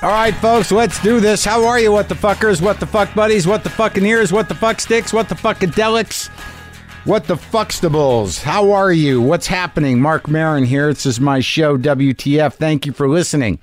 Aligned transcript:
All 0.00 0.10
right, 0.10 0.34
folks, 0.36 0.70
let's 0.70 1.02
do 1.02 1.18
this. 1.18 1.44
How 1.44 1.66
are 1.66 1.80
you, 1.80 1.90
what 1.90 2.08
the 2.08 2.14
fuckers, 2.14 2.62
what 2.62 2.78
the 2.78 2.86
fuck 2.86 3.12
buddies, 3.16 3.48
what 3.48 3.64
the 3.64 3.70
fucking 3.70 4.06
ears, 4.06 4.32
what 4.32 4.48
the 4.48 4.54
fuck 4.54 4.80
sticks, 4.80 5.12
what 5.12 5.28
the 5.28 5.34
fuckadelics, 5.34 6.28
what 7.04 7.24
the 7.24 7.34
fuckstables? 7.34 8.40
How 8.40 8.70
are 8.70 8.92
you? 8.92 9.20
What's 9.20 9.48
happening? 9.48 10.00
Marc 10.00 10.28
Maron 10.28 10.62
here. 10.62 10.94
This 10.94 11.04
is 11.04 11.18
my 11.18 11.40
show, 11.40 11.76
WTF. 11.76 12.54
Thank 12.54 12.86
you 12.86 12.92
for 12.92 13.08
listening. 13.08 13.58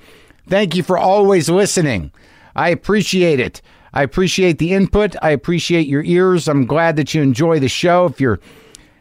Thank 0.45 0.75
you 0.75 0.83
for 0.83 0.97
always 0.97 1.49
listening. 1.49 2.11
I 2.53 2.67
appreciate 2.67 3.39
it. 3.39 3.61
I 3.93 4.03
appreciate 4.03 4.57
the 4.57 4.73
input. 4.73 5.15
I 5.21 5.29
appreciate 5.29 5.87
your 5.87 6.03
ears. 6.03 6.49
I'm 6.49 6.65
glad 6.65 6.97
that 6.97 7.13
you 7.13 7.21
enjoy 7.21 7.59
the 7.59 7.69
show. 7.69 8.07
If 8.07 8.19
you're 8.19 8.41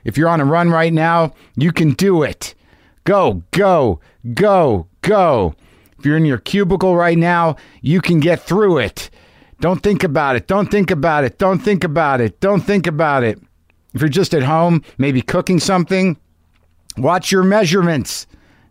if 0.05 0.17
you're 0.17 0.29
on 0.29 0.41
a 0.41 0.45
run 0.45 0.71
right 0.71 0.93
now, 0.93 1.35
you 1.57 1.73
can 1.73 1.95
do 1.95 2.23
it. 2.23 2.55
Go, 3.03 3.43
go, 3.51 3.99
go, 4.35 4.87
go. 5.03 5.57
If 6.05 6.09
you're 6.09 6.19
in 6.19 6.27
your 6.27 6.37
cubicle 6.37 6.97
right 6.97 7.17
now, 7.17 7.57
you 7.81 8.03
can 8.03 8.21
get 8.21 8.43
through 8.43 8.77
it. 8.77 9.09
Don't 9.61 9.83
think 9.83 10.05
about 10.05 10.37
it. 10.37 10.47
Don't 10.47 10.71
think 10.71 10.91
about 10.91 11.25
it. 11.25 11.39
Don't 11.39 11.61
think 11.61 11.83
about 11.83 12.21
it. 12.21 12.41
Don't 12.41 12.61
think 12.61 12.87
about 12.87 13.25
it. 13.25 13.41
If 13.95 14.03
you're 14.03 14.11
just 14.11 14.35
at 14.35 14.43
home, 14.43 14.83
maybe 14.99 15.23
cooking 15.23 15.59
something, 15.59 16.19
watch 16.99 17.33
your 17.33 17.43
measurements. 17.43 18.27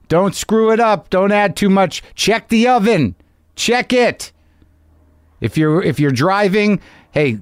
Don't 0.09 0.35
screw 0.35 0.71
it 0.71 0.79
up. 0.79 1.09
Don't 1.09 1.31
add 1.31 1.55
too 1.55 1.71
much. 1.71 2.03
Check 2.13 2.49
the 2.49 2.67
oven. 2.67 3.15
Check 3.55 3.93
it. 3.93 4.31
If 5.41 5.57
you're 5.57 5.81
if 5.81 5.99
you're 5.99 6.11
driving, 6.11 6.79
hey, 7.13 7.39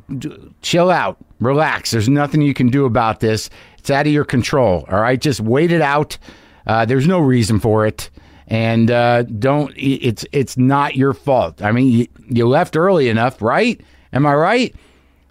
chill 0.61 0.89
out. 0.89 1.17
Relax. 1.41 1.91
There's 1.91 2.07
nothing 2.07 2.41
you 2.41 2.53
can 2.53 2.67
do 2.67 2.85
about 2.85 3.19
this. 3.19 3.49
It's 3.77 3.89
out 3.89 4.07
of 4.07 4.13
your 4.13 4.23
control. 4.23 4.85
All 4.89 5.01
right, 5.01 5.19
just 5.19 5.41
wait 5.41 5.69
it 5.69 5.81
out. 5.81 6.17
Uh, 6.65 6.85
there's 6.85 7.07
no 7.07 7.19
reason 7.19 7.59
for 7.59 7.85
it, 7.85 8.09
and 8.51 8.91
uh, 8.91 9.23
don't. 9.23 9.73
It's 9.77 10.25
it's 10.33 10.57
not 10.57 10.97
your 10.97 11.13
fault. 11.13 11.61
I 11.61 11.71
mean, 11.71 11.87
you, 11.87 12.07
you 12.27 12.45
left 12.45 12.75
early 12.75 13.07
enough, 13.07 13.41
right? 13.41 13.79
Am 14.11 14.25
I 14.25 14.35
right? 14.35 14.75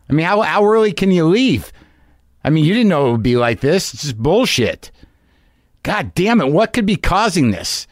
I 0.08 0.14
mean, 0.14 0.24
how 0.24 0.40
how 0.40 0.64
early 0.64 0.90
can 0.92 1.10
you 1.10 1.26
leave? 1.26 1.70
I 2.42 2.48
mean, 2.48 2.64
you 2.64 2.72
didn't 2.72 2.88
know 2.88 3.08
it 3.08 3.12
would 3.12 3.22
be 3.22 3.36
like 3.36 3.60
this. 3.60 3.92
It's 3.92 4.04
just 4.04 4.16
bullshit. 4.16 4.90
God 5.82 6.14
damn 6.14 6.40
it! 6.40 6.50
What 6.50 6.72
could 6.72 6.86
be 6.86 6.96
causing 6.96 7.50
this? 7.50 7.86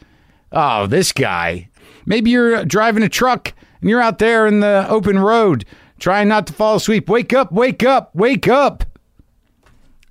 Oh, 0.51 0.87
this 0.87 1.11
guy. 1.11 1.69
Maybe 2.07 2.31
you're 2.31 2.65
driving 2.65 3.03
a 3.03 3.09
truck 3.09 3.53
and 3.81 3.89
you're 3.89 4.01
out 4.01 4.17
there 4.17 4.47
in 4.47 4.61
the 4.61 4.87
open 4.89 5.19
road 5.19 5.63
trying 5.99 6.27
not 6.27 6.47
to 6.47 6.53
fall 6.53 6.77
asleep. 6.77 7.07
Wake 7.07 7.33
up! 7.33 7.51
Wake 7.51 7.83
up! 7.83 8.15
Wake 8.15 8.47
up! 8.47 8.83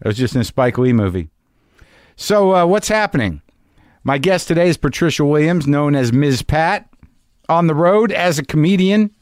It 0.00 0.06
was 0.06 0.16
just 0.16 0.36
in 0.36 0.42
a 0.42 0.44
Spike 0.44 0.78
Lee 0.78 0.92
movie. 0.92 1.28
So, 2.14 2.54
uh, 2.54 2.66
what's 2.66 2.86
happening? 2.86 3.42
My 4.08 4.16
guest 4.16 4.48
today 4.48 4.70
is 4.70 4.78
Patricia 4.78 5.22
Williams, 5.22 5.66
known 5.66 5.94
as 5.94 6.14
Ms. 6.14 6.40
Pat, 6.40 6.88
on 7.50 7.66
the 7.66 7.74
road 7.74 8.10
as 8.10 8.38
a 8.38 8.42
comedian. 8.42 9.14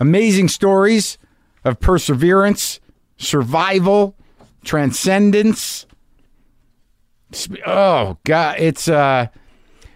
Amazing 0.00 0.48
stories 0.48 1.16
of 1.64 1.78
perseverance, 1.78 2.80
survival, 3.18 4.16
transcendence. 4.64 5.86
Oh, 7.64 8.18
God. 8.24 8.56
It's, 8.58 8.88
uh, 8.88 9.28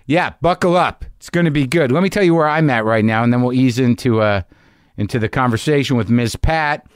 yeah, 0.07 0.35
buckle 0.41 0.77
up. 0.77 1.05
It's 1.17 1.29
going 1.29 1.47
to 1.47 1.51
be 1.51 1.67
good. 1.67 1.91
Let 1.91 2.05
me 2.05 2.09
tell 2.09 2.23
you 2.23 2.37
where 2.37 2.47
I'm 2.47 2.71
at 2.71 2.85
right 2.85 3.05
now, 3.05 3.25
and 3.25 3.33
then 3.33 3.43
we'll 3.43 3.53
ease 3.53 3.81
into, 3.81 4.21
uh, 4.21 4.43
into 4.97 5.19
the 5.19 5.29
conversation 5.29 5.97
with 5.97 6.09
Ms. 6.09 6.37
Pat. 6.37 6.87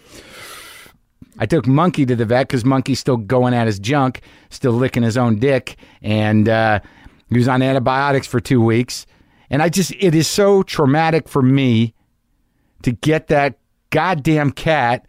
I 1.38 1.46
took 1.46 1.66
Monkey 1.66 2.04
to 2.06 2.14
the 2.14 2.24
vet 2.24 2.48
because 2.48 2.64
Monkey's 2.64 3.00
still 3.00 3.16
going 3.16 3.54
at 3.54 3.66
his 3.66 3.78
junk, 3.78 4.20
still 4.50 4.72
licking 4.72 5.02
his 5.02 5.16
own 5.16 5.38
dick, 5.38 5.76
and 6.02 6.48
uh, 6.48 6.80
he 7.30 7.38
was 7.38 7.48
on 7.48 7.62
antibiotics 7.62 8.26
for 8.26 8.40
two 8.40 8.60
weeks. 8.60 9.06
And 9.50 9.62
I 9.62 9.68
just, 9.68 9.92
it 9.98 10.14
is 10.14 10.28
so 10.28 10.62
traumatic 10.62 11.28
for 11.28 11.42
me 11.42 11.94
to 12.82 12.92
get 12.92 13.28
that 13.28 13.58
goddamn 13.90 14.52
cat 14.52 15.06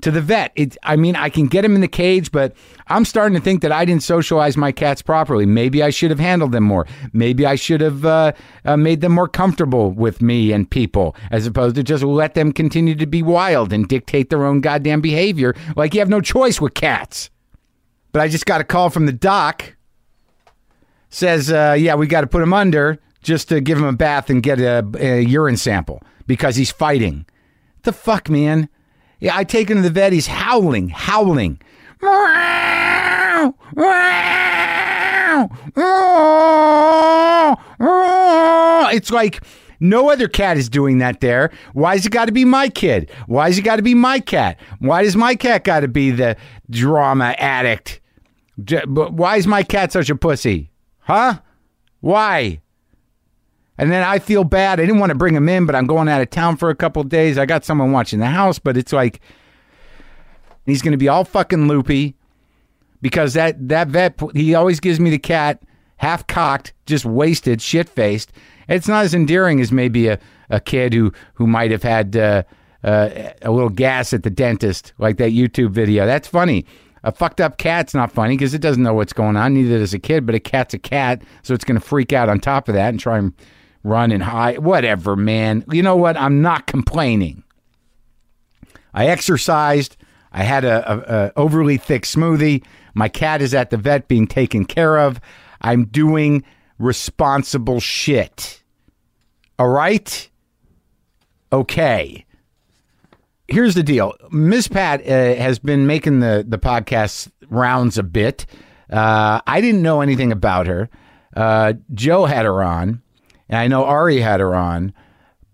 to 0.00 0.10
the 0.10 0.20
vet. 0.20 0.52
It, 0.54 0.76
I 0.82 0.96
mean, 0.96 1.16
I 1.16 1.28
can 1.28 1.46
get 1.46 1.64
him 1.64 1.74
in 1.74 1.80
the 1.80 1.88
cage, 1.88 2.32
but 2.32 2.54
I'm 2.88 3.04
starting 3.04 3.36
to 3.38 3.42
think 3.42 3.62
that 3.62 3.72
I 3.72 3.84
didn't 3.84 4.02
socialize 4.02 4.56
my 4.56 4.72
cats 4.72 5.02
properly. 5.02 5.46
Maybe 5.46 5.82
I 5.82 5.90
should 5.90 6.10
have 6.10 6.20
handled 6.20 6.52
them 6.52 6.64
more. 6.64 6.86
Maybe 7.12 7.46
I 7.46 7.54
should 7.54 7.80
have 7.80 8.04
uh, 8.04 8.32
uh, 8.64 8.76
made 8.76 9.00
them 9.00 9.12
more 9.12 9.28
comfortable 9.28 9.90
with 9.90 10.20
me 10.20 10.52
and 10.52 10.68
people, 10.68 11.16
as 11.30 11.46
opposed 11.46 11.76
to 11.76 11.82
just 11.82 12.02
let 12.02 12.34
them 12.34 12.52
continue 12.52 12.94
to 12.96 13.06
be 13.06 13.22
wild 13.22 13.72
and 13.72 13.88
dictate 13.88 14.30
their 14.30 14.44
own 14.44 14.60
goddamn 14.60 15.00
behavior. 15.00 15.54
Like 15.76 15.94
you 15.94 16.00
have 16.00 16.08
no 16.08 16.20
choice 16.20 16.60
with 16.60 16.74
cats. 16.74 17.30
But 18.12 18.22
I 18.22 18.28
just 18.28 18.46
got 18.46 18.60
a 18.60 18.64
call 18.64 18.90
from 18.90 19.06
the 19.06 19.12
doc. 19.12 19.74
Says, 21.08 21.50
uh, 21.50 21.76
yeah, 21.78 21.94
we 21.94 22.06
got 22.06 22.22
to 22.22 22.26
put 22.26 22.42
him 22.42 22.52
under 22.52 22.98
just 23.22 23.48
to 23.48 23.60
give 23.60 23.78
him 23.78 23.84
a 23.84 23.92
bath 23.92 24.30
and 24.30 24.42
get 24.42 24.60
a, 24.60 24.86
a 24.98 25.20
urine 25.20 25.56
sample 25.56 26.02
because 26.26 26.56
he's 26.56 26.70
fighting. 26.70 27.26
The 27.82 27.92
fuck, 27.92 28.28
man? 28.28 28.68
Yeah, 29.24 29.38
I 29.38 29.44
take 29.44 29.70
him 29.70 29.78
to 29.78 29.82
the 29.82 29.88
vet. 29.88 30.12
He's 30.12 30.26
howling, 30.26 30.90
howling. 30.90 31.58
It's 38.92 39.10
like 39.10 39.42
no 39.80 40.10
other 40.10 40.28
cat 40.28 40.58
is 40.58 40.68
doing 40.68 40.98
that 40.98 41.22
there. 41.22 41.50
Why's 41.72 42.04
it 42.04 42.10
got 42.10 42.26
to 42.26 42.32
be 42.32 42.44
my 42.44 42.68
kid? 42.68 43.10
Why's 43.26 43.56
it 43.56 43.62
got 43.62 43.76
to 43.76 43.82
be 43.82 43.94
my 43.94 44.20
cat? 44.20 44.60
Why 44.80 45.04
does 45.04 45.16
my 45.16 45.34
cat 45.34 45.64
got 45.64 45.80
to 45.80 45.88
be 45.88 46.10
the 46.10 46.36
drama 46.68 47.34
addict? 47.38 48.02
Why 48.86 49.38
is 49.38 49.46
my 49.46 49.62
cat 49.62 49.90
such 49.90 50.10
a 50.10 50.16
pussy? 50.16 50.70
Huh? 50.98 51.40
Why? 52.00 52.60
And 53.76 53.90
then 53.90 54.04
I 54.04 54.18
feel 54.18 54.44
bad. 54.44 54.78
I 54.78 54.84
didn't 54.84 55.00
want 55.00 55.10
to 55.10 55.16
bring 55.16 55.34
him 55.34 55.48
in, 55.48 55.66
but 55.66 55.74
I'm 55.74 55.86
going 55.86 56.08
out 56.08 56.22
of 56.22 56.30
town 56.30 56.56
for 56.56 56.70
a 56.70 56.74
couple 56.76 57.02
of 57.02 57.08
days. 57.08 57.38
I 57.38 57.46
got 57.46 57.64
someone 57.64 57.92
watching 57.92 58.20
the 58.20 58.26
house, 58.26 58.58
but 58.58 58.76
it's 58.76 58.92
like 58.92 59.20
he's 60.64 60.82
going 60.82 60.92
to 60.92 60.98
be 60.98 61.08
all 61.08 61.24
fucking 61.24 61.66
loopy 61.66 62.14
because 63.02 63.34
that 63.34 63.68
that 63.68 63.88
vet 63.88 64.20
he 64.34 64.54
always 64.54 64.80
gives 64.80 65.00
me 65.00 65.10
the 65.10 65.18
cat 65.18 65.62
half 65.96 66.26
cocked, 66.26 66.72
just 66.86 67.04
wasted, 67.04 67.60
shit 67.60 67.88
faced. 67.88 68.32
It's 68.68 68.88
not 68.88 69.04
as 69.04 69.14
endearing 69.14 69.60
as 69.60 69.72
maybe 69.72 70.08
a, 70.08 70.18
a 70.50 70.60
kid 70.60 70.94
who 70.94 71.12
who 71.34 71.46
might 71.46 71.70
have 71.70 71.82
had 71.82 72.16
uh, 72.16 72.44
uh, 72.84 73.32
a 73.42 73.50
little 73.50 73.70
gas 73.70 74.12
at 74.12 74.22
the 74.22 74.30
dentist, 74.30 74.92
like 74.98 75.16
that 75.16 75.32
YouTube 75.32 75.70
video. 75.70 76.06
That's 76.06 76.28
funny. 76.28 76.64
A 77.02 77.12
fucked 77.12 77.40
up 77.40 77.58
cat's 77.58 77.92
not 77.92 78.10
funny 78.10 78.34
because 78.36 78.54
it 78.54 78.62
doesn't 78.62 78.82
know 78.82 78.94
what's 78.94 79.12
going 79.12 79.36
on. 79.36 79.52
Neither 79.52 79.78
does 79.78 79.92
a 79.92 79.98
kid, 79.98 80.24
but 80.24 80.34
a 80.34 80.40
cat's 80.40 80.72
a 80.72 80.78
cat, 80.78 81.22
so 81.42 81.52
it's 81.52 81.64
going 81.64 81.78
to 81.78 81.86
freak 81.86 82.14
out 82.14 82.30
on 82.30 82.40
top 82.40 82.68
of 82.68 82.74
that 82.74 82.88
and 82.88 83.00
try 83.00 83.18
and 83.18 83.34
run 83.84 84.10
and 84.10 84.22
hide. 84.22 84.58
Whatever, 84.58 85.14
man. 85.14 85.64
You 85.70 85.82
know 85.82 85.96
what? 85.96 86.16
I'm 86.16 86.42
not 86.42 86.66
complaining. 86.66 87.44
I 88.92 89.06
exercised. 89.06 89.96
I 90.32 90.42
had 90.42 90.64
a, 90.64 90.92
a, 90.92 91.26
a 91.26 91.32
overly 91.36 91.76
thick 91.76 92.02
smoothie. 92.02 92.64
My 92.94 93.08
cat 93.08 93.40
is 93.40 93.54
at 93.54 93.70
the 93.70 93.76
vet 93.76 94.08
being 94.08 94.26
taken 94.26 94.64
care 94.64 94.98
of. 94.98 95.20
I'm 95.60 95.84
doing 95.84 96.44
responsible 96.78 97.78
shit. 97.80 98.62
All 99.58 99.68
right? 99.68 100.28
Okay. 101.52 102.26
Here's 103.46 103.74
the 103.74 103.82
deal. 103.82 104.14
Ms. 104.30 104.68
Pat 104.68 105.00
uh, 105.02 105.34
has 105.40 105.58
been 105.58 105.86
making 105.86 106.20
the, 106.20 106.44
the 106.46 106.58
podcast 106.58 107.30
rounds 107.48 107.98
a 107.98 108.02
bit. 108.02 108.46
Uh, 108.90 109.40
I 109.46 109.60
didn't 109.60 109.82
know 109.82 110.00
anything 110.00 110.32
about 110.32 110.66
her. 110.66 110.88
Uh, 111.36 111.74
Joe 111.92 112.24
had 112.26 112.44
her 112.44 112.62
on, 112.62 113.02
and 113.54 113.60
I 113.60 113.68
know 113.68 113.84
Ari 113.84 114.18
had 114.18 114.40
her 114.40 114.56
on. 114.56 114.92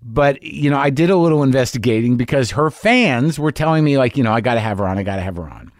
But, 0.02 0.42
you 0.42 0.70
know, 0.70 0.78
I 0.78 0.88
did 0.88 1.10
a 1.10 1.16
little 1.16 1.42
investigating 1.42 2.16
because 2.16 2.52
her 2.52 2.70
fans 2.70 3.38
were 3.38 3.52
telling 3.52 3.84
me, 3.84 3.98
like, 3.98 4.16
you 4.16 4.24
know, 4.24 4.32
I 4.32 4.40
got 4.40 4.54
to 4.54 4.60
have 4.60 4.78
her 4.78 4.86
on. 4.86 4.96
I 4.96 5.02
got 5.02 5.16
to 5.16 5.22
have 5.22 5.36
her 5.36 5.46
on. 5.46 5.70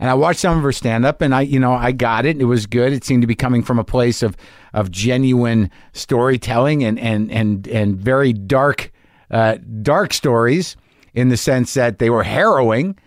And 0.00 0.08
I 0.08 0.14
watched 0.14 0.40
some 0.40 0.56
of 0.56 0.64
her 0.64 0.72
stand 0.72 1.04
up 1.04 1.20
and 1.20 1.34
I, 1.34 1.42
you 1.42 1.60
know, 1.60 1.74
I 1.74 1.92
got 1.92 2.24
it. 2.24 2.40
It 2.40 2.46
was 2.46 2.64
good. 2.64 2.94
It 2.94 3.04
seemed 3.04 3.20
to 3.22 3.26
be 3.26 3.34
coming 3.34 3.62
from 3.62 3.78
a 3.78 3.84
place 3.84 4.22
of, 4.22 4.34
of 4.72 4.90
genuine 4.90 5.70
storytelling 5.92 6.84
and, 6.84 6.98
and, 6.98 7.30
and, 7.30 7.68
and 7.68 7.98
very 7.98 8.32
dark, 8.32 8.90
uh, 9.30 9.58
dark 9.82 10.14
stories 10.14 10.74
in 11.12 11.28
the 11.28 11.36
sense 11.36 11.74
that 11.74 11.98
they 11.98 12.08
were 12.08 12.22
harrowing. 12.22 12.98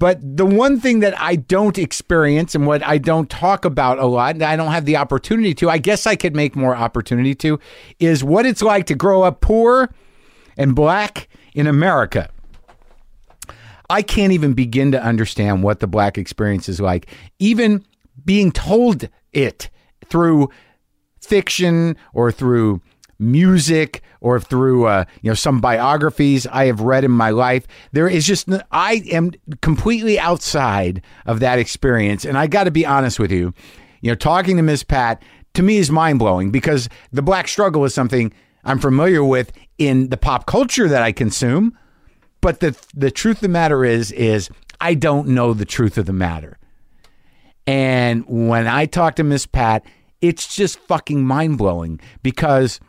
But 0.00 0.18
the 0.22 0.46
one 0.46 0.80
thing 0.80 1.00
that 1.00 1.20
I 1.20 1.36
don't 1.36 1.76
experience 1.76 2.54
and 2.54 2.66
what 2.66 2.82
I 2.82 2.96
don't 2.96 3.28
talk 3.28 3.66
about 3.66 3.98
a 3.98 4.06
lot, 4.06 4.34
and 4.34 4.42
I 4.42 4.56
don't 4.56 4.72
have 4.72 4.86
the 4.86 4.96
opportunity 4.96 5.52
to, 5.56 5.68
I 5.68 5.76
guess 5.76 6.06
I 6.06 6.16
could 6.16 6.34
make 6.34 6.56
more 6.56 6.74
opportunity 6.74 7.34
to, 7.36 7.60
is 7.98 8.24
what 8.24 8.46
it's 8.46 8.62
like 8.62 8.86
to 8.86 8.94
grow 8.94 9.22
up 9.22 9.42
poor 9.42 9.94
and 10.56 10.74
black 10.74 11.28
in 11.54 11.66
America. 11.66 12.30
I 13.90 14.00
can't 14.00 14.32
even 14.32 14.54
begin 14.54 14.90
to 14.92 15.02
understand 15.02 15.62
what 15.62 15.80
the 15.80 15.86
black 15.86 16.16
experience 16.16 16.66
is 16.66 16.80
like, 16.80 17.10
even 17.38 17.84
being 18.24 18.52
told 18.52 19.06
it 19.34 19.68
through 20.06 20.48
fiction 21.20 21.94
or 22.14 22.32
through 22.32 22.80
music 23.20 24.02
or 24.20 24.40
through 24.40 24.86
uh, 24.86 25.04
you 25.22 25.30
know 25.30 25.34
some 25.34 25.60
biographies 25.60 26.46
I 26.46 26.66
have 26.66 26.80
read 26.80 27.04
in 27.04 27.10
my 27.10 27.30
life. 27.30 27.66
There 27.92 28.08
is 28.08 28.26
just 28.26 28.48
I 28.72 29.02
am 29.10 29.32
completely 29.60 30.18
outside 30.18 31.02
of 31.26 31.40
that 31.40 31.58
experience, 31.58 32.24
and 32.24 32.36
I 32.36 32.46
got 32.46 32.64
to 32.64 32.70
be 32.70 32.86
honest 32.86 33.18
with 33.18 33.30
you. 33.30 33.54
You 34.00 34.10
know, 34.10 34.16
talking 34.16 34.56
to 34.56 34.62
Miss 34.62 34.82
Pat 34.82 35.22
to 35.54 35.62
me 35.62 35.76
is 35.76 35.90
mind 35.90 36.18
blowing 36.18 36.50
because 36.50 36.88
the 37.12 37.22
black 37.22 37.46
struggle 37.48 37.84
is 37.84 37.94
something 37.94 38.32
I'm 38.64 38.78
familiar 38.78 39.24
with 39.24 39.52
in 39.78 40.08
the 40.08 40.16
pop 40.16 40.46
culture 40.46 40.88
that 40.88 41.02
I 41.02 41.12
consume. 41.12 41.76
But 42.40 42.60
the 42.60 42.76
the 42.94 43.10
truth 43.10 43.38
of 43.38 43.42
the 43.42 43.48
matter 43.48 43.84
is 43.84 44.12
is 44.12 44.50
I 44.80 44.94
don't 44.94 45.28
know 45.28 45.52
the 45.52 45.66
truth 45.66 45.98
of 45.98 46.06
the 46.06 46.12
matter. 46.12 46.58
And 47.66 48.24
when 48.26 48.66
I 48.66 48.86
talk 48.86 49.16
to 49.16 49.24
Miss 49.24 49.46
Pat, 49.46 49.84
it's 50.20 50.54
just 50.54 50.78
fucking 50.80 51.24
mind 51.24 51.58
blowing 51.58 52.00
because 52.22 52.80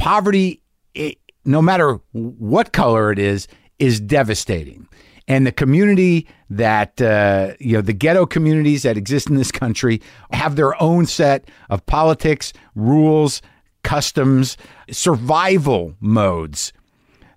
poverty, 0.00 0.62
it, 0.94 1.18
no 1.44 1.60
matter 1.60 2.00
what 2.12 2.72
color 2.72 3.12
it 3.12 3.18
is, 3.18 3.46
is 3.78 4.00
devastating. 4.00 4.88
And 5.28 5.46
the 5.46 5.52
community 5.52 6.26
that, 6.48 7.00
uh, 7.00 7.52
you 7.60 7.74
know, 7.74 7.82
the 7.82 7.92
ghetto 7.92 8.26
communities 8.26 8.82
that 8.82 8.96
exist 8.96 9.28
in 9.28 9.36
this 9.36 9.52
country 9.52 10.00
have 10.32 10.56
their 10.56 10.80
own 10.82 11.06
set 11.06 11.48
of 11.68 11.84
politics, 11.86 12.52
rules, 12.74 13.42
customs, 13.84 14.56
survival 14.90 15.94
modes 16.00 16.72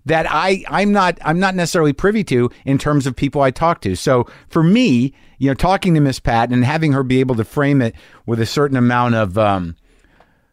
that 0.05 0.25
I 0.29 0.63
I'm 0.67 0.91
not 0.91 1.17
I'm 1.21 1.39
not 1.39 1.55
necessarily 1.55 1.93
privy 1.93 2.23
to 2.25 2.49
in 2.65 2.77
terms 2.77 3.07
of 3.07 3.15
people 3.15 3.41
I 3.41 3.51
talk 3.51 3.81
to. 3.81 3.95
So 3.95 4.27
for 4.49 4.63
me, 4.63 5.13
you 5.37 5.49
know, 5.49 5.53
talking 5.53 5.93
to 5.93 5.99
Miss 5.99 6.19
Pat 6.19 6.49
and 6.49 6.65
having 6.65 6.91
her 6.93 7.03
be 7.03 7.19
able 7.19 7.35
to 7.35 7.45
frame 7.45 7.81
it 7.81 7.95
with 8.25 8.39
a 8.39 8.45
certain 8.45 8.77
amount 8.77 9.15
of 9.15 9.37
um, 9.37 9.75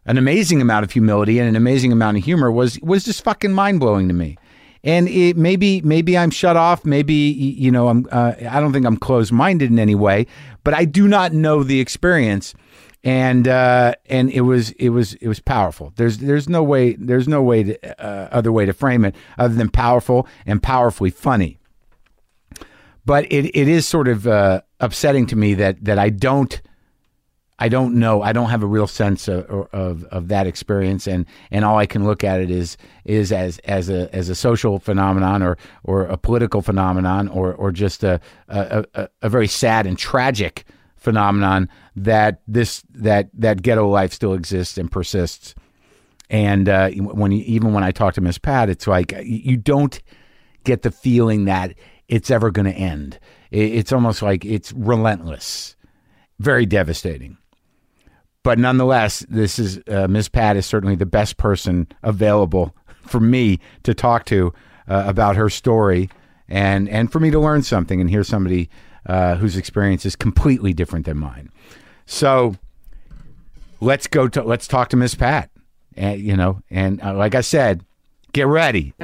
an 0.06 0.18
amazing 0.18 0.60
amount 0.60 0.84
of 0.84 0.92
humility 0.92 1.38
and 1.38 1.48
an 1.48 1.56
amazing 1.56 1.92
amount 1.92 2.16
of 2.16 2.24
humor 2.24 2.50
was 2.50 2.80
was 2.80 3.04
just 3.04 3.22
fucking 3.22 3.52
mind 3.52 3.80
blowing 3.80 4.08
to 4.08 4.14
me. 4.14 4.36
And 4.82 5.08
it, 5.08 5.36
maybe 5.36 5.82
maybe 5.82 6.16
I'm 6.16 6.30
shut 6.30 6.56
off. 6.56 6.84
Maybe 6.84 7.14
you 7.14 7.70
know 7.70 7.88
I'm 7.88 8.08
uh, 8.10 8.32
I 8.48 8.60
don't 8.60 8.72
think 8.72 8.86
I'm 8.86 8.96
closed 8.96 9.32
minded 9.32 9.70
in 9.70 9.78
any 9.78 9.94
way, 9.94 10.26
but 10.64 10.74
I 10.74 10.84
do 10.84 11.06
not 11.06 11.32
know 11.32 11.62
the 11.62 11.80
experience 11.80 12.54
and 13.02 13.48
uh, 13.48 13.94
and 14.06 14.30
it 14.30 14.42
was 14.42 14.70
it 14.72 14.90
was 14.90 15.14
it 15.14 15.28
was 15.28 15.40
powerful. 15.40 15.92
There's 15.96 16.18
there's 16.18 16.48
no 16.48 16.62
way 16.62 16.94
there's 16.94 17.28
no 17.28 17.42
way 17.42 17.62
to, 17.64 18.04
uh, 18.04 18.28
other 18.30 18.52
way 18.52 18.66
to 18.66 18.72
frame 18.72 19.04
it 19.04 19.14
other 19.38 19.54
than 19.54 19.70
powerful 19.70 20.26
and 20.44 20.62
powerfully 20.62 21.10
funny. 21.10 21.58
But 23.06 23.24
it, 23.32 23.46
it 23.56 23.68
is 23.68 23.86
sort 23.86 24.08
of 24.08 24.26
uh, 24.26 24.60
upsetting 24.80 25.26
to 25.28 25.36
me 25.36 25.54
that 25.54 25.82
that 25.84 25.98
I 25.98 26.10
don't 26.10 26.60
I 27.60 27.68
don't 27.68 27.94
know 27.94 28.22
I 28.22 28.32
don't 28.32 28.50
have 28.50 28.62
a 28.62 28.66
real 28.66 28.86
sense 28.86 29.28
of, 29.28 29.44
of, 29.72 30.04
of 30.04 30.28
that 30.28 30.46
experience 30.46 31.06
and 31.06 31.26
and 31.50 31.64
all 31.64 31.78
I 31.78 31.86
can 31.86 32.04
look 32.04 32.24
at 32.24 32.40
it 32.40 32.50
is 32.50 32.76
is 33.04 33.30
as 33.30 33.58
as 33.60 33.88
a 33.88 34.12
as 34.14 34.28
a 34.28 34.34
social 34.34 34.78
phenomenon 34.78 35.42
or 35.42 35.58
or 35.84 36.02
a 36.06 36.16
political 36.16 36.62
phenomenon 36.62 37.28
or 37.28 37.54
or 37.54 37.70
just 37.70 38.02
a 38.02 38.20
a, 38.48 38.84
a, 38.94 39.08
a 39.22 39.28
very 39.28 39.46
sad 39.46 39.86
and 39.86 39.98
tragic 39.98 40.64
phenomenon 41.00 41.68
that 41.96 42.40
this 42.46 42.82
that 42.90 43.28
that 43.34 43.62
ghetto 43.62 43.88
life 43.88 44.12
still 44.12 44.34
exists 44.34 44.78
and 44.78 44.92
persists. 44.92 45.54
And 46.28 46.68
uh, 46.68 46.90
when 46.90 47.32
even 47.32 47.72
when 47.72 47.82
I 47.82 47.90
talk 47.90 48.14
to 48.14 48.20
Miss 48.20 48.38
Pat, 48.38 48.70
it's 48.70 48.86
like 48.86 49.12
you 49.24 49.56
don't 49.56 50.00
get 50.64 50.82
the 50.82 50.92
feeling 50.92 51.46
that 51.46 51.74
it's 52.06 52.30
ever 52.30 52.50
going 52.50 52.66
to 52.66 52.78
end. 52.78 53.18
It's 53.50 53.92
almost 53.92 54.22
like 54.22 54.44
it's 54.44 54.72
relentless, 54.72 55.74
very 56.38 56.66
devastating. 56.66 57.36
But 58.42 58.58
nonetheless, 58.58 59.24
this 59.28 59.58
is 59.58 59.80
uh, 59.88 60.08
Miss 60.08 60.28
Pat 60.28 60.56
is 60.56 60.64
certainly 60.64 60.96
the 60.96 61.06
best 61.06 61.36
person 61.36 61.86
available 62.02 62.74
for 63.02 63.20
me 63.20 63.58
to 63.82 63.92
talk 63.92 64.24
to 64.26 64.52
uh, 64.88 65.04
about 65.06 65.36
her 65.36 65.50
story 65.50 66.08
and 66.48 66.88
and 66.88 67.12
for 67.12 67.20
me 67.20 67.30
to 67.30 67.38
learn 67.38 67.62
something 67.62 68.00
and 68.00 68.08
hear 68.08 68.24
somebody 68.24 68.70
uh, 69.06 69.36
whose 69.36 69.56
experience 69.56 70.06
is 70.06 70.16
completely 70.16 70.72
different 70.72 71.06
than 71.06 71.18
mine. 71.18 71.50
So 72.06 72.56
let's 73.80 74.06
go 74.06 74.26
to 74.28 74.42
let's 74.42 74.66
talk 74.66 74.88
to 74.90 74.96
Miss 74.96 75.14
Pat. 75.14 75.50
And 75.96 76.20
you 76.20 76.36
know, 76.36 76.60
and 76.70 77.02
uh, 77.02 77.14
like 77.14 77.34
I 77.34 77.42
said, 77.42 77.84
get 78.32 78.46
ready. 78.46 78.94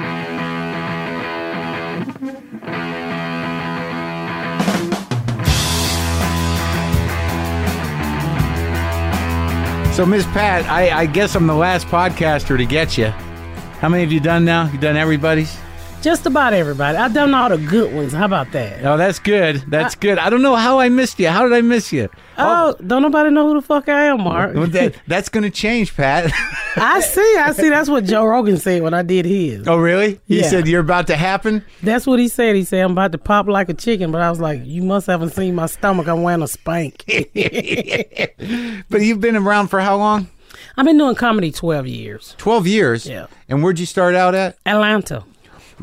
So, 9.96 10.04
Miss 10.04 10.26
Pat, 10.26 10.66
I, 10.66 10.90
I 10.94 11.06
guess 11.06 11.34
I'm 11.34 11.46
the 11.46 11.54
last 11.54 11.86
podcaster 11.86 12.58
to 12.58 12.66
get 12.66 12.98
you. 12.98 13.06
How 13.06 13.88
many 13.88 14.02
have 14.02 14.12
you 14.12 14.20
done 14.20 14.44
now? 14.44 14.70
You 14.70 14.76
done 14.76 14.94
everybody's? 14.94 15.56
Just 16.06 16.24
about 16.24 16.52
everybody. 16.52 16.96
I've 16.96 17.12
done 17.12 17.34
all 17.34 17.48
the 17.48 17.58
good 17.58 17.92
ones. 17.92 18.12
How 18.12 18.26
about 18.26 18.52
that? 18.52 18.86
Oh, 18.86 18.96
that's 18.96 19.18
good. 19.18 19.64
That's 19.66 19.96
I, 19.96 19.98
good. 19.98 20.18
I 20.18 20.30
don't 20.30 20.40
know 20.40 20.54
how 20.54 20.78
I 20.78 20.88
missed 20.88 21.18
you. 21.18 21.26
How 21.26 21.42
did 21.42 21.52
I 21.52 21.62
miss 21.62 21.92
you? 21.92 22.08
Oh, 22.38 22.76
oh. 22.78 22.84
don't 22.84 23.02
nobody 23.02 23.30
know 23.30 23.48
who 23.48 23.54
the 23.54 23.60
fuck 23.60 23.88
I 23.88 24.04
am, 24.04 24.22
Marc. 24.22 24.54
that, 24.70 24.94
that's 25.08 25.28
going 25.28 25.42
to 25.42 25.50
change, 25.50 25.96
Pat. 25.96 26.30
I 26.76 27.00
see. 27.00 27.36
I 27.40 27.50
see. 27.50 27.70
That's 27.70 27.88
what 27.90 28.04
Joe 28.04 28.24
Rogan 28.24 28.56
said 28.56 28.82
when 28.82 28.94
I 28.94 29.02
did 29.02 29.24
his. 29.24 29.66
Oh, 29.66 29.78
really? 29.78 30.20
He 30.28 30.42
yeah. 30.42 30.48
said 30.48 30.68
you're 30.68 30.80
about 30.80 31.08
to 31.08 31.16
happen? 31.16 31.64
That's 31.82 32.06
what 32.06 32.20
he 32.20 32.28
said. 32.28 32.54
He 32.54 32.62
said, 32.62 32.84
I'm 32.84 32.92
about 32.92 33.10
to 33.10 33.18
pop 33.18 33.48
like 33.48 33.68
a 33.68 33.74
chicken. 33.74 34.12
But 34.12 34.20
I 34.20 34.30
was 34.30 34.38
like, 34.38 34.60
you 34.64 34.84
must 34.84 35.08
haven't 35.08 35.30
seen 35.30 35.56
my 35.56 35.66
stomach. 35.66 36.06
I'm 36.06 36.22
wearing 36.22 36.40
a 36.40 36.46
spank. 36.46 37.02
but 38.88 39.00
you've 39.00 39.20
been 39.20 39.34
around 39.34 39.66
for 39.70 39.80
how 39.80 39.96
long? 39.96 40.28
I've 40.76 40.86
been 40.86 40.98
doing 40.98 41.16
comedy 41.16 41.50
12 41.50 41.88
years. 41.88 42.36
12 42.38 42.66
years? 42.68 43.06
Yeah. 43.08 43.26
And 43.48 43.64
where'd 43.64 43.80
you 43.80 43.86
start 43.86 44.14
out 44.14 44.36
at? 44.36 44.56
Atlanta. 44.64 45.24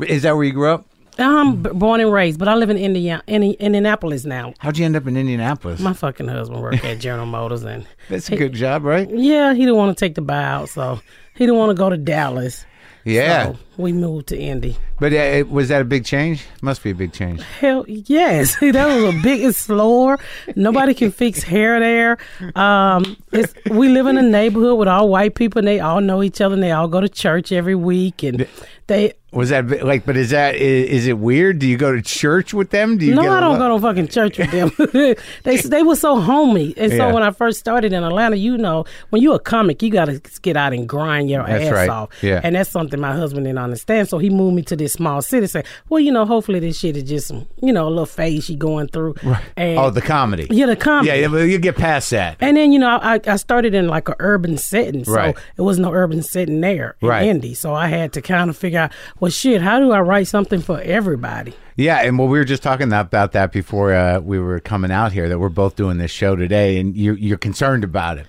Is 0.02 0.22
that 0.22 0.34
where 0.34 0.44
you 0.44 0.52
grew 0.52 0.70
up? 0.70 0.86
Um, 1.18 1.64
I'm 1.66 1.78
born 1.78 2.00
and 2.00 2.12
raised, 2.12 2.40
but 2.40 2.48
I 2.48 2.56
live 2.56 2.70
in 2.70 2.76
Indiana, 2.76 3.22
in 3.28 3.42
Indianapolis 3.44 4.24
now. 4.24 4.52
How'd 4.58 4.78
you 4.78 4.84
end 4.84 4.96
up 4.96 5.06
in 5.06 5.16
Indianapolis? 5.16 5.78
My 5.78 5.92
fucking 5.92 6.26
husband 6.26 6.60
worked 6.60 6.84
at 6.84 6.98
General 6.98 7.26
Motors, 7.26 7.62
and 7.62 7.86
that's 8.08 8.28
a 8.28 8.32
he, 8.32 8.36
good 8.36 8.52
job, 8.52 8.82
right? 8.82 9.08
Yeah, 9.08 9.54
he 9.54 9.60
didn't 9.60 9.76
want 9.76 9.96
to 9.96 10.04
take 10.04 10.16
the 10.16 10.22
buyout, 10.22 10.68
so 10.68 11.00
he 11.34 11.46
didn't 11.46 11.56
want 11.56 11.70
to 11.70 11.74
go 11.74 11.88
to 11.88 11.96
Dallas. 11.96 12.66
Yeah. 13.04 13.52
So 13.52 13.58
we 13.76 13.92
moved 13.92 14.28
to 14.28 14.38
Indy. 14.38 14.76
But 14.98 15.12
uh, 15.12 15.44
was 15.48 15.68
that 15.68 15.82
a 15.82 15.84
big 15.84 16.04
change? 16.04 16.44
Must 16.62 16.82
be 16.82 16.90
a 16.90 16.94
big 16.94 17.12
change. 17.12 17.42
Hell 17.42 17.84
yes. 17.88 18.56
that 18.60 18.86
was 18.86 19.14
a 19.14 19.20
big, 19.22 19.42
it's 19.42 19.58
slower. 19.58 20.18
Nobody 20.54 20.94
can 20.94 21.10
fix 21.10 21.42
hair 21.42 21.80
there. 21.80 22.18
Um, 22.54 23.16
it's, 23.32 23.54
we 23.70 23.88
live 23.88 24.06
in 24.06 24.16
a 24.16 24.22
neighborhood 24.22 24.78
with 24.78 24.88
all 24.88 25.08
white 25.08 25.34
people 25.34 25.58
and 25.58 25.68
they 25.68 25.80
all 25.80 26.00
know 26.00 26.22
each 26.22 26.40
other 26.40 26.54
and 26.54 26.62
they 26.62 26.72
all 26.72 26.88
go 26.88 27.00
to 27.00 27.08
church 27.08 27.52
every 27.52 27.74
week. 27.74 28.22
And 28.22 28.46
they, 28.86 29.14
was 29.34 29.48
that 29.48 29.84
like? 29.84 30.06
But 30.06 30.16
is 30.16 30.30
that 30.30 30.54
is, 30.54 30.90
is, 30.90 31.06
it 31.08 31.18
weird? 31.18 31.58
Do 31.58 31.66
you 31.66 31.76
go 31.76 31.92
to 31.92 32.00
church 32.00 32.54
with 32.54 32.70
them? 32.70 32.98
Do 32.98 33.06
you? 33.06 33.14
No, 33.14 33.32
I 33.32 33.40
don't 33.40 33.58
go 33.58 33.74
to 33.74 33.82
fucking 33.82 34.08
church 34.08 34.38
with 34.38 34.50
them. 34.50 34.70
they 35.42 35.56
they 35.56 35.82
were 35.82 35.96
so 35.96 36.20
homey, 36.20 36.72
and 36.76 36.92
so 36.92 37.08
yeah. 37.08 37.12
when 37.12 37.22
I 37.22 37.32
first 37.32 37.58
started 37.58 37.92
in 37.92 38.04
Atlanta, 38.04 38.36
you 38.36 38.56
know, 38.56 38.84
when 39.10 39.22
you're 39.22 39.36
a 39.36 39.40
comic, 39.40 39.82
you 39.82 39.90
got 39.90 40.04
to 40.04 40.20
get 40.42 40.56
out 40.56 40.72
and 40.72 40.88
grind 40.88 41.30
your 41.30 41.44
that's 41.44 41.64
ass 41.64 41.72
right. 41.72 41.88
off. 41.88 42.10
Yeah, 42.22 42.40
and 42.44 42.54
that's 42.54 42.70
something 42.70 43.00
my 43.00 43.12
husband 43.12 43.46
didn't 43.46 43.58
understand. 43.64 44.08
So 44.08 44.18
he 44.18 44.30
moved 44.30 44.56
me 44.56 44.62
to 44.62 44.76
this 44.76 44.92
small 44.94 45.22
city. 45.22 45.46
Say, 45.46 45.64
well, 45.88 46.00
you 46.00 46.12
know, 46.12 46.24
hopefully 46.24 46.60
this 46.60 46.78
shit 46.78 46.96
is 46.96 47.02
just 47.04 47.32
you 47.62 47.72
know 47.72 47.88
a 47.88 47.90
little 47.90 48.06
phase 48.06 48.44
she 48.44 48.56
going 48.56 48.88
through. 48.88 49.14
Right. 49.22 49.42
And, 49.56 49.78
oh, 49.78 49.90
the 49.90 50.02
comedy. 50.02 50.46
Yeah, 50.50 50.66
the 50.66 50.76
comedy. 50.76 51.08
Yeah, 51.08 51.28
yeah, 51.28 51.42
you 51.42 51.58
get 51.58 51.76
past 51.76 52.10
that. 52.10 52.36
And 52.40 52.56
then 52.56 52.72
you 52.72 52.78
know, 52.78 52.98
I, 53.02 53.20
I 53.26 53.36
started 53.36 53.74
in 53.74 53.88
like 53.88 54.08
an 54.08 54.16
urban 54.18 54.58
setting, 54.58 55.04
so 55.04 55.12
right. 55.12 55.36
it 55.56 55.62
was 55.62 55.78
no 55.78 55.92
urban 55.92 56.22
setting 56.22 56.60
there 56.60 56.96
in 57.00 57.08
right. 57.08 57.26
Indy. 57.26 57.54
So 57.54 57.74
I 57.74 57.88
had 57.88 58.12
to 58.12 58.22
kind 58.22 58.50
of 58.50 58.56
figure 58.56 58.80
out, 58.80 58.92
well, 59.18 59.30
shit, 59.30 59.60
how 59.60 59.80
do 59.80 59.92
I 59.92 60.00
write 60.00 60.28
something 60.28 60.60
for 60.60 60.80
everybody. 60.80 61.54
Yeah, 61.76 62.02
and 62.02 62.18
well, 62.18 62.28
we 62.28 62.38
were 62.38 62.44
just 62.44 62.62
talking 62.62 62.92
about 62.92 63.32
that 63.32 63.52
before 63.52 63.92
uh, 63.92 64.20
we 64.20 64.38
were 64.38 64.60
coming 64.60 64.90
out 64.90 65.12
here. 65.12 65.28
That 65.28 65.38
we're 65.38 65.48
both 65.48 65.76
doing 65.76 65.98
this 65.98 66.10
show 66.10 66.36
today, 66.36 66.78
and 66.78 66.96
you, 66.96 67.14
you're 67.14 67.38
concerned 67.38 67.84
about 67.84 68.18
it. 68.18 68.26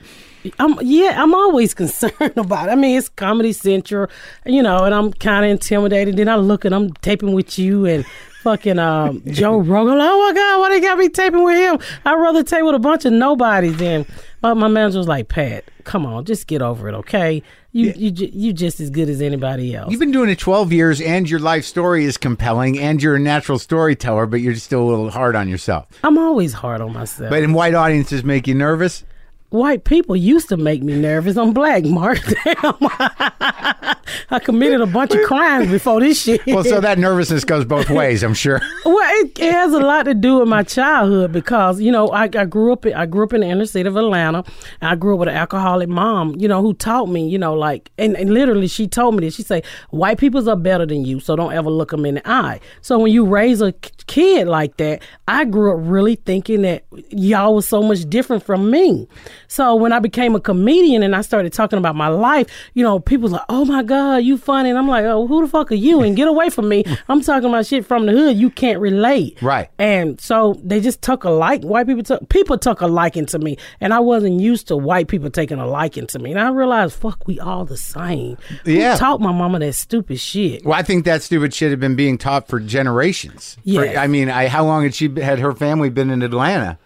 I'm 0.60 0.78
yeah, 0.82 1.22
I'm 1.22 1.34
always 1.34 1.74
concerned 1.82 2.38
about 2.38 2.70
it. 2.70 2.72
I 2.72 2.76
mean, 2.76 2.98
it's 2.98 3.10
Comedy 3.10 3.54
Central, 3.54 4.08
you 4.46 4.62
know, 4.62 4.84
and 4.84 4.94
I'm 4.94 5.14
kind 5.14 5.46
of 5.46 5.52
intimidated. 5.52 6.18
Then 6.18 6.30
I 6.30 6.36
look 6.36 6.66
and 6.66 6.74
I'm 6.74 6.92
taping 6.96 7.34
with 7.34 7.58
you 7.60 7.86
and 7.86 8.06
fucking 8.44 8.78
um, 8.78 9.24
Joe 9.26 9.58
Rogan. 9.58 9.98
Oh 10.00 10.28
my 10.28 10.34
God, 10.34 10.60
why 10.60 10.70
they 10.70 10.80
got 10.80 10.98
me 10.98 11.10
taping 11.10 11.44
with 11.44 11.58
him? 11.58 11.80
I'd 12.06 12.14
rather 12.14 12.44
tape 12.44 12.64
with 12.64 12.76
a 12.76 12.80
bunch 12.80 13.06
of 13.06 13.14
nobodies 13.14 13.78
than. 13.78 14.06
But 14.42 14.56
my 14.56 14.68
manager 14.68 15.00
was 15.00 15.08
like, 15.08 15.28
Pat, 15.28 15.66
come 15.86 16.06
on, 16.06 16.24
just 16.26 16.46
get 16.46 16.62
over 16.62 16.88
it, 16.88 16.94
okay? 16.94 17.42
You 17.72 17.88
yeah. 17.88 17.94
you 17.96 18.30
you 18.32 18.54
just 18.54 18.80
as 18.80 18.92
good 18.92 19.10
as 19.10 19.20
anybody 19.20 19.76
else. 19.76 19.90
You've 19.90 20.00
been 20.00 20.12
doing 20.12 20.30
it 20.30 20.38
12 20.38 20.72
years, 20.72 21.02
and 21.02 21.28
your 21.28 21.40
life 21.40 21.66
story 21.66 22.06
is 22.06 22.18
compelling, 22.18 22.78
and 22.78 23.02
you're 23.02 23.16
a 23.16 23.20
natural 23.20 23.58
storyteller, 23.58 24.28
but 24.28 24.42
you're 24.42 24.56
still 24.56 24.84
a 24.84 24.90
little 24.90 25.10
hard 25.10 25.36
on 25.36 25.50
yourself. 25.50 25.88
I'm 26.04 26.20
always 26.20 26.54
hard 26.54 26.82
on 26.82 26.94
myself. 26.94 27.32
But 27.32 27.42
in 27.42 27.54
white 27.54 27.74
audiences, 27.74 28.24
make 28.24 28.48
you 28.48 28.54
nervous? 28.54 29.04
White 29.50 29.84
people 29.84 30.16
used 30.16 30.50
to 30.50 30.58
make 30.58 30.84
me 30.84 30.96
nervous. 31.00 31.38
I'm 31.38 31.54
black, 31.54 31.86
Marc. 31.86 32.20
I 34.30 34.40
committed 34.40 34.82
a 34.82 34.86
bunch 34.86 35.14
of 35.14 35.24
crimes 35.24 35.70
before 35.70 36.00
this 36.00 36.22
shit. 36.22 36.46
Well, 36.48 36.64
so 36.64 36.80
that 36.80 36.98
nervousness 36.98 37.44
goes 37.44 37.66
both 37.66 37.90
ways, 37.90 38.24
I'm 38.24 38.34
sure. 38.34 38.62
Well, 38.86 39.24
it, 39.24 39.40
it 39.40 39.52
has 39.52 39.74
a 39.74 39.80
lot 39.80 40.04
to 40.04 40.14
do 40.14 40.40
with 40.40 40.48
my 40.48 40.64
childhood 40.64 41.32
because 41.32 41.82
you 41.82 41.92
know 41.92 42.08
I, 42.10 42.24
I 42.24 42.46
grew 42.46 42.74
up 42.74 42.86
in, 42.86 42.94
I 42.94 43.06
grew 43.06 43.24
up 43.24 43.34
in 43.34 43.42
the 43.42 43.48
inner 43.48 43.66
city 43.66 43.88
of 43.88 43.96
Atlanta. 43.98 44.44
I 44.82 44.96
grew 44.96 45.16
up 45.16 45.20
with 45.20 45.30
an 45.30 45.36
alcoholic 45.36 45.90
mom, 45.90 46.36
you 46.38 46.48
know, 46.48 46.62
who 46.62 46.74
taught 46.74 47.08
me, 47.08 47.28
you 47.28 47.38
know, 47.38 47.54
like 47.54 47.92
and, 47.98 48.16
and 48.16 48.34
literally 48.34 48.68
she 48.68 48.88
told 48.88 49.16
me 49.16 49.22
this. 49.22 49.36
She 49.36 49.44
say 49.44 49.64
white 49.90 50.18
peoples 50.18 50.48
are 50.48 50.56
better 50.56 50.86
than 50.86 51.06
you, 51.06 51.20
so 51.20 51.36
don't 51.36 51.54
ever 51.54 51.70
look 51.70 51.92
them 51.92 52.06
in 52.06 52.16
the 52.16 52.30
eye. 52.30 52.60
So 52.82 53.00
when 53.00 53.12
you 53.12 53.26
raise 53.26 53.62
a 53.62 53.72
kid 54.08 54.48
like 54.48 54.78
that, 54.78 55.02
I 55.28 55.46
grew 55.46 55.74
up 55.74 55.80
really 55.82 56.16
thinking 56.16 56.62
that 56.62 56.84
y'all 57.10 57.56
was 57.56 57.68
so 57.68 57.82
much 57.82 58.08
different 58.10 58.44
from 58.44 58.70
me. 58.70 59.08
So 59.48 59.76
when 59.76 59.94
I 59.94 60.00
became 60.00 60.36
a 60.36 60.40
comedian 60.40 61.04
and 61.04 61.16
I 61.16 61.22
started 61.22 61.54
talking 61.54 61.80
about 61.80 61.96
my 61.96 62.08
life, 62.08 62.48
you 62.74 62.84
know, 62.84 63.00
people 63.00 63.24
was 63.24 63.32
like, 63.32 63.46
"Oh 63.50 63.66
my 63.66 63.84
god, 63.84 63.95
you 64.22 64.38
funny," 64.38 64.70
and 64.70 64.78
I'm 64.78 64.88
like, 64.88 65.06
"Oh, 65.06 65.28
who 65.28 65.42
the 65.42 65.48
fuck 65.48 65.72
are 65.72 65.76
you?" 65.76 66.02
And 66.02 66.16
get 66.16 66.28
away 66.28 66.50
from 66.50 66.70
me. 66.70 66.84
I'm 67.10 67.22
talking 67.22 67.50
about 67.50 67.66
shit 67.66 67.86
from 67.86 68.06
the 68.06 68.12
hood. 68.12 68.38
You 68.38 68.50
can't 68.50 68.80
relate, 68.80 69.42
Right. 69.42 69.70
And 69.80 70.20
so 70.20 70.56
they 70.64 70.80
just 70.82 71.02
took 71.02 71.24
a 71.24 71.30
like. 71.30 71.62
White 71.64 71.88
people 71.88 72.04
took 72.04 72.28
people 72.30 72.58
took 72.58 72.82
a 72.82 72.88
liking 72.88 73.26
to 73.28 73.40
me, 73.40 73.58
and 73.80 73.94
I 73.94 74.00
wasn't 74.00 74.40
used 74.40 74.68
to 74.70 74.78
white 74.78 75.08
people 75.08 75.30
taking 75.30 75.60
a 75.60 75.68
liking 75.68 76.08
to 76.08 76.20
me. 76.20 76.32
And 76.32 76.40
I 76.40 76.50
realized, 76.50 76.94
fuck, 76.94 77.28
we 77.28 77.40
all 77.40 77.66
the 77.66 77.78
same. 77.78 78.38
Yeah. 78.66 78.94
Who 78.94 79.00
taught 79.00 79.22
my 79.22 79.32
mama 79.32 79.60
that 79.60 79.74
stupid 79.74 80.20
shit? 80.20 80.66
Well, 80.66 80.78
I 80.78 80.84
think 80.84 81.06
that 81.06 81.22
stupid 81.24 81.54
shit 81.54 81.70
had 81.72 81.80
been 81.80 81.96
being 81.96 82.18
taught 82.18 82.48
for 82.48 82.60
generations. 82.60 83.58
For- 83.72 83.86
I 83.86 84.08
mean, 84.08 84.30
I, 84.30 84.48
how 84.48 84.66
long 84.66 84.84
had 84.84 84.94
she 84.94 85.10
had 85.20 85.40
her 85.40 85.54
family 85.54 85.90
been 85.90 86.10
in 86.10 86.22
Atlanta? 86.22 86.78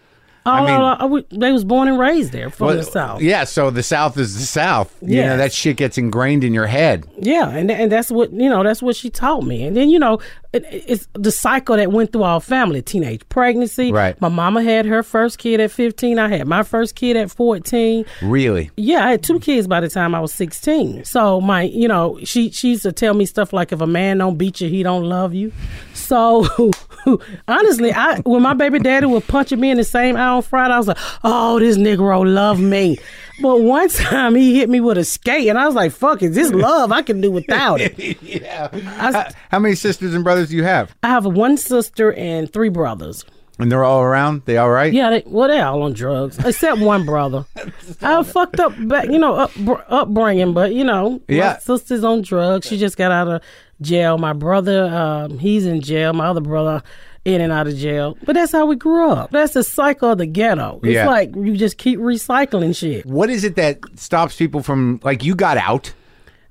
All, 0.46 0.64
mean- 0.64 0.70
all- 0.74 0.96
all- 0.96 1.22
they 1.30 1.52
was 1.52 1.64
born 1.64 1.86
and 1.88 1.98
raised 1.98 2.32
there 2.32 2.48
from 2.50 2.76
the 2.76 2.82
south. 2.82 3.20
Yeah, 3.20 3.44
so 3.44 3.70
the 3.70 3.82
South 3.82 4.16
is 4.16 4.34
the 4.38 4.46
South. 4.46 4.94
You 5.02 5.22
know, 5.22 5.36
that 5.36 5.52
shit 5.52 5.76
gets 5.76 5.98
ingrained 5.98 6.44
in 6.44 6.54
your 6.54 6.66
head. 6.66 7.04
Yeah, 7.18 7.48
and 7.50 7.70
and 7.70 7.92
that's 7.92 8.10
what 8.10 8.32
you 8.32 8.48
know. 8.48 8.62
That's 8.62 8.82
what 8.82 8.96
she 8.96 9.10
taught 9.10 9.42
me. 9.44 9.64
And 9.64 9.76
then 9.76 9.90
you 9.90 9.98
know, 9.98 10.18
it, 10.54 10.64
it's 10.70 11.06
the 11.12 11.30
cycle 11.30 11.76
that 11.76 11.92
went 11.92 12.12
through 12.12 12.22
our 12.22 12.40
family: 12.40 12.80
teenage 12.80 13.28
pregnancy. 13.28 13.92
Right. 13.92 14.18
My 14.20 14.28
mama 14.28 14.62
had 14.62 14.86
her 14.86 15.02
first 15.02 15.38
kid 15.38 15.60
at 15.60 15.70
fifteen. 15.70 16.18
I 16.18 16.28
had 16.28 16.46
my 16.46 16.62
first 16.62 16.94
kid 16.94 17.16
at 17.18 17.30
fourteen. 17.30 18.06
Really. 18.22 18.70
Yeah, 18.76 19.04
I 19.06 19.10
had 19.12 19.22
two 19.22 19.40
kids 19.40 19.66
by 19.66 19.80
the 19.80 19.88
time 19.90 20.14
I 20.14 20.20
was 20.20 20.32
sixteen. 20.32 21.04
So 21.04 21.40
my, 21.42 21.62
you 21.62 21.86
know, 21.88 22.18
she 22.24 22.50
she 22.50 22.70
used 22.70 22.82
to 22.84 22.92
tell 22.92 23.12
me 23.12 23.26
stuff 23.26 23.52
like, 23.52 23.72
"If 23.72 23.80
a 23.82 23.86
man 23.86 24.18
don't 24.18 24.38
beat 24.38 24.60
you, 24.62 24.68
he 24.70 24.82
don't 24.82 25.04
love 25.04 25.34
you." 25.34 25.52
So 25.92 26.46
honestly, 27.48 27.92
I 27.92 28.20
when 28.20 28.42
my 28.42 28.54
baby 28.54 28.78
daddy 28.78 29.06
was 29.06 29.24
punching 29.24 29.60
me 29.60 29.70
in 29.70 29.76
the 29.76 29.84
same 29.84 30.16
on 30.36 30.42
Friday, 30.42 30.74
I 30.74 30.78
was 30.78 30.88
like, 30.88 30.98
"Oh, 31.24 31.58
this 31.58 31.76
Negro 31.76 32.24
love 32.26 32.60
me." 32.60 32.98
But 33.42 33.62
one 33.62 33.88
time 33.88 34.34
he 34.34 34.58
hit 34.58 34.68
me 34.68 34.80
with 34.80 34.98
a 34.98 35.04
skate, 35.04 35.48
and 35.48 35.58
I 35.58 35.66
was 35.66 35.74
like, 35.74 35.92
"Fuck, 35.92 36.22
is 36.22 36.34
this 36.34 36.50
love? 36.52 36.92
I 36.92 37.02
can 37.02 37.20
do 37.20 37.30
without 37.30 37.80
it." 37.80 38.22
yeah. 38.22 38.68
I, 38.72 39.12
How, 39.12 39.28
how 39.50 39.58
many 39.58 39.74
sisters 39.74 40.14
and 40.14 40.22
brothers 40.24 40.50
do 40.50 40.56
you 40.56 40.64
have? 40.64 40.94
I 41.02 41.08
have 41.08 41.24
one 41.26 41.56
sister 41.56 42.12
and 42.12 42.52
three 42.52 42.68
brothers. 42.68 43.24
And 43.58 43.70
they're 43.70 43.84
all 43.84 44.00
around? 44.00 44.42
They 44.46 44.56
all 44.56 44.70
right? 44.70 44.90
Yeah, 44.90 45.10
they, 45.10 45.22
well, 45.26 45.46
they're 45.46 45.66
all 45.66 45.82
on 45.82 45.92
drugs, 45.92 46.38
except 46.38 46.80
one 46.80 47.04
brother. 47.04 47.44
I 48.00 48.22
fucked 48.22 48.58
up, 48.58 48.72
back, 48.88 49.04
you 49.10 49.18
know, 49.18 49.34
up, 49.34 49.50
upbringing, 49.90 50.54
but 50.54 50.72
you 50.72 50.82
know, 50.82 51.20
Yeah. 51.28 51.52
my 51.54 51.58
sister's 51.58 52.02
on 52.02 52.22
drugs. 52.22 52.66
She 52.66 52.78
just 52.78 52.96
got 52.96 53.12
out 53.12 53.28
of 53.28 53.42
jail. 53.82 54.16
My 54.16 54.32
brother, 54.32 54.86
um, 54.86 55.38
he's 55.38 55.66
in 55.66 55.82
jail. 55.82 56.14
My 56.14 56.28
other 56.28 56.40
brother, 56.40 56.82
in 57.24 57.40
and 57.40 57.52
out 57.52 57.66
of 57.66 57.76
jail. 57.76 58.16
But 58.24 58.34
that's 58.34 58.52
how 58.52 58.64
we 58.66 58.76
grew 58.76 59.10
up. 59.10 59.30
That's 59.30 59.52
the 59.54 59.62
cycle 59.64 60.10
of 60.12 60.18
the 60.18 60.26
ghetto. 60.26 60.80
It's 60.82 60.94
Yeah. 60.94 61.06
like 61.06 61.34
you 61.36 61.56
just 61.56 61.76
keep 61.78 61.98
recycling 61.98 62.74
shit. 62.74 63.04
What 63.06 63.28
is 63.30 63.44
it 63.44 63.56
that 63.56 63.78
stops 63.96 64.36
people 64.36 64.62
from, 64.62 65.00
like, 65.02 65.22
you 65.24 65.34
got 65.34 65.56
out? 65.56 65.92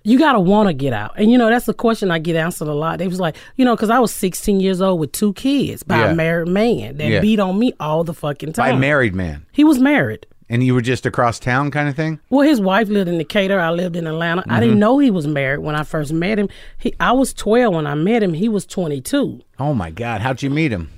you 0.05 0.17
gotta 0.17 0.39
want 0.39 0.67
to 0.67 0.73
get 0.73 0.93
out. 0.93 1.11
And 1.17 1.29
you 1.29 1.38
know, 1.38 1.49
that's 1.49 1.65
the 1.65 1.73
question 1.73 2.09
I 2.09 2.19
get 2.19 2.38
answered 2.38 2.69
a 2.69 2.73
lot. 2.73 2.99
They 2.99 3.07
was 3.07 3.19
like, 3.19 3.35
you 3.57 3.65
know, 3.65 3.75
because 3.75 3.89
I 3.89 3.99
was 3.99 4.13
16 4.13 4.61
years 4.61 4.81
old 4.81 4.97
with 4.99 5.11
two 5.11 5.33
kids 5.33 5.83
by 5.83 5.97
Yeah. 5.97 6.11
a 6.11 6.15
married 6.15 6.47
man 6.47 6.97
that 6.97 7.07
Yeah. 7.09 7.19
beat 7.19 7.38
on 7.39 7.59
me 7.59 7.73
all 7.81 8.05
the 8.05 8.13
fucking 8.13 8.53
By 8.53 8.69
time. 8.69 8.77
a 8.77 8.79
married 8.79 9.13
man. 9.13 9.45
He 9.51 9.65
was 9.65 9.77
married. 9.77 10.25
And 10.51 10.63
you 10.63 10.74
were 10.74 10.82
just 10.82 11.06
across 11.06 11.38
town 11.39 11.70
kind 11.70 11.88
of 11.88 11.96
thing? 11.96 12.20
Well, 12.32 12.41
his 12.48 12.60
wife 12.60 12.89
lived 12.89 13.08
in 13.08 13.20
Decatur. 13.20 13.60
I 13.60 13.70
lived 13.70 13.96
in 13.96 14.08
Atlanta. 14.08 14.41
I 14.41 14.46
Mm-hmm. 14.53 14.60
didn't 14.62 14.79
know 14.79 14.98
he 14.98 15.12
was 15.12 15.27
married 15.27 15.60
when 15.60 15.75
I 15.75 15.84
first 15.84 16.12
met 16.12 16.39
him. 16.39 16.50
He, 16.77 16.96
I 17.00 17.12
was 17.12 17.34
12 17.34 17.74
when 17.75 17.86
I 17.86 17.94
met 17.94 18.24
him. 18.24 18.34
He 18.34 18.50
was 18.50 18.65
22. 18.65 19.41
Oh, 19.60 19.74
my 19.75 19.91
God. 19.91 20.22
How'd 20.22 20.41
you 20.41 20.50
meet 20.50 20.72
him? 20.72 20.89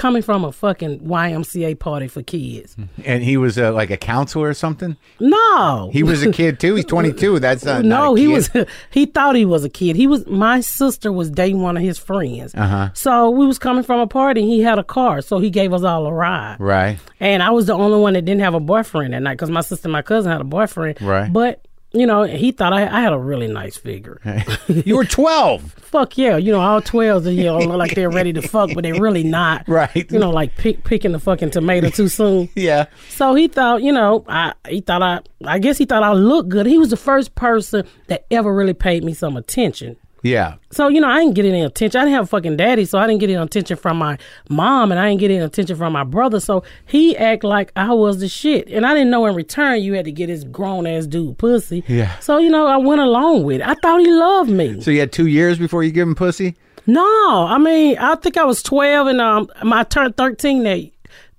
Coming 0.00 0.22
from 0.22 0.44
a 0.46 0.50
fucking 0.50 1.00
YMCA 1.00 1.78
party 1.78 2.08
for 2.08 2.22
kids. 2.22 2.74
And 3.04 3.22
he 3.22 3.36
was 3.36 3.58
uh, 3.58 3.70
like 3.72 3.90
a 3.90 3.98
counselor 3.98 4.48
or 4.48 4.54
something? 4.54 4.96
No. 5.20 5.90
He 5.92 6.02
was 6.02 6.22
a 6.22 6.32
kid, 6.32 6.58
too. 6.58 6.74
He's 6.76 6.86
22. 6.86 7.38
That's 7.38 7.66
not, 7.66 7.84
not 7.84 8.04
no, 8.04 8.16
a 8.16 8.18
he 8.18 8.26
was. 8.26 8.48
He 8.90 9.04
thought 9.04 9.36
he 9.36 9.44
was 9.44 9.62
a 9.62 9.68
kid. 9.68 9.96
He 9.96 10.06
was. 10.06 10.26
My 10.26 10.60
sister 10.60 11.12
was 11.12 11.30
dating 11.30 11.60
one 11.60 11.76
of 11.76 11.82
his 11.82 11.98
friends. 11.98 12.54
Uh-huh. 12.54 12.88
So 12.94 13.28
we 13.28 13.46
was 13.46 13.58
coming 13.58 13.84
from 13.84 14.00
a 14.00 14.06
party. 14.06 14.42
He 14.46 14.60
had 14.60 14.78
a 14.78 14.84
car, 14.84 15.20
so 15.20 15.38
he 15.38 15.50
gave 15.50 15.74
us 15.74 15.82
all 15.82 16.06
a 16.06 16.12
ride. 16.12 16.56
Right. 16.58 16.98
And 17.20 17.42
I 17.42 17.50
was 17.50 17.66
the 17.66 17.74
only 17.74 18.00
one 18.00 18.14
that 18.14 18.24
didn't 18.24 18.40
have 18.40 18.54
a 18.54 18.60
boyfriend 18.60 19.12
that 19.12 19.20
night 19.20 19.34
because 19.34 19.50
my 19.50 19.60
sister 19.60 19.86
and 19.86 19.92
my 19.92 20.02
cousin 20.02 20.32
had 20.32 20.40
a 20.40 20.44
boyfriend. 20.44 21.02
Right. 21.02 21.30
But 21.30 21.66
you 21.92 22.06
know, 22.06 22.22
he 22.22 22.52
thought 22.52 22.72
I, 22.72 22.82
I 22.82 23.00
had 23.00 23.12
a 23.12 23.18
really 23.18 23.48
nice 23.48 23.76
figure. 23.76 24.20
You 24.68 24.96
were 24.96 25.04
12. 25.04 25.72
fuck 25.72 26.16
yeah, 26.16 26.36
you 26.36 26.52
know, 26.52 26.60
all 26.60 26.80
twelves 26.80 27.26
are 27.26 27.32
you 27.32 27.44
know 27.44 27.58
look 27.58 27.76
like 27.76 27.94
they're 27.96 28.10
ready 28.10 28.32
to 28.34 28.42
fuck, 28.42 28.70
but 28.74 28.82
they're 28.84 29.00
really 29.00 29.24
not. 29.24 29.64
Right. 29.68 30.10
You 30.10 30.18
know, 30.18 30.30
like 30.30 30.56
pick, 30.56 30.84
picking 30.84 31.12
the 31.12 31.18
fucking 31.18 31.50
tomato 31.50 31.90
too 31.90 32.08
soon. 32.08 32.48
Yeah. 32.54 32.86
So 33.08 33.34
he 33.34 33.48
thought, 33.48 33.82
you 33.82 33.92
know, 33.92 34.24
I 34.28 34.52
he 34.68 34.80
thought 34.80 35.02
I 35.02 35.20
I 35.44 35.58
guess 35.58 35.78
he 35.78 35.84
thought 35.86 36.02
I 36.02 36.12
looked 36.12 36.48
good. 36.48 36.66
He 36.66 36.78
was 36.78 36.90
the 36.90 36.96
first 36.96 37.34
person 37.34 37.86
that 38.06 38.26
ever 38.30 38.54
really 38.54 38.74
paid 38.74 39.02
me 39.04 39.12
some 39.14 39.36
attention. 39.36 39.96
Yeah. 40.22 40.56
So, 40.70 40.88
you 40.88 41.00
know, 41.00 41.08
I 41.08 41.20
didn't 41.20 41.34
get 41.34 41.44
any 41.44 41.62
attention. 41.62 42.00
I 42.00 42.04
didn't 42.04 42.14
have 42.14 42.24
a 42.24 42.28
fucking 42.28 42.56
daddy, 42.56 42.84
so 42.84 42.98
I 42.98 43.06
didn't 43.06 43.20
get 43.20 43.30
any 43.30 43.42
attention 43.42 43.76
from 43.76 43.98
my 43.98 44.18
mom 44.48 44.90
and 44.90 45.00
I 45.00 45.08
didn't 45.08 45.20
get 45.20 45.30
any 45.30 45.40
attention 45.42 45.76
from 45.76 45.92
my 45.92 46.04
brother. 46.04 46.40
So 46.40 46.62
he 46.86 47.16
act 47.16 47.44
like 47.44 47.72
I 47.76 47.92
was 47.92 48.20
the 48.20 48.28
shit. 48.28 48.68
And 48.68 48.86
I 48.86 48.94
didn't 48.94 49.10
know 49.10 49.26
in 49.26 49.34
return 49.34 49.82
you 49.82 49.94
had 49.94 50.04
to 50.04 50.12
get 50.12 50.26
this 50.26 50.44
grown 50.44 50.86
ass 50.86 51.06
dude 51.06 51.38
pussy. 51.38 51.84
Yeah. 51.88 52.18
So, 52.18 52.38
you 52.38 52.50
know, 52.50 52.66
I 52.66 52.76
went 52.76 53.00
along 53.00 53.44
with 53.44 53.60
it. 53.60 53.66
I 53.66 53.74
thought 53.74 54.00
he 54.00 54.10
loved 54.10 54.50
me. 54.50 54.80
So 54.80 54.90
you 54.90 55.00
had 55.00 55.12
two 55.12 55.26
years 55.26 55.58
before 55.58 55.82
you 55.82 55.90
give 55.90 56.06
him 56.06 56.14
pussy? 56.14 56.56
No, 56.86 57.46
I 57.46 57.58
mean, 57.58 57.98
I 57.98 58.14
think 58.16 58.36
I 58.36 58.44
was 58.44 58.62
12 58.62 59.06
and 59.08 59.20
um, 59.20 59.48
I 59.62 59.84
turned 59.84 60.16
13 60.16 60.62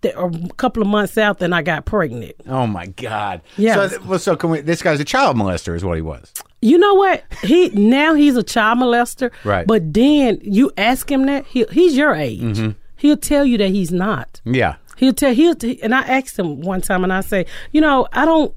that, 0.02 0.16
a 0.16 0.54
couple 0.56 0.82
of 0.82 0.88
months 0.88 1.18
out, 1.18 1.40
then 1.40 1.54
I 1.54 1.62
got 1.62 1.86
pregnant. 1.86 2.36
Oh 2.48 2.68
my 2.68 2.88
God! 2.88 3.42
Yes. 3.58 3.92
So, 3.92 4.02
well, 4.04 4.20
so 4.20 4.36
can 4.36 4.50
we, 4.50 4.62
this 4.62 4.82
guy's 4.82 5.00
a 5.00 5.06
child 5.06 5.38
molester, 5.38 5.76
is 5.76 5.84
what 5.84 5.96
he 5.96 6.02
was. 6.02 6.34
You 6.62 6.78
know 6.78 6.94
what? 6.94 7.24
He 7.44 7.70
now 7.70 8.14
he's 8.14 8.36
a 8.38 8.44
child 8.44 8.80
molester. 8.80 9.32
Right. 9.44 9.66
But 9.66 9.94
then 9.94 10.40
you 10.44 10.72
ask 10.78 11.12
him 11.12 11.26
that 11.26 11.46
he 11.48 11.66
he's 11.72 11.98
your 11.98 12.14
age. 12.14 12.42
Mm-hmm. 12.42 12.72
He'll 12.98 13.18
tell 13.18 13.46
you 13.46 13.58
that 13.58 13.70
he's 13.70 13.92
not. 13.92 14.42
Yeah. 14.46 14.76
He'll 14.98 15.14
tell 15.14 15.34
he'll 15.34 15.56
t- 15.56 15.82
and 15.82 15.96
I 15.96 16.02
asked 16.02 16.38
him 16.38 16.62
one 16.62 16.82
time 16.82 17.04
and 17.04 17.12
I 17.12 17.22
say, 17.22 17.48
you 17.72 17.82
know, 17.82 18.08
I 18.14 18.26
don't 18.26 18.54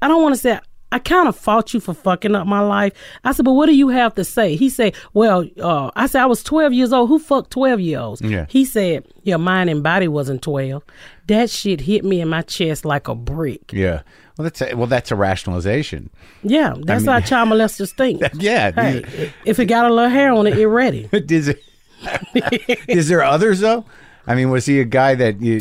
I 0.00 0.08
don't 0.08 0.22
want 0.22 0.34
to 0.36 0.40
say 0.40 0.60
I 0.92 0.98
kind 0.98 1.26
of 1.26 1.34
fought 1.34 1.72
you 1.72 1.80
for 1.80 1.94
fucking 1.94 2.34
up 2.34 2.46
my 2.46 2.60
life. 2.60 2.92
I 3.24 3.32
said, 3.32 3.44
but 3.46 3.54
what 3.54 3.66
do 3.66 3.74
you 3.74 3.88
have 3.88 4.14
to 4.16 4.24
say? 4.24 4.56
He 4.56 4.68
said, 4.68 4.94
well, 5.14 5.48
uh, 5.58 5.90
I 5.96 6.06
said 6.06 6.22
I 6.22 6.26
was 6.26 6.42
12 6.42 6.74
years 6.74 6.92
old. 6.92 7.08
Who 7.08 7.18
fucked 7.18 7.50
12 7.50 7.80
year 7.80 7.98
olds? 7.98 8.20
Yeah. 8.20 8.44
He 8.48 8.64
said, 8.66 9.06
your 9.22 9.38
mind 9.38 9.70
and 9.70 9.82
body 9.82 10.06
wasn't 10.06 10.42
12. 10.42 10.84
That 11.28 11.48
shit 11.48 11.80
hit 11.80 12.04
me 12.04 12.20
in 12.20 12.28
my 12.28 12.42
chest 12.42 12.84
like 12.84 13.08
a 13.08 13.14
brick. 13.14 13.72
Yeah. 13.72 14.02
Well, 14.36 14.44
that's 14.44 14.60
a, 14.60 14.74
well, 14.74 14.86
that's 14.86 15.10
a 15.10 15.16
rationalization. 15.16 16.10
Yeah, 16.42 16.74
that's 16.78 17.06
how 17.06 17.20
child 17.20 17.48
molesters 17.48 17.92
think. 17.96 18.22
Yeah. 18.34 18.72
Hey, 18.72 19.32
if 19.46 19.58
it 19.58 19.66
got 19.66 19.90
a 19.90 19.94
little 19.94 20.10
hair 20.10 20.32
on 20.32 20.46
it, 20.46 20.58
it 20.58 20.66
ready. 20.66 21.08
Is, 21.12 21.48
it, 21.48 21.62
is 22.88 23.08
there 23.08 23.22
others 23.22 23.60
though? 23.60 23.84
I 24.26 24.34
mean, 24.34 24.50
was 24.50 24.66
he 24.66 24.80
a 24.80 24.84
guy 24.84 25.14
that 25.16 25.40
you? 25.40 25.60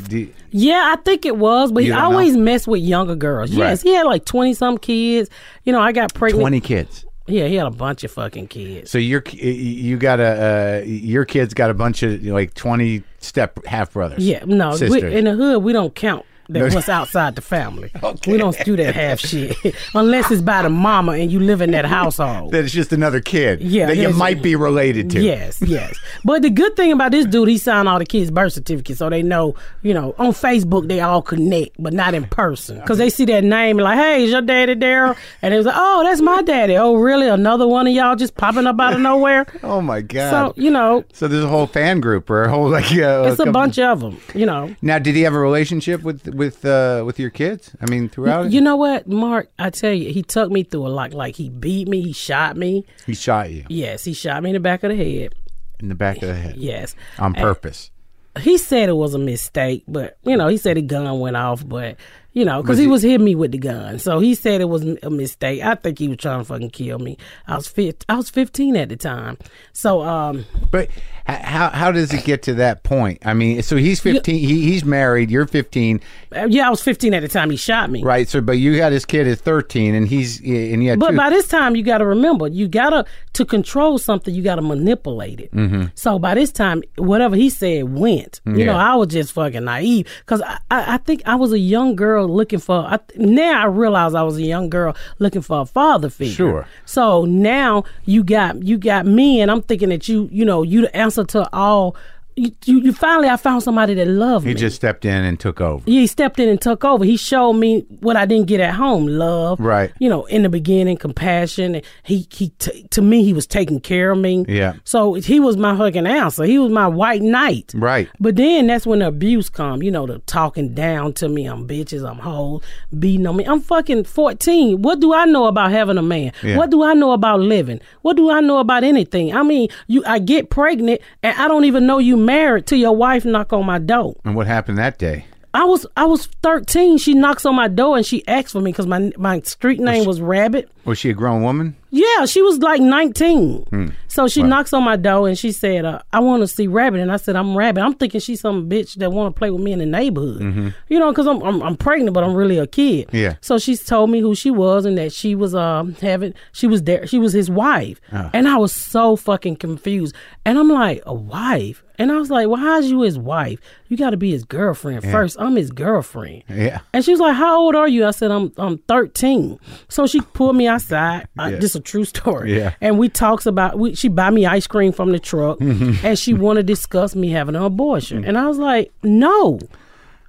Yeah, 0.51 0.94
I 0.96 1.01
think 1.01 1.25
it 1.25 1.38
was, 1.38 1.72
but 1.72 1.84
he 1.84 1.89
don't 1.89 1.98
know? 1.98 2.06
always 2.06 2.38
messed 2.38 2.68
with 2.68 2.82
younger 2.82 3.15
girls. 3.15 3.51
Yes, 3.51 3.84
Right. 3.84 3.89
he 3.89 3.96
had 3.96 4.06
like 4.06 4.25
twenty 4.25 4.53
some 4.53 4.77
kids. 4.77 5.30
You 5.63 5.74
know, 5.74 5.80
I 5.82 5.91
got 5.91 6.13
pregnant. 6.13 6.41
Twenty 6.41 6.60
kids. 6.62 7.06
Yeah, 7.27 7.48
he 7.48 7.56
had 7.56 7.68
a 7.68 7.72
bunch 7.72 8.03
of 8.03 8.12
fucking 8.12 8.48
kids. 8.48 8.91
So 8.91 8.98
your 8.98 9.24
you 9.32 9.98
got 9.98 10.20
a 10.20 10.82
uh, 10.82 10.86
your 10.86 11.24
kids 11.25 11.53
got 11.53 11.70
a 11.70 11.74
bunch 11.74 12.03
of 12.03 12.22
like 12.24 12.53
twenty 12.53 13.03
step 13.20 13.63
half 13.65 13.94
brothers. 13.94 14.25
Yeah, 14.27 14.44
no, 14.46 14.75
we, 14.80 15.01
in 15.13 15.25
the 15.25 15.34
hood 15.34 15.63
we 15.63 15.72
don't 15.74 15.96
count 15.96 16.25
that 16.53 16.74
what's 16.74 16.89
outside 16.89 17.36
the 17.36 17.41
family. 17.41 17.91
We 18.27 18.38
don't 18.38 18.58
do 18.65 18.75
that 18.77 18.93
half 18.96 19.20
shit 19.20 19.55
unless 19.96 20.29
it's 20.31 20.41
by 20.41 20.62
the 20.63 20.70
mama 20.70 21.13
and 21.13 21.31
you 21.31 21.39
live 21.39 21.62
in 21.62 21.72
that 21.72 21.86
household. 21.86 22.51
that 22.51 22.63
it's 22.65 22.74
just 22.74 22.91
another 22.93 23.20
kid. 23.22 23.62
Yeah, 23.62 23.88
that 23.88 23.98
you 23.98 24.10
might 24.13 24.41
be 24.41 24.55
related 24.55 25.10
to. 25.12 25.22
Yes, 25.22 25.62
yes. 25.62 25.98
But 26.24 26.41
the 26.41 26.50
good 26.50 26.75
thing 26.75 26.91
about 26.91 27.12
this 27.12 27.25
dude, 27.25 27.48
he 27.50 27.58
signed 27.58 27.88
all 27.88 28.00
the 28.00 28.05
kids' 28.05 28.31
birth 28.31 28.53
certificates, 28.53 29.00
so 29.00 29.10
they 29.10 29.24
know, 29.24 29.55
you 29.81 29.93
know, 29.93 30.13
on 30.20 30.31
Facebook 30.31 30.88
they 30.88 31.00
all 31.00 31.22
connect, 31.22 31.72
but 31.79 31.93
not 31.93 32.13
in 32.13 32.25
person, 32.25 32.79
because 32.79 32.98
they 32.98 33.10
see 33.10 33.25
that 33.25 33.43
name 33.43 33.77
and 33.79 33.84
like, 33.84 33.98
hey, 33.98 34.24
is 34.24 34.31
your 34.31 34.41
daddy 34.41 34.75
Daryl? 34.75 35.15
And 35.41 35.53
it 35.53 35.58
was 35.58 35.65
like, 35.65 35.75
oh, 35.77 36.03
that's 36.03 36.22
my 36.22 36.41
daddy. 36.41 36.75
Oh, 36.77 36.96
really? 36.96 37.27
Another 37.27 37.67
one 37.67 37.88
of 37.88 37.93
y'all 37.93 38.15
just 38.15 38.36
popping 38.36 38.67
up 38.67 38.79
out 38.79 38.93
of 38.93 39.00
nowhere? 39.01 39.46
Oh 39.63 39.79
my 39.81 40.01
god. 40.01 40.29
So 40.55 40.62
you 40.62 40.70
know, 40.72 41.03
So 41.13 41.27
there's 41.27 41.43
a 41.43 41.48
whole 41.48 41.67
fan 41.67 42.01
group 42.01 42.29
or 42.29 42.43
a 42.43 42.50
whole 42.50 42.70
like 42.70 42.91
uh, 42.91 43.24
it's 43.27 43.36
a 43.36 43.38
couple- 43.38 43.53
bunch 43.53 43.79
of 43.79 44.00
them. 44.01 44.20
You 44.34 44.46
know, 44.46 44.75
Now, 44.81 44.98
did 45.00 45.15
he 45.15 45.22
have 45.22 45.34
a 45.34 45.39
relationship 45.39 46.01
with 46.03 46.27
with 46.27 46.41
uh, 46.66 47.04
with 47.06 47.20
your 47.20 47.30
kids? 47.30 47.76
I 47.82 47.90
mean, 47.90 48.10
throughout 48.10 48.46
it, 48.48 48.52
You 48.52 48.62
know 48.62 48.76
what, 48.76 49.08
Marc? 49.08 49.50
I 49.60 49.70
tell 49.70 49.92
you, 49.94 50.12
he 50.14 50.24
took 50.24 50.52
me 50.52 50.64
through 50.64 50.88
a 50.88 50.90
lot. 50.90 51.14
Like 51.14 51.36
he 51.36 51.50
beat 51.50 51.88
me, 51.88 52.02
he 52.02 52.14
shot 52.14 52.58
me. 52.58 52.86
he 53.06 53.14
shot 53.14 53.52
you 53.52 53.66
Yes, 53.70 54.04
he 54.04 54.14
shot 54.14 54.42
me 54.44 54.50
in 54.50 54.54
the 54.56 54.60
back 54.60 54.84
of 54.84 54.90
the 54.90 54.96
head. 54.96 55.34
in 55.80 55.90
the 55.90 55.96
back 55.96 56.18
of 56.18 56.28
the 56.30 56.36
head 56.36 56.56
Yes, 56.58 56.96
on 57.20 57.34
purpose. 57.34 57.92
he 58.40 58.58
said 58.58 58.90
it 58.90 58.94
was 58.96 59.14
a 59.14 59.20
mistake, 59.20 59.84
but 59.88 60.18
you 60.24 60.36
know, 60.38 60.48
he 60.48 60.58
said 60.58 60.78
the 60.78 60.82
gun 60.82 61.20
went 61.20 61.36
off, 61.38 61.68
but 61.68 61.98
you 62.34 62.46
know, 62.46 62.62
because 62.62 62.78
he 62.78 62.88
was 62.88 63.02
hitting 63.02 63.26
me 63.26 63.36
with 63.36 63.52
the 63.52 63.58
gun, 63.58 64.00
so 64.00 64.20
he 64.20 64.36
said 64.36 64.62
it 64.62 64.66
was 64.70 64.84
a 65.04 65.10
mistake. 65.10 65.62
I 65.62 65.76
think 65.76 66.00
he 66.00 66.08
was 66.08 66.18
trying 66.18 66.40
to 66.40 66.46
fucking 66.46 66.70
kill 66.70 67.00
me. 67.00 67.18
I 67.48 67.56
was 67.56 67.68
fit. 67.68 68.06
I 68.08 68.16
was 68.16 68.30
fifteen 68.30 68.76
at 68.76 68.90
the 68.90 68.96
time, 68.96 69.38
so 69.74 70.02
um, 70.02 70.46
But 70.72 70.90
how 71.26 71.70
how 71.70 71.92
does 71.92 72.14
it 72.14 72.24
get 72.24 72.44
to 72.44 72.54
that 72.56 72.84
point? 72.84 73.22
I 73.26 73.34
mean, 73.34 73.62
so 73.62 73.76
he's 73.76 74.00
fifteen. 74.00 74.40
He, 74.40 74.62
he's 74.64 74.84
married. 74.84 75.30
You're 75.30 75.46
fifteen, 75.48 76.02
uh, 76.36 76.48
yeah, 76.50 76.68
I 76.68 76.70
was 76.70 76.82
fifteen 76.82 77.14
at 77.14 77.22
the 77.22 77.28
time 77.28 77.50
he 77.50 77.58
shot 77.58 77.90
me. 77.90 78.04
right? 78.04 78.28
So, 78.28 78.42
but 78.42 78.54
you 78.54 78.76
got 78.78 78.92
his 78.92 79.06
kid 79.06 79.28
at 79.28 79.40
thirteen, 79.40 79.94
and 79.96 80.08
he's 80.08 80.40
and 80.40 80.84
you 80.84 80.90
had 80.90 81.00
But 81.00 81.12
two. 81.12 81.18
by 81.18 81.30
this 81.30 81.48
time, 81.48 81.76
you 81.76 81.84
got 81.84 82.00
to 82.00 82.06
remember, 82.06 82.48
you 82.48 82.68
gotta 82.68 83.06
to 83.34 83.46
control 83.46 83.98
something, 83.98 84.34
you 84.34 84.42
gotta 84.44 84.62
manipulate 84.62 85.40
it. 85.40 85.54
Mm-hmm. 85.54 85.86
So 85.96 86.18
by 86.18 86.34
this 86.36 86.52
time, 86.52 86.84
whatever 86.98 87.36
he 87.36 87.50
said 87.50 87.94
went. 87.98 88.42
You 88.46 88.66
know, 88.66 88.76
I 88.76 88.96
was 88.96 89.08
just 89.10 89.34
fucking 89.34 89.64
naive 89.64 90.08
because 90.20 90.42
I, 90.42 90.60
I, 90.70 90.96
I 90.96 90.98
think 90.98 91.22
I 91.26 91.36
was 91.36 91.52
a 91.54 91.60
young 91.60 91.96
girl 91.96 92.21
looking 92.24 92.60
for. 92.60 92.75
I, 92.75 93.00
now 93.16 93.62
I 93.62 93.66
realize 93.66 94.13
I 94.13 94.24
was 94.24 94.38
a 94.38 94.44
young 94.44 94.70
girl 94.70 94.96
looking 95.20 95.42
for 95.42 95.62
a 95.62 95.66
father 95.66 96.10
figure. 96.10 96.34
Sure. 96.34 96.68
So 96.86 97.25
now 97.25 97.84
you 98.06 98.24
got 98.24 98.63
you 98.63 98.78
got 98.78 99.06
me, 99.06 99.42
and 99.42 99.51
I'm 99.51 99.62
thinking 99.62 99.90
that 99.90 100.08
you 100.08 100.30
you 100.32 100.46
know 100.46 100.63
you 100.63 100.82
the 100.82 100.96
answer 100.96 101.24
to 101.25 101.50
all. 101.54 101.96
You, 102.36 102.52
you, 102.66 102.94
finally 102.94 103.28
I 103.28 103.38
found 103.38 103.62
somebody 103.62 103.94
that 103.96 104.08
loved 104.08 104.46
he 104.46 104.54
me. 104.54 104.56
He 104.56 104.60
just 104.60 104.76
stepped 104.76 105.06
in 105.06 105.24
and 105.24 105.40
took 105.40 105.60
over. 105.60 105.84
Yeah, 105.86 106.02
he 106.02 106.08
stepped 106.08 106.40
in 106.40 106.48
and 106.50 106.62
took 106.62 106.86
over. 106.86 107.04
He 107.04 107.18
showed 107.18 107.54
me 107.54 107.82
what 108.00 108.16
I 108.16 108.26
didn't 108.26 108.48
get 108.48 108.60
at 108.60 108.74
home: 108.74 109.06
love, 109.08 109.60
Right. 109.60 109.92
You 110.00 110.10
know, 110.10 110.26
in 110.26 110.44
the 110.44 110.50
beginning, 110.50 110.98
compassion. 110.98 111.76
And 111.76 111.86
He 112.04 112.28
he 112.32 112.50
t- 112.60 112.88
to 112.92 113.02
me, 113.02 113.24
he 113.24 113.34
was 113.34 113.46
taking 113.46 113.80
care 113.80 114.12
of 114.12 114.18
me. 114.18 114.46
Yeah. 114.48 114.74
So 114.84 115.16
he 115.16 115.40
was 115.40 115.58
my 115.58 115.78
fucking 115.78 116.08
answer. 116.08 116.44
He 116.46 116.58
was 116.58 116.72
my 116.72 116.88
white 116.88 117.22
knight. 117.22 117.74
Right. 117.76 118.10
But 118.20 118.36
then 118.38 118.68
that's 118.68 118.88
when 118.88 119.00
the 119.00 119.08
abuse 119.08 119.50
come. 119.50 119.84
You 119.84 119.92
know, 119.92 120.08
the 120.08 120.20
talking 120.20 120.74
down 120.74 121.14
to 121.14 121.28
me. 121.28 121.46
I'm 121.46 121.68
bitches. 121.68 122.10
I'm 122.10 122.20
hoes. 122.20 122.64
Beating 122.98 123.28
on 123.28 123.36
me. 123.36 123.46
I'm 123.46 123.62
fucking 123.62 124.06
14. 124.06 124.82
What 124.82 125.00
do 125.00 125.14
I 125.14 125.26
know 125.26 125.46
about 125.46 125.72
having 125.72 125.98
a 125.98 126.02
man? 126.02 126.32
Yeah. 126.44 126.58
What 126.58 126.70
do 126.70 126.84
I 126.84 126.94
know 126.94 127.12
about 127.12 127.40
living? 127.40 127.82
What 128.02 128.16
do 128.18 128.32
I 128.32 128.40
know 128.42 128.60
about 128.60 128.84
anything? 128.84 129.36
I 129.36 129.44
mean, 129.44 129.70
you. 129.88 130.04
I 130.06 130.20
get 130.20 130.50
pregnant 130.50 131.02
and 131.24 131.38
I 131.38 131.48
don't 131.48 131.66
even 131.66 131.86
know 131.86 131.98
you 132.00 132.18
married 132.25 132.68
to 132.68 132.78
your 132.78 132.96
wife 132.96 133.25
knock 133.25 133.54
on 133.54 133.66
my 133.66 133.80
door. 133.80 134.16
And 134.24 134.36
what 134.36 134.48
happened 134.48 134.78
that 134.78 134.98
day? 134.98 135.25
I 135.54 135.66
was 135.66 135.86
I 135.98 136.06
was 136.06 136.28
13. 136.44 136.98
She 136.98 137.13
knocks 137.13 137.46
on 137.46 137.56
my 137.56 137.68
door 137.68 137.98
and 137.98 138.06
she 138.06 138.25
asks 138.28 138.54
for 138.54 138.62
me 138.62 138.72
because 138.72 138.88
my 138.88 139.12
my 139.18 139.42
street 139.42 139.80
name 139.80 140.06
was 140.06 140.22
Rabbit. 140.22 140.70
Was 140.86 140.98
she 140.98 141.10
a 141.10 141.13
grown 141.13 141.44
woman? 141.44 141.75
Yeah, 141.92 142.26
she 142.26 142.42
was 142.42 142.60
like 142.60 142.80
19. 142.82 143.64
Hmm. 143.70 143.88
So 144.08 144.28
she 144.28 144.44
knocks 144.44 144.74
on 144.74 144.84
my 144.84 144.96
door 144.98 145.28
and 145.30 145.38
she 145.38 145.52
said, 145.52 145.86
uh, 145.86 146.02
"I 146.12 146.20
want 146.20 146.42
to 146.42 146.48
see 146.48 146.68
Rabbit." 146.68 147.00
And 147.00 147.12
I 147.12 147.18
said, 147.18 147.36
"I'm 147.38 147.56
Rabbit." 147.58 147.82
I'm 147.82 147.94
thinking 147.94 148.20
she's 148.20 148.42
some 148.42 148.70
bitch 148.70 148.96
that 148.96 149.12
want 149.12 149.34
to 149.34 149.38
play 149.40 149.52
with 149.52 149.62
me 149.62 149.72
in 149.72 149.80
the 149.80 149.86
neighborhood. 149.86 150.74
You 150.90 151.00
know, 151.00 151.12
because 151.12 151.28
I'm, 151.28 151.42
I'm 151.44 151.62
I'm 151.62 151.78
pregnant, 151.78 152.14
but 152.14 152.24
I'm 152.24 152.34
really 152.34 152.58
a 152.58 152.68
kid. 152.68 153.08
Mm-hmm. 153.08 153.16
Yeah. 153.18 153.36
So 153.42 153.58
she's 153.58 153.86
told 153.86 154.10
me 154.10 154.20
who 154.20 154.36
she 154.36 154.52
was 154.52 154.86
and 154.86 154.98
that 154.98 155.14
she 155.14 155.34
was 155.36 155.54
um 155.56 155.94
having 155.96 156.34
she 156.52 156.68
was 156.68 156.84
there. 156.84 157.08
She 157.08 157.20
was 157.20 157.32
his 157.34 157.50
wife, 157.50 158.02
Ah. 158.12 158.30
and 158.34 158.48
I 158.50 158.58
was 158.58 158.74
so 158.74 159.16
fucking 159.16 159.58
confused. 159.58 160.14
And 160.46 160.58
I'm 160.58 160.70
like, 160.70 161.02
a 161.06 161.14
wife. 161.14 161.84
And 162.00 162.12
I 162.12 162.18
was 162.18 162.32
like, 162.32 162.48
well, 162.48 162.60
how's 162.60 162.90
you 162.90 163.02
his 163.02 163.20
wife? 163.20 163.60
You 163.88 163.96
got 163.96 164.10
to 164.10 164.18
be 164.18 164.32
his 164.32 164.44
girlfriend 164.44 165.04
first. 165.04 165.38
I'm 165.40 165.56
his 165.56 165.70
girlfriend. 165.70 166.44
Yeah. 166.50 166.80
And 166.94 167.06
she 167.06 167.12
was 167.12 167.20
like, 167.20 167.36
"How 167.36 167.60
old 167.60 167.76
are 167.76 167.88
you?" 167.88 168.08
I 168.08 168.12
said, 168.12 168.32
"I'm 168.32 168.52
I'm 168.58 168.80
13." 168.88 169.60
So 169.88 170.08
she 170.08 170.20
pulled 170.22 170.56
me 170.56 170.68
outside. 170.68 171.28
Yeah. 171.38 171.52
this 171.52 171.72
is 171.72 171.76
a 171.76 171.81
true 171.82 172.06
story. 172.06 172.56
Yeah. 172.58 172.74
And 172.82 172.98
we 172.98 173.10
talks 173.10 173.46
about. 173.46 173.78
We, 173.78 173.96
she 173.96 174.08
buy 174.08 174.30
me 174.30 174.46
ice 174.46 174.68
cream 174.68 174.92
from 174.92 175.12
the 175.12 175.20
truck, 175.20 175.60
and 175.62 176.18
she 176.18 176.34
want 176.34 176.58
to 176.58 176.64
discuss 176.64 177.16
me 177.16 177.30
having 177.30 177.56
an 177.56 177.64
abortion. 177.64 178.24
And 178.26 178.38
I 178.38 178.48
was 178.48 178.58
like, 178.58 178.92
"No." 179.04 179.60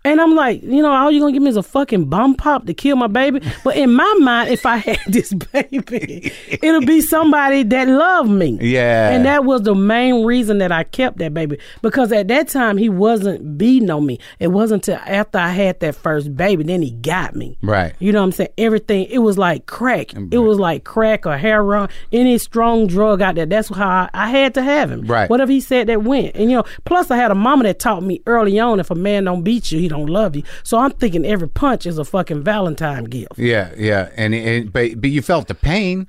And 0.04 0.20
I'm 0.20 0.34
like, 0.34 0.62
you 0.62 0.82
know, 0.82 0.92
all 0.92 1.10
you're 1.10 1.20
gonna 1.20 1.32
give 1.32 1.42
me 1.42 1.50
is 1.50 1.56
a 1.56 1.62
fucking 1.62 2.06
bomb 2.06 2.34
pop 2.34 2.66
to 2.66 2.74
kill 2.74 2.96
my 2.96 3.06
baby. 3.06 3.40
But 3.62 3.76
in 3.76 3.92
my 3.92 4.14
mind, 4.20 4.50
if 4.50 4.66
I 4.66 4.76
had 4.88 4.98
this 5.06 5.32
baby, 5.32 6.32
it'll 6.48 6.80
be 6.84 7.00
somebody 7.00 7.62
that 7.64 7.88
loved 7.88 8.30
me. 8.30 8.58
Yeah. 8.60 9.10
And 9.10 9.24
that 9.26 9.44
was 9.44 9.62
the 9.62 9.74
main 9.74 10.24
reason 10.24 10.58
that 10.58 10.72
I 10.72 10.84
kept 10.84 11.18
that 11.18 11.32
baby. 11.32 11.58
Because 11.82 12.10
at 12.10 12.28
that 12.28 12.48
time 12.48 12.76
he 12.76 12.88
wasn't 12.88 13.56
beating 13.56 13.90
on 13.90 14.04
me. 14.04 14.18
It 14.40 14.48
wasn't 14.48 14.88
until 14.88 15.00
after 15.06 15.38
I 15.38 15.50
had 15.50 15.78
that 15.80 15.94
first 15.94 16.36
baby, 16.36 16.64
then 16.64 16.82
he 16.82 16.90
got 16.90 17.36
me. 17.36 17.58
Right. 17.62 17.94
You 18.00 18.12
know 18.12 18.20
what 18.20 18.26
I'm 18.26 18.32
saying? 18.32 18.50
Everything 18.58 19.06
it 19.08 19.18
was 19.18 19.38
like 19.38 19.66
crack. 19.66 20.14
It 20.14 20.38
was 20.38 20.58
like 20.58 20.84
crack 20.84 21.26
or 21.26 21.36
heroin, 21.36 21.88
any 22.10 22.38
strong 22.38 22.86
drug 22.88 23.22
out 23.22 23.36
there. 23.36 23.46
That's 23.46 23.68
how 23.68 23.88
I, 23.88 24.10
I 24.12 24.30
had 24.30 24.54
to 24.54 24.62
have 24.62 24.90
him. 24.90 25.02
Right. 25.02 25.30
Whatever 25.30 25.52
he 25.52 25.60
said 25.60 25.86
that 25.86 26.02
went. 26.02 26.34
And 26.34 26.50
you 26.50 26.56
know, 26.56 26.64
plus 26.84 27.10
I 27.10 27.16
had 27.16 27.30
a 27.30 27.36
mama 27.36 27.64
that 27.64 27.78
taught 27.78 28.02
me 28.02 28.20
early 28.26 28.58
on 28.58 28.80
if 28.80 28.90
a 28.90 28.94
man 28.94 29.24
don't 29.24 29.42
beat 29.42 29.70
you, 29.70 29.78
he 29.78 29.91
don't 29.92 30.08
love 30.08 30.34
you. 30.34 30.42
So 30.64 30.78
I'm 30.78 30.90
thinking 30.90 31.24
every 31.24 31.48
punch 31.48 31.86
is 31.86 31.98
a 31.98 32.04
fucking 32.04 32.42
Valentine 32.42 33.04
gift. 33.04 33.38
Yeah, 33.38 33.72
yeah, 33.76 34.10
and, 34.16 34.34
and 34.34 34.72
but 34.72 35.00
but 35.00 35.10
you 35.10 35.22
felt 35.22 35.48
the 35.48 35.54
pain. 35.54 36.08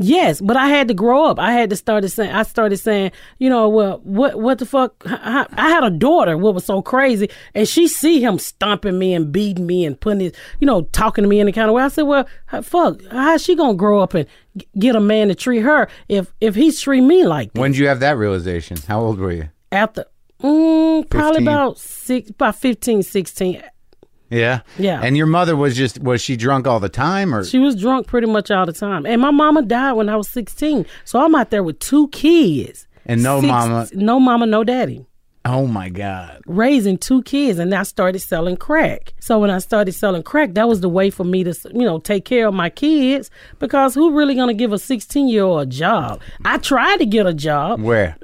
Yes, 0.00 0.40
but 0.40 0.56
I 0.56 0.68
had 0.68 0.86
to 0.88 0.94
grow 0.94 1.24
up. 1.24 1.40
I 1.40 1.50
had 1.52 1.70
to 1.70 1.76
start 1.76 2.08
saying. 2.08 2.30
I 2.30 2.44
started 2.44 2.76
saying, 2.76 3.10
you 3.38 3.50
know, 3.50 3.68
well, 3.68 4.00
what, 4.04 4.38
what 4.38 4.60
the 4.60 4.66
fuck? 4.66 4.94
I, 5.04 5.44
I 5.54 5.70
had 5.70 5.82
a 5.82 5.90
daughter. 5.90 6.38
What 6.38 6.54
was 6.54 6.64
so 6.64 6.82
crazy, 6.82 7.28
and 7.52 7.66
she 7.66 7.88
see 7.88 8.20
him 8.20 8.38
stomping 8.38 8.96
me 8.96 9.12
and 9.12 9.32
beating 9.32 9.66
me 9.66 9.84
and 9.84 10.00
putting 10.00 10.20
his, 10.20 10.32
you 10.60 10.66
know, 10.66 10.82
talking 10.82 11.22
to 11.24 11.28
me 11.28 11.40
in 11.40 11.46
the 11.46 11.52
kind 11.52 11.68
of 11.68 11.74
way. 11.74 11.82
I 11.82 11.88
said, 11.88 12.02
well, 12.02 12.28
fuck, 12.62 13.00
how's 13.10 13.42
she 13.42 13.56
gonna 13.56 13.74
grow 13.74 14.00
up 14.00 14.14
and 14.14 14.28
g- 14.56 14.68
get 14.78 14.94
a 14.94 15.00
man 15.00 15.28
to 15.28 15.34
treat 15.34 15.62
her 15.62 15.88
if 16.08 16.32
if 16.40 16.54
he's 16.54 16.80
treat 16.80 17.00
me 17.00 17.26
like 17.26 17.52
that? 17.52 17.60
When 17.60 17.72
did 17.72 17.78
you 17.78 17.88
have 17.88 17.98
that 17.98 18.16
realization? 18.16 18.76
How 18.86 19.00
old 19.00 19.18
were 19.18 19.32
you? 19.32 19.48
After, 19.72 20.04
mm, 20.42 21.08
probably 21.10 21.38
15? 21.40 21.48
about 21.48 21.78
six, 21.78 22.30
about 22.30 22.56
15, 22.56 23.02
16. 23.02 23.62
Yeah, 24.30 24.60
Yeah. 24.76 25.00
And 25.02 25.16
your 25.16 25.26
mother 25.26 25.56
was 25.56 25.74
just 25.74 26.00
was 26.02 26.20
she 26.20 26.36
drunk 26.36 26.66
all 26.66 26.80
the 26.80 26.90
time, 26.90 27.34
or 27.34 27.44
She 27.44 27.58
was 27.58 27.74
drunk 27.74 28.06
pretty 28.06 28.26
much 28.26 28.50
all 28.50 28.66
the 28.66 28.74
time, 28.74 29.06
and 29.06 29.22
my 29.22 29.30
mama 29.30 29.62
died 29.62 29.92
when 29.94 30.10
I 30.10 30.16
was 30.16 30.28
sixteen. 30.28 30.84
So 31.06 31.18
I'm 31.24 31.34
out 31.34 31.48
there 31.48 31.62
with 31.62 31.78
two 31.78 32.08
kids. 32.08 32.86
And 33.06 33.22
no 33.22 33.40
mama- 33.40 33.88
no 33.94 34.20
mama, 34.20 34.44
no 34.44 34.64
daddy. 34.64 35.06
oh 35.46 35.66
my 35.66 35.88
god, 35.88 36.42
raising 36.44 36.98
two 36.98 37.22
kids 37.22 37.58
and 37.58 37.74
I 37.74 37.82
started 37.84 38.18
selling 38.18 38.58
crack. 38.58 39.14
So 39.18 39.38
when 39.38 39.48
I 39.48 39.60
started 39.60 39.92
selling 39.92 40.22
crack, 40.22 40.52
that 40.54 40.68
was 40.68 40.82
the 40.82 40.90
way 40.90 41.08
for 41.08 41.24
me 41.24 41.42
to, 41.44 41.54
you 41.72 41.86
know, 41.86 41.98
take 41.98 42.26
care 42.26 42.46
of 42.48 42.52
my 42.52 42.68
kids 42.68 43.30
because 43.60 43.94
who 43.94 44.10
really 44.14 44.34
going 44.34 44.48
to 44.48 44.54
give 44.54 44.74
a 44.74 44.78
16 44.78 45.26
year 45.28 45.44
old 45.44 45.62
a 45.62 45.64
job? 45.66 46.20
I 46.44 46.58
tried 46.58 46.98
to 46.98 47.06
get 47.06 47.26
a 47.26 47.32
job. 47.32 47.80
where? 47.80 48.17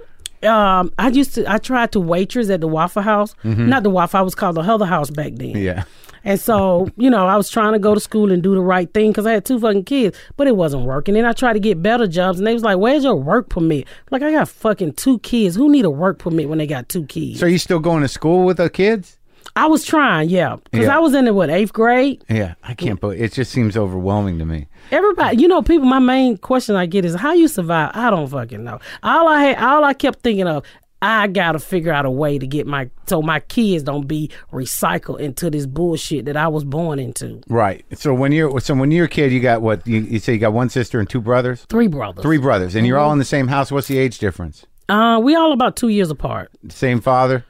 Um, 0.44 0.92
I 0.98 1.08
used 1.08 1.34
to, 1.34 1.50
I 1.50 1.58
tried 1.58 1.92
to 1.92 2.00
waitress 2.00 2.50
at 2.50 2.60
the 2.60 2.68
Waffle 2.68 3.02
House. 3.02 3.34
Not 3.44 3.82
the 3.82 3.90
Waffle, 3.90 4.18
House 4.18 4.22
I 4.22 4.22
was 4.22 4.34
called 4.34 4.56
the 4.56 4.62
Huddle 4.62 4.86
House 4.86 5.10
back 5.10 5.32
then. 5.34 5.54
Mm-hmm. 5.54 5.58
Yeah, 5.62 5.84
And 6.24 6.40
so, 6.40 6.88
you 6.96 7.10
know, 7.10 7.26
I 7.26 7.36
was 7.36 7.50
trying 7.50 7.72
to 7.72 7.78
go 7.78 7.94
to 7.94 8.00
school 8.00 8.30
and 8.32 8.42
do 8.42 8.54
the 8.54 8.60
right 8.60 8.92
thing 8.92 9.10
because 9.10 9.26
I 9.26 9.32
had 9.32 9.44
two 9.44 9.58
fucking 9.58 9.84
kids, 9.84 10.18
but 10.36 10.46
it 10.46 10.56
wasn't 10.56 10.84
working. 10.84 11.16
And 11.16 11.26
I 11.26 11.32
tried 11.32 11.54
to 11.54 11.60
get 11.60 11.82
better 11.82 12.06
jobs, 12.06 12.38
and 12.38 12.46
they 12.46 12.54
was 12.54 12.62
like, 12.62 12.78
"Where's 12.78 13.04
your 13.04 13.16
work 13.16 13.48
permit?" 13.48 13.86
Like, 14.10 14.22
I 14.22 14.30
got 14.32 14.48
fucking 14.48 14.94
two 14.94 15.18
kids. 15.20 15.56
Who 15.56 15.70
need 15.70 15.84
a 15.84 15.90
work 15.90 16.18
permit 16.18 16.48
when 16.48 16.58
they 16.58 16.66
got 16.66 16.88
two 16.88 17.04
kids? 17.06 17.40
so 17.40 17.46
are 17.46 17.48
you 17.48 17.58
still 17.58 17.80
going 17.80 18.02
to 18.02 18.08
school 18.08 18.44
with 18.44 18.56
the 18.58 18.70
kids? 18.70 19.18
I 19.56 19.66
was 19.66 19.84
trying, 19.84 20.30
yeah, 20.30 20.56
because 20.70 20.86
Yeah. 20.86 20.96
I 20.96 20.98
was 20.98 21.14
in 21.14 21.26
the 21.26 21.32
what 21.34 21.48
eighth 21.48 21.72
grade. 21.72 22.24
Yeah, 22.28 22.54
I 22.64 22.74
can't 22.74 23.00
believe 23.00 23.20
it. 23.22 23.32
Just 23.32 23.52
seems 23.52 23.76
overwhelming 23.76 24.38
to 24.40 24.44
me. 24.44 24.66
Everybody, 24.90 25.36
you 25.40 25.46
know, 25.48 25.62
people. 25.62 25.86
My 25.86 26.00
main 26.00 26.36
question 26.38 26.74
I 26.76 26.86
get 26.86 27.04
is 27.04 27.14
how 27.14 27.32
you 27.32 27.46
survive. 27.48 27.92
I 27.94 28.10
don't 28.10 28.26
fucking 28.26 28.64
know. 28.64 28.80
All 29.02 29.28
I 29.28 29.44
had, 29.44 29.58
all 29.58 29.84
I 29.84 29.94
kept 29.94 30.20
thinking 30.20 30.46
of. 30.48 30.64
I 31.02 31.26
gotta 31.26 31.58
figure 31.58 31.92
out 31.92 32.06
a 32.06 32.10
way 32.10 32.38
to 32.38 32.46
get 32.46 32.66
my 32.66 32.88
so 33.06 33.20
my 33.20 33.40
kids 33.40 33.82
don't 33.84 34.08
be 34.08 34.30
recycled 34.50 35.20
into 35.20 35.50
this 35.50 35.66
bullshit 35.66 36.24
that 36.24 36.36
I 36.36 36.48
was 36.48 36.64
born 36.64 36.98
into. 36.98 37.42
Right. 37.46 37.84
So 37.92 38.14
when 38.14 38.32
you're 38.32 38.58
so 38.60 38.74
when 38.74 38.90
you're 38.90 39.04
a 39.04 39.08
kid, 39.08 39.30
you 39.30 39.40
got 39.40 39.60
what 39.60 39.86
you, 39.86 40.00
you 40.00 40.18
say 40.18 40.32
you 40.32 40.38
got 40.38 40.54
one 40.54 40.70
sister 40.70 40.98
and 41.00 41.08
two 41.08 41.20
brothers, 41.20 41.66
Three 41.68 41.88
brothers. 41.88 42.22
three 42.22 42.38
brothers, 42.38 42.74
and 42.74 42.86
you're 42.86 42.96
all 42.98 43.12
in 43.12 43.18
the 43.18 43.24
same 43.26 43.48
house. 43.48 43.70
What's 43.70 43.86
the 43.88 43.98
age 43.98 44.18
difference? 44.18 44.64
Uh, 44.88 45.20
we 45.22 45.34
all 45.34 45.52
about 45.52 45.76
two 45.76 45.88
years 45.88 46.10
apart. 46.10 46.50
Same 46.70 47.00
father. 47.02 47.44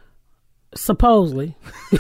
Supposedly. 0.75 1.55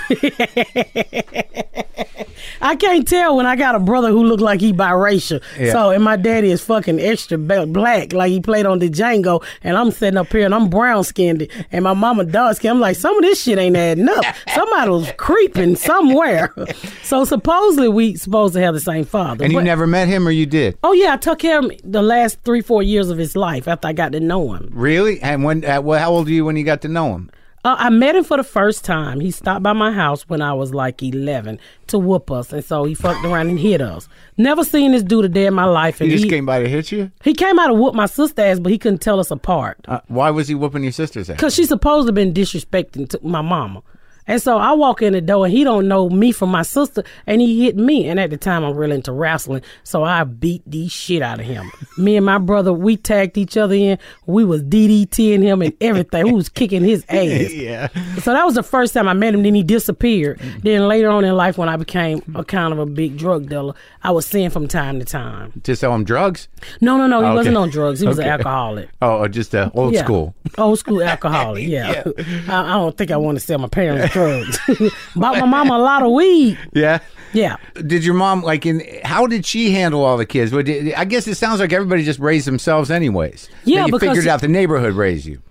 I 2.61 2.77
can't 2.77 3.07
tell 3.07 3.37
when 3.37 3.47
I 3.47 3.57
got 3.57 3.75
a 3.75 3.79
brother 3.79 4.09
who 4.11 4.25
looked 4.25 4.43
like 4.43 4.61
he 4.61 4.73
biracial. 4.73 5.43
Yeah. 5.59 5.73
So, 5.73 5.91
and 5.91 6.03
my 6.03 6.17
daddy 6.17 6.51
is 6.51 6.65
fucking 6.65 6.99
extra 6.99 7.37
black, 7.39 8.13
like 8.13 8.31
he 8.31 8.41
played 8.41 8.65
on 8.67 8.79
the 8.79 8.89
Django, 8.89 9.45
and 9.63 9.77
I'm 9.77 9.91
sitting 9.91 10.17
up 10.17 10.29
here 10.29 10.45
and 10.45 10.55
I'm 10.55 10.69
brown 10.71 11.05
skinned, 11.05 11.47
and 11.73 11.85
my 11.85 11.93
mama 11.95 12.25
dark 12.25 12.57
skinned. 12.57 12.73
I'm 12.77 12.81
like, 12.81 12.97
some 12.97 13.17
of 13.17 13.23
this 13.23 13.43
shit 13.43 13.59
ain't 13.59 13.77
adding 13.77 14.09
up. 14.09 14.25
Somebody 14.55 14.91
was 14.91 15.13
creeping 15.17 15.77
somewhere. 15.77 16.55
so 17.03 17.25
supposedly 17.25 17.89
we 17.89 18.17
supposed 18.17 18.55
to 18.55 18.61
have 18.61 18.75
the 18.75 18.81
same 18.81 19.05
father. 19.05 19.45
And 19.45 19.53
you 19.53 19.59
But- 19.59 19.65
never 19.65 19.87
met 19.87 20.09
him, 20.09 20.27
or 20.27 20.31
you 20.31 20.47
did? 20.47 20.79
Oh 20.83 20.93
yeah, 20.93 21.13
I 21.15 21.17
took 21.17 21.41
care 21.41 21.59
of 21.59 21.67
him 21.67 21.73
the 21.85 22.03
last 22.03 22.39
three, 22.45 22.61
four 22.63 22.83
years 22.83 23.11
of 23.11 23.19
his 23.19 23.37
life 23.37 23.69
after 23.69 23.89
I 23.89 23.93
got 23.93 24.13
to 24.13 24.21
know 24.21 24.53
him. 24.55 24.71
Really? 24.73 25.21
And 25.21 25.45
when? 25.45 25.65
At, 25.65 25.85
well, 25.85 25.99
how 26.01 26.11
old 26.13 26.27
were 26.27 26.33
you 26.33 26.45
when 26.45 26.57
you 26.57 26.65
got 26.65 26.83
to 26.83 26.89
know 26.89 27.15
him? 27.15 27.31
Uh, 27.65 27.77
I 27.79 27.89
met 27.89 28.15
him 28.15 28.25
for 28.25 28.37
the 28.37 28.45
first 28.45 28.85
time. 28.85 29.21
He 29.21 29.31
stopped 29.31 29.63
by 29.63 29.73
my 29.73 29.91
house 29.91 30.29
when 30.29 30.43
I 30.43 30.53
was 30.53 30.75
like 30.75 31.03
11 31.03 31.59
to 31.87 31.99
whoop 31.99 32.31
us, 32.31 32.53
and 32.53 32.63
so 32.63 32.85
he 32.85 32.95
fucked 32.95 33.25
around 33.25 33.49
and 33.49 33.59
hit 33.59 33.81
us. 33.81 34.07
Never 34.37 34.65
seen 34.65 34.93
this 34.93 35.03
dude 35.03 35.25
a 35.25 35.29
day 35.31 35.47
in 35.47 35.55
my 35.55 35.65
life. 35.65 36.01
And 36.01 36.11
He 36.11 36.17
just 36.19 36.29
came 36.29 36.45
by 36.45 36.63
to 36.63 36.69
hit 36.69 36.93
you. 36.93 37.11
he 37.23 37.33
came 37.33 37.59
out 37.59 37.69
to 37.69 37.75
whoop 37.75 37.95
my 37.95 38.05
sister 38.07 38.43
ass, 38.43 38.61
but 38.61 38.71
he 38.71 38.77
couldn't 38.79 39.01
tell 39.01 39.19
us 39.19 39.31
apart 39.31 39.79
Uh, 39.89 40.01
why 40.09 40.29
was 40.31 40.47
he 40.49 40.55
whooping 40.55 40.83
your 40.83 40.93
sister's 40.93 41.31
ass? 41.31 41.37
because 41.37 41.55
she's 41.55 41.69
supposed 41.69 42.05
to 42.05 42.09
have 42.09 42.15
been 42.15 42.35
disrespecting 42.35 43.23
my 43.23 43.41
mama. 43.41 43.83
And 44.27 44.41
so 44.41 44.57
I 44.59 44.73
walk 44.73 45.03
in 45.03 45.13
the 45.13 45.21
door 45.21 45.45
and 45.47 45.53
he 45.55 45.65
don't 45.65 45.87
know 45.87 46.09
me 46.09 46.33
from 46.33 46.51
my 46.51 46.63
sister 46.63 47.05
and 47.27 47.41
he 47.41 47.65
hit 47.65 47.77
me. 47.77 48.09
And 48.09 48.19
at 48.19 48.31
the 48.31 48.37
time 48.37 48.65
I'm 48.65 48.75
really 48.75 48.95
into 48.97 49.13
wrestling. 49.13 49.63
So 49.83 50.03
I 50.05 50.25
beat 50.25 50.63
the 50.67 50.89
shit 50.89 51.21
out 51.23 51.41
of 51.41 51.47
him. 51.47 51.71
me 51.99 52.17
and 52.17 52.25
my 52.25 52.39
brother, 52.39 52.73
we 52.73 52.97
tagged 52.97 53.37
each 53.37 53.57
other 53.57 53.75
in. 53.75 53.99
We 54.27 54.45
was 54.45 54.63
DDTing 54.63 55.43
him 55.43 55.61
and 55.63 55.75
everything. 55.81 56.25
we 56.25 56.33
was 56.33 56.49
kicking 56.49 56.83
his 56.85 57.05
ass. 57.09 57.53
Yeah. 57.53 57.89
So 58.21 58.33
that 58.33 58.45
was 58.45 58.55
the 58.55 58.63
first 58.63 58.95
time 58.95 59.09
I 59.09 59.13
met 59.13 59.35
him. 59.35 59.43
Then 59.43 59.55
he 59.55 59.63
disappeared. 59.63 60.41
Then 60.63 60.89
later 60.89 61.11
on 61.11 61.25
in 61.25 61.35
life, 61.37 61.59
when 61.59 61.69
I 61.69 61.77
became 61.77 62.23
a 62.35 62.45
kind 62.45 62.73
of 62.73 62.79
a 62.79 62.87
big 62.87 63.19
drug 63.19 63.49
dealer, 63.49 63.75
I 64.03 64.11
was 64.11 64.27
seeing 64.27 64.51
from 64.51 64.69
time 64.69 64.99
to 65.01 65.05
time. 65.05 65.61
To 65.65 65.77
sell 65.77 65.95
him 65.95 66.05
drugs? 66.05 66.49
No, 66.81 66.97
no, 66.97 67.07
no, 67.07 67.21
he 67.21 67.27
Okay. 67.27 67.35
wasn't 67.37 67.57
on 67.57 67.69
drugs. 67.71 68.01
He 68.01 68.07
was 68.07 68.19
Okay. 68.19 68.29
an 68.29 68.33
alcoholic. 68.35 68.89
Oh, 69.03 69.19
oh, 69.23 69.29
just 69.29 69.55
uh, 69.55 69.71
old 69.75 69.93
Yeah. 69.95 70.05
school. 70.05 70.35
Old 70.59 70.79
school 70.79 71.03
alcoholic, 71.03 71.67
yeah. 71.69 72.03
I, 72.49 72.61
I 72.61 72.73
don't 72.79 72.97
think 72.97 73.11
I 73.11 73.17
want 73.17 73.37
to 73.39 73.45
sell 73.45 73.59
my 73.59 73.69
parents 73.69 74.14
drugs. 74.15 74.59
Bought 75.17 75.39
my 75.39 75.45
mama 75.47 75.77
a 75.77 75.79
lot 75.79 76.03
of 76.03 76.11
weed. 76.13 76.59
Yeah. 76.73 77.01
Yeah. 77.35 77.57
Did 77.75 78.05
your 78.05 78.15
mom 78.15 78.43
like 78.43 78.65
in? 78.65 78.81
How 79.05 79.27
did 79.27 79.45
she 79.45 79.73
handle 79.73 80.05
all 80.05 80.17
the 80.17 80.25
kids? 80.25 80.55
I 80.55 81.05
guess 81.05 81.27
it 81.27 81.35
sounds 81.35 81.61
like 81.61 81.73
everybody 81.73 82.05
just 82.05 82.21
raised 82.21 82.47
themselves, 82.47 82.91
anyways. 82.91 83.49
Yeah, 83.65 83.87
you 83.87 83.93
because- 83.93 84.09
figured 84.11 84.29
out 84.29 84.41
the 84.41 84.49
neighborhood 84.49 84.95
raised 84.95 85.27
you 85.27 85.43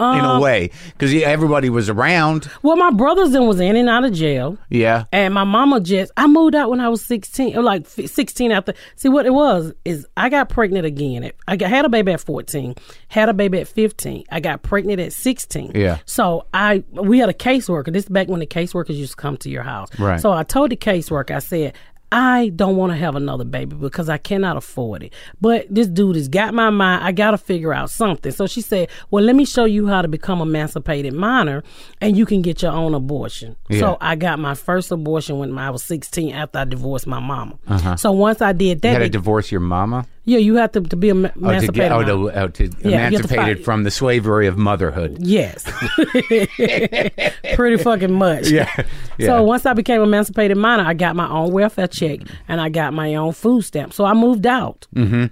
in 0.00 0.06
a 0.06 0.34
um, 0.34 0.42
way 0.42 0.70
because 0.92 1.14
everybody 1.22 1.70
was 1.70 1.88
around. 1.88 2.50
Well, 2.62 2.76
my 2.76 2.90
brothers 2.90 3.30
then 3.30 3.46
was 3.46 3.60
in 3.60 3.76
and 3.76 3.88
out 3.88 4.04
of 4.04 4.12
jail. 4.12 4.58
Yeah. 4.68 5.04
And 5.12 5.32
my 5.32 5.44
mama 5.44 5.80
just, 5.80 6.10
I 6.16 6.26
moved 6.26 6.54
out 6.54 6.70
when 6.70 6.80
I 6.80 6.88
was 6.88 7.04
16, 7.04 7.56
or 7.56 7.62
like 7.62 7.86
16 7.86 8.50
after. 8.50 8.74
See, 8.96 9.08
what 9.08 9.24
it 9.24 9.32
was 9.32 9.72
is 9.84 10.06
I 10.16 10.28
got 10.28 10.48
pregnant 10.48 10.84
again. 10.84 11.30
I 11.46 11.56
got, 11.56 11.70
had 11.70 11.84
a 11.84 11.88
baby 11.88 12.12
at 12.12 12.20
14, 12.20 12.74
had 13.08 13.28
a 13.28 13.34
baby 13.34 13.60
at 13.60 13.68
15. 13.68 14.24
I 14.30 14.40
got 14.40 14.62
pregnant 14.62 15.00
at 15.00 15.12
16. 15.12 15.72
Yeah. 15.74 15.98
So 16.06 16.46
I, 16.52 16.82
we 16.90 17.18
had 17.20 17.28
a 17.28 17.34
caseworker. 17.34 17.92
This 17.92 18.04
is 18.04 18.08
back 18.08 18.28
when 18.28 18.40
the 18.40 18.46
caseworkers 18.46 18.96
used 18.96 19.12
to 19.12 19.16
come 19.16 19.36
to 19.38 19.50
your 19.50 19.62
house. 19.62 19.96
Right. 19.98 20.20
So 20.20 20.32
I 20.32 20.42
told 20.42 20.70
the 20.70 20.76
caseworker, 20.76 21.36
I 21.36 21.38
said, 21.38 21.74
I 22.14 22.50
don't 22.50 22.76
want 22.76 22.92
to 22.92 22.96
have 22.96 23.16
another 23.16 23.42
baby 23.42 23.74
because 23.74 24.08
I 24.08 24.18
cannot 24.18 24.56
afford 24.56 25.02
it. 25.02 25.12
But 25.40 25.66
this 25.68 25.88
dude 25.88 26.14
has 26.14 26.28
got 26.28 26.54
my 26.54 26.70
mind. 26.70 27.02
I 27.02 27.10
got 27.10 27.32
to 27.32 27.38
figure 27.38 27.74
out 27.74 27.90
something. 27.90 28.30
So 28.30 28.46
she 28.46 28.60
said, 28.60 28.88
Well, 29.10 29.24
let 29.24 29.34
me 29.34 29.44
show 29.44 29.64
you 29.64 29.88
how 29.88 30.00
to 30.00 30.06
become 30.06 30.40
emancipated 30.40 31.12
minor 31.12 31.64
and 32.00 32.16
you 32.16 32.24
can 32.24 32.40
get 32.40 32.62
your 32.62 32.70
own 32.70 32.94
abortion. 32.94 33.56
Yeah. 33.68 33.80
So 33.80 33.98
I 34.00 34.14
got 34.14 34.38
my 34.38 34.54
first 34.54 34.92
abortion 34.92 35.40
when 35.40 35.58
I 35.58 35.70
was 35.70 35.82
16 35.82 36.32
after 36.32 36.60
I 36.60 36.64
divorced 36.66 37.08
my 37.08 37.18
mama. 37.18 37.58
Uh-huh. 37.66 37.96
So 37.96 38.12
once 38.12 38.40
I 38.40 38.52
did 38.52 38.82
that. 38.82 38.90
You 38.90 38.94
had 38.94 39.02
to 39.02 39.08
divorce 39.08 39.50
your 39.50 39.60
mama 39.60 40.06
yeah, 40.24 40.38
you 40.38 40.56
have 40.56 40.72
to, 40.72 40.80
to 40.80 40.96
be 40.96 41.10
em- 41.10 41.26
oh, 41.26 41.28
to 41.28 41.38
emancipated. 41.38 41.74
get 41.74 41.92
oh, 41.92 42.02
to, 42.30 42.40
oh, 42.40 42.48
to 42.48 42.64
you 42.64 42.70
have 42.70 42.82
to 42.82 42.88
emancipated 43.16 43.64
from 43.64 43.82
the 43.84 43.90
slavery 43.90 44.46
of 44.46 44.56
motherhood. 44.56 45.18
Yes. 45.20 45.64
Pretty 47.54 47.82
fucking 47.82 48.12
much. 48.12 48.48
Yeah. 48.48 48.70
Yeah. 49.18 49.26
So 49.26 49.42
once 49.42 49.66
I 49.66 49.72
became 49.74 50.00
emancipated 50.02 50.56
minor, 50.56 50.84
I 50.84 50.94
got 50.94 51.14
my 51.16 51.28
own 51.28 51.52
welfare 51.52 51.86
check 51.86 52.20
and 52.48 52.60
I 52.60 52.68
got 52.68 52.92
my 52.92 53.14
own 53.14 53.32
food 53.32 53.62
stamp. 53.62 53.92
So 53.92 54.04
I 54.04 54.14
moved 54.14 54.46
out. 54.46 54.86
Mm-hmm. 54.94 55.26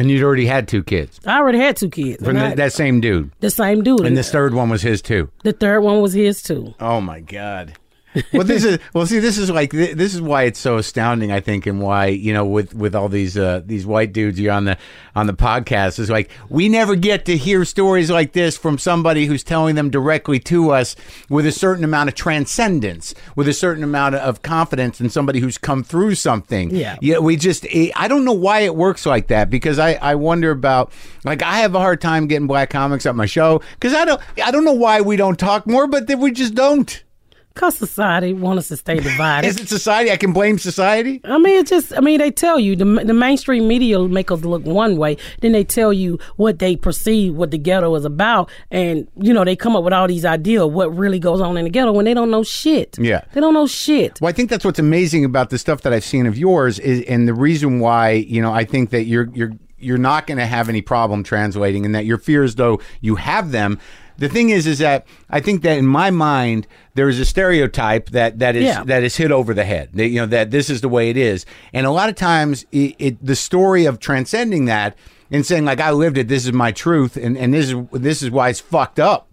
and 0.00 0.10
you'd 0.10 0.22
already 0.22 0.46
had 0.46 0.66
two 0.68 0.82
kids 0.82 1.20
I 1.26 1.38
already 1.38 1.58
had 1.58 1.76
two 1.76 1.88
kids. 1.88 2.22
from 2.24 2.34
the, 2.36 2.46
I- 2.46 2.54
that 2.54 2.72
same 2.72 3.00
dude, 3.00 3.30
the 3.40 3.50
same 3.50 3.82
dude. 3.82 4.00
and 4.00 4.16
this 4.16 4.30
third 4.30 4.52
one 4.54 4.68
was 4.68 4.82
his 4.82 5.00
too. 5.02 5.30
the 5.42 5.52
third 5.52 5.80
one 5.80 6.00
was 6.02 6.12
his 6.12 6.42
too. 6.42 6.74
Oh 6.80 7.00
my 7.00 7.20
god. 7.20 7.74
well, 8.32 8.44
this 8.44 8.64
is 8.64 8.78
well. 8.92 9.06
See, 9.06 9.18
this 9.18 9.38
is 9.38 9.50
like 9.50 9.70
this 9.70 10.14
is 10.14 10.20
why 10.20 10.44
it's 10.44 10.58
so 10.58 10.76
astounding. 10.76 11.32
I 11.32 11.40
think, 11.40 11.66
and 11.66 11.80
why 11.80 12.06
you 12.06 12.32
know, 12.32 12.44
with 12.44 12.74
with 12.74 12.94
all 12.94 13.08
these 13.08 13.36
uh, 13.36 13.62
these 13.64 13.84
white 13.84 14.12
dudes 14.12 14.38
here 14.38 14.52
on 14.52 14.64
the 14.64 14.78
on 15.16 15.26
the 15.26 15.34
podcast, 15.34 15.98
is 15.98 16.10
like 16.10 16.30
we 16.48 16.68
never 16.68 16.94
get 16.94 17.24
to 17.26 17.36
hear 17.36 17.64
stories 17.64 18.10
like 18.10 18.32
this 18.32 18.56
from 18.56 18.78
somebody 18.78 19.26
who's 19.26 19.42
telling 19.42 19.74
them 19.74 19.90
directly 19.90 20.38
to 20.40 20.70
us 20.70 20.94
with 21.28 21.44
a 21.46 21.52
certain 21.52 21.82
amount 21.82 22.08
of 22.08 22.14
transcendence, 22.14 23.14
with 23.34 23.48
a 23.48 23.52
certain 23.52 23.82
amount 23.82 24.14
of 24.14 24.42
confidence 24.42 25.00
in 25.00 25.10
somebody 25.10 25.40
who's 25.40 25.58
come 25.58 25.82
through 25.82 26.14
something. 26.14 26.70
Yeah. 26.74 26.96
Yeah. 27.00 27.18
We 27.18 27.36
just 27.36 27.66
eh, 27.70 27.90
I 27.96 28.06
don't 28.06 28.24
know 28.24 28.32
why 28.32 28.60
it 28.60 28.76
works 28.76 29.06
like 29.06 29.26
that 29.28 29.50
because 29.50 29.78
I 29.78 29.94
I 29.94 30.14
wonder 30.14 30.52
about 30.52 30.92
like 31.24 31.42
I 31.42 31.58
have 31.58 31.74
a 31.74 31.80
hard 31.80 32.00
time 32.00 32.28
getting 32.28 32.46
black 32.46 32.70
comics 32.70 33.06
at 33.06 33.16
my 33.16 33.26
show 33.26 33.60
because 33.74 33.92
I 33.92 34.04
don't 34.04 34.20
I 34.42 34.52
don't 34.52 34.64
know 34.64 34.72
why 34.72 35.00
we 35.00 35.16
don't 35.16 35.38
talk 35.38 35.66
more, 35.66 35.88
but 35.88 36.06
that 36.06 36.18
we 36.18 36.30
just 36.30 36.54
don't. 36.54 37.02
Cause 37.54 37.76
society 37.76 38.32
want 38.32 38.58
us 38.58 38.68
to 38.68 38.76
stay 38.76 38.98
divided. 38.98 39.46
Is 39.46 39.60
it 39.60 39.68
society? 39.68 40.10
I 40.10 40.16
can 40.16 40.32
blame 40.32 40.58
society. 40.58 41.20
I 41.22 41.38
mean, 41.38 41.60
it's 41.60 41.70
just, 41.70 41.96
I 41.96 42.00
mean, 42.00 42.18
they 42.18 42.32
tell 42.32 42.58
you, 42.58 42.74
the, 42.74 42.84
the 42.84 43.14
mainstream 43.14 43.68
media 43.68 44.00
make 44.00 44.32
us 44.32 44.42
look 44.42 44.64
one 44.64 44.96
way. 44.96 45.16
Then 45.40 45.52
they 45.52 45.62
tell 45.62 45.92
you 45.92 46.18
what 46.34 46.58
they 46.58 46.74
perceive, 46.74 47.34
what 47.36 47.52
the 47.52 47.58
ghetto 47.58 47.94
is 47.94 48.04
about. 48.04 48.50
And, 48.72 49.06
you 49.16 49.32
know, 49.32 49.44
they 49.44 49.54
come 49.54 49.76
up 49.76 49.84
with 49.84 49.92
all 49.92 50.08
these 50.08 50.24
ideas 50.24 50.62
of 50.62 50.72
what 50.72 50.96
really 50.96 51.20
goes 51.20 51.40
on 51.40 51.56
in 51.56 51.64
the 51.64 51.70
ghetto 51.70 51.92
when 51.92 52.06
they 52.06 52.14
don't 52.14 52.30
know 52.30 52.42
shit. 52.42 52.98
Yeah. 52.98 53.24
They 53.32 53.40
don't 53.40 53.54
know 53.54 53.68
shit. 53.68 54.20
Well, 54.20 54.28
I 54.28 54.32
think 54.32 54.50
that's 54.50 54.64
what's 54.64 54.80
amazing 54.80 55.24
about 55.24 55.50
the 55.50 55.58
stuff 55.58 55.82
that 55.82 55.92
I've 55.92 56.04
seen 56.04 56.26
of 56.26 56.36
yours 56.36 56.80
is, 56.80 57.02
and 57.02 57.28
the 57.28 57.34
reason 57.34 57.78
why 57.78 58.10
you 58.12 58.42
know 58.42 58.52
I 58.52 58.64
think 58.64 58.90
that 58.90 59.04
you're 59.04 59.28
you're 59.32 59.52
you're 59.78 59.98
not 59.98 60.26
going 60.26 60.38
to 60.38 60.46
have 60.46 60.68
any 60.68 60.82
problem 60.82 61.22
translating, 61.22 61.84
and 61.84 61.94
that 61.94 62.04
your 62.04 62.18
fears, 62.18 62.54
though 62.56 62.80
you 63.00 63.16
have 63.16 63.52
them. 63.52 63.78
The 64.18 64.28
thing 64.28 64.50
is, 64.50 64.66
is 64.66 64.78
that 64.78 65.06
I 65.28 65.40
think 65.40 65.62
that 65.62 65.76
in 65.78 65.86
my 65.86 66.10
mind 66.10 66.66
there 66.94 67.08
is 67.08 67.18
a 67.18 67.24
stereotype 67.24 68.10
that 68.10 68.38
that 68.38 68.54
is 68.56 68.64
Yeah. 68.64 68.84
that 68.84 69.02
is 69.02 69.16
hit 69.16 69.30
over 69.32 69.52
the 69.54 69.64
head. 69.64 69.90
That, 69.94 70.08
you 70.08 70.20
know 70.20 70.26
that 70.26 70.50
this 70.50 70.70
is 70.70 70.80
the 70.80 70.88
way 70.88 71.10
it 71.10 71.16
is, 71.16 71.44
and 71.72 71.86
a 71.86 71.90
lot 71.90 72.08
of 72.08 72.14
times 72.14 72.64
it, 72.72 72.94
it 72.98 73.24
the 73.26 73.36
story 73.36 73.84
of 73.86 73.98
transcending 73.98 74.66
that 74.66 74.96
and 75.30 75.44
saying 75.44 75.64
like 75.64 75.80
I 75.80 75.90
lived 75.90 76.16
it, 76.18 76.28
this 76.28 76.46
is 76.46 76.52
my 76.52 76.70
truth, 76.72 77.16
and 77.16 77.36
and 77.36 77.52
this 77.52 77.70
is 77.70 77.76
this 77.92 78.22
is 78.22 78.30
why 78.30 78.50
it's 78.50 78.60
fucked 78.60 79.00
up. 79.00 79.30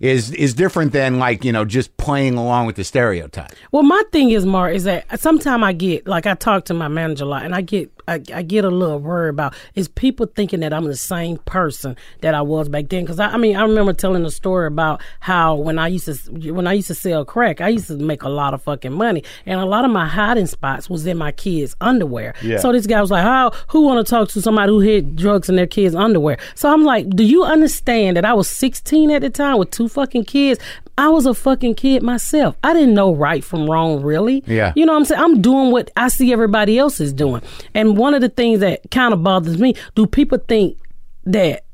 Is 0.00 0.32
is 0.32 0.54
different 0.54 0.92
than 0.92 1.18
like 1.20 1.44
you 1.44 1.52
know 1.52 1.64
just 1.64 1.96
playing 1.98 2.34
along 2.36 2.66
with 2.66 2.74
the 2.76 2.82
stereotype. 2.84 3.52
Well, 3.70 3.84
my 3.84 4.02
thing 4.10 4.30
is, 4.30 4.44
Marc, 4.44 4.74
is 4.74 4.84
that 4.84 5.20
sometimes 5.20 5.62
I 5.62 5.72
get 5.72 6.06
like 6.08 6.26
I 6.26 6.34
talk 6.34 6.64
to 6.66 6.74
my 6.74 6.88
manager 6.88 7.24
a 7.24 7.28
lot, 7.28 7.44
and 7.44 7.54
I 7.54 7.60
get 7.60 7.90
I, 8.06 8.20
I 8.34 8.42
get 8.42 8.64
a 8.64 8.70
little 8.70 8.98
worried 8.98 9.30
about 9.30 9.54
is 9.74 9.88
people 9.88 10.26
thinking 10.26 10.60
that 10.60 10.72
I'm 10.72 10.84
the 10.84 10.96
same 10.96 11.38
person 11.38 11.96
that 12.20 12.34
I 12.34 12.42
was 12.42 12.68
back 12.68 12.88
then. 12.88 13.04
Because 13.04 13.18
I, 13.18 13.28
I 13.28 13.36
mean, 13.36 13.56
I 13.56 13.62
remember 13.62 13.92
telling 13.92 14.24
a 14.24 14.30
story 14.30 14.66
about 14.66 15.00
how 15.20 15.54
when 15.54 15.78
I 15.78 15.88
used 15.88 16.06
to 16.06 16.52
when 16.52 16.66
I 16.66 16.74
used 16.74 16.88
to 16.88 16.94
sell 16.94 17.24
crack, 17.24 17.60
I 17.60 17.68
used 17.68 17.88
to 17.88 17.96
make 17.96 18.22
a 18.22 18.28
lot 18.28 18.54
of 18.54 18.62
fucking 18.62 18.92
money, 18.92 19.24
and 19.46 19.60
a 19.60 19.64
lot 19.64 19.84
of 19.84 19.90
my 19.90 20.06
hiding 20.06 20.46
spots 20.46 20.90
was 20.90 21.06
in 21.06 21.16
my 21.16 21.32
kids' 21.32 21.74
underwear. 21.80 22.34
Yeah. 22.42 22.58
So 22.58 22.72
this 22.72 22.86
guy 22.86 23.00
was 23.00 23.10
like, 23.10 23.22
"How? 23.22 23.52
Who 23.68 23.82
want 23.82 24.04
to 24.06 24.10
talk 24.10 24.28
to 24.30 24.42
somebody 24.42 24.70
who 24.70 24.80
hid 24.80 25.16
drugs 25.16 25.48
in 25.48 25.56
their 25.56 25.66
kids' 25.66 25.94
underwear?" 25.94 26.38
So 26.54 26.72
I'm 26.72 26.84
like, 26.84 27.08
"Do 27.10 27.24
you 27.24 27.44
understand 27.44 28.16
that 28.16 28.24
I 28.24 28.34
was 28.34 28.48
16 28.48 29.10
at 29.10 29.22
the 29.22 29.30
time 29.30 29.58
with 29.58 29.70
two 29.70 29.88
fucking 29.88 30.24
kids?" 30.24 30.60
I 30.96 31.08
was 31.08 31.26
a 31.26 31.34
fucking 31.34 31.74
kid 31.74 32.04
myself. 32.04 32.56
I 32.62 32.72
didn't 32.72 32.94
know 32.94 33.12
right 33.12 33.42
from 33.42 33.68
wrong, 33.68 34.00
really. 34.02 34.44
Yeah. 34.46 34.72
You 34.76 34.86
know 34.86 34.92
what 34.92 35.00
I'm 35.00 35.04
saying? 35.04 35.20
I'm 35.20 35.42
doing 35.42 35.72
what 35.72 35.90
I 35.96 36.06
see 36.06 36.32
everybody 36.32 36.78
else 36.78 37.00
is 37.00 37.12
doing. 37.12 37.42
And 37.74 37.93
one 37.96 38.14
of 38.14 38.20
the 38.20 38.28
things 38.28 38.60
that 38.60 38.90
kind 38.90 39.12
of 39.14 39.22
bothers 39.22 39.58
me, 39.58 39.74
do 39.94 40.06
people 40.06 40.38
think 40.48 40.78
that 41.24 41.64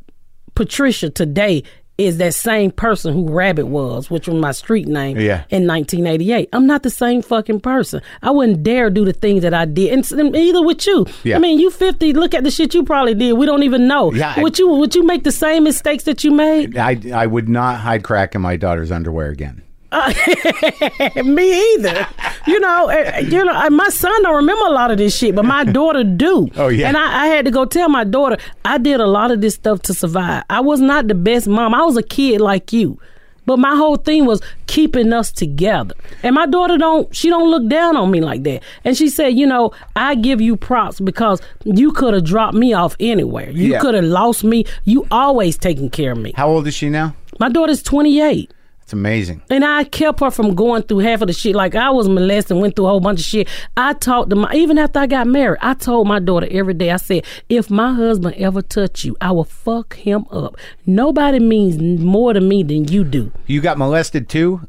Patricia 0.54 1.10
today 1.10 1.62
is 1.98 2.16
that 2.16 2.32
same 2.32 2.70
person 2.70 3.12
who 3.12 3.28
Rabbit 3.30 3.66
was, 3.66 4.10
which 4.10 4.26
was 4.26 4.40
my 4.40 4.52
street 4.52 4.88
name 4.88 5.18
Yeah. 5.18 5.44
in 5.50 5.66
1988. 5.66 6.48
I'm 6.54 6.66
not 6.66 6.82
the 6.82 6.88
same 6.88 7.20
fucking 7.20 7.60
person. 7.60 8.00
I 8.22 8.30
wouldn't 8.30 8.62
dare 8.62 8.88
do 8.88 9.04
the 9.04 9.12
things 9.12 9.42
that 9.42 9.52
I 9.52 9.66
did. 9.66 9.92
And, 9.92 10.10
and 10.12 10.34
either 10.34 10.62
with 10.64 10.86
you. 10.86 11.04
Yeah. 11.24 11.36
I 11.36 11.40
mean, 11.40 11.58
you 11.58 11.70
50, 11.70 12.14
look 12.14 12.32
at 12.32 12.42
the 12.42 12.50
shit 12.50 12.72
you 12.72 12.84
probably 12.84 13.12
did. 13.14 13.34
We 13.34 13.44
don't 13.44 13.64
even 13.64 13.86
know. 13.86 14.14
Yeah, 14.14 14.32
I- 14.34 14.42
would 14.42 14.58
you 14.58 14.68
would 14.68 14.94
you 14.94 15.04
make 15.04 15.24
the 15.24 15.32
same 15.32 15.64
mistakes 15.64 16.04
that 16.04 16.24
you 16.24 16.30
made? 16.30 16.78
I, 16.78 16.98
I 17.12 17.26
would 17.26 17.50
not 17.50 17.80
hide 17.80 18.02
crack 18.02 18.34
in 18.34 18.40
my 18.40 18.56
daughter's 18.56 18.90
underwear 18.90 19.28
again. 19.28 19.60
Me 21.24 21.74
either. 21.74 22.06
you 22.46 22.58
know, 22.60 22.88
eh, 22.88 23.20
you 23.20 23.44
know, 23.44 23.52
uh, 23.54 23.70
my 23.70 23.88
son 23.88 24.22
don't 24.22 24.36
remember 24.36 24.64
a 24.66 24.70
lot 24.70 24.90
of 24.90 24.98
this 24.98 25.16
shit, 25.16 25.34
but 25.34 25.44
my 25.44 25.64
daughter 25.78 26.04
do. 26.04 26.48
Oh, 26.56 26.68
yeah. 26.68 26.88
And 26.88 26.96
I, 26.96 27.24
I 27.24 27.26
had 27.26 27.44
to 27.44 27.50
go 27.50 27.64
tell 27.64 27.88
my 27.88 28.04
daughter 28.04 28.36
I 28.64 28.78
did 28.78 29.00
a 29.00 29.06
lot 29.06 29.30
of 29.30 29.40
this 29.40 29.54
stuff 29.54 29.82
to 29.82 29.94
survive. 29.94 30.44
I 30.50 30.60
was 30.60 30.80
not 30.80 31.08
the 31.08 31.14
best 31.14 31.48
mom. 31.48 31.74
I 31.74 31.82
was 31.82 31.96
a 31.96 32.02
kid 32.02 32.40
like 32.40 32.72
you. 32.72 32.98
But 33.46 33.58
my 33.58 33.74
whole 33.74 33.96
thing 33.96 34.26
was 34.26 34.40
keeping 34.66 35.12
us 35.12 35.32
together. 35.32 35.94
And 36.22 36.34
my 36.36 36.46
daughter 36.46 36.76
don't 36.78 37.12
she 37.16 37.30
don't 37.30 37.50
look 37.50 37.68
down 37.68 37.96
on 37.96 38.10
me 38.10 38.20
like 38.20 38.44
that. 38.44 38.62
And 38.84 38.96
she 38.96 39.08
said, 39.08 39.28
you 39.28 39.46
know, 39.46 39.72
I 39.96 40.14
give 40.14 40.40
you 40.40 40.56
props 40.56 41.00
because 41.00 41.40
you 41.64 41.90
could 41.90 42.14
have 42.14 42.22
dropped 42.24 42.54
me 42.54 42.74
off 42.74 42.94
anywhere. 43.00 43.50
You 43.50 43.72
Yeah. 43.72 43.80
could 43.80 43.94
have 43.94 44.04
lost 44.04 44.44
me. 44.44 44.66
You 44.84 45.06
always 45.10 45.56
taking 45.58 45.90
care 45.90 46.12
of 46.12 46.18
me. 46.18 46.32
How 46.36 46.48
old 46.48 46.66
is 46.68 46.74
she 46.74 46.90
now? 46.90 47.16
My 47.40 47.48
daughter's 47.48 47.82
28. 47.82 48.52
It's 48.90 48.94
amazing. 48.94 49.40
And 49.48 49.64
I 49.64 49.84
kept 49.84 50.18
her 50.18 50.32
from 50.32 50.56
going 50.56 50.82
through 50.82 50.98
half 50.98 51.20
of 51.22 51.28
the 51.28 51.32
shit. 51.32 51.54
Like 51.54 51.76
I 51.76 51.90
was 51.90 52.08
molested, 52.08 52.56
went 52.56 52.74
through 52.74 52.86
a 52.86 52.88
whole 52.88 52.98
bunch 52.98 53.20
of 53.20 53.24
shit. 53.24 53.46
I 53.76 53.92
talked 53.92 54.30
to 54.30 54.34
my 54.36 54.52
even 54.52 54.78
after 54.78 54.98
I 54.98 55.06
got 55.06 55.28
married, 55.28 55.60
I 55.62 55.74
told 55.74 56.08
my 56.08 56.18
daughter 56.18 56.48
every 56.50 56.74
day. 56.74 56.90
I 56.90 56.96
said, 56.96 57.24
if 57.48 57.70
my 57.70 57.94
husband 57.94 58.34
ever 58.34 58.62
touch 58.62 59.04
you, 59.04 59.16
I 59.20 59.30
will 59.30 59.44
fuck 59.44 59.94
him 59.94 60.24
up. 60.32 60.56
Nobody 60.86 61.38
means 61.38 61.78
more 62.02 62.32
to 62.32 62.40
me 62.40 62.64
than 62.64 62.88
you 62.88 63.04
do. 63.04 63.30
You 63.46 63.60
got 63.60 63.78
molested 63.78 64.28
too, 64.28 64.60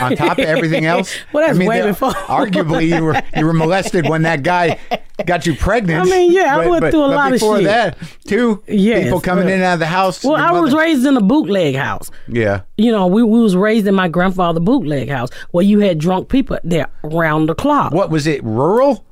on 0.00 0.14
top 0.14 0.38
of 0.38 0.44
everything 0.44 0.84
else. 0.94 1.12
Well, 1.32 1.44
that's 1.44 1.58
way 1.58 1.80
there- 1.80 1.88
before. 1.88 2.12
Arguably, 2.12 2.86
you 2.96 3.02
were 3.02 3.20
you 3.36 3.46
were 3.46 3.52
molested 3.52 4.08
when 4.08 4.22
that 4.22 4.44
guy 4.44 4.78
got 5.26 5.44
you 5.44 5.56
pregnant. 5.56 6.02
I 6.02 6.04
mean, 6.04 6.32
yeah, 6.32 6.56
I 6.56 6.68
went 6.68 6.84
through 6.92 7.02
a 7.02 7.08
but 7.08 7.16
lot 7.16 7.32
of 7.32 7.40
shit. 7.40 7.40
before 7.40 7.62
that, 7.62 7.98
too. 8.28 8.62
Yes, 8.68 9.02
people 9.04 9.20
coming 9.20 9.46
well- 9.46 9.54
in 9.54 9.60
and 9.60 9.64
out 9.64 9.72
of 9.74 9.80
the 9.80 9.86
house. 9.86 10.22
Well, 10.22 10.36
I 10.36 10.52
was 10.52 10.70
mother- 10.70 10.82
raised 10.84 11.04
in 11.04 11.16
a 11.16 11.20
bootleg 11.20 11.74
house. 11.74 12.12
Yeah. 12.28 12.60
You 12.78 12.92
know, 12.92 13.06
we, 13.06 13.22
we 13.22 13.40
was 13.40 13.56
raised 13.56 13.86
in 13.86 13.94
my 13.94 14.08
grandfather 14.08 14.60
bootleg 14.60 15.08
house 15.08 15.30
where 15.50 15.64
you 15.64 15.80
had 15.80 15.98
drunk 15.98 16.28
people 16.28 16.58
there 16.62 16.88
round 17.02 17.48
the 17.48 17.54
clock. 17.54 17.92
What 17.92 18.10
was 18.10 18.26
it? 18.26 18.44
Rural? 18.44 19.02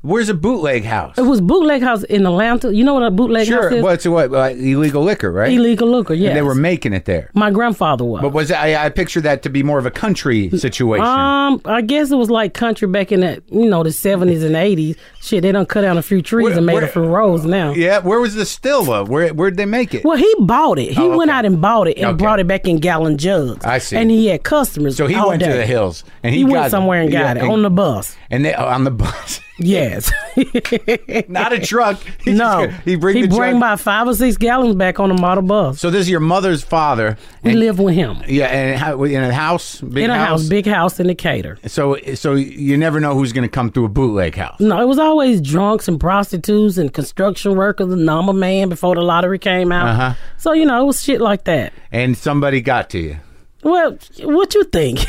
Where's 0.00 0.28
a 0.28 0.34
bootleg 0.34 0.84
house? 0.84 1.16
It 1.16 1.22
was 1.22 1.40
bootleg 1.40 1.80
house 1.80 2.02
in 2.02 2.26
Atlanta. 2.26 2.74
You 2.74 2.84
know 2.84 2.92
what 2.92 3.04
a 3.04 3.10
bootleg 3.10 3.48
house 3.48 3.62
Sure. 3.62 3.72
is? 3.72 3.82
What's 3.82 4.06
what? 4.06 4.30
Like 4.30 4.56
illegal 4.56 5.02
liquor, 5.02 5.32
right? 5.32 5.50
Illegal 5.50 5.88
liquor, 5.88 6.12
yes. 6.12 6.28
And 6.28 6.36
they 6.36 6.42
were 6.42 6.54
making 6.54 6.92
it 6.92 7.06
there. 7.06 7.30
my 7.32 7.50
grandfather 7.50 8.04
was. 8.04 8.20
But 8.20 8.34
was 8.34 8.50
I, 8.52 8.84
I 8.84 8.90
picture 8.90 9.22
that 9.22 9.42
to 9.44 9.48
be 9.48 9.62
more 9.62 9.78
of 9.78 9.86
a 9.86 9.90
country 9.90 10.50
situation. 10.50 11.06
Um, 11.06 11.58
I 11.64 11.80
guess 11.80 12.10
it 12.10 12.16
was 12.16 12.28
like 12.30 12.52
country 12.52 12.86
back 12.86 13.12
in 13.12 13.20
the 13.20 13.42
you 13.50 13.64
know 13.66 13.82
the 13.82 13.92
seventies 13.92 14.42
and 14.42 14.54
eighties. 14.56 14.96
Shit, 15.24 15.40
they 15.42 15.52
done 15.52 15.64
cut 15.64 15.80
down 15.80 15.96
a 15.96 16.02
few 16.02 16.20
trees 16.20 16.44
Where- 16.44 16.56
and 16.58 16.66
made 16.66 16.74
where- 16.74 16.84
a 16.84 16.88
few 16.88 17.02
rows 17.02 17.46
now. 17.46 17.72
yeah. 17.72 18.00
Where 18.00 18.20
was 18.20 18.34
the 18.34 18.44
still 18.44 18.82
though? 18.82 19.04
Where 19.04 19.28
where'd 19.32 19.56
they 19.56 19.64
make 19.64 19.94
it? 19.94 20.04
Well, 20.04 20.18
he 20.18 20.32
bought 20.40 20.78
it. 20.78 20.92
He 20.92 21.00
Oh, 21.00 21.16
went 21.16 21.30
out 21.30 21.46
and 21.46 21.60
bought 21.62 21.88
it 21.88 21.96
and 21.96 22.06
Okay. 22.08 22.16
brought 22.16 22.40
it 22.40 22.46
back 22.46 22.68
in 22.68 22.76
gallon 22.78 23.16
jugs. 23.16 23.64
I 23.64 23.78
see. 23.78 23.96
And 23.96 24.10
he 24.10 24.26
had 24.26 24.42
customers. 24.42 24.96
so 24.96 25.06
he 25.06 25.14
all 25.14 25.28
went 25.30 25.42
to 25.42 25.48
the 25.52 25.64
hills 25.66 26.04
and 26.22 26.34
he, 26.34 26.40
He, 26.40 26.44
got 26.44 26.52
went 26.52 26.70
somewhere 26.70 27.00
and 27.00 27.10
yeah, 27.10 27.34
got 27.34 27.36
it 27.38 27.42
on 27.50 27.62
the 27.62 27.70
bus. 27.70 28.16
and 28.30 28.44
they 28.44 28.52
oh, 28.52 28.66
on 28.66 28.84
the 28.84 28.90
bus. 28.90 29.40
Yes. 29.56 30.10
Not 31.28 31.52
a 31.52 31.60
truck. 31.60 32.00
He 32.24 32.32
no. 32.32 32.66
just- 32.66 32.80
he 32.84 32.96
bring 32.96 33.16
he 33.16 33.26
bring 33.28 33.38
truck. 33.52 33.54
about 33.54 33.80
five 33.80 34.08
or 34.08 34.14
six 34.14 34.36
gallons 34.36 34.74
back 34.74 34.98
on 34.98 35.10
the 35.10 35.14
MARTA 35.14 35.42
bus. 35.42 35.78
So 35.80 35.90
this 35.90 36.00
is 36.02 36.10
your 36.10 36.18
mother's 36.18 36.64
father. 36.64 37.16
we 37.44 37.50
and- 37.52 37.60
live 37.60 37.78
with 37.78 37.94
him 37.94 38.18
Yeah, 38.26 38.46
and 38.46 38.70
in 39.06 39.22
a 39.22 39.32
house, 39.32 39.80
big 39.80 40.04
in 40.04 40.10
a 40.10 40.18
house, 40.18 40.48
big 40.48 40.66
house 40.66 40.98
in 40.98 41.06
Decatur. 41.06 41.58
So 41.66 41.96
so 42.14 42.34
you 42.34 42.76
never 42.76 42.98
know 42.98 43.14
who's 43.14 43.32
going 43.32 43.48
to 43.48 43.48
come 43.48 43.70
through 43.70 43.84
a 43.84 43.88
bootleg 43.88 44.34
house. 44.34 44.58
No, 44.58 44.80
it 44.80 44.86
was 44.88 44.98
always 45.14 45.40
drunks 45.40 45.86
and 45.86 46.00
prostitutes 46.00 46.76
and 46.76 46.92
construction 46.92 47.54
workers 47.54 47.92
and 47.92 48.04
number 48.04 48.32
man 48.32 48.68
before 48.68 48.96
the 48.96 49.00
lottery 49.00 49.38
came 49.38 49.70
out. 49.70 49.86
Uh-huh. 49.86 50.14
So 50.38 50.52
you 50.54 50.64
know 50.66 50.82
it 50.82 50.86
was 50.86 51.00
shit 51.00 51.20
like 51.20 51.44
that. 51.44 51.72
And 51.92 52.16
somebody 52.16 52.60
got 52.60 52.90
to 52.90 52.98
you. 52.98 53.16
Well, 53.64 53.98
what 54.22 54.54
you 54.54 54.64
think? 54.64 55.00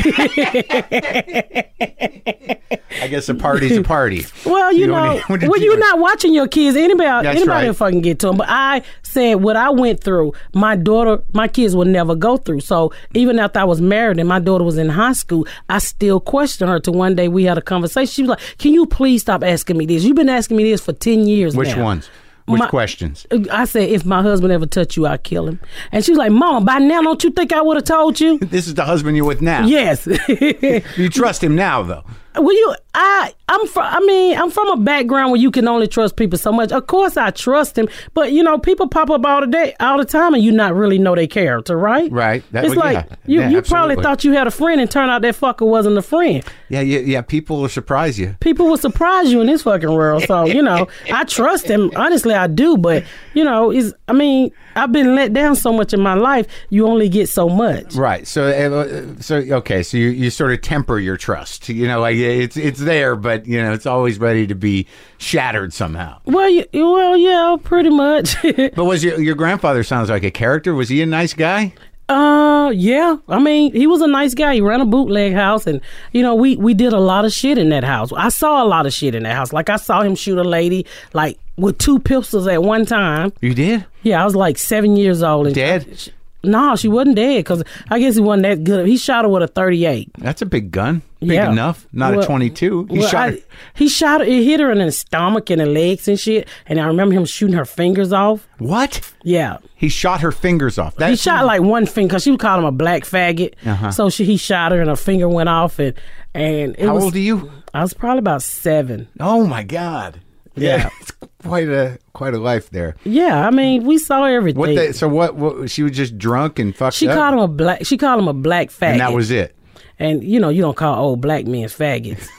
I 3.01 3.07
guess 3.09 3.27
a 3.29 3.35
party's 3.35 3.77
a 3.77 3.83
party. 3.83 4.25
well, 4.45 4.71
you, 4.73 4.81
You 4.81 4.87
know, 4.87 5.13
need- 5.13 5.21
what 5.27 5.43
when 5.47 5.61
you- 5.61 5.69
you're 5.71 5.77
not 5.77 5.99
watching 5.99 6.33
your 6.33 6.47
kids, 6.47 6.75
anybody, 6.77 7.07
That's 7.25 7.37
anybody 7.37 7.49
right. 7.49 7.67
will 7.67 7.73
fucking 7.73 8.01
get 8.01 8.19
to 8.19 8.27
them. 8.27 8.37
But 8.37 8.47
I 8.49 8.81
said 9.03 9.35
what 9.35 9.55
I 9.57 9.69
went 9.69 10.01
through, 10.03 10.33
my 10.53 10.75
daughter, 10.75 11.21
my 11.33 11.47
kids 11.47 11.75
will 11.75 11.85
never 11.85 12.15
go 12.15 12.37
through. 12.37 12.61
So 12.61 12.91
even 13.13 13.37
after 13.39 13.59
I 13.59 13.63
was 13.65 13.81
married 13.81 14.19
and 14.19 14.27
my 14.29 14.39
daughter 14.39 14.63
was 14.63 14.77
in 14.77 14.89
high 14.89 15.13
school, 15.13 15.45
I 15.69 15.79
still 15.79 16.19
questioned 16.19 16.69
her. 16.69 16.79
To 16.79 16.91
one 16.91 17.15
day 17.15 17.27
we 17.27 17.43
had 17.43 17.57
a 17.57 17.61
conversation. 17.61 18.11
She 18.13 18.21
was 18.23 18.29
like, 18.29 18.57
"Can 18.57 18.73
you 18.73 18.85
please 18.85 19.21
stop 19.21 19.43
asking 19.43 19.77
me 19.77 19.85
this? 19.85 20.03
You've 20.03 20.15
been 20.15 20.29
asking 20.29 20.57
me 20.57 20.63
this 20.71 20.81
for 20.81 20.93
ten 20.93 21.27
years 21.27 21.55
Which 21.55 21.69
now." 21.75 21.83
ones? 21.83 22.09
Which 22.47 22.59
My- 22.59 22.67
questions? 22.67 23.25
I 23.51 23.65
said, 23.65 23.89
if 23.89 24.05
my 24.05 24.21
husband 24.21 24.53
ever 24.53 24.67
touch 24.67 24.95
you, 24.97 25.07
I'll 25.07 25.17
kill 25.17 25.47
him. 25.47 25.59
And 25.91 26.05
she 26.05 26.11
was 26.11 26.19
like, 26.19 26.31
Mama, 26.31 26.63
by 26.63 26.77
now, 26.77 27.01
don't 27.01 27.23
you 27.23 27.31
think 27.31 27.51
I 27.51 27.61
would 27.61 27.75
have 27.77 27.85
told 27.85 28.19
you? 28.19 28.37
This 28.55 28.67
is 28.67 28.75
the 28.75 28.85
husband 28.85 29.17
you're 29.17 29.25
with 29.25 29.41
now. 29.41 29.65
yes. 29.65 30.07
You 30.97 31.09
trust 31.09 31.43
him 31.43 31.55
now, 31.55 31.81
though. 31.81 32.03
Well, 32.37 32.53
you, 32.53 32.75
I, 32.93 33.33
I'm 33.49 33.67
from. 33.67 33.83
I 33.83 33.99
mean, 34.01 34.37
I'm 34.37 34.49
from 34.49 34.69
a 34.69 34.77
background 34.77 35.31
where 35.31 35.39
you 35.39 35.51
can 35.51 35.67
only 35.67 35.87
trust 35.87 36.15
people 36.15 36.37
so 36.37 36.51
much. 36.51 36.71
Of 36.71 36.87
course, 36.87 37.17
I 37.17 37.31
trust 37.31 37.77
him, 37.77 37.89
but 38.13 38.31
you 38.31 38.43
know, 38.43 38.57
people 38.57 38.87
pop 38.87 39.09
up 39.09 39.25
all 39.25 39.41
the 39.41 39.47
day, 39.47 39.75
all 39.79 39.97
the 39.97 40.05
time, 40.05 40.33
and 40.33 40.43
you 40.43 40.51
not 40.51 40.73
really 40.73 40.97
know 40.97 41.15
their 41.15 41.27
character, 41.27 41.77
right? 41.77 42.11
Right. 42.11 42.43
That- 42.51 42.65
it's 42.65 42.75
well, 42.75 42.93
like 42.93 43.05
yeah. 43.09 43.15
you, 43.25 43.39
Yeah, 43.41 43.49
you 43.49 43.61
probably 43.61 43.95
thought 43.95 44.23
you 44.23 44.33
had 44.33 44.47
a 44.47 44.51
friend, 44.51 44.79
and 44.81 44.89
turned 44.89 45.11
out 45.11 45.21
that 45.21 45.35
fucker 45.35 45.67
wasn't 45.67 45.97
a 45.97 46.01
friend. 46.01 46.43
Yeah, 46.69 46.81
yeah, 46.81 46.99
yeah. 46.99 47.21
People 47.21 47.61
will 47.61 47.69
surprise 47.69 48.17
you. 48.17 48.35
People 48.39 48.67
will 48.67 48.77
surprise 48.77 49.31
you 49.31 49.41
in 49.41 49.47
this 49.47 49.63
fucking 49.63 49.91
world. 49.91 50.23
So 50.23 50.45
you 50.45 50.61
know, 50.61 50.87
I 51.11 51.23
trust 51.25 51.65
him. 51.65 51.91
Honestly, 51.95 52.33
I 52.33 52.47
do. 52.47 52.77
But 52.77 53.03
you 53.33 53.43
know, 53.43 53.71
is 53.71 53.93
I 54.07 54.13
mean, 54.13 54.51
I've 54.75 54.91
been 54.91 55.15
let 55.15 55.33
down 55.33 55.55
so 55.55 55.71
much 55.71 55.93
in 55.93 56.01
my 56.01 56.13
life. 56.15 56.47
You 56.69 56.87
only 56.87 57.09
get 57.09 57.29
so 57.29 57.47
much. 57.47 57.95
Right. 57.95 58.27
So, 58.27 58.47
uh, 58.47 59.21
so 59.21 59.37
okay. 59.37 59.83
So 59.83 59.97
you, 59.97 60.09
you 60.09 60.29
sort 60.29 60.51
of 60.51 60.61
temper 60.61 60.99
your 60.99 61.17
trust. 61.17 61.69
You 61.69 61.87
know, 61.87 62.01
like 62.01 62.17
it's 62.25 62.57
it's 62.57 62.79
there, 62.79 63.15
but 63.15 63.45
you 63.45 63.61
know, 63.61 63.73
it's 63.73 63.85
always 63.85 64.19
ready 64.19 64.47
to 64.47 64.55
be 64.55 64.87
shattered 65.17 65.73
somehow. 65.73 66.19
Well, 66.25 66.49
you, 66.49 66.65
well, 66.73 67.17
yeah, 67.17 67.57
pretty 67.63 67.89
much. 67.89 68.35
But 68.75 68.85
was 68.85 69.03
your 69.03 69.19
your 69.21 69.35
grandfather 69.35 69.83
sounds 69.83 70.09
like 70.09 70.23
a 70.23 70.31
character? 70.31 70.73
Was 70.73 70.89
he 70.89 71.01
a 71.01 71.05
nice 71.05 71.33
guy? 71.33 71.73
uh, 72.09 72.71
yeah. 72.75 73.17
I 73.27 73.39
mean, 73.39 73.73
he 73.73 73.87
was 73.87 74.01
a 74.01 74.07
nice 74.07 74.33
guy. 74.35 74.53
He 74.55 74.61
ran 74.61 74.81
a 74.81 74.85
bootleg 74.85 75.33
house, 75.33 75.65
and 75.67 75.81
you 76.11 76.21
know, 76.21 76.35
we 76.35 76.55
we 76.55 76.73
did 76.73 76.93
a 76.93 76.99
lot 76.99 77.25
of 77.25 77.31
shit 77.31 77.57
in 77.57 77.69
that 77.69 77.83
house. 77.83 78.11
I 78.15 78.29
saw 78.29 78.63
a 78.63 78.67
lot 78.67 78.85
of 78.85 78.93
shit 78.93 79.15
in 79.15 79.23
that 79.23 79.35
house. 79.35 79.51
Like 79.53 79.69
I 79.69 79.77
saw 79.77 80.01
him 80.01 80.15
shoot 80.15 80.37
a 80.37 80.43
lady, 80.43 80.85
like 81.13 81.37
with 81.57 81.77
two 81.77 81.99
pistols 81.99 82.47
at 82.47 82.61
one 82.61 82.85
time. 82.85 83.33
You 83.41 83.53
did? 83.53 83.85
Yeah, 84.03 84.21
I 84.21 84.25
was 84.25 84.35
like 84.35 84.57
seven 84.57 84.95
years 84.97 85.23
old. 85.23 85.47
And 85.47 85.55
Dead? 85.55 86.11
No, 86.43 86.75
she 86.75 86.87
wasn't 86.87 87.15
dead 87.15 87.37
because 87.39 87.63
I 87.89 87.97
guess 87.99 88.13
he 88.15 88.21
wasn't 88.21 88.43
that 88.43 88.63
good. 88.63 88.85
He 88.87 88.97
shot 88.97 89.25
her 89.25 89.29
with 89.29 89.41
a 89.41 89.47
thirty-eight. 89.47 90.11
That's 90.19 90.43
a 90.43 90.45
big 90.45 90.69
gun. 90.69 91.01
Big 91.27 91.35
Yeah. 91.35 91.51
enough. 91.51 91.87
Not 91.91 92.17
a 92.17 92.25
22. 92.25 92.87
He 92.89 92.99
Well, 92.99 93.07
shot 93.07 93.29
I- 93.29 93.41
he 93.73 93.87
shot 93.87 94.21
her. 94.21 94.27
It 94.27 94.43
hit 94.43 94.59
her 94.59 94.71
in 94.71 94.79
the 94.79 94.91
stomach 94.91 95.49
and 95.49 95.59
the 95.61 95.65
legs 95.65 96.07
and 96.07 96.19
shit. 96.19 96.47
And 96.67 96.79
I 96.79 96.85
remember 96.87 97.15
him 97.15 97.25
shooting 97.25 97.55
her 97.55 97.65
fingers 97.65 98.11
off. 98.13 98.47
What? 98.59 99.01
Yeah. 99.23 99.57
He 99.75 99.89
shot 99.89 100.21
her 100.21 100.31
fingers 100.31 100.77
off. 100.79 100.95
That, 100.95 101.09
He 101.09 101.15
shot 101.15 101.45
like 101.45 101.61
one 101.61 101.85
finger 101.85 102.09
because 102.09 102.23
she 102.23 102.31
would 102.31 102.39
call 102.39 102.59
him 102.59 102.65
a 102.65 102.71
black 102.71 103.03
faggot. 103.03 103.53
Uh-huh. 103.65 103.91
So 103.91 104.09
she, 104.09 104.25
he 104.25 104.37
shot 104.37 104.71
her 104.71 104.79
and 104.79 104.89
her 104.89 104.95
finger 104.95 105.27
went 105.27 105.49
off 105.49 105.79
and 105.79 105.93
and 106.33 106.75
it 106.77 106.85
How 106.85 106.95
was, 106.95 107.03
old 107.05 107.15
are 107.15 107.19
you? 107.19 107.51
I 107.73 107.81
was 107.81 107.93
probably 107.93 108.19
about 108.19 108.41
seven. 108.41 109.07
Oh 109.19 109.45
my 109.45 109.63
God. 109.63 110.19
Yeah. 110.55 110.89
it's 111.01 111.11
quite 111.43 111.67
a 111.69 111.97
quite 112.13 112.33
a 112.33 112.37
life 112.37 112.69
there. 112.69 112.95
Yeah, 113.03 113.45
I 113.45 113.51
mean 113.51 113.83
we 113.85 113.97
saw 113.97 114.23
everything. 114.25 114.59
What? 114.59 114.67
They, 114.75 114.91
so 114.93 115.07
what, 115.07 115.35
what? 115.35 115.69
She 115.69 115.83
was 115.83 115.91
just 115.91 116.17
drunk 116.17 116.59
and 116.59 116.75
fucked 116.75 116.95
she 116.95 117.07
up. 117.07 117.17
called 117.17 117.33
him 117.33 117.39
a 117.39 117.47
black. 117.47 117.85
She 117.85 117.97
called 117.97 118.19
him 118.21 118.27
a 118.27 118.33
black 118.33 118.69
faggot. 118.69 118.91
and 118.93 118.99
that 119.01 119.13
was 119.13 119.31
it. 119.31 119.54
And 119.99 120.23
you 120.23 120.39
know 120.39 120.49
you 120.49 120.61
don't 120.61 120.77
call 120.77 120.97
old 120.99 121.21
black 121.21 121.45
men 121.45 121.67
faggots. 121.67 122.27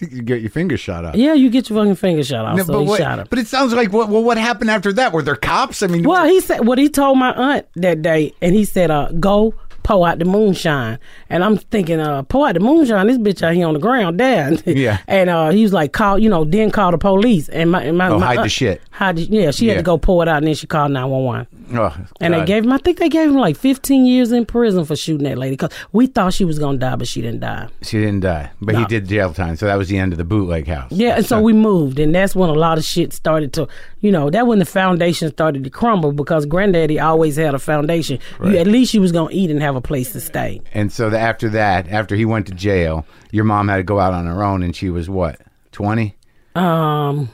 You 0.00 0.22
get 0.22 0.40
your 0.40 0.50
fingers 0.50 0.80
shot 0.80 1.04
off. 1.04 1.14
yeah, 1.14 1.34
you 1.34 1.48
get 1.50 1.70
your 1.70 1.78
fucking 1.78 1.94
finger 1.94 2.24
shot 2.24 2.44
off. 2.44 2.56
No, 2.56 2.64
so 2.64 2.72
but, 2.72 2.80
he 2.80 2.86
what, 2.86 3.30
but 3.30 3.38
it 3.38 3.46
sounds 3.46 3.72
like 3.72 3.92
what? 3.92 4.08
Well, 4.08 4.24
what 4.24 4.36
happened 4.36 4.70
after 4.70 4.92
that? 4.94 5.12
Were 5.12 5.22
there 5.22 5.36
cops? 5.36 5.82
I 5.82 5.86
mean, 5.86 6.02
Well, 6.02 6.26
he 6.26 6.40
said 6.40 6.66
what 6.66 6.78
he 6.78 6.88
told 6.88 7.16
my 7.16 7.32
aunt 7.32 7.66
that 7.76 8.02
day, 8.02 8.34
and 8.42 8.54
he 8.54 8.64
said, 8.64 8.90
uh, 8.90 9.10
"Go 9.12 9.54
pour 9.84 10.08
out 10.08 10.18
the 10.18 10.24
moonshine." 10.24 10.98
And 11.30 11.44
I'm 11.44 11.56
thinking, 11.58 12.00
uh, 12.00 12.24
pour 12.24 12.48
out 12.48 12.54
the 12.54 12.60
moonshine. 12.60 13.06
This 13.06 13.18
bitch 13.18 13.42
out 13.42 13.54
here 13.54 13.68
on 13.68 13.74
the 13.74 13.80
ground, 13.80 14.18
down. 14.18 14.58
Yeah. 14.66 14.98
and 15.06 15.30
uh, 15.30 15.50
he 15.50 15.62
was 15.62 15.72
like, 15.72 15.92
"Call, 15.92 16.18
you 16.18 16.28
know, 16.28 16.42
then 16.44 16.72
call 16.72 16.90
the 16.90 16.98
police." 16.98 17.48
And 17.50 17.70
my, 17.70 17.82
and 17.84 17.96
my, 17.96 18.08
Oh, 18.08 18.18
my 18.18 18.34
hide 18.34 18.44
the 18.44 18.48
shit. 18.48 18.82
Hide 18.90 19.16
the, 19.16 19.22
yeah, 19.22 19.50
she 19.52 19.68
had 19.68 19.76
to 19.76 19.82
go 19.84 19.96
pour 19.98 20.22
it 20.24 20.28
out, 20.28 20.38
and 20.38 20.46
then 20.48 20.54
she 20.56 20.66
called 20.66 20.90
nine 20.90 21.08
one 21.08 21.22
one. 21.24 21.46
oh, 21.74 21.96
And 22.20 22.34
they 22.34 22.44
gave 22.44 22.64
him, 22.64 22.72
I 22.72 22.78
think 22.78 22.98
they 22.98 23.08
gave 23.08 23.28
him 23.28 23.36
like 23.36 23.56
15 23.56 24.04
years 24.04 24.32
in 24.32 24.44
prison 24.46 24.84
for 24.84 24.96
shooting 24.96 25.24
that 25.28 25.38
lady 25.38 25.52
because 25.56 25.70
we 25.92 26.06
thought 26.08 26.34
she 26.34 26.44
was 26.44 26.58
gonna 26.58 26.78
die, 26.78 26.96
but 26.96 27.06
she 27.06 27.22
didn't 27.22 27.40
die. 27.40 27.68
She 27.82 27.98
didn't 27.98 28.20
die, 28.20 28.50
but 28.60 28.74
he 28.74 28.84
did 28.86 29.06
jail 29.08 29.32
time. 29.32 29.56
So 29.56 29.66
that 29.66 29.76
was 29.76 29.88
the 29.88 29.98
end 29.98 30.12
of 30.12 30.18
the 30.18 30.24
bootleg 30.24 30.66
house. 30.66 30.90
Yeah, 30.92 31.16
and 31.16 31.26
so 31.26 31.40
we 31.40 31.52
moved, 31.52 31.98
and 31.98 32.14
that's 32.14 32.34
when 32.34 32.48
a 32.50 32.54
lot 32.54 32.78
of 32.78 32.84
shit 32.84 33.12
started 33.12 33.52
to, 33.54 33.68
you 34.00 34.10
know, 34.10 34.30
that 34.30 34.46
when 34.46 34.58
the 34.58 34.64
foundation 34.64 35.30
started 35.30 35.62
to 35.64 35.70
crumble 35.70 36.12
because 36.12 36.46
Granddaddy 36.46 36.98
always 37.00 37.36
had 37.36 37.54
a 37.54 37.58
foundation. 37.58 38.18
You, 38.42 38.56
at 38.58 38.66
least 38.66 38.94
you 38.94 39.00
was 39.00 39.12
gonna 39.12 39.30
eat 39.32 39.50
and 39.50 39.60
have 39.62 39.73
a 39.76 39.80
place 39.80 40.12
to 40.12 40.20
stay. 40.20 40.60
And 40.72 40.92
so 40.92 41.10
the, 41.10 41.18
after 41.18 41.48
that, 41.50 41.88
after 41.88 42.16
he 42.16 42.24
went 42.24 42.46
to 42.46 42.54
jail, 42.54 43.06
your 43.30 43.44
mom 43.44 43.68
had 43.68 43.76
to 43.76 43.82
go 43.82 44.00
out 44.00 44.14
on 44.14 44.26
her 44.26 44.42
own, 44.42 44.62
and 44.62 44.74
she 44.74 44.90
was 44.90 45.08
what, 45.08 45.40
twenty? 45.72 46.16
Um, 46.54 47.30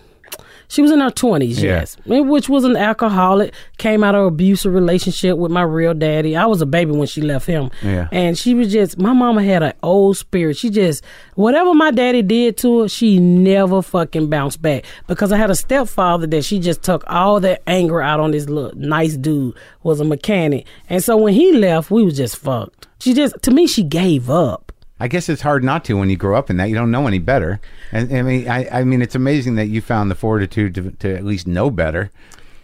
she 0.70 0.80
was 0.80 0.90
in 0.90 1.00
her 1.00 1.10
twenties, 1.10 1.62
Yeah. 1.62 1.80
yes, 1.80 1.96
which 2.06 2.48
was 2.48 2.64
an 2.64 2.76
alcoholic. 2.76 3.52
Came 3.76 4.02
out 4.02 4.14
of 4.14 4.24
abusive 4.26 4.72
relationship 4.72 5.36
with 5.36 5.50
my 5.52 5.62
real 5.62 5.92
daddy. 5.92 6.36
I 6.36 6.46
was 6.46 6.62
a 6.62 6.66
baby 6.66 6.92
when 6.92 7.06
she 7.06 7.20
left 7.20 7.46
him, 7.46 7.70
Yeah. 7.82 8.08
and 8.12 8.38
she 8.38 8.54
was 8.54 8.72
just 8.72 8.96
my 8.98 9.12
mama 9.12 9.42
had 9.42 9.62
an 9.62 9.72
old 9.82 10.16
spirit. 10.16 10.56
She 10.56 10.70
just 10.70 11.04
whatever 11.34 11.74
my 11.74 11.90
daddy 11.90 12.22
did 12.22 12.56
to 12.58 12.80
her, 12.82 12.88
she 12.88 13.18
never 13.18 13.82
fucking 13.82 14.28
bounced 14.30 14.62
back. 14.62 14.84
Because 15.08 15.32
I 15.32 15.36
had 15.36 15.50
a 15.50 15.54
stepfather 15.54 16.26
that 16.28 16.44
she 16.44 16.58
just 16.58 16.82
took 16.82 17.02
all 17.08 17.40
that 17.40 17.62
anger 17.66 18.00
out 18.00 18.20
on 18.20 18.30
this 18.30 18.48
little 18.48 18.72
nice 18.78 19.16
dude 19.16 19.54
was 19.82 20.00
a 20.00 20.04
mechanic, 20.04 20.66
and 20.88 21.02
so 21.02 21.16
when 21.16 21.34
he 21.34 21.52
left, 21.52 21.90
we 21.90 22.04
was 22.04 22.16
just 22.16 22.36
fucked. 22.36 22.86
She 23.00 23.12
just 23.12 23.42
to 23.42 23.50
me 23.50 23.66
she 23.66 23.82
gave 23.82 24.30
up. 24.30 24.69
I 25.00 25.08
guess 25.08 25.28
it's 25.28 25.42
hard 25.42 25.64
not 25.64 25.84
to 25.86 25.94
when 25.94 26.10
you 26.10 26.16
grow 26.16 26.36
up 26.36 26.50
in 26.50 26.58
that. 26.58 26.68
You 26.68 26.74
don't 26.74 26.90
know 26.90 27.06
any 27.06 27.18
better. 27.18 27.58
And 27.90 28.14
I 28.14 28.22
mean, 28.22 28.48
I, 28.48 28.80
I 28.80 28.84
mean, 28.84 29.00
it's 29.00 29.14
amazing 29.14 29.54
that 29.54 29.66
you 29.66 29.80
found 29.80 30.10
the 30.10 30.14
fortitude 30.14 30.74
to, 30.74 30.90
to 30.90 31.16
at 31.16 31.24
least 31.24 31.46
know 31.46 31.70
better. 31.70 32.10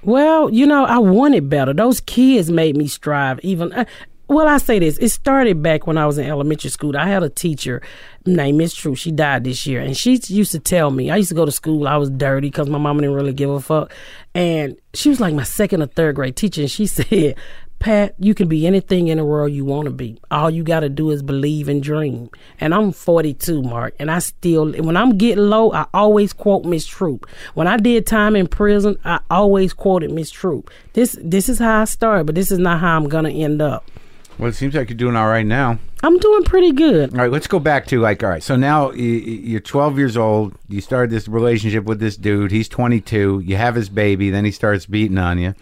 Well, 0.03 0.51
you 0.51 0.67
know, 0.67 0.85
I 0.85 0.99
wanted 0.99 1.49
better. 1.49 1.73
Those 1.73 2.01
kids 2.01 2.51
made 2.51 2.77
me 2.77 2.87
strive. 2.87 3.41
Even 3.41 3.73
uh, 3.73 3.87
well, 4.29 4.49
I 4.49 4.59
say 4.59 4.81
this. 4.81 4.99
It 4.99 5.11
started 5.11 5.63
back 5.63 5.87
when 5.87 5.97
I 5.97 6.07
was 6.07 6.19
in 6.19 6.27
elementary 6.27 6.71
school. 6.71 6.97
I 6.97 7.07
had 7.07 7.23
a 7.23 7.29
teacher 7.29 7.81
named 8.25 8.59
Miss 8.59 8.75
True. 8.75 8.97
She 8.97 9.13
died 9.13 9.45
this 9.45 9.67
year, 9.67 9.81
and 9.81 9.97
she 9.97 10.21
used 10.27 10.51
to 10.51 10.59
tell 10.59 10.91
me. 10.91 11.11
I 11.11 11.17
used 11.17 11.29
to 11.29 11.37
go 11.37 11.45
to 11.45 11.53
school. 11.53 11.87
I 11.87 11.97
was 11.97 12.11
dirty 12.11 12.49
because 12.49 12.69
my 12.69 12.79
mama 12.79 13.03
didn't 13.03 13.15
really 13.15 13.33
give 13.33 13.51
a 13.51 13.61
fuck, 13.61 13.93
and 14.35 14.77
she 14.95 15.09
was 15.09 15.21
like 15.21 15.33
my 15.35 15.45
second 15.45 15.83
or 15.83 15.87
third 15.87 16.17
grade 16.17 16.35
teacher. 16.35 16.63
And 16.63 16.71
she 16.71 16.87
said, 16.89 17.37
"Pat, 17.79 18.15
you 18.19 18.35
can 18.35 18.49
be 18.49 18.67
anything 18.67 19.09
in 19.09 19.19
the 19.19 19.25
world 19.25 19.53
you 19.53 19.65
want 19.65 19.87
to 19.87 19.91
be. 19.91 20.21
All 20.31 20.51
you 20.51 20.63
got 20.63 20.81
to 20.81 20.89
do 20.89 21.11
is 21.11 21.23
believe 21.23 21.69
and 21.69 21.83
dream." 21.83 22.31
And 22.61 22.75
I'm 22.75 22.93
42, 22.93 23.63
Marc, 23.63 23.95
and 23.99 24.11
I 24.11 24.19
still, 24.19 24.73
when 24.73 24.97
I'm 24.97 25.17
getting 25.17 25.49
low, 25.49 25.73
I 25.73 25.87
always 25.95 26.33
quote 26.33 26.65
Miss 26.65 26.87
Troop. 26.87 27.27
When 27.55 27.67
I 27.67 27.77
did 27.77 28.07
time 28.07 28.37
in 28.37 28.47
prison, 28.47 28.99
I 29.05 29.21
always 29.31 29.73
quoted 29.73 30.11
Miss 30.11 30.31
Troop. 30.31 30.71
This, 30.95 31.19
this 31.23 31.49
is 31.49 31.59
how 31.59 31.83
I 31.83 31.85
started, 31.85 32.25
but 32.25 32.35
this 32.35 32.51
is 32.51 32.59
not 32.59 32.81
how 32.81 32.97
I'm 32.97 33.09
gonna 33.09 33.31
end 33.31 33.61
up. 33.61 33.91
Well, 34.39 34.51
it 34.51 34.55
seems 34.55 34.75
like 34.75 34.91
you're 34.91 34.99
doing 34.99 35.17
all 35.17 35.29
right 35.29 35.47
now. 35.47 35.79
I'm 36.03 36.19
doing 36.19 36.45
pretty 36.45 36.73
good. 36.73 37.13
All 37.15 37.21
right, 37.21 37.31
let's 37.31 37.47
go 37.47 37.59
back 37.59 37.87
to 37.87 38.01
like, 38.01 38.23
all 38.23 38.29
right, 38.29 38.43
so 38.43 38.55
now 38.55 38.91
you're 38.93 39.61
12 39.61 39.99
years 39.99 40.17
old. 40.17 40.55
You 40.69 40.83
started 40.83 41.11
this 41.11 41.27
relationship 41.27 41.85
with 41.85 42.01
this 42.01 42.19
dude. 42.19 42.51
He's 42.51 42.69
22. 42.69 43.43
You 43.45 43.57
have 43.57 43.75
his 43.75 43.89
baby. 43.89 44.29
Then 44.29 44.45
he 44.45 44.51
starts 44.51 44.85
beating 44.85 45.17
on 45.17 45.39
you. 45.39 45.55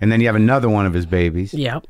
And 0.00 0.12
then 0.12 0.20
you 0.20 0.26
have 0.26 0.36
another 0.36 0.68
one 0.68 0.86
of 0.86 0.92
his 0.92 1.06
babies. 1.06 1.54
Yep. 1.54 1.86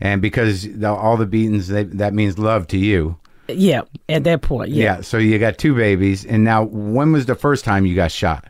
And 0.00 0.22
because 0.22 0.62
the, 0.62 0.90
all 0.90 1.16
the 1.16 1.26
beatings, 1.26 1.68
they, 1.68 1.84
that 1.84 2.14
means 2.14 2.38
love 2.38 2.66
to 2.68 2.78
you. 2.78 3.18
Yeah, 3.48 3.82
at 4.08 4.24
that 4.24 4.42
point, 4.42 4.70
yeah. 4.70 4.84
Yeah. 4.84 5.00
So 5.00 5.18
you 5.18 5.38
got 5.38 5.58
two 5.58 5.74
babies. 5.74 6.24
And 6.24 6.44
now, 6.44 6.64
when 6.64 7.12
was 7.12 7.26
the 7.26 7.34
first 7.34 7.64
time 7.64 7.84
you 7.84 7.94
got 7.94 8.12
shot? 8.12 8.46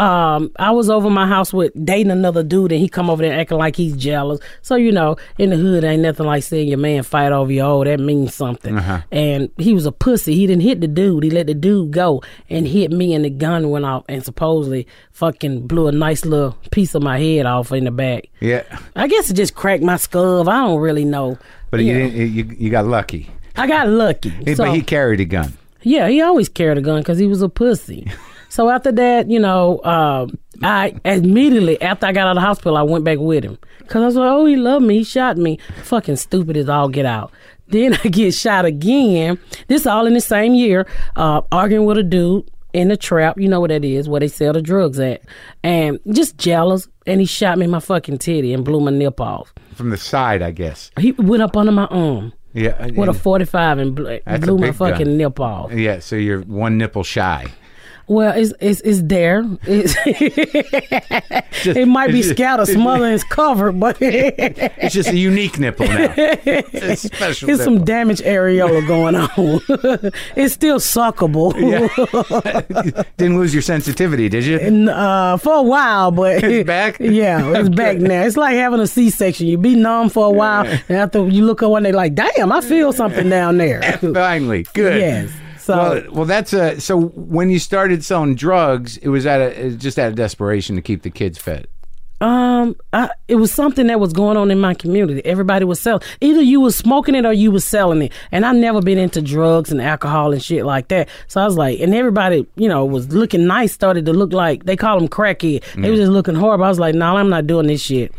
Um, 0.00 0.50
I 0.58 0.70
was 0.70 0.88
over 0.88 1.10
my 1.10 1.26
house 1.26 1.52
with 1.52 1.72
dating 1.84 2.10
another 2.10 2.42
dude, 2.42 2.72
and 2.72 2.80
he 2.80 2.88
come 2.88 3.10
over 3.10 3.22
there 3.22 3.38
acting 3.38 3.58
like 3.58 3.76
he's 3.76 3.94
jealous. 3.96 4.40
So 4.62 4.76
you 4.76 4.92
know, 4.92 5.16
in 5.36 5.50
the 5.50 5.56
hood, 5.56 5.84
ain't 5.84 6.02
nothing 6.02 6.24
like 6.24 6.42
seeing 6.42 6.68
your 6.68 6.78
man 6.78 7.02
fight 7.02 7.32
over 7.32 7.52
you. 7.52 7.60
Oh, 7.60 7.84
that 7.84 8.00
means 8.00 8.34
something. 8.34 8.78
Uh-huh. 8.78 9.02
And 9.12 9.50
he 9.58 9.74
was 9.74 9.84
a 9.84 9.92
pussy. 9.92 10.34
He 10.34 10.46
didn't 10.46 10.62
hit 10.62 10.80
the 10.80 10.88
dude. 10.88 11.22
He 11.24 11.30
let 11.30 11.48
the 11.48 11.54
dude 11.54 11.90
go 11.90 12.22
and 12.48 12.66
hit 12.66 12.90
me, 12.90 13.12
and 13.12 13.24
the 13.26 13.30
gun 13.30 13.68
went 13.68 13.84
off, 13.84 14.04
and 14.08 14.24
supposedly 14.24 14.86
fucking 15.12 15.66
blew 15.66 15.86
a 15.86 15.92
nice 15.92 16.24
little 16.24 16.56
piece 16.70 16.94
of 16.94 17.02
my 17.02 17.18
head 17.18 17.44
off 17.44 17.70
in 17.72 17.84
the 17.84 17.90
back. 17.90 18.24
Yeah. 18.40 18.62
I 18.96 19.06
guess 19.06 19.28
it 19.30 19.34
just 19.34 19.54
cracked 19.54 19.82
my 19.82 19.96
skull. 19.96 20.48
I 20.48 20.60
don't 20.66 20.80
really 20.80 21.04
know. 21.04 21.36
But 21.70 21.80
Yeah. 21.80 21.92
you, 21.92 21.98
didn't, 22.10 22.32
you, 22.32 22.56
you 22.58 22.70
got 22.70 22.86
lucky. 22.86 23.30
I 23.56 23.66
got 23.66 23.86
lucky. 23.88 24.30
So- 24.54 24.64
but 24.64 24.74
he 24.74 24.80
carried 24.80 25.20
a 25.20 25.26
gun. 25.26 25.52
Yeah, 25.82 26.08
he 26.08 26.20
always 26.22 26.48
carried 26.48 26.78
a 26.78 26.82
gun 26.82 27.00
because 27.00 27.18
he 27.18 27.26
was 27.26 27.42
a 27.42 27.48
pussy. 27.50 28.06
so 28.50 28.68
after 28.68 28.92
that, 28.92 29.30
you 29.30 29.40
know, 29.40 29.80
um, 29.84 30.38
I 30.62 30.94
immediately 31.06 31.80
after 31.80 32.04
I 32.06 32.12
got 32.12 32.26
out 32.26 32.32
of 32.32 32.34
the 32.36 32.40
hospital, 32.42 32.76
I 32.76 32.82
went 32.82 33.04
back 33.04 33.18
with 33.18 33.42
him 33.44 33.56
because 33.78 34.02
I 34.02 34.06
was 34.06 34.16
like, 34.16 34.30
"Oh, 34.30 34.44
he 34.44 34.56
loved 34.56 34.84
me. 34.84 34.98
He 34.98 35.04
shot 35.04 35.38
me. 35.38 35.58
Fucking 35.84 36.16
stupid 36.16 36.56
as 36.58 36.68
all 36.68 36.88
get 36.88 37.06
out." 37.06 37.32
Then 37.70 37.94
I 38.02 38.08
get 38.08 38.34
shot 38.34 38.64
again. 38.64 39.38
This 39.68 39.86
all 39.86 40.04
in 40.06 40.14
the 40.14 40.20
same 40.20 40.54
year. 40.54 40.88
Uh, 41.14 41.42
arguing 41.52 41.86
with 41.86 41.98
a 41.98 42.02
dude 42.02 42.50
in 42.72 42.88
the 42.88 42.96
trap. 42.96 43.38
You 43.40 43.46
know 43.48 43.60
what 43.60 43.68
that 43.70 43.84
is? 43.84 44.08
Where 44.08 44.18
they 44.18 44.26
sell 44.26 44.52
the 44.52 44.60
drugs 44.60 44.98
at, 44.98 45.22
and 45.62 46.00
just 46.10 46.36
jealous. 46.36 46.88
And 47.06 47.20
he 47.20 47.26
shot 47.26 47.58
me 47.58 47.66
in 47.66 47.70
my 47.70 47.78
fucking 47.78 48.18
titty 48.18 48.52
and 48.52 48.64
blew 48.64 48.80
my 48.80 48.90
nip 48.90 49.20
off. 49.20 49.54
From 49.76 49.90
the 49.90 49.96
side, 49.96 50.42
I 50.42 50.50
guess. 50.50 50.90
He 50.98 51.12
went 51.12 51.44
up 51.44 51.56
under 51.56 51.70
my 51.70 51.84
arm 51.86 52.32
Yeah. 52.54 52.86
with 52.88 53.08
a 53.08 53.14
forty-five 53.14 53.78
and 53.78 53.94
blew, 53.94 54.18
blew 54.40 54.58
my 54.58 54.70
big 54.70 54.78
gun. 54.78 54.90
fucking 54.90 55.16
nip 55.16 55.38
off. 55.38 55.70
yeah. 55.72 56.00
So 56.00 56.16
you're 56.16 56.40
one 56.40 56.76
nipple 56.76 57.04
shy. 57.04 57.46
Well, 58.10 58.36
it's 58.36 58.52
it's, 58.58 58.80
it's 58.80 59.02
there. 59.02 59.44
It's, 59.68 59.94
it 61.64 61.86
might 61.86 62.08
be 62.10 62.18
it's 62.18 62.28
just- 62.28 62.36
scattered, 62.36 62.66
smothered, 62.66 63.04
and 63.06 63.14
it's 63.14 63.22
covered, 63.22 63.78
but 63.78 63.96
It's 64.00 64.92
just 64.94 65.10
a 65.10 65.16
unique 65.16 65.60
nipple 65.60 65.86
now. 65.86 66.12
It's 66.16 67.02
special 67.02 67.46
There's 67.46 67.62
some 67.62 67.74
nipple. 67.74 67.84
damaged 67.86 68.22
areola 68.22 68.84
going 68.88 69.14
on. 69.14 69.30
it's 70.34 70.54
still 70.54 70.78
suckable 70.80 71.54
Yeah. 71.54 73.02
Didn't 73.16 73.38
lose 73.38 73.54
your 73.54 73.62
sensitivity, 73.62 74.28
did 74.28 74.44
you? 74.44 74.58
and, 74.58 74.88
uh, 74.88 75.36
for 75.36 75.54
a 75.54 75.62
while, 75.62 76.10
but 76.10 76.42
It's 76.42 76.66
back? 76.66 76.98
Yeah, 76.98 77.52
it's 77.60 77.68
back 77.68 77.98
now. 77.98 78.22
It's 78.24 78.36
like 78.36 78.56
having 78.56 78.80
a 78.80 78.88
C-section. 78.88 79.46
You 79.46 79.56
be 79.56 79.76
numb 79.76 80.10
for 80.10 80.26
a 80.26 80.30
while, 80.30 80.66
and 80.66 80.98
after 80.98 81.28
you 81.28 81.44
look 81.44 81.62
up 81.62 81.70
one 81.70 81.84
day, 81.84 81.92
like, 81.92 82.16
damn, 82.16 82.50
I 82.50 82.60
feel 82.60 82.92
something 82.92 83.28
down 83.30 83.58
there. 83.58 83.82
Finally, 83.98 84.66
good. 84.74 84.98
Yes. 85.00 85.30
So 85.70 85.76
Well, 85.76 86.12
well, 86.12 86.24
that's 86.24 86.52
a. 86.52 86.80
So 86.80 87.00
when 87.00 87.50
you 87.50 87.58
started 87.58 88.04
selling 88.04 88.34
drugs, 88.34 88.96
it 88.98 89.08
was 89.08 89.26
at 89.26 89.40
a 89.40 89.66
it 89.66 89.76
just 89.76 89.98
out 89.98 90.08
of 90.08 90.16
desperation 90.16 90.76
to 90.76 90.82
keep 90.82 91.02
the 91.02 91.10
kids 91.10 91.38
fed. 91.38 91.68
Um, 92.20 92.76
I, 92.92 93.08
it 93.28 93.36
was 93.36 93.50
something 93.50 93.86
that 93.86 93.98
was 93.98 94.12
going 94.12 94.36
on 94.36 94.50
in 94.50 94.60
my 94.60 94.74
community. 94.74 95.24
Everybody 95.24 95.64
was 95.64 95.80
selling. 95.80 96.02
Either 96.20 96.42
you 96.42 96.60
was 96.60 96.76
smoking 96.76 97.14
it 97.14 97.24
or 97.24 97.32
you 97.32 97.50
was 97.50 97.64
selling 97.64 98.02
it. 98.02 98.12
And 98.30 98.44
I 98.44 98.52
never 98.52 98.82
been 98.82 98.98
into 98.98 99.22
drugs 99.22 99.72
and 99.72 99.80
alcohol 99.80 100.32
and 100.32 100.42
shit 100.42 100.66
like 100.66 100.88
that. 100.88 101.08
So 101.28 101.40
I 101.40 101.46
was 101.46 101.56
like, 101.56 101.80
and 101.80 101.94
everybody, 101.94 102.46
you 102.56 102.68
know, 102.68 102.84
was 102.84 103.08
looking 103.08 103.46
nice. 103.46 103.72
Started 103.72 104.04
to 104.06 104.12
look 104.12 104.34
like 104.34 104.64
they 104.64 104.76
call 104.76 104.98
them 104.98 105.08
crackhead. 105.08 105.64
They 105.80 105.90
was 105.90 106.00
just 106.00 106.12
looking 106.12 106.34
horrible. 106.34 106.64
I 106.64 106.68
was 106.68 106.78
like, 106.78 106.94
no, 106.94 107.12
nah, 107.12 107.18
I'm 107.18 107.30
not 107.30 107.46
doing 107.46 107.68
this 107.68 107.80
shit. 107.80 108.12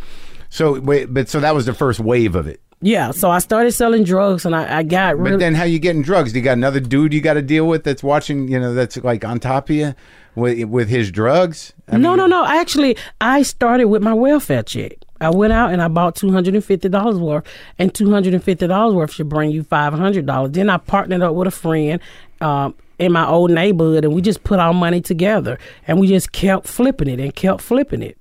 So 0.49 0.79
wait, 0.79 1.13
but 1.13 1.29
so 1.29 1.39
that 1.39 1.53
was 1.53 1.67
the 1.67 1.73
first 1.73 1.99
wave 1.99 2.35
of 2.35 2.47
it. 2.47 2.59
Yeah. 2.81 3.11
So 3.11 3.29
I 3.29 3.39
started 3.39 3.71
selling 3.71 4.03
drugs, 4.03 4.45
and 4.45 4.55
I, 4.55 4.79
I 4.79 4.83
got 4.83 5.17
But 5.21 5.39
then, 5.39 5.55
how 5.55 5.63
you 5.63 5.79
getting 5.79 6.01
drugs? 6.01 6.33
Do 6.33 6.39
you 6.39 6.43
got 6.45 6.53
another 6.53 6.79
dude 6.79 7.13
you 7.13 7.21
got 7.21 7.35
to 7.35 7.41
deal 7.41 7.67
with 7.67 7.83
that's 7.83 8.03
watching? 8.03 8.47
You 8.47 8.59
know, 8.59 8.73
that's 8.73 8.97
like 8.97 9.23
on 9.23 9.39
top 9.39 9.69
of 9.69 9.75
you 9.75 9.93
with 10.35 10.63
with 10.65 10.89
his 10.89 11.11
drugs. 11.11 11.73
I 11.87 11.97
no, 11.97 12.09
mean, 12.09 12.17
no, 12.17 12.27
no. 12.27 12.45
Actually, 12.45 12.97
I 13.19 13.43
started 13.43 13.85
with 13.85 14.01
my 14.01 14.13
welfare 14.13 14.63
check. 14.63 14.93
I 15.19 15.29
went 15.29 15.53
out 15.53 15.71
and 15.71 15.81
I 15.81 15.87
bought 15.87 16.15
two 16.15 16.31
hundred 16.31 16.55
and 16.55 16.65
fifty 16.65 16.89
dollars 16.89 17.17
worth, 17.17 17.45
and 17.77 17.93
two 17.93 18.09
hundred 18.11 18.33
and 18.33 18.43
fifty 18.43 18.65
dollars 18.65 18.95
worth 18.95 19.13
should 19.13 19.29
bring 19.29 19.51
you 19.51 19.63
five 19.63 19.93
hundred 19.93 20.25
dollars. 20.25 20.51
Then 20.51 20.69
I 20.69 20.77
partnered 20.77 21.21
up 21.21 21.35
with 21.35 21.47
a 21.47 21.51
friend 21.51 22.01
um, 22.41 22.73
in 22.97 23.11
my 23.11 23.27
old 23.27 23.51
neighborhood, 23.51 24.03
and 24.03 24.15
we 24.15 24.21
just 24.21 24.43
put 24.43 24.59
our 24.59 24.73
money 24.73 25.01
together, 25.01 25.59
and 25.87 25.99
we 25.99 26.07
just 26.07 26.31
kept 26.31 26.65
flipping 26.65 27.07
it 27.07 27.19
and 27.19 27.35
kept 27.35 27.61
flipping 27.61 28.01
it. 28.01 28.17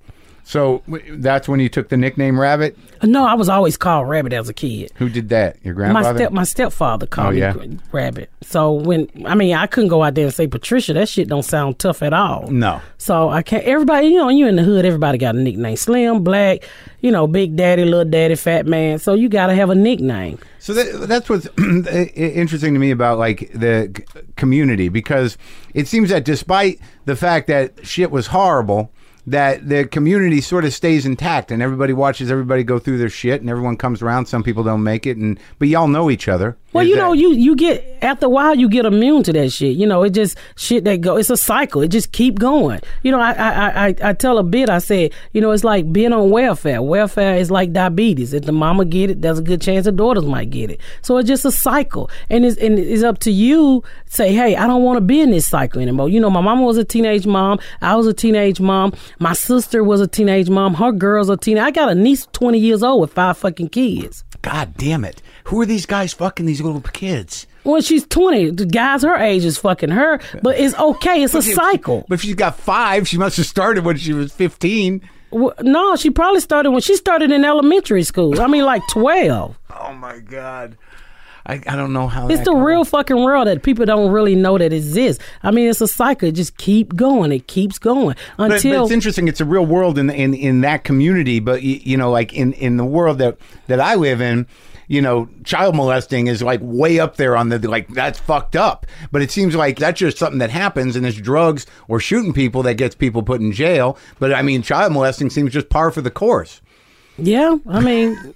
So 0.51 0.83
that's 1.11 1.47
when 1.47 1.61
you 1.61 1.69
took 1.69 1.87
the 1.87 1.95
nickname 1.95 2.37
Rabbit. 2.37 2.77
No, 3.03 3.23
I 3.25 3.35
was 3.35 3.47
always 3.47 3.77
called 3.77 4.09
Rabbit 4.09 4.33
as 4.33 4.49
a 4.49 4.53
kid. 4.53 4.91
Who 4.97 5.07
did 5.07 5.29
that? 5.29 5.55
Your 5.63 5.73
My 5.75 5.77
grandfather. 5.93 6.17
step 6.19 6.31
my 6.33 6.43
stepfather 6.43 7.07
called 7.07 7.29
Oh, 7.29 7.31
me 7.31 7.39
yeah? 7.39 7.53
Rabbit. 7.93 8.29
So 8.41 8.73
when 8.73 9.07
I 9.25 9.33
mean 9.33 9.55
I 9.55 9.65
couldn't 9.65 9.87
go 9.87 10.03
out 10.03 10.13
there 10.15 10.25
and 10.25 10.33
say 10.33 10.47
Patricia. 10.47 10.91
That 10.91 11.07
shit 11.07 11.29
don't 11.29 11.43
sound 11.43 11.79
tough 11.79 12.03
at 12.03 12.11
all. 12.11 12.47
no. 12.51 12.81
So 12.97 13.29
I 13.29 13.43
can't. 13.43 13.63
Everybody, 13.63 14.07
you 14.07 14.17
know, 14.17 14.27
you 14.27 14.45
in 14.45 14.57
the 14.57 14.63
hood. 14.63 14.83
Everybody 14.85 15.17
got 15.17 15.35
a 15.35 15.39
nickname: 15.39 15.77
Slim, 15.77 16.21
Black, 16.21 16.67
you 16.99 17.11
know, 17.11 17.27
Big 17.27 17.55
Daddy, 17.55 17.85
Little 17.85 18.03
Daddy, 18.03 18.35
Fat 18.35 18.65
Man. 18.65 18.99
So 18.99 19.13
you 19.13 19.29
got 19.29 19.47
to 19.47 19.55
have 19.55 19.69
a 19.69 19.75
nickname. 19.75 20.37
So 20.59 20.73
that, 20.73 21.07
that's 21.07 21.29
what's 21.29 21.47
interesting 21.57 22.73
to 22.73 22.79
me 22.81 22.91
about 22.91 23.17
like 23.17 23.51
the 23.53 24.03
community 24.35 24.89
because 24.89 25.37
it 25.73 25.87
seems 25.87 26.09
that 26.09 26.25
despite 26.25 26.81
the 27.05 27.15
fact 27.15 27.47
that 27.47 27.85
shit 27.87 28.11
was 28.11 28.27
horrible, 28.27 28.91
that 29.27 29.69
the 29.69 29.85
community 29.85 30.41
sort 30.41 30.65
of 30.65 30.73
stays 30.73 31.05
intact 31.05 31.51
and 31.51 31.61
everybody 31.61 31.93
watches 31.93 32.31
everybody 32.31 32.63
go 32.63 32.79
through 32.79 32.97
their 32.97 33.09
shit 33.09 33.41
and 33.41 33.49
everyone 33.49 33.77
comes 33.77 34.01
around. 34.01 34.25
Some 34.25 34.43
people 34.43 34.63
don't 34.63 34.83
make 34.83 35.05
it, 35.05 35.17
and 35.17 35.39
but 35.59 35.67
y'all 35.67 35.87
know 35.87 36.09
each 36.09 36.27
other. 36.27 36.57
Well, 36.73 36.85
you 36.85 36.95
know, 36.95 37.11
you 37.11 37.33
you 37.33 37.55
get 37.55 37.85
after 38.01 38.27
a 38.27 38.29
while 38.29 38.55
you 38.55 38.69
get 38.69 38.85
immune 38.85 39.23
to 39.23 39.33
that 39.33 39.49
shit. 39.51 39.75
You 39.75 39.85
know, 39.85 40.03
it 40.03 40.11
just 40.11 40.37
shit 40.55 40.85
that 40.85 41.01
go. 41.01 41.17
It's 41.17 41.29
a 41.29 41.35
cycle. 41.35 41.81
It 41.81 41.89
just 41.89 42.13
keep 42.13 42.39
going. 42.39 42.79
You 43.03 43.11
know, 43.11 43.19
I 43.19 43.31
I 43.33 43.87
I, 43.87 43.95
I- 44.03 44.13
tell 44.13 44.37
a 44.37 44.43
bit. 44.43 44.69
I 44.69 44.77
said, 44.79 45.11
you 45.33 45.41
know, 45.41 45.51
it's 45.51 45.63
like 45.65 45.91
being 45.91 46.13
on 46.13 46.29
welfare. 46.29 46.81
Welfare 46.81 47.35
is 47.35 47.51
like 47.51 47.73
diabetes. 47.73 48.33
If 48.33 48.43
the 48.45 48.51
mama 48.53 48.85
get 48.85 49.09
it, 49.09 49.21
there's 49.21 49.39
a 49.39 49.41
good 49.41 49.61
chance 49.61 49.83
the 49.85 49.91
daughters 49.91 50.23
might 50.25 50.49
get 50.49 50.69
it. 50.71 50.79
So 51.01 51.17
it's 51.17 51.27
just 51.27 51.43
a 51.43 51.51
cycle, 51.51 52.09
and 52.29 52.45
it's 52.45 52.57
and 52.57 52.79
it's 52.79 53.03
up 53.03 53.19
to 53.19 53.31
you. 53.31 53.83
Say, 54.05 54.33
hey, 54.33 54.55
I 54.55 54.67
don't 54.67 54.83
want 54.83 54.97
to 54.97 55.01
be 55.01 55.19
in 55.21 55.31
this 55.31 55.47
cycle 55.47 55.81
anymore. 55.81 56.09
You 56.09 56.19
know, 56.19 56.29
my 56.29 56.41
mama 56.41 56.63
was 56.63 56.77
a 56.77 56.83
teenage 56.85 57.25
mom. 57.27 57.59
I 57.81 57.95
was 57.95 58.07
a 58.07 58.13
teenage 58.13 58.59
mom. 58.61 58.93
My 59.19 59.33
sister 59.33 59.83
was 59.83 59.99
a 60.01 60.07
teenage 60.07 60.49
mom. 60.49 60.73
Her 60.75 60.91
girls 60.91 61.29
are 61.29 61.37
teenage. 61.37 61.63
I 61.63 61.71
got 61.71 61.89
a 61.89 61.95
niece 61.95 62.27
twenty 62.31 62.59
years 62.59 62.81
old 62.83 63.01
with 63.01 63.11
five 63.13 63.37
fucking 63.37 63.69
kids. 63.69 64.23
God 64.41 64.75
damn 64.77 65.05
it! 65.05 65.21
Who 65.45 65.61
are 65.61 65.65
these 65.65 65.85
guys 65.85 66.13
fucking 66.13 66.45
these 66.45 66.61
little 66.61 66.81
kids? 66.81 67.45
Well, 67.63 67.79
she's 67.81 68.07
20, 68.07 68.51
the 68.51 68.65
guys 68.65 69.03
her 69.03 69.15
age 69.15 69.45
is 69.45 69.59
fucking 69.59 69.91
her, 69.91 70.19
but 70.41 70.57
it's 70.57 70.73
okay. 70.79 71.21
It's 71.21 71.35
a 71.35 71.43
cycle. 71.43 72.05
But 72.09 72.15
if 72.15 72.21
she's 72.23 72.33
got 72.33 72.57
five, 72.57 73.07
she 73.07 73.19
must 73.19 73.37
have 73.37 73.45
started 73.45 73.85
when 73.85 73.97
she 73.97 74.13
was 74.13 74.31
fifteen. 74.33 75.01
W- 75.31 75.53
No, 75.61 75.95
she 75.95 76.09
probably 76.09 76.39
started 76.41 76.71
when 76.71 76.81
she 76.81 76.95
started 76.95 77.31
in 77.31 77.45
elementary 77.45 78.01
school. 78.03 78.41
I 78.41 78.47
mean, 78.47 78.65
like 78.65 78.81
12. 78.89 79.57
Oh 79.79 79.93
my 79.93 80.17
god! 80.19 80.75
I, 81.51 81.61
I 81.67 81.75
don't 81.75 81.91
know 81.91 82.07
how. 82.07 82.29
It's 82.29 82.45
the 82.45 82.53
goes. 82.53 82.63
real 82.63 82.85
fucking 82.85 83.21
world 83.21 83.47
that 83.47 83.61
people 83.61 83.85
don't 83.85 84.11
really 84.11 84.35
know 84.35 84.57
that 84.57 84.71
exists. 84.71 85.21
I 85.43 85.51
mean, 85.51 85.69
it's 85.69 85.81
a 85.81 85.87
cycle. 85.87 86.29
It 86.29 86.31
just 86.33 86.57
keep 86.57 86.95
going. 86.95 87.33
It 87.33 87.47
keeps 87.47 87.77
going 87.77 88.15
But, 88.37 88.47
but 88.49 88.51
until. 88.53 88.83
it's 88.83 88.91
interesting. 88.93 89.27
It's 89.27 89.41
a 89.41 89.45
real 89.45 89.65
world 89.65 89.97
in 89.97 90.09
in 90.09 90.33
in 90.33 90.61
that 90.61 90.85
community. 90.85 91.41
But 91.41 91.61
you, 91.61 91.75
you 91.83 91.97
know, 91.97 92.09
like 92.09 92.31
in 92.33 92.53
in 92.53 92.77
the 92.77 92.85
world 92.85 93.17
that 93.17 93.37
that 93.67 93.81
I 93.81 93.95
live 93.95 94.21
in, 94.21 94.47
you 94.87 95.01
know, 95.01 95.27
child 95.43 95.75
molesting 95.75 96.27
is 96.27 96.41
like 96.41 96.61
way 96.63 96.99
up 96.99 97.17
there 97.17 97.35
on 97.35 97.49
the 97.49 97.59
like 97.59 97.89
that's 97.89 98.19
fucked 98.19 98.55
up. 98.55 98.85
But 99.11 99.21
it 99.21 99.29
seems 99.29 99.53
like 99.53 99.77
that's 99.77 99.99
just 99.99 100.17
something 100.17 100.39
that 100.39 100.51
happens, 100.51 100.95
and 100.95 101.05
it's 101.05 101.17
drugs 101.17 101.65
or 101.89 101.99
shooting 101.99 102.31
people 102.31 102.63
that 102.63 102.75
gets 102.75 102.95
people 102.95 103.23
put 103.23 103.41
in 103.41 103.51
jail. 103.51 103.97
But 104.19 104.33
I 104.33 104.41
mean, 104.41 104.61
child 104.61 104.93
molesting 104.93 105.29
seems 105.29 105.51
just 105.51 105.67
par 105.69 105.91
for 105.91 106.01
the 106.01 106.11
course. 106.11 106.61
Yeah, 107.17 107.57
I 107.67 107.79
mean, 107.79 108.33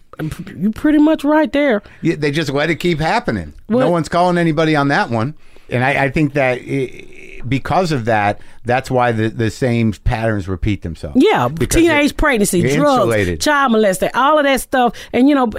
you're 0.58 0.72
pretty 0.72 1.00
much 1.00 1.24
right 1.24 1.52
there. 1.52 1.82
Yeah, 2.02 2.16
they 2.18 2.32
just 2.32 2.50
let 2.52 2.70
it 2.70 2.76
keep 2.76 3.00
happening. 3.00 3.54
No 3.70 3.90
one's 3.90 4.10
calling 4.10 4.38
anybody 4.38 4.76
on 4.76 4.90
that 4.90 5.10
one. 5.10 5.34
And 5.70 5.84
I, 5.84 6.06
I 6.06 6.12
think 6.12 6.34
that 6.34 6.60
i 6.60 7.22
because 7.48 7.92
of 7.92 8.06
that, 8.06 8.42
that's 8.64 8.90
why 8.90 9.12
the, 9.12 9.30
the 9.30 9.52
same 9.52 9.94
patterns 9.94 10.48
repeat 10.48 10.82
themselves. 10.82 11.16
Yeah, 11.22 11.48
Because 11.48 11.80
teenage 11.84 12.10
it- 12.12 12.18
pregnancy, 12.18 12.62
drugs, 12.62 13.02
insulated. 13.04 13.40
child 13.40 13.72
molesting, 13.74 14.10
all 14.16 14.40
of 14.40 14.46
that 14.46 14.62
stuff. 14.62 14.96
And 15.14 15.30
you 15.30 15.36
know, 15.36 15.52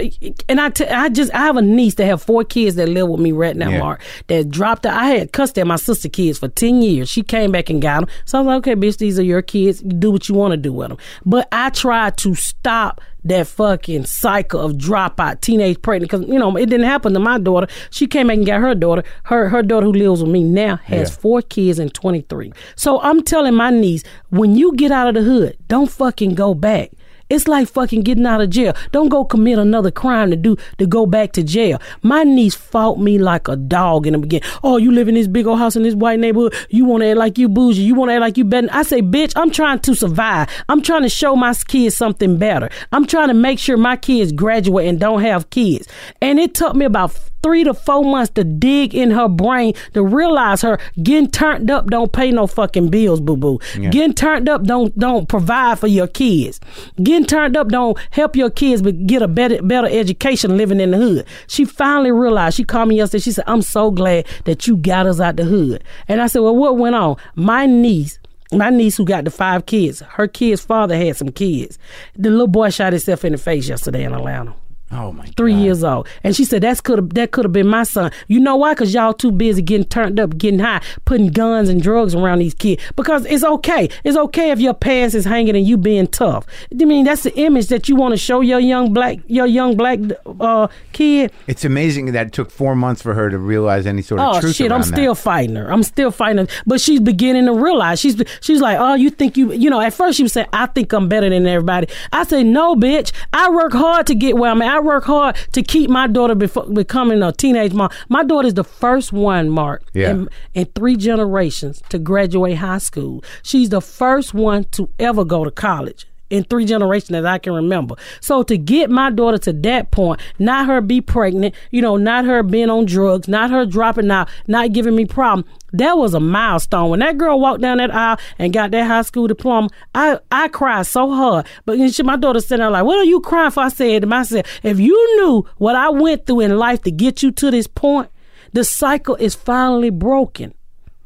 and 0.49 0.61
I, 0.61 0.71
t- 0.71 0.85
I 0.87 1.09
just 1.11 1.33
I 1.33 1.39
have 1.47 1.57
a 1.57 1.63
niece 1.63 1.95
that 1.95 2.07
have 2.07 2.21
four 2.23 2.43
kids 2.43 2.75
that 2.75 2.89
live 2.89 3.07
with 3.09 3.21
me 3.21 3.31
right 3.31 3.55
now, 3.57 3.71
Yeah. 3.71 3.79
Mark. 3.79 4.01
That 4.27 4.51
dropped. 4.51 4.85
out. 4.85 4.95
I 5.01 5.07
had 5.11 5.31
custody 5.33 5.61
of 5.61 5.69
my 5.69 5.77
sister 5.77 6.09
kids 6.09 6.41
for 6.41 6.49
ten 6.49 6.83
years. 6.83 7.09
She 7.09 7.23
came 7.23 7.53
back 7.53 7.71
and 7.71 7.81
got 7.81 8.01
them. 8.01 8.09
So 8.25 8.39
I 8.39 8.41
was 8.41 8.47
like, 8.47 8.57
okay, 8.59 8.75
bitch, 8.75 8.99
these 8.99 9.17
are 9.21 9.23
your 9.25 9.43
kids. 9.43 9.81
Do 9.81 10.11
what 10.11 10.29
you 10.29 10.35
want 10.35 10.51
to 10.53 10.57
do 10.57 10.73
with 10.73 10.89
them. 10.89 10.99
But 11.25 11.47
I 11.53 11.71
tried 11.71 12.17
to 12.19 12.35
stop 12.35 13.01
that 13.29 13.47
fucking 13.47 14.05
cycle 14.07 14.61
of 14.61 14.73
dropout, 14.75 15.41
teenage 15.41 15.81
pregnant, 15.83 16.11
because 16.11 16.27
you 16.29 16.39
know 16.39 16.57
it 16.57 16.67
didn't 16.67 16.87
happen 16.87 17.13
to 17.15 17.21
my 17.21 17.39
daughter. 17.39 17.67
She 17.91 18.07
came 18.07 18.29
back 18.29 18.37
and 18.39 18.47
got 18.47 18.61
her 18.61 18.75
daughter. 18.75 19.03
Her 19.25 19.49
her 19.49 19.63
daughter 19.63 19.87
who 19.87 19.93
lives 19.93 20.23
with 20.23 20.31
me 20.31 20.43
now 20.45 20.77
has 20.85 21.11
Yeah. 21.11 21.17
four 21.17 21.43
kids 21.43 21.79
and 21.79 21.93
23. 21.93 22.53
So 22.77 23.01
I'm 23.01 23.23
telling 23.23 23.55
my 23.55 23.71
niece, 23.71 24.03
when 24.31 24.57
you 24.57 24.75
get 24.77 24.91
out 24.93 25.09
of 25.09 25.15
the 25.15 25.23
hood, 25.23 25.57
don't 25.69 25.91
fucking 25.91 26.35
go 26.35 26.55
back. 26.55 26.91
It's 27.29 27.49
like 27.49 27.69
fucking 27.69 28.03
getting 28.03 28.25
out 28.25 28.41
of 28.41 28.51
jail. 28.51 28.73
Don't 28.93 29.09
go 29.09 29.25
commit 29.25 29.59
another 29.59 29.91
crime 29.91 30.31
to 30.31 30.37
do 30.37 30.57
to 30.79 30.87
go 30.87 31.07
back 31.07 31.33
to 31.33 31.43
jail. 31.43 31.81
My 32.03 32.23
niece 32.23 32.55
fought 32.55 33.01
me 33.01 33.19
like 33.19 33.49
a 33.49 33.57
dog 33.57 34.07
in 34.07 34.13
the 34.13 34.19
beginning. 34.19 34.49
Oh, 34.63 34.77
you 34.77 34.93
live 34.93 35.09
in 35.09 35.17
this 35.17 35.27
big 35.27 35.47
old 35.47 35.59
house 35.59 35.75
in 35.75 35.83
this 35.83 35.95
white 35.95 36.21
neighborhood. 36.21 36.55
You 36.71 36.85
want 36.85 37.03
to 37.03 37.09
act 37.09 37.19
like 37.19 37.39
you 37.39 37.49
bougie. 37.49 37.83
You 37.83 37.97
want 37.97 38.11
to 38.11 38.15
act 38.15 38.21
like 38.21 38.37
you 38.37 38.45
better. 38.45 38.69
I 38.71 38.85
say, 38.85 39.03
bitch, 39.03 39.33
I'm 39.35 39.51
trying 39.51 39.81
to 39.81 39.95
survive. 39.95 40.49
I'm 40.69 40.83
trying 40.83 41.03
to 41.03 41.09
show 41.09 41.35
my 41.35 41.53
kids 41.55 41.97
something 41.97 42.39
better. 42.39 42.71
I'm 42.93 43.07
trying 43.07 43.29
to 43.29 43.35
make 43.35 43.59
sure 43.59 43.77
my 43.77 43.97
kids 43.97 44.31
graduate 44.31 44.87
and 44.87 45.01
don't 45.01 45.23
have 45.23 45.51
kids. 45.51 45.89
And 46.23 46.39
it 46.39 46.55
took 46.55 46.77
me 46.77 46.85
about 46.85 47.19
three 47.43 47.65
to 47.65 47.75
four 47.75 48.05
months 48.05 48.33
to 48.35 48.45
dig 48.45 48.95
in 48.95 49.11
her 49.11 49.29
brain 49.29 49.75
to 49.95 50.03
realize 50.03 50.63
her 50.63 50.79
getting 51.03 51.31
turned 51.31 51.71
up 51.71 51.87
don't 51.89 52.13
pay 52.13 52.31
no 52.31 52.47
fucking 52.47 52.89
bills, 52.89 53.21
boo 53.21 53.37
boo. 53.37 53.59
Getting 53.91 54.15
turned 54.15 54.49
up 54.49 54.65
don't 54.65 54.97
don't 54.99 55.29
provide 55.29 55.79
for 55.79 55.87
your 55.87 56.07
kids. 56.07 56.61
Getting 57.03 57.27
turned 57.27 57.57
up 57.57 57.69
don't 57.69 57.99
help 58.11 58.37
your 58.37 58.51
kids 58.51 58.83
but 58.83 59.07
get 59.07 59.23
a 59.23 59.29
better 59.29 59.63
better 59.63 59.89
education 59.89 60.57
living 60.57 60.81
in 60.81 60.91
the 60.91 60.97
hood. 60.99 61.27
She 61.47 61.65
finally 61.65 62.13
realized. 62.13 62.57
She 62.57 62.65
called 62.65 62.89
me 62.89 62.97
yesterday. 62.97 63.23
She 63.23 63.33
said, 63.33 63.45
"I'm 63.47 63.63
so 63.63 63.91
glad 63.91 64.27
that 64.45 64.67
you 64.67 64.77
got 64.77 65.07
us 65.07 65.21
out 65.21 65.37
the 65.37 65.45
hood." 65.45 65.85
And 66.09 66.21
I 66.21 66.27
said, 66.27 66.41
"Well, 66.41 66.57
what 66.57 66.77
went 66.77 66.95
on?" 66.95 67.17
My 67.35 67.67
niece 67.67 68.19
my 68.53 68.71
niece 68.71 68.97
who 68.97 69.05
got 69.05 69.25
the 69.25 69.31
five 69.31 69.67
kids, 69.67 70.01
her 70.01 70.29
kid's 70.29 70.61
father 70.61 70.97
had 70.97 71.17
some 71.17 71.31
kids. 71.31 71.79
The 72.17 72.31
little 72.31 72.47
boy 72.47 72.71
shot 72.71 72.93
himself 72.93 73.25
in 73.25 73.33
the 73.33 73.39
face 73.39 73.69
yesterday 73.69 74.05
in 74.05 74.15
Atlanta 74.15 74.55
Oh 74.93 75.11
my 75.11 75.27
three 75.37 75.53
God. 75.53 75.63
years 75.63 75.85
old. 75.85 76.09
And 76.23 76.37
she 76.37 76.45
said 76.45 76.63
that's 76.63 76.81
could 76.81 76.99
have 76.99 77.11
that 77.15 77.33
could 77.33 77.45
have 77.45 77.53
been 77.53 77.67
my 77.67 77.83
son. 77.83 78.13
You 78.29 78.39
know 78.39 78.55
why? 78.57 78.73
Because 78.73 78.95
y'all 78.95 79.13
too 79.13 79.33
busy 79.33 79.61
getting 79.61 79.85
turned 79.87 80.21
up, 80.21 80.39
getting 80.39 80.61
high, 80.61 80.81
putting 81.05 81.29
guns 81.29 81.69
and 81.69 81.83
drugs 81.83 82.15
around 82.15 82.39
these 82.39 82.55
kids. 82.55 82.81
Because 82.95 83.27
it's 83.27 83.43
okay. 83.43 83.89
It's 84.05 84.17
okay 84.17 84.53
if 84.53 84.61
your 84.61 84.75
pants 84.75 85.15
is 85.17 85.25
hanging 85.25 85.57
and 85.57 85.67
you 85.67 85.77
being 85.77 86.07
tough. 86.07 86.47
I 86.73 86.85
mean 86.85 87.05
that's 87.05 87.25
the 87.25 87.37
image 87.37 87.67
that 87.69 87.89
you 87.89 87.97
want 87.97 88.13
to 88.13 88.17
show 88.17 88.41
your 88.43 88.61
young 88.61 88.93
black 88.93 89.19
your 89.27 89.47
young 89.47 89.77
black 89.77 89.99
uh, 90.41 90.69
kid. 90.93 91.33
It's 91.49 91.65
amazing 91.65 92.13
that 92.13 92.29
it 92.29 92.33
took 92.33 92.51
four 92.53 92.77
months 92.77 93.03
for 93.03 93.13
her 93.15 93.29
to 93.29 93.39
realize 93.39 93.87
any 93.87 94.03
sort 94.03 94.21
of 94.21 94.37
Oh 94.37 94.41
truth 94.41 94.55
shit! 94.55 94.71
I'm 94.71 94.85
still 94.85 95.15
that. 95.15 95.21
fighting 95.21 95.57
her. 95.57 95.71
I'm 95.73 95.83
still 95.83 96.13
fighting 96.13 96.47
her, 96.47 96.53
but 96.65 96.81
she's 96.81 97.01
beginning 97.01 97.47
to 97.47 97.53
realize. 97.53 97.99
She's 97.99 98.23
she's 98.41 98.61
like, 98.61 98.79
oh, 98.79 98.95
you 98.95 99.11
think 99.11 99.37
you 99.37 99.53
you 99.53 99.69
know? 99.69 99.81
At 99.81 99.95
first 99.95 100.17
she 100.17 100.23
was 100.23 100.33
saying, 100.33 100.47
I 100.53 100.67
think 100.67 100.93
I'm 100.93 101.09
better 101.09 101.29
than 101.29 101.45
everybody. 101.47 101.89
I 102.13 102.23
say, 102.23 102.45
no, 102.45 102.77
bitch. 102.77 103.11
I 103.33 103.51
work 103.51 103.73
hard 103.73 104.07
to 104.07 104.15
get 104.15 104.37
where 104.37 104.51
I'm 104.53 104.63
at. 104.63 104.76
I 104.77 104.81
work 104.81 105.05
hard 105.05 105.37
to 105.53 105.63
keep 105.63 105.89
my 105.89 106.07
daughter 106.07 106.35
before 106.35 106.67
becoming 106.67 107.23
a 107.23 107.33
teenage 107.33 107.73
mom. 107.73 107.89
My 108.11 108.23
daughter's 108.23 108.53
the 108.53 108.65
first 108.65 109.11
one, 109.11 109.49
Mark, 109.49 109.83
Yeah. 109.95 110.11
in, 110.11 110.29
in 110.53 110.67
three 110.75 110.97
generations 110.97 111.83
to 111.89 111.99
graduate 111.99 112.59
high 112.59 112.77
school. 112.79 113.25
She's 113.43 113.71
the 113.71 113.81
first 113.81 114.35
one 114.35 114.65
to 114.73 114.91
ever 114.99 115.25
go 115.25 115.45
to 115.45 115.51
college 115.51 116.07
in 116.31 116.45
three 116.45 116.65
generations 116.65 117.11
that 117.11 117.27
I 117.27 117.39
can 117.39 117.53
remember. 117.53 117.95
So 118.21 118.43
to 118.45 118.59
get 118.59 118.91
my 118.91 119.11
daughter 119.11 119.39
to 119.39 119.53
that 119.53 119.91
point, 119.91 120.21
not 120.39 120.67
her 120.67 120.81
be 120.81 121.01
pregnant, 121.01 121.55
you 121.71 121.83
know, 121.83 121.97
not 121.97 122.25
her 122.25 122.43
being 122.43 122.71
on 122.71 122.87
drugs, 122.87 123.29
not 123.29 123.51
her 123.51 123.65
dropping 123.67 124.11
out, 124.11 124.29
not 124.47 124.73
giving 124.73 124.97
me 124.97 125.07
problem. 125.07 125.47
That 125.73 125.99
was 125.99 126.15
a 126.15 126.21
milestone. 126.21 126.91
When 126.91 127.01
that 127.01 127.19
girl 127.19 127.39
walked 127.39 127.61
down 127.61 127.79
that 127.79 127.95
aisle 127.95 128.19
and 128.39 128.53
got 128.53 128.71
that 128.71 128.87
high 128.87 129.03
school 129.03 129.27
diploma, 129.27 129.69
I, 129.95 130.19
I 130.31 130.49
cried 130.49 130.87
so 130.87 131.13
hard. 131.13 131.47
But 131.65 131.93
she, 131.93 132.03
my 132.03 132.17
daughter 132.17 132.41
sitting 132.41 132.59
there 132.59 132.71
like, 132.71 132.85
what 132.85 132.99
are 132.99 133.05
you 133.05 133.21
crying 133.21 133.51
for? 133.51 133.65
I 133.65 133.69
said 133.69 134.03
to 134.03 134.07
myself, 134.07 134.47
if 134.63 134.81
you 134.81 135.17
knew 135.17 135.45
what 135.59 135.77
I 135.77 135.91
went 135.91 136.27
through 136.27 136.41
in 136.41 136.57
life 136.57 136.83
to 136.83 136.91
get 136.91 137.23
you 137.23 137.31
to 137.33 137.51
this 137.51 137.67
point, 137.67 138.11
the 138.53 138.65
cycle 138.65 139.17
is 139.17 139.35
finally 139.35 139.91
broken. 139.91 140.55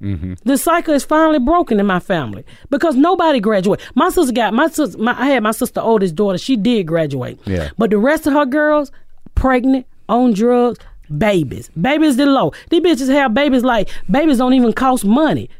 Mm-hmm. 0.00 0.34
The 0.44 0.56
cycle 0.56 0.94
is 0.94 1.04
finally 1.04 1.38
broken 1.38 1.78
in 1.78 1.86
my 1.86 2.00
family 2.00 2.44
because 2.70 2.96
nobody 2.96 3.40
graduated. 3.40 3.84
My 3.94 4.08
sister 4.08 4.32
got 4.32 4.54
my 4.54 4.68
sister. 4.68 4.98
My, 4.98 5.18
I 5.20 5.26
had 5.26 5.42
my 5.42 5.50
sister 5.50 5.80
oldest 5.80 6.14
daughter. 6.14 6.38
She 6.38 6.56
did 6.56 6.86
graduate. 6.86 7.38
Yeah. 7.44 7.70
But 7.76 7.90
the 7.90 7.98
rest 7.98 8.26
of 8.26 8.32
her 8.32 8.46
girls, 8.46 8.90
pregnant, 9.34 9.86
on 10.08 10.32
drugs, 10.32 10.78
babies. 11.16 11.70
Babies 11.80 12.16
the 12.16 12.26
low. 12.26 12.52
These 12.70 12.80
bitches 12.80 13.12
have 13.12 13.34
babies 13.34 13.62
like 13.62 13.88
babies 14.10 14.38
don't 14.38 14.54
even 14.54 14.72
cost 14.72 15.04
money. 15.04 15.50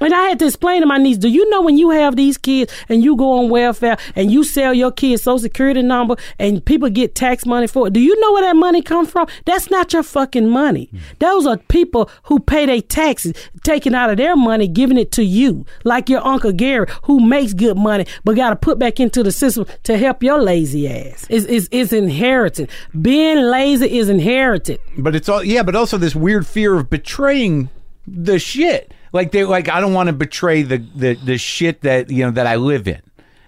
And 0.00 0.14
I 0.14 0.28
had 0.28 0.38
to 0.40 0.46
explain 0.46 0.80
to 0.80 0.86
my 0.86 0.98
niece, 0.98 1.18
do 1.18 1.28
you 1.28 1.48
know 1.50 1.62
when 1.62 1.76
you 1.76 1.90
have 1.90 2.16
these 2.16 2.38
kids 2.38 2.72
and 2.88 3.02
you 3.02 3.16
go 3.16 3.38
on 3.38 3.50
welfare 3.50 3.96
and 4.14 4.30
you 4.30 4.44
sell 4.44 4.72
your 4.74 4.92
kids' 4.92 5.22
social 5.22 5.38
security 5.40 5.82
number 5.82 6.16
and 6.38 6.64
people 6.64 6.88
get 6.90 7.14
tax 7.14 7.44
money 7.46 7.66
for 7.66 7.86
it, 7.86 7.92
do 7.92 8.00
you 8.00 8.18
know 8.20 8.32
where 8.32 8.42
that 8.42 8.56
money 8.56 8.82
comes 8.82 9.10
from? 9.10 9.26
That's 9.44 9.70
not 9.70 9.92
your 9.92 10.02
fucking 10.02 10.48
money. 10.48 10.90
Those 11.18 11.46
are 11.46 11.56
people 11.56 12.10
who 12.24 12.38
pay 12.38 12.66
their 12.66 12.80
taxes, 12.80 13.34
taking 13.64 13.94
out 13.94 14.10
of 14.10 14.16
their 14.16 14.36
money, 14.36 14.68
giving 14.68 14.98
it 14.98 15.12
to 15.12 15.24
you. 15.24 15.66
Like 15.84 16.08
your 16.08 16.24
Uncle 16.26 16.52
Gary, 16.52 16.86
who 17.04 17.20
makes 17.20 17.52
good 17.52 17.76
money, 17.76 18.06
but 18.24 18.36
got 18.36 18.50
to 18.50 18.56
put 18.56 18.78
back 18.78 19.00
into 19.00 19.22
the 19.22 19.32
system 19.32 19.66
to 19.84 19.96
help 19.98 20.22
your 20.22 20.40
lazy 20.40 20.88
ass. 20.88 21.26
It's, 21.28 21.46
it's, 21.46 21.68
it's 21.70 21.92
inherited. 21.92 22.70
Being 23.00 23.38
lazy 23.38 23.98
is 23.98 24.08
inherited. 24.08 24.80
But 24.96 25.14
it's 25.14 25.28
all 25.28 25.42
yeah, 25.44 25.62
but 25.62 25.74
also 25.74 25.98
this 25.98 26.14
weird 26.14 26.46
fear 26.46 26.74
of 26.74 26.90
betraying 26.90 27.70
the 28.06 28.38
shit. 28.38 28.92
Like 29.18 29.32
they 29.32 29.42
like 29.44 29.68
I 29.68 29.80
don't 29.80 29.94
want 29.94 30.06
to 30.06 30.12
betray 30.12 30.62
the, 30.62 30.78
the 30.94 31.14
the 31.14 31.38
shit 31.38 31.80
that 31.80 32.08
you 32.08 32.24
know 32.24 32.30
that 32.30 32.46
I 32.46 32.54
live 32.54 32.86
in. 32.86 33.02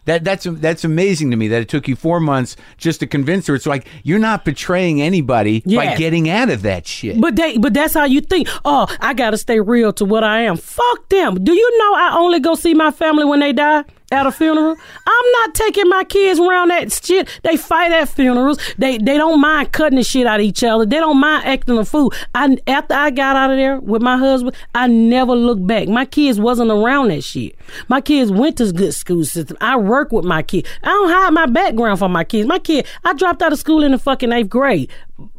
That 0.06 0.24
that's 0.24 0.44
that's 0.50 0.82
amazing 0.82 1.30
to 1.30 1.36
me 1.36 1.46
that 1.46 1.62
it 1.62 1.68
took 1.68 1.86
you 1.86 1.94
four 1.94 2.18
months 2.18 2.56
just 2.76 2.98
to 3.00 3.06
convince 3.06 3.46
her. 3.46 3.54
It's 3.54 3.66
like 3.66 3.86
you're 4.02 4.18
not 4.18 4.44
betraying 4.44 5.00
anybody 5.00 5.60
by 5.60 5.84
Yes. 5.84 5.98
getting 5.98 6.28
out 6.28 6.50
of 6.50 6.62
that 6.62 6.88
shit. 6.88 7.20
But 7.20 7.36
they, 7.36 7.56
but 7.58 7.72
that's 7.72 7.94
how 7.94 8.04
you 8.04 8.20
think. 8.20 8.48
Oh, 8.64 8.88
I 8.98 9.14
gotta 9.14 9.38
stay 9.38 9.60
real 9.60 9.92
to 9.92 10.04
what 10.04 10.24
I 10.24 10.40
am. 10.40 10.56
Fuck 10.56 11.08
them. 11.08 11.44
Do 11.44 11.52
you 11.52 11.78
know 11.78 11.94
I 11.94 12.16
only 12.18 12.40
go 12.40 12.56
see 12.56 12.74
my 12.74 12.90
family 12.90 13.24
when 13.24 13.38
they 13.38 13.52
die 13.52 13.84
at 14.10 14.26
a 14.26 14.32
funeral? 14.32 14.76
I'm 15.06 15.32
not 15.32 15.54
taking 15.54 15.88
my 15.88 16.04
kids 16.04 16.40
around 16.40 16.68
that 16.68 16.92
shit. 16.92 17.28
They 17.42 17.56
fight 17.56 17.92
at 17.92 18.08
funerals. 18.08 18.58
They 18.78 18.98
they 18.98 19.16
don't 19.16 19.40
mind 19.40 19.72
cutting 19.72 19.98
the 19.98 20.04
shit 20.04 20.26
out 20.26 20.40
of 20.40 20.46
each 20.46 20.64
other. 20.64 20.86
They 20.86 20.98
don't 20.98 21.20
mind 21.20 21.46
acting 21.46 21.78
a 21.78 21.84
fool. 21.84 22.12
I 22.34 22.56
after 22.66 22.94
I 22.94 23.10
got 23.10 23.36
out 23.36 23.50
of 23.50 23.56
there 23.56 23.78
with 23.80 24.02
my 24.02 24.16
husband, 24.16 24.56
I 24.74 24.86
never 24.86 25.34
looked 25.34 25.66
back. 25.66 25.88
My 25.88 26.04
kids 26.04 26.40
wasn't 26.40 26.70
around 26.70 27.08
that 27.08 27.22
shit. 27.22 27.56
My 27.88 28.00
kids 28.00 28.30
went 28.30 28.58
to 28.58 28.70
good 28.72 28.94
school 28.94 29.24
system. 29.24 29.56
I 29.60 29.76
work 29.76 30.12
with 30.12 30.24
my 30.24 30.42
kids. 30.42 30.68
I 30.82 30.88
don't 30.88 31.10
hide 31.10 31.30
my 31.32 31.46
background 31.46 31.98
from 31.98 32.12
my 32.12 32.24
kids. 32.24 32.46
My 32.46 32.58
kid, 32.58 32.86
I 33.04 33.14
dropped 33.14 33.42
out 33.42 33.52
of 33.52 33.58
school 33.58 33.82
in 33.82 33.92
the 33.92 33.98
fucking 33.98 34.32
eighth 34.32 34.48
grade. 34.48 34.90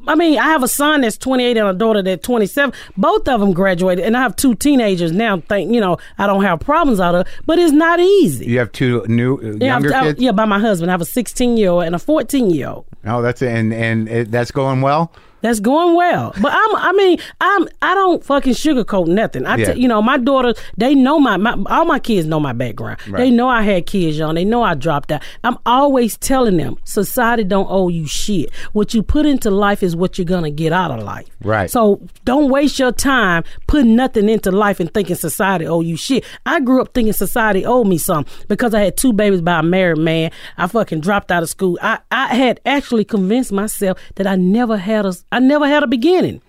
I 0.08 0.16
mean, 0.16 0.40
I 0.40 0.46
have 0.46 0.64
a 0.64 0.68
son 0.68 1.02
that's 1.02 1.18
28 1.18 1.58
and 1.58 1.68
a 1.68 1.74
daughter 1.74 2.02
that's 2.02 2.26
27. 2.26 2.74
Both 2.98 3.28
of 3.28 3.40
them 3.40 3.54
graduated, 3.54 4.04
and 4.04 4.18
I 4.18 4.22
have 4.22 4.36
two 4.36 4.56
teenagers 4.56 5.12
now. 5.12 5.40
Think 5.42 5.72
you 5.74 5.80
know 5.80 5.98
I 6.18 6.26
don't 6.28 6.44
have 6.44 6.60
problems 6.60 7.00
out 7.00 7.14
of, 7.16 7.28
but 7.46 7.60
it's 7.60 7.72
not 7.72 8.00
easy. 8.00 8.46
you 8.46 8.58
have 8.60 8.72
two 8.72 9.06
new 9.08 9.38
uh, 9.38 9.42
Yeah, 9.60 9.68
younger 9.74 9.94
I- 9.94 10.02
kids. 10.04 10.20
yeah, 10.22 10.32
by 10.32 10.46
my 10.46 10.60
husband, 10.60 10.90
I 10.90 10.94
have 10.94 11.02
a 11.02 11.06
16 11.06 11.58
year 11.58 11.70
old 11.70 11.84
and 11.84 11.94
a 11.96 12.00
14 12.00 12.50
year 12.50 12.70
old. 12.70 12.86
Oh, 13.06 13.22
that's 13.22 13.42
and 13.42 13.74
and 13.74 14.08
it, 14.10 14.32
that's 14.32 14.52
going 14.52 14.82
well. 14.82 15.12
That's 15.42 15.60
going 15.60 15.96
well, 15.96 16.34
but 16.42 16.52
I'm. 16.54 16.76
I 16.76 16.92
mean, 16.94 17.20
I'm. 17.40 17.68
I 17.82 17.94
don't 17.96 18.24
fucking 18.24 18.54
sugarcoat 18.54 19.08
nothing. 19.08 19.46
I, 19.46 19.56
Yeah. 19.58 19.74
t- 19.74 19.82
you 19.82 19.88
know, 19.88 20.02
my 20.02 20.18
daughter. 20.18 20.54
They 20.78 20.96
know 20.96 21.20
my, 21.20 21.38
my. 21.38 21.56
All 21.68 21.86
my 21.86 22.00
kids 22.00 22.28
know 22.28 22.40
my 22.40 22.54
background. 22.54 23.00
Right. 23.08 23.20
They 23.22 23.32
know 23.32 23.48
I 23.48 23.62
had 23.62 23.86
kids 23.86 24.18
young. 24.18 24.36
They 24.36 24.46
know 24.46 24.62
I 24.64 24.76
dropped 24.76 25.12
out. 25.12 25.24
I'm 25.44 25.58
always 25.66 26.18
telling 26.18 26.58
them, 26.58 26.78
society 26.84 27.44
don't 27.44 27.68
owe 27.70 27.88
you 27.90 28.06
shit. 28.08 28.52
What 28.74 28.94
you 28.94 29.04
put 29.04 29.26
into 29.26 29.50
life 29.52 29.84
is 29.84 29.96
what 29.96 30.18
you're 30.18 30.26
gonna 30.26 30.52
get 30.52 30.74
out 30.74 30.92
of 30.92 31.04
life. 31.04 31.28
Right. 31.44 31.70
So 31.70 32.02
don't 32.26 32.50
waste 32.52 32.78
your 32.80 32.92
time 32.92 33.44
putting 33.68 33.96
nothing 33.96 34.30
into 34.30 34.52
life 34.52 34.80
and 34.80 34.94
thinking 34.94 35.16
society 35.16 35.66
owe 35.66 35.82
you 35.82 35.98
shit. 35.98 36.24
I 36.46 36.60
grew 36.60 36.82
up 36.82 36.94
thinking 36.94 37.14
society 37.14 37.66
owed 37.66 37.88
me 37.88 37.98
something 37.98 38.32
because 38.48 38.74
I 38.74 38.82
had 38.82 38.98
two 38.98 39.14
babies 39.14 39.42
by 39.42 39.60
a 39.60 39.64
married 39.64 39.98
man. 39.98 40.32
I 40.58 40.68
fucking 40.68 41.00
dropped 41.02 41.32
out 41.32 41.44
of 41.44 41.50
school. 41.50 41.78
I, 41.82 42.00
I 42.12 42.36
had 42.36 42.60
actually 42.66 43.06
convinced 43.06 43.52
myself 43.52 43.98
that 44.16 44.28
I 44.28 44.36
never 44.36 44.78
had 44.78 45.06
a 45.06 45.14
I 45.32 45.40
never 45.40 45.68
had 45.68 45.84
a 45.84 45.88
beginning. 45.88 46.42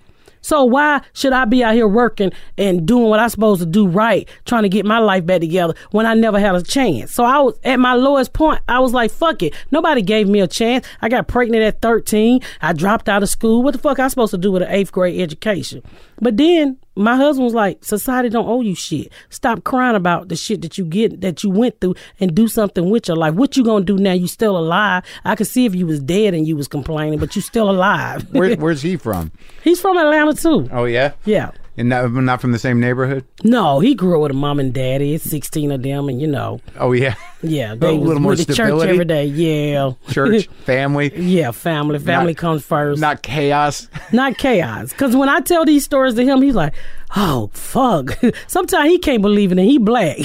So 0.42 0.64
why 0.64 1.00
should 1.12 1.32
I 1.32 1.44
be 1.44 1.62
out 1.62 1.74
here 1.74 1.86
working 1.86 2.32
and 2.58 2.86
doing 2.86 3.04
what 3.04 3.20
I'm 3.20 3.28
supposed 3.28 3.60
to 3.60 3.66
do 3.66 3.86
right, 3.86 4.28
trying 4.44 4.64
to 4.64 4.68
get 4.68 4.84
my 4.84 4.98
life 4.98 5.24
back 5.24 5.40
together 5.40 5.74
when 5.92 6.04
I 6.04 6.14
never 6.14 6.38
had 6.38 6.56
a 6.56 6.62
chance? 6.62 7.12
So 7.12 7.24
I 7.24 7.38
was 7.38 7.58
at 7.62 7.78
my 7.78 7.94
lowest 7.94 8.32
point. 8.32 8.60
I 8.68 8.80
was 8.80 8.92
like, 8.92 9.12
fuck 9.12 9.42
it. 9.42 9.54
Nobody 9.70 10.02
gave 10.02 10.28
me 10.28 10.40
a 10.40 10.48
chance. 10.48 10.84
I 11.00 11.08
got 11.08 11.28
pregnant 11.28 11.62
at 11.62 11.80
13. 11.80 12.40
I 12.60 12.72
dropped 12.72 13.08
out 13.08 13.22
of 13.22 13.28
school. 13.28 13.62
What 13.62 13.72
the 13.72 13.78
fuck 13.78 14.00
I 14.00 14.08
supposed 14.08 14.32
to 14.32 14.38
do 14.38 14.50
with 14.50 14.62
an 14.62 14.68
eighth 14.70 14.90
grade 14.90 15.20
education? 15.20 15.82
But 16.20 16.36
then 16.36 16.76
my 16.94 17.16
husband 17.16 17.44
was 17.44 17.54
like, 17.54 17.84
society 17.84 18.28
don't 18.28 18.48
owe 18.48 18.60
you 18.60 18.74
shit. 18.74 19.12
Stop 19.30 19.64
crying 19.64 19.96
about 19.96 20.28
the 20.28 20.36
shit 20.36 20.60
that 20.62 20.76
you 20.76 20.84
get 20.84 21.20
that 21.22 21.42
you 21.42 21.50
went 21.50 21.80
through 21.80 21.94
and 22.20 22.34
do 22.34 22.48
something 22.48 22.90
with 22.90 23.08
your 23.08 23.16
life. 23.16 23.34
What 23.34 23.56
you 23.56 23.64
gonna 23.64 23.84
do 23.84 23.96
now? 23.96 24.12
You 24.12 24.26
still 24.26 24.56
alive. 24.58 25.04
I 25.24 25.34
could 25.34 25.46
see 25.46 25.64
if 25.64 25.74
you 25.74 25.86
was 25.86 26.00
dead 26.00 26.34
and 26.34 26.46
you 26.46 26.56
was 26.56 26.68
complaining, 26.68 27.18
but 27.18 27.34
you 27.34 27.42
still 27.42 27.70
alive. 27.70 28.30
Where, 28.32 28.54
where's 28.56 28.82
he 28.82 28.96
from? 28.96 29.32
He's 29.64 29.80
from 29.80 29.96
Atlanta 29.96 30.34
too. 30.34 30.68
Oh 30.72 30.84
yeah, 30.84 31.12
Yeah. 31.24 31.50
And 31.76 31.88
not, 31.88 32.12
not 32.12 32.40
from 32.40 32.52
the 32.52 32.58
same 32.58 32.80
neighborhood. 32.80 33.24
No, 33.44 33.80
he 33.80 33.94
grew 33.94 34.16
up 34.16 34.22
with 34.22 34.30
a 34.32 34.34
mom 34.34 34.60
and 34.60 34.72
daddy. 34.74 35.14
It's 35.14 35.24
sixteen 35.24 35.70
of 35.72 35.82
them, 35.82 36.08
and 36.08 36.20
you 36.20 36.26
know, 36.26 36.60
Oh 36.78 36.92
yeah, 36.92 37.14
yeah, 37.42 37.74
they 37.78 37.88
A 37.88 37.92
little 37.92 38.20
more 38.20 38.30
with 38.32 38.40
the 38.46 38.54
church 38.54 38.66
stability? 38.66 38.90
every 38.92 39.04
day. 39.04 39.24
Yeah, 39.26 39.92
church, 40.10 40.46
family, 40.64 41.12
yeah, 41.16 41.50
family. 41.50 41.98
Family 41.98 42.32
Not- 42.32 42.36
comes 42.38 42.62
first. 42.64 43.00
not 43.00 43.22
chaos. 43.22 43.88
not 44.12 44.36
chaos. 44.38 44.90
Because 44.90 45.16
when 45.16 45.28
I 45.28 45.40
tell 45.40 45.64
these 45.64 45.84
stories 45.84 46.14
to 46.14 46.24
him, 46.24 46.42
he's 46.42 46.54
like, 46.54 46.74
"Oh 47.16 47.50
fuck." 47.54 48.18
Sometimes 48.46 48.90
he 48.90 48.98
can't 48.98 49.22
believe 49.22 49.52
it, 49.52 49.58
and 49.58 49.66
he 49.68 49.78
black. 49.78 50.18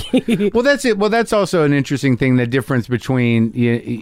Well, 0.54 0.64
that's 0.64 0.84
it. 0.86 0.98
Well, 0.98 1.10
that's 1.10 1.32
also 1.34 1.64
an 1.64 1.74
interesting 1.74 2.18
thing. 2.18 2.36
The 2.36 2.48
difference 2.48 2.88
between, 2.88 3.52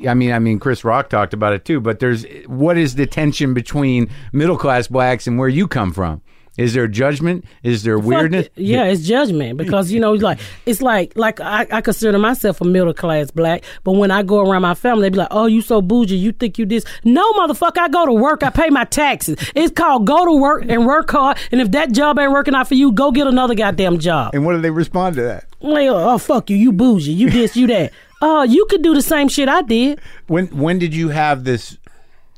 I 0.08 0.14
mean, 0.14 0.32
I 0.32 0.40
mean, 0.40 0.60
Chris 0.60 0.84
Rock 0.84 1.10
talked 1.10 1.34
about 1.34 1.54
it 1.54 1.64
too. 1.66 1.80
But 1.80 2.00
there's 2.00 2.26
what 2.48 2.78
is 2.78 2.96
the 2.96 3.06
tension 3.06 3.54
between 3.54 4.10
middle 4.34 4.58
class 4.58 4.88
blacks 4.88 5.28
and 5.28 5.38
where 5.38 5.50
you 5.50 5.68
come 5.68 5.94
from? 5.94 6.22
Is 6.58 6.74
there 6.74 6.88
judgment? 6.88 7.44
Is 7.64 7.84
there 7.84 8.00
weirdness? 8.00 8.48
Fuck 8.48 8.58
it. 8.58 8.64
Yeah, 8.64 8.86
it's 8.86 9.06
judgment 9.06 9.58
because 9.58 9.92
you 9.92 10.00
know, 10.00 10.14
it's 10.14 10.24
like 10.24 10.40
it's 10.66 10.82
like 10.82 11.12
like 11.18 11.42
I, 11.42 11.68
I 11.70 11.82
consider 11.82 12.18
myself 12.18 12.62
a 12.62 12.66
middle 12.66 12.94
class 12.94 13.30
black, 13.30 13.64
but 13.84 13.94
when 13.94 14.10
I 14.10 14.24
go 14.24 14.40
around 14.40 14.62
my 14.62 14.74
family, 14.74 15.04
they 15.04 15.10
be 15.10 15.18
like, 15.18 15.28
"Oh, 15.32 15.48
you 15.48 15.62
so 15.62 15.82
bougie? 15.82 16.16
You 16.16 16.32
think 16.32 16.58
you 16.58 16.66
this?" 16.66 16.86
No, 17.04 17.30
motherfucker, 17.34 17.80
I 17.80 17.90
go 17.90 18.06
to 18.06 18.14
work, 18.14 18.42
I 18.42 18.52
pay 18.52 18.70
my 18.70 18.86
taxes. 18.86 19.38
It's 19.54 19.74
called 19.74 20.08
go 20.08 20.26
to 20.26 20.32
work 20.40 20.64
and 20.70 20.86
work 20.86 21.12
hard, 21.12 21.38
and 21.52 21.60
if 21.60 21.72
that 21.72 21.92
job 21.92 22.18
ain't 22.20 22.32
working 22.32 22.56
out 22.56 22.70
for 22.70 22.76
you, 22.76 22.94
go 22.94 23.12
get 23.12 23.28
another 23.28 23.56
goddamn 23.56 24.00
job. 24.00 24.34
And 24.34 24.46
what 24.46 24.54
do 24.54 24.62
they 24.62 24.72
respond 24.72 25.16
to 25.18 25.24
that? 25.24 25.46
Like, 25.60 25.90
oh 25.90 26.18
fuck 26.18 26.50
you, 26.50 26.56
you 26.56 26.72
bougie, 26.72 27.12
you 27.12 27.30
this, 27.30 27.58
you 27.58 27.68
that. 27.68 27.92
Oh, 28.22 28.44
you 28.56 28.66
could 28.70 28.82
do 28.82 28.94
the 28.94 29.02
same 29.02 29.28
shit 29.28 29.50
I 29.50 29.62
did. 29.62 30.00
When 30.28 30.48
when 30.58 30.80
did 30.80 30.94
you 30.94 31.10
have 31.10 31.44
this 31.44 31.78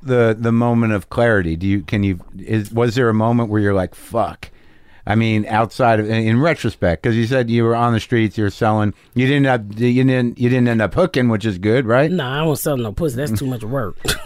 the 0.01 0.35
the 0.37 0.51
moment 0.51 0.93
of 0.93 1.09
clarity? 1.09 1.55
Do 1.55 1.67
you 1.67 1.81
can 1.81 2.03
you 2.03 2.19
is 2.37 2.71
was 2.71 2.95
there 2.95 3.09
a 3.09 3.13
moment 3.13 3.49
where 3.49 3.61
you're 3.61 3.73
like 3.73 3.95
fuck? 3.95 4.49
I 5.07 5.15
mean, 5.15 5.45
outside 5.45 6.01
of 6.01 6.09
in 6.09 6.41
retrospect, 6.41 7.01
because 7.01 7.15
you 7.15 7.25
said 7.27 7.49
you 7.49 7.63
were 7.63 7.75
on 7.75 7.93
the 7.93 7.99
streets, 8.01 8.37
you 8.37 8.43
were 8.43 8.49
selling. 8.49 8.93
You 9.13 9.25
didn't 9.25 9.45
up, 9.45 9.61
you 9.79 10.03
didn't 10.03 10.37
you 10.37 10.49
didn't 10.49 10.67
end 10.67 10.81
up 10.81 10.93
hooking, 10.93 11.29
which 11.29 11.45
is 11.45 11.57
good, 11.57 11.85
right? 11.85 12.11
Nah, 12.11 12.41
I 12.41 12.43
won't 12.43 12.59
sell 12.59 12.75
no 12.75 12.91
pussy. 12.91 13.15
That's 13.15 13.39
too 13.39 13.47
much 13.47 13.63
work. 13.63 13.95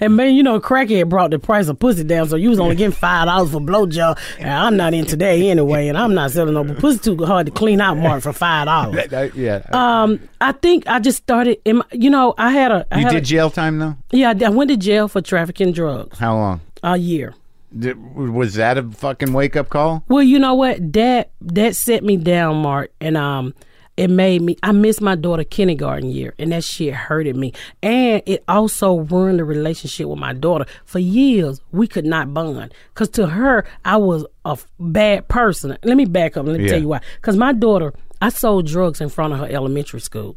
and 0.00 0.16
man, 0.16 0.34
you 0.34 0.44
know, 0.44 0.60
crackhead 0.60 1.08
brought 1.08 1.32
the 1.32 1.40
price 1.40 1.66
of 1.66 1.78
pussy 1.80 2.04
down, 2.04 2.28
so 2.28 2.36
you 2.36 2.50
was 2.50 2.60
only 2.60 2.76
getting 2.76 2.92
five 2.92 3.26
dollars 3.26 3.50
for 3.50 3.60
blowjob. 3.60 4.18
And 4.38 4.50
I'm 4.50 4.76
not 4.76 4.94
into 4.94 5.16
that 5.16 5.24
anyway, 5.24 5.88
and 5.88 5.98
I'm 5.98 6.14
not 6.14 6.30
selling 6.30 6.54
no 6.54 6.62
but 6.62 6.78
pussy 6.78 6.98
too 7.00 7.24
hard 7.24 7.46
to 7.46 7.52
clean 7.52 7.80
out, 7.80 7.96
Mark, 7.96 8.22
for 8.22 8.32
five 8.32 8.66
dollars. 8.66 9.06
Yeah. 9.36 9.62
Um, 9.72 10.20
I 10.40 10.52
think 10.52 10.86
I 10.86 11.00
just 11.00 11.18
started. 11.18 11.58
In 11.64 11.78
my, 11.78 11.84
you 11.92 12.10
know, 12.10 12.34
I 12.38 12.50
had 12.50 12.70
a. 12.70 12.86
I 12.92 12.98
you 12.98 13.04
had 13.04 13.12
did 13.12 13.22
a, 13.22 13.26
jail 13.26 13.50
time 13.50 13.78
though. 13.78 13.96
yeah, 14.12 14.32
I 14.44 14.48
went 14.50 14.70
to 14.70 14.76
jail 14.76 15.08
for 15.08 15.20
trafficking 15.20 15.72
drugs 15.72 16.18
How 16.18 16.34
long? 16.36 16.60
a 16.82 16.96
year. 16.96 17.34
Was 17.72 18.54
that 18.54 18.78
a 18.78 18.82
fucking 18.84 19.32
wake 19.32 19.56
up 19.56 19.68
call? 19.68 20.04
Well, 20.08 20.22
you 20.22 20.38
know 20.38 20.54
what? 20.54 20.92
That 20.92 21.30
that 21.40 21.76
set 21.76 22.02
me 22.04 22.16
down, 22.16 22.56
Mark, 22.56 22.90
and 23.00 23.16
um, 23.16 23.54
it 23.96 24.08
made 24.08 24.42
me. 24.42 24.56
I 24.62 24.72
missed 24.72 25.00
my 25.00 25.14
daughter 25.16 25.44
kindergarten 25.44 26.10
year, 26.10 26.34
and 26.38 26.52
that 26.52 26.64
shit 26.64 26.94
hurted 26.94 27.34
me. 27.36 27.52
And 27.82 28.22
it 28.26 28.44
also 28.48 28.98
ruined 29.00 29.38
the 29.38 29.44
relationship 29.44 30.06
with 30.06 30.18
my 30.18 30.32
daughter. 30.32 30.66
For 30.84 30.98
years, 30.98 31.60
we 31.72 31.86
could 31.86 32.04
not 32.06 32.32
bond 32.32 32.72
because 32.94 33.08
to 33.10 33.26
her, 33.26 33.64
I 33.84 33.96
was 33.96 34.24
a 34.44 34.50
f- 34.50 34.66
bad 34.78 35.28
person. 35.28 35.76
Let 35.82 35.96
me 35.96 36.04
back 36.04 36.36
up. 36.36 36.44
and 36.44 36.52
Let 36.52 36.58
me 36.58 36.64
Yeah. 36.66 36.70
tell 36.72 36.80
you 36.82 36.88
why. 36.88 37.00
Because 37.16 37.36
my 37.36 37.52
daughter, 37.52 37.92
I 38.22 38.28
sold 38.28 38.66
drugs 38.66 39.00
in 39.00 39.08
front 39.08 39.32
of 39.32 39.40
her 39.40 39.46
elementary 39.48 40.00
school. 40.00 40.36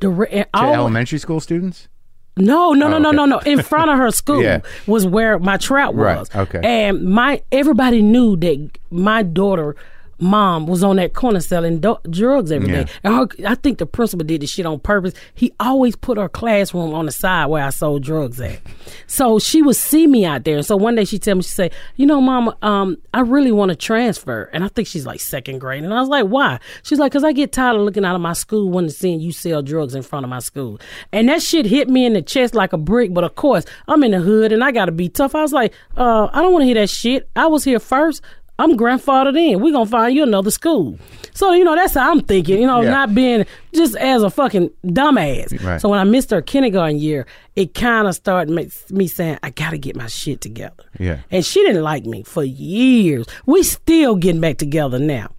The 0.00 0.08
re- 0.10 0.28
To 0.28 0.48
all- 0.54 0.74
elementary 0.74 1.18
school 1.18 1.40
students? 1.40 1.88
No, 2.36 2.72
no, 2.72 2.88
no, 2.88 2.96
oh, 2.96 2.98
no, 2.98 3.08
okay. 3.10 3.16
no, 3.16 3.24
no. 3.26 3.38
In 3.40 3.62
front 3.72 3.90
of 3.90 3.98
her 3.98 4.10
school 4.10 4.42
Yeah. 4.42 4.60
was 4.86 5.06
where 5.06 5.38
my 5.38 5.56
trap 5.58 5.90
Right, 5.94 6.18
was. 6.18 6.34
okay. 6.34 6.60
And 6.62 7.04
my 7.04 7.42
everybody 7.52 8.00
knew 8.02 8.36
that 8.36 8.70
my 8.90 9.22
daughter 9.22 9.76
mom 10.22 10.66
was 10.66 10.82
on 10.82 10.96
that 10.96 11.12
corner 11.14 11.40
selling 11.40 11.80
do- 11.80 11.98
drugs 12.08 12.52
every 12.52 12.68
day. 12.68 12.80
Yeah. 12.80 12.86
And 13.04 13.14
her, 13.14 13.48
I 13.48 13.54
think 13.56 13.78
the 13.78 13.86
principal 13.86 14.24
did 14.24 14.40
the 14.40 14.46
shit 14.46 14.64
on 14.64 14.80
purpose. 14.80 15.14
He 15.34 15.52
always 15.60 15.96
put 15.96 16.16
her 16.16 16.28
classroom 16.28 16.94
on 16.94 17.06
the 17.06 17.12
side 17.12 17.46
where 17.46 17.64
I 17.64 17.70
sold 17.70 18.02
drugs 18.02 18.40
at. 18.40 18.60
So 19.06 19.38
she 19.38 19.62
would 19.62 19.76
see 19.76 20.06
me 20.06 20.24
out 20.24 20.44
there. 20.44 20.56
And 20.56 20.66
so 20.66 20.76
one 20.76 20.94
day 20.94 21.04
she 21.04 21.18
tell 21.18 21.34
me, 21.34 21.42
she 21.42 21.50
say, 21.50 21.70
you 21.96 22.06
know, 22.06 22.20
mama, 22.20 22.56
um, 22.62 22.96
I 23.12 23.20
really 23.20 23.52
want 23.52 23.70
to 23.70 23.76
transfer. 23.76 24.48
And 24.52 24.64
I 24.64 24.68
think 24.68 24.88
she's 24.88 25.06
like 25.06 25.20
second 25.20 25.58
grade. 25.58 25.84
And 25.84 25.92
I 25.92 26.00
was 26.00 26.08
like, 26.08 26.26
why? 26.26 26.60
She's 26.82 26.98
like, 26.98 27.12
because 27.12 27.24
I 27.24 27.32
get 27.32 27.52
tired 27.52 27.76
of 27.76 27.82
looking 27.82 28.04
out 28.04 28.14
of 28.14 28.20
my 28.20 28.32
school 28.32 28.70
when 28.70 28.88
seeing 28.88 29.20
you 29.20 29.32
sell 29.32 29.62
drugs 29.62 29.94
in 29.94 30.02
front 30.02 30.24
of 30.24 30.30
my 30.30 30.38
school. 30.38 30.80
And 31.12 31.28
that 31.28 31.42
shit 31.42 31.66
hit 31.66 31.88
me 31.88 32.06
in 32.06 32.12
the 32.12 32.22
chest 32.22 32.54
like 32.54 32.72
a 32.72 32.78
brick. 32.78 33.12
But 33.12 33.24
of 33.24 33.34
course, 33.34 33.64
I'm 33.88 34.02
in 34.04 34.12
the 34.12 34.20
hood 34.20 34.52
and 34.52 34.62
I 34.62 34.70
got 34.70 34.86
to 34.86 34.92
be 34.92 35.08
tough. 35.08 35.34
I 35.34 35.42
was 35.42 35.52
like, 35.52 35.72
uh, 35.96 36.28
I 36.32 36.40
don't 36.40 36.52
want 36.52 36.62
to 36.62 36.66
hear 36.66 36.74
that 36.74 36.90
shit. 36.90 37.28
I 37.34 37.46
was 37.46 37.64
here 37.64 37.80
first. 37.80 38.22
I'm 38.62 38.76
grandfathered 38.76 39.36
in. 39.36 39.60
We're 39.60 39.72
going 39.72 39.86
to 39.86 39.90
find 39.90 40.14
you 40.14 40.22
another 40.22 40.50
school. 40.50 40.98
So, 41.34 41.52
you 41.52 41.64
know, 41.64 41.74
that's 41.74 41.94
how 41.94 42.10
I'm 42.10 42.20
thinking, 42.20 42.60
you 42.60 42.66
know, 42.66 42.82
Yeah. 42.82 42.90
not 42.90 43.14
being 43.14 43.44
just 43.74 43.96
as 43.96 44.22
a 44.22 44.30
fucking 44.30 44.70
dumbass. 44.84 45.62
Right. 45.64 45.80
So 45.80 45.88
when 45.88 45.98
I 45.98 46.04
missed 46.04 46.30
her 46.30 46.42
kindergarten 46.42 46.98
year, 46.98 47.26
it 47.56 47.74
kind 47.74 48.06
of 48.06 48.14
started 48.14 48.50
me 48.90 49.06
saying, 49.08 49.38
I 49.42 49.50
got 49.50 49.70
to 49.70 49.78
get 49.78 49.96
my 49.96 50.06
shit 50.06 50.40
together. 50.40 50.84
Yeah. 50.98 51.18
And 51.30 51.44
she 51.44 51.60
didn't 51.64 51.82
like 51.82 52.04
me 52.04 52.22
for 52.22 52.44
years. 52.44 53.26
We 53.46 53.62
still 53.62 54.14
getting 54.16 54.40
back 54.40 54.58
together 54.58 54.98
now. 54.98 55.30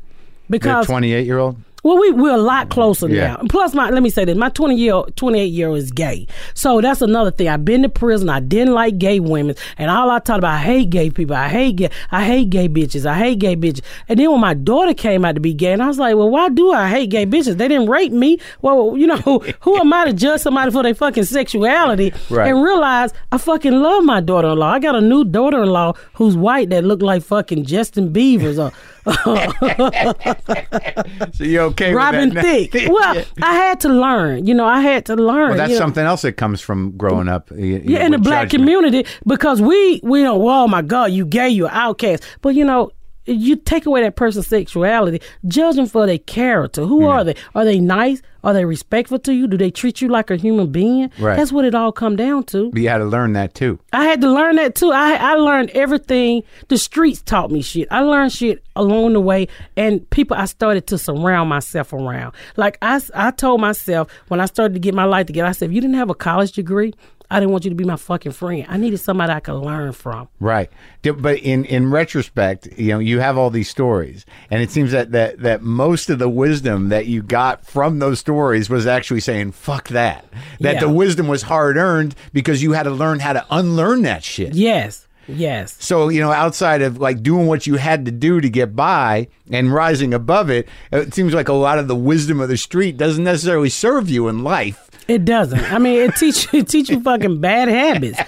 Because 0.50 0.86
28 0.88 1.26
year 1.26 1.38
old? 1.40 1.58
Well, 1.84 1.98
we 2.00 2.12
we're 2.12 2.34
a 2.34 2.38
lot 2.38 2.70
closer 2.70 3.08
Yeah. 3.08 3.28
now. 3.28 3.36
And 3.38 3.50
plus, 3.50 3.74
my 3.74 3.90
let 3.90 4.02
me 4.02 4.10
say 4.10 4.26
this: 4.26 4.38
my 4.38 4.50
twenty 4.50 4.76
year, 4.76 5.02
twenty 5.16 5.40
eight 5.42 5.52
year 5.52 5.70
old 5.70 5.78
is 5.78 5.92
gay. 5.92 6.28
So 6.54 6.82
that's 6.82 7.02
another 7.02 7.32
thing. 7.32 7.48
I've 7.50 7.66
been 7.66 7.82
to 7.84 7.90
prison. 7.90 8.30
I 8.30 8.40
didn't 8.40 8.74
like 8.74 8.98
gay 8.98 9.20
women, 9.20 9.56
and 9.78 9.92
all 9.92 10.10
I 10.10 10.20
talked 10.20 10.40
about, 10.40 10.56
I 10.56 10.60
hate 10.60 10.90
gay 10.90 11.10
people. 11.10 11.36
I 11.36 11.50
hate 11.50 11.76
gay. 11.76 11.90
I 12.12 12.24
hate 12.26 12.50
gay 12.50 12.68
bitches. 12.70 13.06
I 13.06 13.18
hate 13.18 13.40
gay 13.40 13.56
bitches. 13.56 13.82
And 14.08 14.20
then 14.20 14.32
when 14.32 14.42
my 14.42 14.54
daughter 14.54 14.94
came 14.94 15.26
out 15.26 15.36
to 15.36 15.42
be 15.42 15.54
gay, 15.54 15.74
and 15.74 15.84
I 15.84 15.88
was 15.88 16.00
like, 16.00 16.16
well, 16.16 16.30
why 16.30 16.50
do 16.50 16.72
I 16.72 16.90
hate 16.90 17.10
gay 17.10 17.26
bitches? 17.26 17.58
They 17.58 17.68
didn't 17.68 17.90
rape 17.90 18.12
me. 18.12 18.40
Well, 18.62 18.96
you 18.98 19.08
know, 19.08 19.18
who 19.62 19.78
am 19.78 19.92
I 19.94 20.06
to 20.06 20.14
judge 20.14 20.42
somebody 20.42 20.72
for 20.72 20.84
their 20.84 20.96
fucking 20.96 21.26
sexuality? 21.26 22.14
Right. 22.30 22.50
And 22.50 22.64
realize 22.64 23.12
I 23.32 23.38
fucking 23.38 23.74
love 23.74 24.04
my 24.04 24.22
daughter 24.22 24.50
in 24.50 24.58
law. 24.58 24.72
I 24.72 24.80
got 24.80 24.96
a 24.96 25.02
new 25.02 25.26
daughter 25.26 25.62
in 25.64 25.70
law 25.70 25.94
who's 26.14 26.36
white 26.38 26.70
that 26.70 26.84
look 26.84 27.02
like 27.02 27.24
fucking 27.24 27.66
Justin 27.66 28.12
Bieber's. 28.14 28.60
So 31.34 31.44
you 31.44 31.60
okay 31.74 31.94
Robin? 31.94 32.32
Thicke. 32.32 32.88
Well, 32.90 33.24
I 33.42 33.54
had 33.56 33.80
to 33.82 33.90
learn. 33.90 34.48
You 34.48 34.54
know, 34.54 34.66
I 34.66 34.80
had 34.82 35.06
to 35.08 35.16
learn. 35.16 35.50
Well, 35.50 35.58
that's 35.58 35.72
you 35.72 35.76
know. 35.76 35.84
something 35.86 36.06
else 36.06 36.22
that 36.24 36.34
comes 36.34 36.62
from 36.62 36.96
growing 36.98 37.28
up. 37.28 37.52
y- 37.52 37.58
y- 37.58 37.82
Yeah, 37.86 38.06
in 38.06 38.12
the 38.12 38.18
black 38.18 38.50
judgment. 38.50 38.64
community 38.64 39.06
because 39.28 39.62
we 39.62 40.00
we 40.04 40.22
don't. 40.24 40.42
Oh 40.42 40.68
my 40.68 40.82
God, 40.82 41.12
you 41.12 41.26
gay, 41.26 41.50
you 41.50 41.68
outcast. 41.68 42.24
But 42.42 42.56
you 42.56 42.64
know. 42.66 42.92
You 43.26 43.56
take 43.56 43.86
away 43.86 44.02
that 44.02 44.18
person's 44.18 44.48
sexuality, 44.48 45.22
judge 45.48 45.78
them 45.78 45.86
for 45.86 46.06
their 46.06 46.18
character. 46.18 46.84
Who 46.86 47.06
are 47.06 47.24
they? 47.24 47.36
Are 47.56 47.64
they 47.64 47.80
nice? 47.80 48.22
Are 48.44 48.54
they 48.54 48.66
respectful 48.66 49.20
to 49.20 49.34
you? 49.34 49.48
Do 49.48 49.58
they 49.58 49.72
treat 49.72 50.02
you 50.02 50.10
like 50.10 50.30
a 50.30 50.36
human 50.36 50.72
being? 50.72 51.10
Right. 51.18 51.38
That's 51.38 51.52
what 51.52 51.66
it 51.66 51.74
all 51.74 51.92
come 51.92 52.16
down 52.16 52.44
to. 52.46 52.70
But 52.72 52.82
you 52.82 52.90
had 52.90 52.98
to 52.98 53.06
learn 53.06 53.34
that 53.34 53.54
too. 53.54 53.80
I 53.94 54.06
had 54.06 54.22
to 54.22 54.32
learn 54.32 54.58
that 54.58 54.76
too. 54.76 54.92
I 54.92 55.14
I 55.14 55.34
learned 55.36 55.70
everything. 55.72 56.44
The 56.68 56.78
streets 56.78 57.22
taught 57.22 57.52
me 57.52 57.62
shit. 57.62 57.88
I 57.90 58.02
learned 58.02 58.32
shit 58.32 58.64
along 58.76 59.14
the 59.14 59.22
way, 59.22 59.48
and 59.78 60.10
people 60.10 60.36
I 60.36 60.46
started 60.46 60.88
to 60.88 60.98
surround 60.98 61.50
myself 61.50 61.94
around. 61.94 62.34
Like 62.58 62.78
I, 62.82 63.02
I 63.14 63.32
told 63.32 63.62
myself 63.62 64.10
when 64.28 64.42
I 64.42 64.46
started 64.46 64.74
to 64.74 64.80
get 64.80 64.94
my 64.94 65.06
life 65.06 65.28
together, 65.28 65.48
I 65.48 65.52
said, 65.54 65.70
if 65.70 65.76
you 65.76 65.82
didn't 65.82 65.96
have 65.96 66.10
a 66.10 66.16
college 66.16 66.52
degree, 66.52 66.94
I 67.34 67.40
didn't 67.40 67.52
want 67.52 67.64
you 67.66 67.70
to 67.72 67.76
be 67.76 67.84
my 67.84 67.96
fucking 67.96 68.32
friend. 68.34 68.66
I 68.70 68.78
needed 68.78 69.00
somebody 69.00 69.34
I 69.34 69.40
could 69.40 69.56
learn 69.60 69.92
from. 69.92 70.28
Right. 70.40 70.70
But 71.02 71.40
in, 71.40 71.66
in 71.66 71.90
retrospect, 71.90 72.68
you 72.78 72.90
know, 72.90 73.00
you 73.00 73.20
have 73.20 73.38
all 73.38 73.50
these 73.50 73.70
stories, 73.70 74.26
and 74.52 74.62
it 74.62 74.70
seems 74.70 74.92
that, 74.92 75.12
that, 75.14 75.40
that 75.40 75.62
most 75.64 76.10
of 76.12 76.20
the 76.20 76.30
wisdom 76.30 76.90
that 76.90 77.08
you 77.08 77.24
got 77.24 77.66
from 77.66 78.00
those 78.00 78.20
stories 78.20 78.70
was 78.70 78.86
actually 78.86 79.20
saying, 79.22 79.52
fuck 79.54 79.88
that. 79.90 80.26
That 80.60 80.76
Yeah. 80.76 80.80
the 80.82 80.90
wisdom 80.90 81.28
was 81.28 81.42
hard 81.44 81.76
earned 81.76 82.14
because 82.34 82.62
you 82.62 82.74
had 82.74 82.84
to 82.84 82.92
learn 82.92 83.20
how 83.20 83.34
to 83.34 83.46
unlearn 83.50 84.04
that 84.04 84.24
shit. 84.24 84.54
Yes, 84.54 85.08
yes. 85.28 85.76
So, 85.80 86.10
you 86.10 86.22
know, 86.22 86.32
outside 86.32 86.82
of 86.84 87.00
like 87.00 87.24
doing 87.24 87.48
what 87.48 87.66
you 87.66 87.76
had 87.76 88.06
to 88.06 88.12
do 88.12 88.42
to 88.42 88.50
get 88.50 88.76
by 88.76 89.28
and 89.50 89.74
rising 89.74 90.14
above 90.14 90.50
it, 90.52 90.68
it 90.92 91.14
seems 91.16 91.34
like 91.34 91.50
a 91.50 91.54
lot 91.54 91.80
of 91.80 91.88
the 91.88 91.96
wisdom 91.96 92.40
of 92.40 92.50
the 92.50 92.58
street 92.58 92.96
doesn't 92.98 93.24
necessarily 93.24 93.70
serve 93.70 94.08
you 94.10 94.28
in 94.28 94.44
life. 94.44 94.90
It 95.08 95.26
doesn't. 95.26 95.72
I 95.72 95.80
mean, 95.80 96.02
it 96.02 96.16
teach 96.18 96.54
it 96.54 96.68
teach 96.68 96.90
you 96.90 97.02
fucking 97.02 97.42
bad 97.42 97.68
habits. 97.68 98.20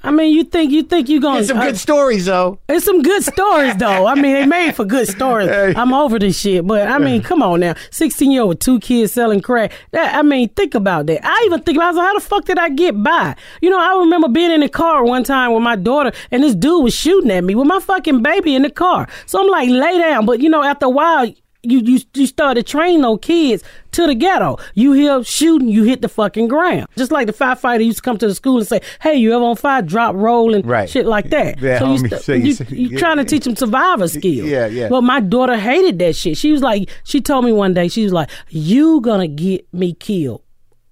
I 0.00 0.12
mean, 0.12 0.32
you 0.32 0.44
think 0.44 0.70
you 0.70 0.84
think 0.84 1.08
you 1.08 1.20
gonna 1.20 1.40
Get 1.40 1.48
some 1.48 1.58
uh, 1.58 1.64
good 1.64 1.76
stories 1.76 2.26
though. 2.26 2.60
It's 2.68 2.84
some 2.84 3.02
good 3.02 3.24
stories 3.24 3.76
though. 3.76 4.06
I 4.06 4.14
mean, 4.14 4.32
they 4.32 4.46
made 4.46 4.76
for 4.76 4.84
good 4.84 5.08
stories. 5.08 5.48
Hey. 5.48 5.74
I'm 5.74 5.92
over 5.92 6.20
this 6.20 6.38
shit, 6.38 6.64
but 6.64 6.86
I 6.86 6.98
mean, 6.98 7.20
come 7.20 7.42
on 7.42 7.60
now. 7.60 7.74
16 7.90 8.30
year 8.30 8.42
old 8.42 8.50
with 8.50 8.60
two 8.60 8.78
kids 8.78 9.12
selling 9.12 9.40
crack. 9.40 9.72
That 9.90 10.14
I 10.14 10.22
mean, 10.22 10.50
think 10.50 10.74
about 10.74 11.06
that. 11.06 11.20
I 11.24 11.42
even 11.46 11.62
think 11.62 11.76
about 11.76 11.96
like, 11.96 12.06
how 12.06 12.14
the 12.14 12.20
fuck 12.20 12.44
did 12.44 12.58
I 12.58 12.68
get 12.68 13.02
by? 13.02 13.34
You 13.60 13.70
know, 13.70 13.80
I 13.80 13.98
remember 13.98 14.28
being 14.28 14.52
in 14.52 14.60
the 14.60 14.68
car 14.68 15.04
one 15.04 15.24
time 15.24 15.52
with 15.52 15.62
my 15.62 15.76
daughter, 15.76 16.12
and 16.30 16.44
this 16.44 16.54
dude 16.54 16.84
was 16.84 16.94
shooting 16.94 17.32
at 17.32 17.42
me 17.42 17.56
with 17.56 17.66
my 17.66 17.80
fucking 17.80 18.22
baby 18.22 18.54
in 18.54 18.62
the 18.62 18.70
car. 18.70 19.08
So 19.26 19.40
I'm 19.40 19.48
like, 19.48 19.68
lay 19.68 19.98
down. 19.98 20.26
But 20.26 20.40
you 20.40 20.48
know, 20.48 20.62
after 20.62 20.86
a 20.86 20.90
while. 20.90 21.30
You, 21.64 21.80
you 21.80 21.98
you 22.14 22.26
start 22.28 22.56
to 22.56 22.62
train 22.62 23.00
those 23.00 23.18
kids 23.20 23.64
to 23.90 24.06
the 24.06 24.14
ghetto. 24.14 24.58
You 24.74 24.92
hear 24.92 25.24
shooting, 25.24 25.66
you 25.68 25.82
hit 25.82 26.02
the 26.02 26.08
fucking 26.08 26.46
ground. 26.46 26.86
Just 26.96 27.10
like 27.10 27.26
the 27.26 27.32
firefighter 27.32 27.84
used 27.84 27.98
to 27.98 28.02
come 28.02 28.16
to 28.18 28.28
the 28.28 28.34
school 28.34 28.58
and 28.58 28.66
say, 28.66 28.80
"Hey, 29.00 29.16
you 29.16 29.34
ever 29.34 29.44
on 29.44 29.56
fire? 29.56 29.82
Drop, 29.82 30.14
roll, 30.14 30.54
and 30.54 30.64
Right. 30.64 30.88
shit 30.88 31.04
like 31.04 31.30
that." 31.30 31.60
Yeah, 31.60 31.80
so 31.80 31.92
you, 31.92 31.98
st- 31.98 32.20
so 32.22 32.32
you 32.34 32.54
you 32.70 32.88
yeah. 32.90 32.98
trying 32.98 33.16
to 33.16 33.24
teach 33.24 33.42
them 33.42 33.56
survivor 33.56 34.06
skills. 34.06 34.48
Yeah, 34.48 34.66
yeah. 34.66 34.88
But 34.88 35.02
my 35.02 35.18
daughter 35.18 35.56
hated 35.56 35.98
that 35.98 36.14
shit. 36.14 36.36
She 36.36 36.52
was 36.52 36.62
like, 36.62 36.88
she 37.02 37.20
told 37.20 37.44
me 37.44 37.50
one 37.50 37.74
day, 37.74 37.88
she 37.88 38.04
was 38.04 38.12
like, 38.12 38.30
"You 38.50 39.00
gonna 39.00 39.26
get 39.28 39.66
me 39.74 39.94
killed." 39.94 40.42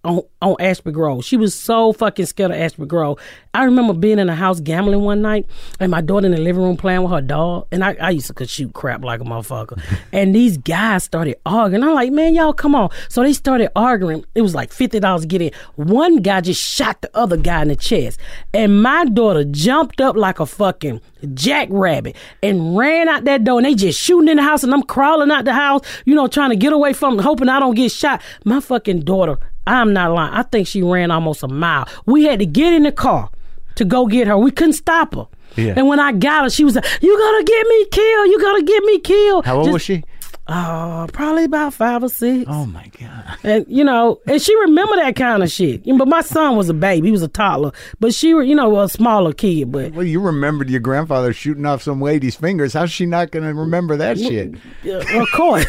On, 0.06 0.22
on 0.40 0.54
Ashby 0.60 0.92
Grove. 0.92 1.24
She 1.24 1.36
was 1.36 1.52
so 1.52 1.92
fucking 1.92 2.26
scared 2.26 2.52
of 2.52 2.56
Ashby 2.56 2.86
Grove. 2.86 3.18
I 3.52 3.64
remember 3.64 3.92
being 3.92 4.20
in 4.20 4.28
the 4.28 4.36
house 4.36 4.60
gambling 4.60 5.00
one 5.00 5.20
night 5.20 5.46
and 5.80 5.90
my 5.90 6.00
daughter 6.00 6.26
in 6.26 6.32
the 6.32 6.38
living 6.38 6.62
room 6.62 6.76
playing 6.76 7.02
with 7.02 7.10
her 7.10 7.20
dog. 7.20 7.66
And 7.72 7.82
I, 7.82 7.96
I 8.00 8.10
used 8.10 8.28
to 8.28 8.34
could 8.34 8.48
shoot 8.48 8.72
crap 8.72 9.02
like 9.02 9.20
a 9.20 9.24
motherfucker. 9.24 9.82
and 10.12 10.32
these 10.32 10.58
guys 10.58 11.02
started 11.02 11.36
arguing. 11.44 11.82
I'm 11.82 11.94
like, 11.94 12.12
man, 12.12 12.36
y'all 12.36 12.52
come 12.52 12.76
on. 12.76 12.90
So 13.08 13.22
they 13.22 13.32
started 13.32 13.70
arguing. 13.74 14.24
It 14.36 14.42
was 14.42 14.54
like 14.54 14.70
$50 14.70 15.20
to 15.20 15.26
get 15.26 15.42
in. 15.42 15.50
One 15.74 16.18
guy 16.18 16.40
just 16.40 16.62
shot 16.62 17.00
the 17.02 17.10
other 17.16 17.36
guy 17.36 17.62
in 17.62 17.68
the 17.68 17.76
chest. 17.76 18.20
And 18.54 18.82
my 18.82 19.06
daughter 19.06 19.42
jumped 19.42 20.00
up 20.00 20.14
like 20.14 20.38
a 20.38 20.46
fucking 20.46 21.00
jackrabbit 21.34 22.14
and 22.42 22.76
ran 22.76 23.08
out 23.08 23.24
that 23.24 23.44
door 23.44 23.58
and 23.58 23.66
they 23.66 23.74
just 23.74 24.00
shooting 24.00 24.28
in 24.28 24.36
the 24.36 24.42
house 24.42 24.62
and 24.62 24.72
I'm 24.72 24.82
crawling 24.82 25.30
out 25.30 25.44
the 25.44 25.52
house, 25.52 25.80
you 26.04 26.14
know, 26.14 26.28
trying 26.28 26.50
to 26.50 26.56
get 26.56 26.72
away 26.72 26.92
from 26.92 27.18
hoping 27.18 27.48
I 27.48 27.58
don't 27.58 27.74
get 27.74 27.90
shot. 27.90 28.22
My 28.44 28.60
fucking 28.60 29.00
daughter, 29.00 29.38
I'm 29.66 29.92
not 29.92 30.12
lying. 30.12 30.32
I 30.32 30.42
think 30.42 30.66
she 30.66 30.82
ran 30.82 31.10
almost 31.10 31.42
a 31.42 31.48
mile. 31.48 31.88
We 32.06 32.24
had 32.24 32.38
to 32.38 32.46
get 32.46 32.72
in 32.72 32.84
the 32.84 32.92
car 32.92 33.30
to 33.76 33.84
go 33.84 34.06
get 34.06 34.26
her. 34.28 34.38
We 34.38 34.50
couldn't 34.50 34.74
stop 34.74 35.14
her. 35.14 35.26
Yeah. 35.56 35.74
And 35.76 35.88
when 35.88 35.98
I 36.00 36.12
got 36.12 36.44
her, 36.44 36.50
she 36.50 36.64
was 36.64 36.74
like, 36.76 36.84
"You 37.00 37.16
gonna 37.18 37.44
get 37.44 37.66
me 37.66 37.84
killed? 37.90 38.28
You 38.28 38.40
gonna 38.40 38.62
get 38.62 38.84
me 38.84 38.98
killed?" 39.00 39.44
How 39.46 39.56
old 39.56 39.64
Just- 39.66 39.72
was 39.72 39.82
she? 39.82 40.04
Uh, 40.48 41.08
probably 41.08 41.42
about 41.44 41.74
five 41.74 42.04
or 42.04 42.08
six. 42.08 42.44
Oh 42.48 42.66
my 42.66 42.88
god. 43.00 43.38
And 43.42 43.66
you 43.68 43.82
know, 43.82 44.20
and 44.28 44.40
she 44.40 44.54
remember 44.60 44.94
that 44.96 45.16
kind 45.16 45.42
of 45.42 45.50
shit. 45.50 45.82
But 45.84 46.06
my 46.06 46.20
son 46.20 46.56
was 46.56 46.68
a 46.68 46.74
baby; 46.74 47.08
he 47.08 47.12
was 47.12 47.22
a 47.22 47.28
toddler. 47.28 47.72
But 47.98 48.14
she, 48.14 48.32
were, 48.32 48.44
you 48.44 48.54
know, 48.54 48.78
a 48.80 48.88
smaller 48.88 49.32
kid. 49.32 49.72
But 49.72 49.92
Well, 49.92 50.06
you 50.06 50.20
remembered 50.20 50.70
your 50.70 50.78
grandfather 50.80 51.32
shooting 51.32 51.66
off 51.66 51.82
some 51.82 52.00
lady's 52.00 52.36
fingers. 52.36 52.74
How's 52.74 52.92
she 52.92 53.06
not 53.06 53.32
going 53.32 53.44
to 53.44 53.54
remember 53.54 53.96
that 53.96 54.18
shit? 54.18 54.54
of 54.84 55.28
course, 55.32 55.66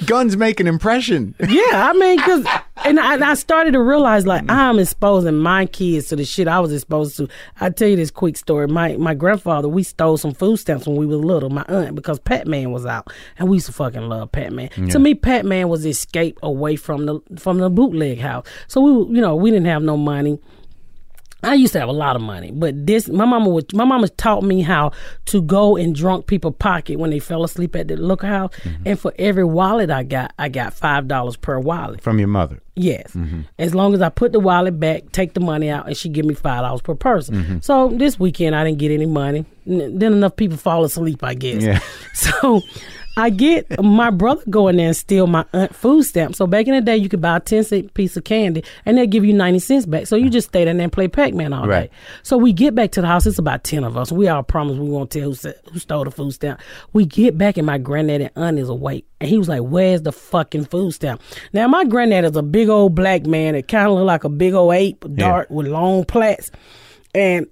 Guns 0.06 0.36
make 0.36 0.60
an 0.60 0.66
impression. 0.66 1.34
yeah. 1.40 1.62
I 1.72 1.92
mean, 1.92 2.18
cause 2.20 2.46
and 2.84 2.98
I, 2.98 3.14
and 3.14 3.24
I 3.24 3.34
started 3.34 3.72
to 3.72 3.80
realize 3.82 4.26
like 4.26 4.44
I'm 4.50 4.78
exposing 4.78 5.36
my 5.36 5.66
kids 5.66 6.08
to 6.08 6.16
the 6.16 6.24
shit 6.24 6.48
I 6.48 6.60
was 6.60 6.72
exposed 6.72 7.16
to. 7.18 7.28
I 7.60 7.70
tell 7.70 7.88
you 7.88 7.96
this 7.96 8.10
quick 8.10 8.36
story. 8.36 8.68
My 8.68 8.96
my 8.96 9.14
grandfather, 9.14 9.68
we 9.68 9.82
stole 9.82 10.16
some 10.16 10.32
food 10.32 10.56
stamps 10.56 10.86
when 10.86 10.96
we 10.96 11.06
were 11.06 11.16
little. 11.16 11.50
My 11.50 11.64
aunt 11.68 11.94
because 11.94 12.18
Pac 12.18 12.46
Man 12.46 12.70
was 12.72 12.86
out, 12.86 13.01
and 13.38 13.48
we 13.48 13.56
used 13.56 13.66
to 13.66 13.72
fucking 13.72 14.08
love 14.08 14.32
Pac 14.32 14.50
Man. 14.52 14.68
To 14.90 14.98
me, 14.98 15.14
Pac 15.14 15.44
Man 15.44 15.68
was 15.68 15.84
escape 15.86 16.38
away 16.42 16.76
from 16.76 17.06
the 17.06 17.20
from 17.38 17.58
the 17.58 17.70
bootleg 17.70 18.18
house. 18.20 18.46
So 18.68 18.80
we, 18.80 19.16
you 19.16 19.20
know, 19.20 19.34
we 19.36 19.50
didn't 19.50 19.66
have 19.66 19.82
no 19.82 19.96
money. 19.96 20.38
I 21.44 21.54
used 21.54 21.72
to 21.72 21.80
have 21.80 21.88
a 21.88 21.92
lot 21.92 22.14
of 22.14 22.22
money, 22.22 22.52
but 22.52 22.86
this 22.86 23.08
my 23.08 23.24
mama 23.24 23.48
would 23.48 23.72
my 23.74 23.84
mama 23.84 24.08
taught 24.08 24.44
me 24.44 24.62
how 24.62 24.92
to 25.26 25.42
go 25.42 25.76
in 25.76 25.92
drunk 25.92 26.26
people 26.26 26.52
pocket 26.52 26.98
when 26.98 27.10
they 27.10 27.18
fell 27.18 27.42
asleep 27.42 27.74
at 27.74 27.88
the 27.88 27.96
liquor 27.96 28.26
house, 28.28 28.52
mm-hmm. 28.62 28.82
and 28.86 28.98
for 28.98 29.12
every 29.18 29.44
wallet 29.44 29.90
I 29.90 30.04
got, 30.04 30.32
I 30.38 30.48
got 30.48 30.72
five 30.72 31.08
dollars 31.08 31.36
per 31.36 31.58
wallet. 31.58 32.00
From 32.00 32.18
your 32.18 32.28
mother. 32.28 32.60
Yes, 32.74 33.12
mm-hmm. 33.12 33.42
as 33.58 33.74
long 33.74 33.92
as 33.92 34.00
I 34.00 34.08
put 34.08 34.32
the 34.32 34.40
wallet 34.40 34.78
back, 34.80 35.10
take 35.12 35.34
the 35.34 35.40
money 35.40 35.68
out, 35.68 35.86
and 35.86 35.96
she 35.96 36.08
give 36.08 36.24
me 36.24 36.34
five 36.34 36.62
dollars 36.62 36.80
per 36.80 36.94
person. 36.94 37.34
Mm-hmm. 37.34 37.58
So 37.60 37.88
this 37.88 38.18
weekend 38.20 38.54
I 38.54 38.64
didn't 38.64 38.78
get 38.78 38.92
any 38.92 39.06
money. 39.06 39.44
N- 39.66 39.98
Then 39.98 40.12
enough 40.12 40.36
people 40.36 40.56
fall 40.56 40.84
asleep, 40.84 41.22
I 41.24 41.34
guess. 41.34 41.62
Yeah. 41.62 41.80
So 42.14 42.60
I 43.16 43.28
get 43.28 43.82
my 43.82 44.10
brother 44.10 44.42
going 44.48 44.76
there 44.76 44.86
and 44.86 44.96
steal 44.96 45.26
my 45.26 45.44
aunt 45.52 45.74
food 45.74 46.04
stamp. 46.04 46.34
So 46.34 46.46
back 46.46 46.66
in 46.66 46.74
the 46.74 46.80
day, 46.80 46.96
you 46.96 47.08
could 47.10 47.20
buy 47.20 47.36
a 47.36 47.40
ten 47.40 47.62
cent 47.62 47.92
piece 47.92 48.16
of 48.16 48.24
candy 48.24 48.64
and 48.86 48.96
they'll 48.96 49.06
give 49.06 49.24
you 49.24 49.34
ninety 49.34 49.58
cents 49.58 49.84
back. 49.84 50.06
So 50.06 50.16
you 50.16 50.30
just 50.30 50.48
stay 50.48 50.64
there 50.64 50.78
and 50.78 50.92
play 50.92 51.08
Pac 51.08 51.34
Man 51.34 51.52
all 51.52 51.66
Right. 51.66 51.90
day. 51.90 51.96
So 52.22 52.38
we 52.38 52.52
get 52.54 52.74
back 52.74 52.92
to 52.92 53.02
the 53.02 53.06
house. 53.06 53.26
It's 53.26 53.38
about 53.38 53.64
ten 53.64 53.84
of 53.84 53.96
us. 53.98 54.10
We 54.10 54.28
all 54.28 54.42
promise 54.42 54.78
we 54.78 54.88
won't 54.88 55.10
tell 55.10 55.30
who, 55.32 55.52
who 55.72 55.78
stole 55.78 56.04
the 56.04 56.10
food 56.10 56.32
stamp. 56.32 56.60
We 56.94 57.04
get 57.04 57.36
back 57.36 57.58
and 57.58 57.66
my 57.66 57.76
granddad 57.78 58.22
and 58.22 58.30
aunt 58.34 58.58
is 58.58 58.70
awake. 58.70 59.06
And 59.20 59.28
he 59.28 59.36
was 59.36 59.48
like, 59.48 59.60
Where's 59.62 60.02
the 60.02 60.12
fucking 60.12 60.64
food 60.64 60.92
stamp? 60.92 61.20
Now, 61.52 61.68
my 61.68 61.84
granddad 61.84 62.24
is 62.24 62.36
a 62.36 62.42
big 62.42 62.68
old 62.70 62.94
black 62.94 63.26
man 63.26 63.52
that 63.54 63.68
kind 63.68 63.88
of 63.88 63.94
look 63.94 64.06
like 64.06 64.24
a 64.24 64.30
big 64.30 64.54
old 64.54 64.72
ape, 64.72 65.04
dark 65.16 65.50
with 65.50 65.66
long 65.66 66.04
plaits 66.06 66.50
and 67.14 67.46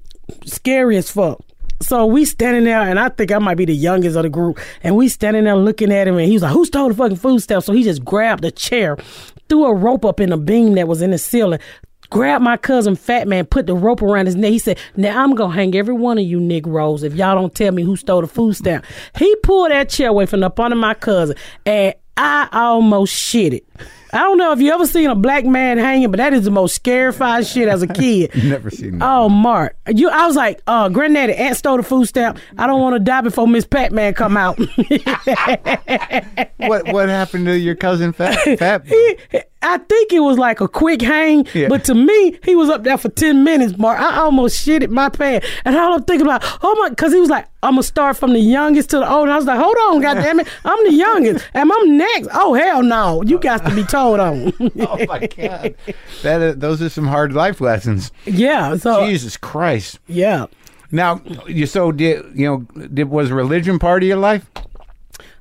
scary 0.46 0.96
as 0.96 1.10
fuck. 1.10 1.44
So 1.82 2.04
we 2.04 2.26
standing 2.26 2.64
there, 2.64 2.80
and 2.80 3.00
I 3.00 3.08
think 3.08 3.32
I 3.32 3.38
might 3.38 3.56
be 3.56 3.64
the 3.64 3.74
youngest 3.74 4.14
of 4.14 4.24
the 4.24 4.28
group, 4.28 4.60
and 4.82 4.96
we 4.96 5.08
standing 5.08 5.44
there 5.44 5.56
looking 5.56 5.90
at 5.90 6.06
him, 6.06 6.18
and 6.18 6.26
he 6.26 6.34
was 6.34 6.42
like, 6.42 6.52
"Who 6.52 6.64
stole 6.66 6.88
the 6.88 6.94
fucking 6.94 7.16
food 7.16 7.40
stamp?" 7.40 7.64
So 7.64 7.72
he 7.72 7.82
just 7.82 8.04
grabbed 8.04 8.44
a 8.44 8.50
chair, 8.50 8.98
threw 9.48 9.64
a 9.64 9.74
rope 9.74 10.04
up 10.04 10.20
in 10.20 10.30
the 10.30 10.36
beam 10.36 10.74
that 10.74 10.86
was 10.86 11.00
in 11.00 11.10
the 11.10 11.18
ceiling, 11.18 11.58
grabbed 12.10 12.44
my 12.44 12.58
cousin 12.58 12.96
Fat 12.96 13.26
Man, 13.26 13.46
put 13.46 13.66
the 13.66 13.74
rope 13.74 14.02
around 14.02 14.26
his 14.26 14.36
neck. 14.36 14.50
He 14.50 14.58
said, 14.58 14.78
"Now 14.96 15.22
I'm 15.22 15.34
gonna 15.34 15.54
hang 15.54 15.74
every 15.74 15.94
one 15.94 16.18
of 16.18 16.24
you 16.24 16.38
Negroes 16.38 17.02
if 17.02 17.14
y'all 17.14 17.34
don't 17.34 17.54
tell 17.54 17.72
me 17.72 17.82
who 17.82 17.96
stole 17.96 18.20
the 18.20 18.26
food 18.26 18.56
stamp." 18.56 18.84
He 19.18 19.34
pulled 19.36 19.70
that 19.70 19.88
chair 19.88 20.10
away 20.10 20.26
from 20.26 20.44
up 20.44 20.60
under 20.60 20.76
my 20.76 20.92
cousin, 20.92 21.36
and 21.64 21.94
I 22.16 22.48
almost 22.52 23.14
shit 23.14 23.54
it. 23.54 23.64
I 24.12 24.18
don't 24.18 24.38
know 24.38 24.52
if 24.52 24.60
you 24.60 24.72
ever 24.72 24.86
seen 24.86 25.08
a 25.08 25.14
black 25.14 25.44
man 25.44 25.78
hanging, 25.78 26.10
but 26.10 26.18
that 26.18 26.32
is 26.32 26.44
the 26.44 26.50
most 26.50 26.74
scarified 26.74 27.46
shit 27.46 27.68
as 27.68 27.82
a 27.82 27.86
kid. 27.94 28.30
Never 28.44 28.70
seen 28.70 28.98
that. 28.98 29.08
Oh, 29.08 29.28
Mark, 29.28 29.76
you! 29.88 30.08
I 30.08 30.26
was 30.26 30.36
like, 30.36 30.60
uh, 30.66 30.88
granddaddy, 30.88 31.34
Aunt 31.34 31.56
stole 31.56 31.76
the 31.76 31.82
food 31.82 32.06
stamp. 32.06 32.38
I 32.58 32.66
don't 32.66 32.80
want 32.80 32.94
to 32.96 33.00
die 33.00 33.20
before 33.20 33.46
Miss 33.46 33.64
Pac 33.64 33.92
Man 33.92 34.14
come 34.14 34.36
out. 34.36 34.58
What 36.58 36.92
what 36.92 37.08
happened 37.08 37.46
to 37.46 37.58
your 37.58 37.74
cousin 37.74 38.12
Fat 38.12 38.58
Fat? 38.58 38.84
I 39.62 39.76
think 39.76 40.12
it 40.12 40.20
was 40.20 40.38
like 40.38 40.60
a 40.62 40.68
quick 40.68 41.02
hang, 41.02 41.46
Yeah. 41.52 41.68
but 41.68 41.84
to 41.84 41.94
me, 41.94 42.38
he 42.44 42.54
was 42.54 42.70
up 42.70 42.82
there 42.82 42.96
for 42.96 43.10
ten 43.10 43.44
minutes. 43.44 43.76
Mark, 43.76 44.00
I 44.00 44.16
almost 44.20 44.66
shitted 44.66 44.88
my 44.88 45.10
pants, 45.10 45.46
and 45.66 45.76
all 45.76 45.92
I'm 45.94 46.02
thinking 46.04 46.26
about, 46.26 46.42
oh 46.62 46.74
my, 46.80 46.88
because 46.88 47.12
he 47.12 47.20
was 47.20 47.28
like, 47.28 47.46
I'm 47.62 47.72
gonna 47.72 47.82
start 47.82 48.16
from 48.16 48.32
the 48.32 48.38
youngest 48.40 48.88
to 48.90 48.98
the 49.00 49.10
oldest. 49.10 49.32
I 49.32 49.36
was 49.36 49.44
like, 49.44 49.58
hold 49.58 49.76
on, 49.76 50.00
goddamn 50.00 50.40
it, 50.40 50.48
I'm 50.64 50.82
the 50.86 50.94
youngest, 50.94 51.46
and 51.52 51.70
I'm 51.70 51.96
next. 51.98 52.28
Oh 52.32 52.54
hell 52.54 52.82
no, 52.82 53.22
you 53.22 53.38
got 53.38 53.64
to 53.66 53.74
be 53.74 53.84
told 53.84 54.18
on. 54.18 54.52
Oh 54.80 55.04
my 55.06 55.26
god. 55.26 55.74
That 56.22 56.40
uh, 56.42 56.54
those 56.56 56.80
are 56.80 56.88
some 56.88 57.06
hard 57.06 57.34
life 57.34 57.60
lessons. 57.60 58.12
yeah, 58.24 58.76
so 58.76 59.04
Jesus 59.06 59.36
Christ. 59.36 59.98
yeah. 60.06 60.46
Now, 60.92 61.20
you 61.46 61.66
so 61.66 61.92
did 61.92 62.24
you 62.34 62.46
know? 62.74 62.86
Did 62.88 63.10
was 63.10 63.30
religion 63.30 63.78
part 63.78 64.02
of 64.02 64.08
your 64.08 64.16
life? 64.16 64.50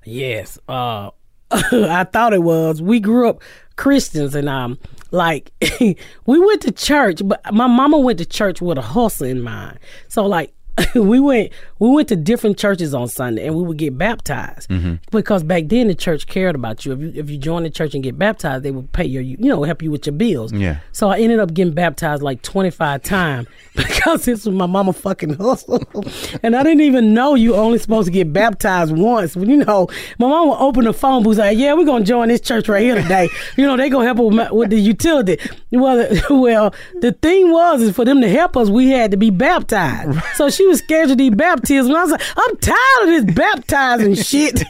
Yes. 0.05 0.59
Uh 0.67 1.11
I 1.51 2.03
thought 2.03 2.34
it 2.34 2.43
was. 2.43 2.80
We 2.82 2.99
grew 2.99 3.28
up 3.30 3.41
Christians 3.80 4.36
and 4.36 4.49
um 4.49 4.77
like 5.11 5.53
we 5.80 6.39
went 6.39 6.61
to 6.63 6.71
church, 6.71 7.21
but 7.23 7.41
my 7.53 7.65
mama 7.65 7.97
went 7.97 8.19
to 8.19 8.25
church 8.25 8.61
with 8.61 8.77
a 8.77 8.82
hustle 8.82 9.25
in 9.25 9.41
mind. 9.41 9.80
So 10.09 10.25
like 10.25 10.53
we 10.95 11.19
went 11.19 11.51
we 11.80 11.89
went 11.89 12.07
to 12.09 12.15
different 12.15 12.57
churches 12.57 12.93
on 12.93 13.07
Sunday 13.07 13.45
and 13.47 13.55
we 13.55 13.63
would 13.63 13.77
get 13.77 13.97
baptized 13.97 14.69
mm-hmm. 14.69 14.95
because 15.11 15.43
back 15.43 15.63
then 15.67 15.88
the 15.88 15.95
church 15.95 16.27
cared 16.27 16.55
about 16.55 16.86
you. 16.86 16.93
If 16.93 16.99
you 16.99 17.11
if 17.15 17.30
you 17.30 17.38
join 17.38 17.63
the 17.63 17.69
church 17.69 17.93
and 17.93 18.03
get 18.03 18.17
baptized, 18.17 18.63
they 18.63 18.71
would 18.71 18.91
pay 18.91 19.05
your 19.05 19.21
you 19.21 19.38
know 19.38 19.63
help 19.63 19.82
you 19.82 19.91
with 19.91 20.05
your 20.05 20.13
bills. 20.13 20.53
Yeah. 20.53 20.80
So 20.91 21.09
I 21.09 21.19
ended 21.19 21.39
up 21.39 21.53
getting 21.53 21.73
baptized 21.73 22.21
like 22.21 22.41
25 22.41 23.03
times 23.03 23.47
because 23.75 24.25
this 24.25 24.45
was 24.45 24.55
my 24.55 24.65
mama 24.65 24.93
fucking 24.93 25.36
hustle. 25.36 25.84
and 26.43 26.55
I 26.55 26.63
didn't 26.63 26.82
even 26.82 27.13
know 27.13 27.36
you 27.36 27.55
only 27.55 27.80
supposed 27.80 28.07
to 28.07 28.11
get 28.11 28.32
baptized 28.34 28.95
once. 28.95 29.36
You 29.36 29.57
know, 29.57 29.88
my 30.17 30.27
mom 30.27 30.49
would 30.49 30.59
open 30.59 30.86
the 30.86 30.93
phone 30.93 31.23
booth 31.23 31.38
like, 31.38 31.57
yeah, 31.57 31.73
we're 31.73 31.86
going 31.86 32.03
to 32.03 32.07
join 32.07 32.27
this 32.27 32.41
church 32.41 32.69
right 32.69 32.84
here 32.84 32.95
today. 32.95 33.30
you 33.57 33.65
know, 33.65 33.77
they 33.77 33.89
going 33.89 34.07
to 34.07 34.13
help 34.13 34.25
with, 34.25 34.36
my- 34.36 34.51
with 34.51 34.69
the 34.69 34.80
utility. 34.80 35.38
Well, 35.71 35.97
the, 35.97 36.25
well, 36.30 36.73
the 37.01 37.13
thing 37.13 37.51
was 37.51 37.82
is 37.82 37.95
for 37.95 38.05
them 38.05 38.21
to 38.21 38.30
help 38.30 38.57
us, 38.57 38.69
we 38.69 38.89
had 38.89 39.11
to 39.11 39.17
be 39.17 39.30
baptized. 39.30 40.19
So 40.36 40.49
she 40.49 40.65
was 40.70 40.80
scared 40.80 41.09
to 41.09 41.15
be 41.15 41.30
baptized. 41.30 41.88
And 41.88 41.97
I 41.97 42.03
was 42.03 42.11
like, 42.11 42.22
I'm 42.38 42.57
tired 42.57 43.03
of 43.03 43.26
this 43.28 43.36
baptizing 43.36 44.15
shit. 44.30 44.63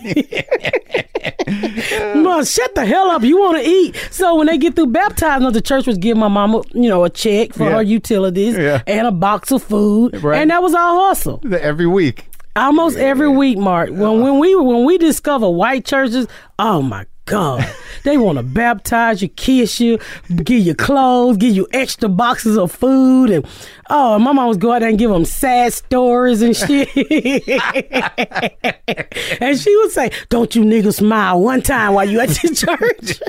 Mom, 2.15 2.43
shut 2.45 2.75
the 2.75 2.85
hell 2.85 3.09
up. 3.11 3.23
You 3.23 3.39
want 3.39 3.57
to 3.63 3.69
eat. 3.69 3.95
So 4.11 4.35
when 4.35 4.47
they 4.47 4.57
get 4.57 4.75
through 4.75 4.87
baptizing, 4.87 5.51
the 5.51 5.61
church 5.61 5.87
was 5.87 5.97
giving 5.97 6.19
my 6.19 6.27
mama, 6.27 6.61
you 6.73 6.89
know, 6.89 7.03
a 7.03 7.09
check 7.09 7.53
for 7.53 7.63
Yeah. 7.65 7.75
her 7.77 7.81
utilities 7.81 8.55
Yeah. 8.57 8.81
and 8.87 9.07
a 9.07 9.11
box 9.11 9.51
of 9.51 9.63
food. 9.63 10.21
Right. 10.23 10.37
And 10.39 10.49
that 10.51 10.61
was 10.61 10.73
our 10.73 11.07
hustle. 11.07 11.41
Every 11.51 11.87
week. 11.87 12.25
Almost 12.55 12.97
every 12.97 13.29
week, 13.29 13.57
Mark. 13.57 13.89
When 13.91 14.21
when 14.21 14.39
we 14.39 14.55
when 14.55 14.83
we 14.83 14.97
discover 14.97 15.49
white 15.49 15.85
churches, 15.85 16.27
oh 16.57 16.81
my 16.81 17.05
God. 17.25 17.63
They 18.03 18.17
want 18.17 18.37
to 18.37 18.43
baptize 18.43 19.21
you, 19.21 19.27
kiss 19.29 19.79
you, 19.79 19.99
give 20.43 20.65
you 20.65 20.73
clothes, 20.73 21.37
give 21.37 21.53
you 21.55 21.67
extra 21.73 22.09
boxes 22.09 22.57
of 22.57 22.71
food, 22.71 23.29
and 23.29 23.45
oh, 23.89 24.19
my 24.19 24.31
mom 24.31 24.47
was 24.47 24.57
go 24.57 24.71
out 24.71 24.79
there 24.79 24.89
and 24.89 24.97
give 24.97 25.09
them 25.09 25.25
sad 25.25 25.73
stories 25.73 26.41
and 26.41 26.55
shit. 26.55 26.89
and 29.41 29.59
she 29.59 29.75
would 29.77 29.91
say, 29.91 30.11
"Don't 30.29 30.55
you 30.55 30.63
niggas 30.63 30.95
smile 30.95 31.41
one 31.41 31.61
time 31.61 31.93
while 31.93 32.09
you 32.09 32.19
at 32.19 32.29
the 32.29 32.55
church." 32.55 33.21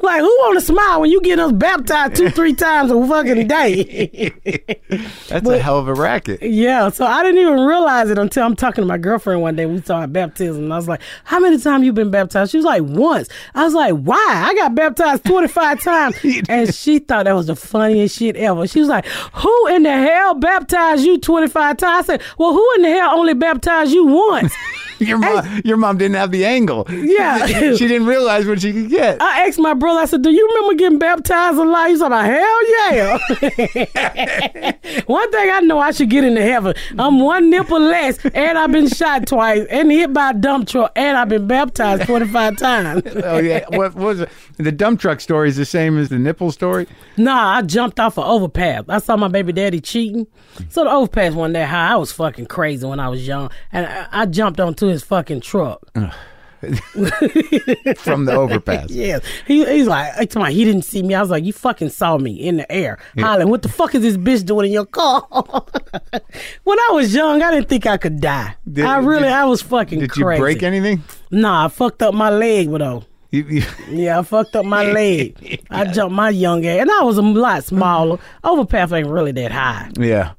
like, 0.02 0.20
who 0.20 0.26
want 0.26 0.58
to 0.58 0.64
smile 0.64 1.00
when 1.00 1.10
you 1.10 1.20
get 1.20 1.38
us 1.38 1.52
baptized 1.52 2.16
two, 2.16 2.30
three 2.30 2.54
times 2.54 2.90
a 2.90 3.06
fucking 3.06 3.46
day? 3.46 4.32
That's 5.28 5.48
a 5.48 5.58
hell 5.58 5.78
of 5.78 5.88
a 5.88 5.94
racket. 5.94 6.42
Yeah, 6.42 6.88
so 6.90 7.06
I 7.06 7.22
didn't 7.22 7.40
even 7.40 7.60
realize 7.60 8.10
it 8.10 8.18
until 8.18 8.44
I'm 8.44 8.56
talking 8.56 8.82
to 8.82 8.86
my 8.86 8.98
girlfriend 8.98 9.42
one 9.42 9.56
day. 9.56 9.66
We 9.66 9.80
saw 9.82 10.06
baptism, 10.06 10.64
and 10.64 10.72
I 10.72 10.76
was 10.76 10.88
like, 10.88 11.02
"How 11.24 11.40
many 11.40 11.58
times 11.58 11.84
you 11.84 11.92
been 11.92 12.10
baptized?" 12.10 12.52
She 12.52 12.58
was 12.58 12.66
like, 12.66 12.82
"Once." 12.82 13.28
I 13.54 13.64
was 13.64 13.74
like, 13.74 13.94
"Why?" 13.94 14.44
I 14.48 14.54
got 14.54 14.74
baptized 14.74 15.24
25 15.24 15.82
times, 15.82 16.16
and 16.48 16.74
she 16.74 16.98
thought 16.98 17.24
that 17.24 17.34
was 17.34 17.46
the 17.46 17.56
funniest 17.56 18.18
shit 18.18 18.36
ever. 18.36 18.66
She 18.66 18.80
was 18.80 18.88
like, 18.88 19.06
"Who 19.34 19.66
in 19.68 19.82
the 19.82 19.92
hell 19.92 20.34
baptized 20.34 21.04
you 21.04 21.18
25 21.18 21.76
times?" 21.76 22.08
I 22.08 22.12
said, 22.12 22.22
"Well, 22.38 22.52
who 22.52 22.74
in 22.76 22.82
the 22.82 22.90
hell 22.90 23.18
only 23.18 23.34
baptized 23.34 23.92
you 23.92 24.04
once?" 24.06 24.54
Your 24.98 25.18
mom, 25.18 25.62
your 25.64 25.76
mom 25.76 25.98
didn't 25.98 26.16
have 26.16 26.30
the 26.30 26.44
angle. 26.44 26.86
Yeah. 26.90 27.46
she 27.46 27.86
didn't 27.88 28.06
realize 28.06 28.46
what 28.46 28.60
she 28.60 28.72
could 28.72 28.90
get. 28.90 29.20
I 29.20 29.46
asked 29.46 29.58
my 29.58 29.74
brother, 29.74 30.00
I 30.00 30.04
said, 30.06 30.22
Do 30.22 30.30
you 30.30 30.46
remember 30.48 30.74
getting 30.74 30.98
baptized 30.98 31.58
a 31.58 31.64
lot? 31.64 31.88
He's 31.88 32.00
like, 32.00 32.24
Hell 32.24 32.70
yeah. 32.70 33.18
one 35.06 35.30
thing 35.30 35.50
I 35.50 35.60
know 35.60 35.78
I 35.78 35.90
should 35.90 36.10
get 36.10 36.24
into 36.24 36.42
heaven. 36.42 36.74
I'm 36.98 37.20
one 37.20 37.50
nipple 37.50 37.80
less, 37.80 38.24
and 38.26 38.58
I've 38.58 38.72
been 38.72 38.88
shot 38.88 39.26
twice, 39.26 39.66
and 39.70 39.90
hit 39.90 40.12
by 40.12 40.30
a 40.30 40.34
dump 40.34 40.68
truck, 40.68 40.92
and 40.96 41.16
I've 41.16 41.28
been 41.28 41.46
baptized 41.46 42.04
25 42.06 42.56
times. 42.56 43.02
oh 43.24 43.38
yeah, 43.38 43.64
what, 43.68 43.94
what 43.94 43.96
was 43.96 44.20
it? 44.20 44.28
The 44.56 44.72
dump 44.72 45.00
truck 45.00 45.20
story 45.20 45.48
is 45.48 45.56
the 45.56 45.64
same 45.64 45.98
as 45.98 46.08
the 46.08 46.18
nipple 46.18 46.52
story. 46.52 46.86
Nah, 47.16 47.56
I 47.56 47.62
jumped 47.62 47.98
off 48.00 48.18
an 48.18 48.24
overpass. 48.24 48.84
I 48.88 48.98
saw 48.98 49.16
my 49.16 49.28
baby 49.28 49.52
daddy 49.52 49.80
cheating. 49.80 50.26
So 50.68 50.84
the 50.84 50.90
overpass 50.90 51.32
wasn't 51.34 51.54
that 51.54 51.68
high. 51.68 51.92
I 51.92 51.96
was 51.96 52.12
fucking 52.12 52.46
crazy 52.46 52.86
when 52.86 53.00
I 53.00 53.08
was 53.08 53.26
young, 53.26 53.50
and 53.72 53.86
I, 53.86 54.06
I 54.12 54.26
jumped 54.26 54.60
onto 54.60 54.83
his 54.88 55.02
fucking 55.04 55.40
truck. 55.40 55.80
From 57.98 58.24
the 58.24 58.32
overpass. 58.34 58.90
Yes. 58.94 59.22
He, 59.46 59.64
he's 59.66 59.86
like, 59.86 60.14
he, 60.16 60.26
told 60.26 60.46
me, 60.46 60.54
he 60.54 60.64
didn't 60.64 60.82
see 60.82 61.02
me. 61.02 61.14
I 61.14 61.20
was 61.20 61.30
like, 61.30 61.44
you 61.44 61.52
fucking 61.52 61.90
saw 61.90 62.16
me 62.16 62.32
in 62.32 62.56
the 62.58 62.72
air. 62.72 62.98
Hollering, 63.18 63.50
what 63.50 63.62
the 63.62 63.68
fuck 63.68 63.94
is 63.94 64.02
this 64.02 64.16
bitch 64.16 64.46
doing 64.46 64.66
in 64.66 64.72
your 64.72 64.86
car? 64.86 65.26
when 65.30 66.78
I 66.78 66.88
was 66.92 67.14
young, 67.14 67.42
I 67.42 67.50
didn't 67.50 67.68
think 67.68 67.86
I 67.86 67.96
could 67.98 68.20
die. 68.20 68.56
Did- 68.70 68.84
I 68.86 68.98
really, 68.98 69.24
did- 69.24 69.32
I 69.32 69.44
was 69.44 69.60
fucking 69.62 69.98
Did 70.00 70.16
you 70.16 70.24
crazy. 70.24 70.40
break 70.40 70.62
anything? 70.62 71.02
Nah, 71.30 71.66
I 71.66 71.68
fucked 71.68 72.02
up 72.02 72.14
my 72.14 72.30
leg, 72.30 72.70
though. 72.70 73.04
You, 73.30 73.42
you, 73.44 73.62
Yeah, 73.90 74.20
I 74.20 74.22
fucked 74.22 74.54
up 74.56 74.64
my 74.64 74.84
leg. 74.90 75.60
I 75.70 75.84
jumped 75.86 76.14
my 76.14 76.30
young 76.30 76.64
ass, 76.64 76.80
and 76.82 76.90
I 76.90 77.02
was 77.02 77.18
a 77.18 77.22
lot 77.22 77.64
smaller. 77.64 78.18
Overpass 78.44 78.92
ain't 78.92 79.08
really 79.08 79.32
that 79.32 79.50
high. 79.52 79.90
yeah. 79.98 80.32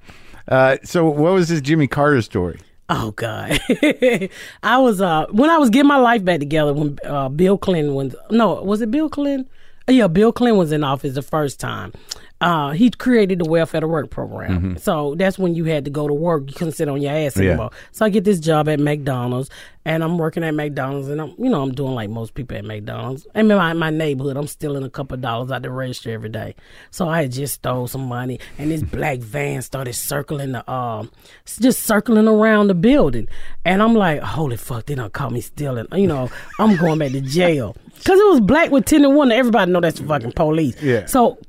Uh, 0.47 0.77
so 0.83 1.05
what 1.05 1.33
was 1.33 1.49
this 1.49 1.59
Jimmy 1.59 1.87
Carter 1.87 2.21
story? 2.21 2.59
Oh 2.87 3.11
God, 3.11 3.59
I 4.63 4.77
was 4.77 5.01
uh 5.01 5.25
when 5.31 5.49
I 5.49 5.57
was 5.57 5.69
getting 5.71 5.87
my 5.87 5.97
life 5.97 6.23
back 6.23 6.39
together 6.39 6.71
when 6.73 6.99
uh, 7.03 7.29
Bill 7.29 7.57
Clinton 7.57 7.95
was 7.95 8.15
no 8.29 8.61
was 8.61 8.81
it 8.81 8.91
Bill 8.91 9.09
Clinton? 9.09 9.49
Yeah, 9.87 10.07
Bill 10.07 10.31
Clinton 10.31 10.57
was 10.57 10.71
in 10.71 10.83
office 10.83 11.13
the 11.15 11.21
first 11.21 11.59
time. 11.59 11.93
Uh, 12.41 12.71
he 12.71 12.89
created 12.89 13.39
the 13.39 13.45
welfare 13.45 13.81
to 13.81 13.87
work 13.87 14.09
program. 14.09 14.77
So 14.77 15.15
that's 15.15 15.37
when 15.39 15.55
you 15.55 15.65
had 15.65 15.85
to 15.85 15.91
go 15.91 16.07
to 16.07 16.13
work. 16.13 16.43
You 16.47 16.53
couldn't 16.53 16.73
sit 16.73 16.89
on 16.89 17.01
your 17.01 17.13
ass 17.13 17.37
Yeah. 17.37 17.49
anymore. 17.51 17.69
So 17.91 18.03
I 18.05 18.09
get 18.09 18.23
this 18.23 18.39
job 18.39 18.67
at 18.67 18.79
McDonald's, 18.79 19.49
and 19.85 20.03
I'm 20.03 20.17
working 20.17 20.43
at 20.43 20.53
McDonald's, 20.53 21.07
and 21.07 21.21
I'm 21.21 21.35
you 21.37 21.49
know 21.49 21.61
I'm 21.61 21.71
doing 21.71 21.93
like 21.93 22.09
most 22.09 22.33
people 22.33 22.57
at 22.57 22.65
McDonald's. 22.65 23.27
I'm 23.35 23.49
in 23.51 23.57
my, 23.57 23.73
my 23.73 23.91
neighborhood. 23.91 24.35
I'm 24.35 24.47
stealing 24.47 24.83
a 24.83 24.89
couple 24.89 25.15
of 25.15 25.21
dollars 25.21 25.51
out 25.51 25.61
the 25.61 25.69
register 25.69 26.11
every 26.11 26.29
day. 26.29 26.55
So 26.91 27.07
I 27.07 27.21
had 27.21 27.31
just 27.31 27.55
stole 27.55 27.87
some 27.87 28.07
money, 28.07 28.39
and 28.57 28.71
this 28.71 28.81
black 28.81 29.19
van 29.19 29.61
started 29.61 29.93
circling 29.93 30.53
the 30.53 30.69
um, 30.69 31.11
just 31.45 31.83
circling 31.83 32.27
around 32.27 32.67
the 32.67 32.75
building, 32.75 33.27
and 33.63 33.81
I'm 33.81 33.93
like, 33.93 34.21
holy 34.21 34.57
fuck, 34.57 34.87
they 34.87 34.95
don't 34.95 35.13
call 35.13 35.29
me 35.29 35.41
stealing. 35.41 35.87
You 35.93 36.07
know, 36.07 36.29
I'm 36.59 36.75
going 36.75 36.99
back 36.99 37.11
to 37.11 37.21
jail. 37.21 37.75
Cause 38.03 38.19
it 38.19 38.27
was 38.29 38.41
black 38.41 38.71
with 38.71 38.85
tinted 38.85 39.15
window. 39.15 39.33
Everybody 39.33 39.71
know 39.71 39.79
that's 39.79 39.99
fucking 39.99 40.33
police. 40.33 40.79
Yeah. 40.81 41.05
So, 41.05 41.39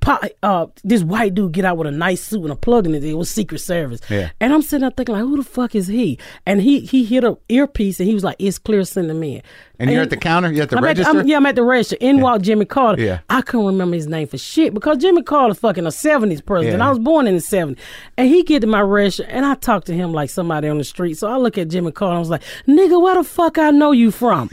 uh, 0.43 0.67
this 0.85 1.03
white 1.03 1.35
dude 1.35 1.53
get 1.53 1.65
out 1.65 1.77
with 1.77 1.89
a 1.89 1.91
nice 1.91 2.23
suit 2.23 2.45
and 2.45 2.53
a 2.53 2.57
plug 2.57 2.87
in 2.87 2.95
it. 2.95 3.03
It 3.05 3.15
was 3.15 3.29
Secret 3.29 3.59
Service. 3.59 4.01
Yeah. 4.09 4.31
And 4.41 4.55
I'm 4.55 4.63
sitting 4.63 4.83
there 4.83 4.91
thinking 4.91 5.17
like, 5.17 5.25
who 5.25 5.37
the 5.37 5.43
fuck 5.43 5.75
is 5.75 5.89
he? 5.89 6.19
And 6.47 6.63
he 6.63 6.81
he 6.81 7.05
hit 7.05 7.25
a 7.25 7.37
earpiece 7.49 7.99
and 7.99 8.09
he 8.09 8.15
was 8.15 8.25
like, 8.27 8.37
"It's 8.39 8.59
clear, 8.59 8.85
send 8.85 9.11
him 9.11 9.23
in." 9.23 9.43
And 9.79 9.91
you're 9.91 10.03
at 10.03 10.11
the 10.11 10.17
counter. 10.17 10.51
You're 10.51 10.65
at 10.65 10.71
the 10.71 10.79
I'm 10.79 10.85
at, 10.85 10.89
register. 10.89 11.21
I'm, 11.21 11.27
yeah, 11.27 11.37
I'm 11.37 11.47
at 11.47 11.55
the 11.55 11.63
register. 11.63 11.97
In 12.01 12.21
walked 12.21 12.45
Jimmy 12.45 12.65
Carter. 12.65 13.03
Yeah. 13.03 13.21
I 13.29 13.43
couldn't 13.43 13.67
remember 13.67 13.97
his 13.97 14.07
name 14.07 14.27
for 14.27 14.39
shit 14.39 14.73
because 14.73 14.99
Jimmy 14.99 15.23
Carter 15.23 15.55
fucking 15.55 15.85
a 15.85 15.91
70s 15.91 16.45
president. 16.45 16.79
Yeah. 16.79 16.87
I 16.87 16.91
was 16.91 16.99
born 16.99 17.27
in 17.27 17.35
the 17.35 17.41
70s. 17.41 17.77
And 18.17 18.29
he 18.29 18.43
get 18.43 18.61
to 18.61 18.67
my 18.67 18.81
register 18.81 19.25
and 19.25 19.45
I 19.45 19.55
talk 19.55 19.85
to 19.85 19.95
him 19.95 20.13
like 20.13 20.31
somebody 20.31 20.69
on 20.69 20.79
the 20.79 20.85
street. 20.85 21.19
So 21.19 21.29
I 21.29 21.37
look 21.37 21.59
at 21.59 21.69
Jimmy 21.69 21.93
Carter 21.93 22.13
and 22.13 22.17
I 22.17 22.21
was 22.21 22.31
like, 22.31 22.43
nigga, 22.67 23.01
where 23.01 23.17
the 23.17 23.25
fuck 23.25 23.59
I 23.59 23.71
know 23.71 23.93
you 23.93 24.11
from? 24.11 24.51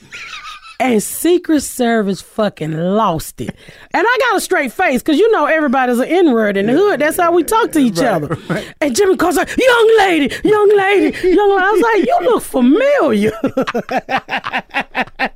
And 0.79 1.01
Secret 1.01 1.61
Service 1.61 2.21
fucking 2.21 2.73
lost 2.77 3.39
it. 3.39 3.55
And 3.93 4.05
I 4.07 4.17
got 4.19 4.37
a 4.37 4.41
straight 4.41 4.71
face 4.73 5.01
because 5.01 5.17
you 5.17 5.31
know 5.31 5.45
everybody's 5.45 5.99
an 5.99 6.07
N 6.07 6.33
word 6.33 6.57
in 6.57 6.65
the 6.65 6.73
hood. 6.73 6.99
That's 6.99 7.17
how 7.17 7.31
we 7.31 7.43
talk 7.43 7.71
to 7.73 7.79
each 7.79 7.99
other. 7.99 8.37
And 8.81 8.95
Jimmy 8.95 9.15
Carter's 9.15 9.37
like, 9.37 9.57
young 9.57 9.95
lady, 9.99 10.35
young 10.43 10.75
lady, 10.75 11.15
young 11.27 11.49
lady. 11.51 11.63
I 11.63 11.71
was 11.71 11.81
like, 11.81 12.05
you 12.05 12.19
look 12.29 12.43
familiar. 12.43 13.31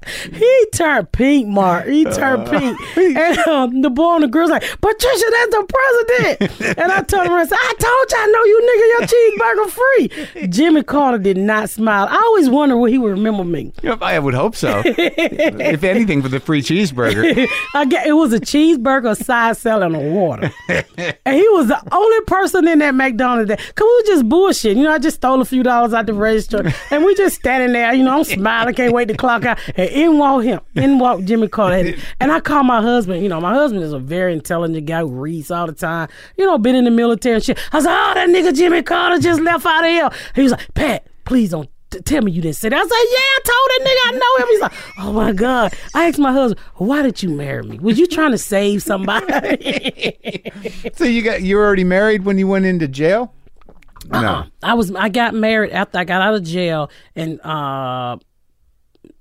he 0.34 0.66
turned 0.74 1.12
pink, 1.12 1.48
Mark. 1.48 1.86
He 1.88 2.04
turned 2.06 2.50
pink. 2.50 2.78
And 3.18 3.38
um, 3.48 3.82
the 3.82 3.90
boy 3.90 4.16
and 4.16 4.24
the 4.24 4.28
girl's 4.28 4.50
like, 4.50 4.64
Patricia, 4.64 5.26
that's 5.32 5.52
the 5.52 6.38
president. 6.40 6.78
and 6.78 6.92
I 6.92 7.02
told 7.02 7.26
him, 7.26 7.34
I 7.34 7.46
said, 7.46 7.58
I 7.60 7.74
told 7.80 8.12
you 8.12 8.18
I 8.18 8.28
know 8.28 8.44
you 8.44 8.60
nigga, 8.68 8.88
your 8.94 9.08
cheeseburger 9.08 9.70
free. 10.34 10.48
Jimmy 10.50 10.84
Carter 10.84 11.18
did 11.18 11.38
not 11.38 11.70
smile. 11.70 12.08
I 12.10 12.16
always 12.16 12.50
wonder 12.50 12.76
what 12.78 12.92
he 12.92 12.98
would 12.98 13.12
remember 13.12 13.44
me. 13.44 13.72
I 14.02 14.20
would 14.20 14.34
hope 14.34 14.56
so. 14.56 14.84
if 15.32 15.84
anything, 15.84 16.22
for 16.22 16.30
the 16.30 16.40
free 16.40 16.62
cheeseburger. 16.62 17.48
I 17.74 17.86
get 17.86 18.08
it 18.08 18.14
was 18.14 18.34
a 18.34 18.40
cheeseburger, 18.40 19.16
side 19.16 19.58
and 19.82 19.96
a 19.96 20.00
water. 20.00 20.52
and 20.68 21.36
he 21.36 21.48
was 21.50 21.68
the 21.68 21.82
only 21.92 22.22
person 22.26 22.68
in 22.68 22.80
that 22.80 22.96
McDonald's 22.96 23.50
that, 23.50 23.60
cause 23.60 23.86
we 23.86 23.86
was 23.86 24.04
just 24.08 24.30
bullshit. 24.30 24.78
You 24.78 24.84
know, 24.84 24.92
I 24.92 25.00
just 25.00 25.18
stole 25.18 25.42
a 25.42 25.46
few 25.46 25.64
dollars 25.64 25.94
out 25.94 26.06
the 26.06 26.14
register, 26.14 26.72
and 26.92 27.04
we 27.04 27.16
just 27.16 27.36
standing 27.36 27.74
there. 27.74 27.94
You 27.94 28.04
know, 28.04 28.18
I'm 28.18 28.24
smiling, 28.24 28.74
can't 28.74 28.94
wait 28.94 29.08
to 29.10 29.18
clock 29.18 29.46
out. 29.46 29.60
And 29.76 29.90
in 29.90 30.18
walk 30.18 30.44
him, 30.44 30.60
in 30.76 31.00
walk 31.00 31.24
Jimmy 31.24 31.48
Carter, 31.48 31.96
and 32.20 32.32
I 32.32 32.40
call 32.40 32.64
my 32.64 32.82
husband. 32.82 33.24
You 33.24 33.30
know, 33.30 33.42
my 33.42 33.54
husband 33.54 33.84
is 33.84 33.94
a 33.94 34.00
very 34.00 34.34
intelligent 34.34 34.86
guy 34.86 35.02
who 35.02 35.10
reads 35.10 35.52
all 35.52 35.68
the 35.68 35.74
time. 35.74 36.10
You 36.38 36.46
know, 36.46 36.58
been 36.58 36.76
in 36.76 36.86
the 36.86 36.92
military 36.92 37.36
and 37.36 37.44
shit. 37.44 37.60
I 37.72 37.78
was 37.78 37.86
like, 37.86 37.96
oh, 37.98 38.14
that 38.16 38.30
nigga 38.30 38.56
Jimmy 38.56 38.82
Carter 38.84 39.22
just 39.22 39.42
left 39.42 39.66
out 39.66 39.84
of 39.84 39.90
here. 39.90 40.10
He 40.36 40.44
was 40.44 40.52
like, 40.52 40.74
Pat, 40.74 41.08
please 41.26 41.52
don't 41.52 41.70
tell 41.90 42.22
me 42.22 42.32
you 42.32 42.42
didn't 42.42 42.56
say 42.56 42.70
that. 42.70 42.78
I 42.78 42.82
was 42.82 42.90
like, 42.90 43.00
yeah, 43.12 43.18
I 43.18 43.40
told 43.44 43.70
that 43.70 43.82
nigga 43.88 44.08
I 44.08 44.12
know 44.18 44.44
him. 44.44 44.50
He's 44.50 44.62
like, 44.62 44.74
oh 45.00 45.14
my 45.14 45.34
God. 45.34 45.74
I 45.94 46.08
asked 46.08 46.20
my 46.20 46.32
husband, 46.32 46.60
why 46.76 47.02
did 47.02 47.24
you 47.24 47.30
marry 47.30 47.64
me? 47.64 47.80
Was 47.80 47.98
you 47.98 48.08
trying 48.08 48.32
to 48.32 48.38
save 48.38 48.84
somebody? 48.84 50.52
so 50.96 51.06
you 51.06 51.22
got 51.22 51.42
you 51.42 51.58
were 51.58 51.66
already 51.66 51.84
married 51.84 52.26
when 52.26 52.38
you 52.38 52.48
went 52.48 52.66
into 52.66 52.88
jail? 52.88 53.34
No. 54.10 54.46
I 54.64 54.74
was 54.74 54.94
I 54.94 55.10
got 55.10 55.34
married 55.34 55.72
after 55.72 55.98
I 55.98 56.04
got 56.04 56.22
out 56.22 56.36
of 56.36 56.44
jail 56.44 56.90
and 57.16 57.40
uh 57.42 58.18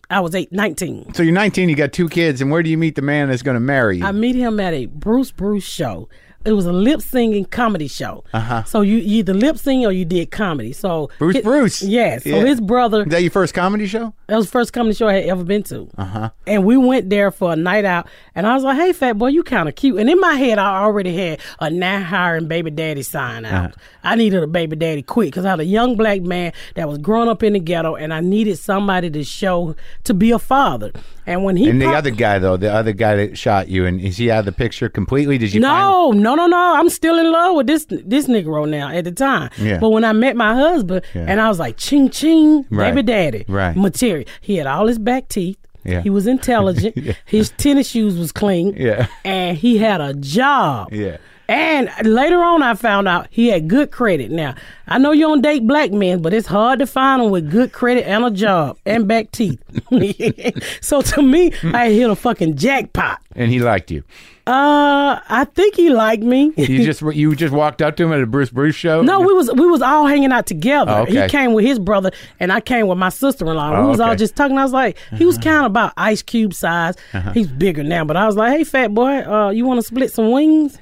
I 0.08 0.20
was 0.20 0.34
eight, 0.36 0.52
19. 0.52 1.14
So 1.14 1.24
you're 1.24 1.32
19. 1.32 1.68
You 1.68 1.74
got 1.74 1.92
two 1.92 2.08
kids, 2.08 2.40
and 2.40 2.48
where 2.48 2.62
do 2.62 2.70
you 2.70 2.78
meet 2.78 2.94
the 2.94 3.02
man 3.02 3.28
that's 3.28 3.42
going 3.42 3.56
to 3.56 3.60
marry 3.60 3.98
you? 3.98 4.04
I 4.04 4.12
meet 4.12 4.36
him 4.36 4.60
at 4.60 4.72
a 4.72 4.86
Bruce 4.86 5.32
Bruce 5.32 5.64
show. 5.64 6.08
It 6.46 6.52
was 6.52 6.64
a 6.66 6.72
lip 6.72 7.02
singing 7.02 7.44
comedy 7.44 7.88
show. 7.88 8.24
Uh-huh. 8.32 8.62
So 8.64 8.80
you, 8.82 8.96
you 8.98 9.18
either 9.18 9.34
lip 9.34 9.58
sing 9.58 9.84
or 9.84 9.92
you 9.92 10.04
did 10.04 10.30
comedy. 10.30 10.72
So 10.72 11.10
Bruce 11.18 11.36
hi- 11.36 11.42
Bruce. 11.42 11.82
Yes. 11.82 12.22
So 12.24 12.30
Yeah. 12.30 12.44
his 12.46 12.60
brother 12.60 13.02
Is 13.02 13.08
that 13.08 13.22
your 13.22 13.30
first 13.32 13.52
comedy 13.52 13.86
show? 13.86 14.14
That 14.28 14.36
was 14.36 14.46
the 14.46 14.52
first 14.52 14.72
comedy 14.72 14.94
show 14.94 15.08
I 15.08 15.14
had 15.14 15.24
ever 15.24 15.44
been 15.44 15.62
to. 15.64 15.88
Uh 15.98 16.02
Uh-huh. 16.02 16.30
And 16.46 16.64
we 16.64 16.76
went 16.76 17.10
there 17.10 17.30
for 17.32 17.52
a 17.52 17.56
night 17.56 17.84
out, 17.84 18.06
and 18.34 18.46
I 18.46 18.54
was 18.54 18.62
like, 18.62 18.76
"Hey, 18.78 18.92
fat 18.92 19.18
boy, 19.18 19.28
you 19.28 19.42
kind 19.42 19.68
of 19.68 19.74
cute." 19.74 19.98
And 19.98 20.08
in 20.08 20.20
my 20.20 20.34
head, 20.34 20.58
I 20.58 20.82
already 20.82 21.14
had 21.16 21.40
a 21.60 21.68
not 21.68 22.04
hiring 22.04 22.46
baby 22.46 22.70
daddy 22.70 23.02
sign 23.02 23.44
out. 23.44 23.70
Uh-huh. 23.70 23.76
I 24.04 24.14
needed 24.14 24.42
a 24.42 24.46
baby 24.46 24.76
daddy 24.76 25.02
quick 25.02 25.28
because 25.32 25.44
I 25.44 25.50
had 25.50 25.60
a 25.60 25.64
young 25.64 25.96
black 25.96 26.22
man 26.22 26.52
that 26.76 26.88
was 26.88 26.98
growing 26.98 27.28
up 27.28 27.42
in 27.42 27.54
the 27.54 27.58
ghetto, 27.60 27.96
and 27.96 28.14
I 28.14 28.20
needed 28.20 28.56
somebody 28.58 29.10
to 29.10 29.24
show 29.24 29.74
to 30.04 30.14
be 30.14 30.30
a 30.30 30.38
father. 30.38 30.92
And 31.26 31.42
when 31.44 31.56
he 31.56 31.68
And 31.68 31.82
the 31.82 31.88
other 31.92 32.10
guy, 32.10 32.38
though, 32.38 32.56
the 32.56 32.72
other 32.72 32.92
guy 32.92 33.16
that 33.16 33.36
shot 33.36 33.68
you, 33.68 33.84
and 33.84 34.00
is 34.00 34.16
he 34.16 34.30
out 34.30 34.40
of 34.40 34.44
the 34.46 34.52
picture 34.52 34.88
completely? 34.88 35.38
Did 35.38 35.52
you? 35.52 35.60
find- 35.60 35.62
No, 35.62 36.12
no, 36.12 36.34
no, 36.36 36.46
no. 36.46 36.74
I'm 36.76 36.88
still 36.88 37.18
in 37.18 37.30
love 37.32 37.56
with 37.56 37.66
this 37.66 37.84
this 37.90 38.26
Negro 38.28 38.68
now 38.68 38.88
at 38.90 39.04
the 39.04 39.12
time. 39.12 39.50
Yeah. 39.58 39.78
But 39.78 39.90
when 39.90 40.04
I 40.04 40.12
met 40.12 40.36
my 40.36 40.54
husband 40.54 41.02
and 41.14 41.40
I 41.40 41.48
was 41.48 41.58
like, 41.58 41.76
ching 41.76 42.10
ching, 42.10 42.64
Right. 42.70 42.94
baby 42.94 43.02
daddy. 43.02 43.44
Right. 43.48 43.76
Material. 43.76 44.24
He 44.40 44.56
had 44.56 44.66
all 44.66 44.86
his 44.86 44.98
back 44.98 45.28
teeth. 45.28 45.58
Yeah. 45.84 46.00
He 46.02 46.10
was 46.10 46.26
intelligent. 46.26 46.96
yeah. 47.06 47.12
His 47.26 47.50
tennis 47.58 47.88
shoes 47.90 48.16
was 48.18 48.32
clean. 48.32 48.74
Yeah. 48.76 49.06
And 49.24 49.56
he 49.56 49.78
had 49.78 50.00
a 50.00 50.14
job. 50.14 50.92
Yeah. 50.92 51.16
And 51.48 51.90
later 52.02 52.42
on, 52.42 52.62
I 52.62 52.74
found 52.74 53.06
out 53.06 53.28
he 53.30 53.48
had 53.48 53.68
good 53.68 53.90
credit. 53.90 54.30
Now, 54.30 54.54
I 54.88 54.98
know 54.98 55.12
you 55.12 55.22
don't 55.22 55.42
date 55.42 55.66
black 55.66 55.92
men, 55.92 56.20
but 56.20 56.34
it's 56.34 56.48
hard 56.48 56.80
to 56.80 56.86
find 56.86 57.22
them 57.22 57.30
with 57.30 57.50
good 57.50 57.72
credit 57.72 58.06
and 58.06 58.24
a 58.24 58.30
job 58.30 58.78
and 58.84 59.06
back 59.06 59.30
teeth. 59.30 59.60
so 60.80 61.02
to 61.02 61.22
me, 61.22 61.52
I 61.62 61.90
hit 61.90 62.10
a 62.10 62.16
fucking 62.16 62.56
jackpot. 62.56 63.20
And 63.34 63.50
he 63.50 63.60
liked 63.60 63.90
you. 63.90 64.02
Uh, 64.48 65.18
I 65.28 65.44
think 65.54 65.74
he 65.74 65.90
liked 65.90 66.22
me. 66.22 66.52
You 66.56 66.84
just 66.84 67.02
you 67.02 67.34
just 67.34 67.52
walked 67.52 67.82
up 67.82 67.96
to 67.96 68.04
him 68.04 68.12
at 68.12 68.20
a 68.20 68.26
Bruce 68.26 68.50
Bruce 68.50 68.76
show. 68.76 69.02
No, 69.02 69.18
we 69.18 69.34
was 69.34 69.50
we 69.52 69.66
was 69.66 69.82
all 69.82 70.06
hanging 70.06 70.30
out 70.30 70.46
together. 70.46 70.92
Oh, 70.92 71.02
okay. 71.02 71.22
He 71.22 71.28
came 71.28 71.52
with 71.52 71.64
his 71.64 71.80
brother, 71.80 72.12
and 72.38 72.52
I 72.52 72.60
came 72.60 72.86
with 72.86 72.96
my 72.96 73.08
sister 73.08 73.44
in 73.44 73.56
law. 73.56 73.76
Oh, 73.76 73.82
we 73.82 73.88
was 73.88 73.98
all 73.98 74.14
just 74.14 74.36
talking. 74.36 74.56
I 74.56 74.62
was 74.62 74.72
like, 74.72 74.98
he 75.14 75.24
was 75.24 75.36
kind 75.36 75.66
of 75.66 75.66
about 75.66 75.94
Ice 75.96 76.22
Cube 76.22 76.54
size. 76.54 76.94
Uh-huh. 77.12 77.32
He's 77.32 77.48
bigger 77.48 77.82
now, 77.82 78.04
but 78.04 78.16
I 78.16 78.24
was 78.24 78.36
like, 78.36 78.52
hey, 78.52 78.62
fat 78.62 78.94
boy, 78.94 79.28
uh, 79.28 79.50
you 79.50 79.66
want 79.66 79.78
to 79.78 79.82
split 79.82 80.12
some 80.12 80.30
wings? 80.30 80.78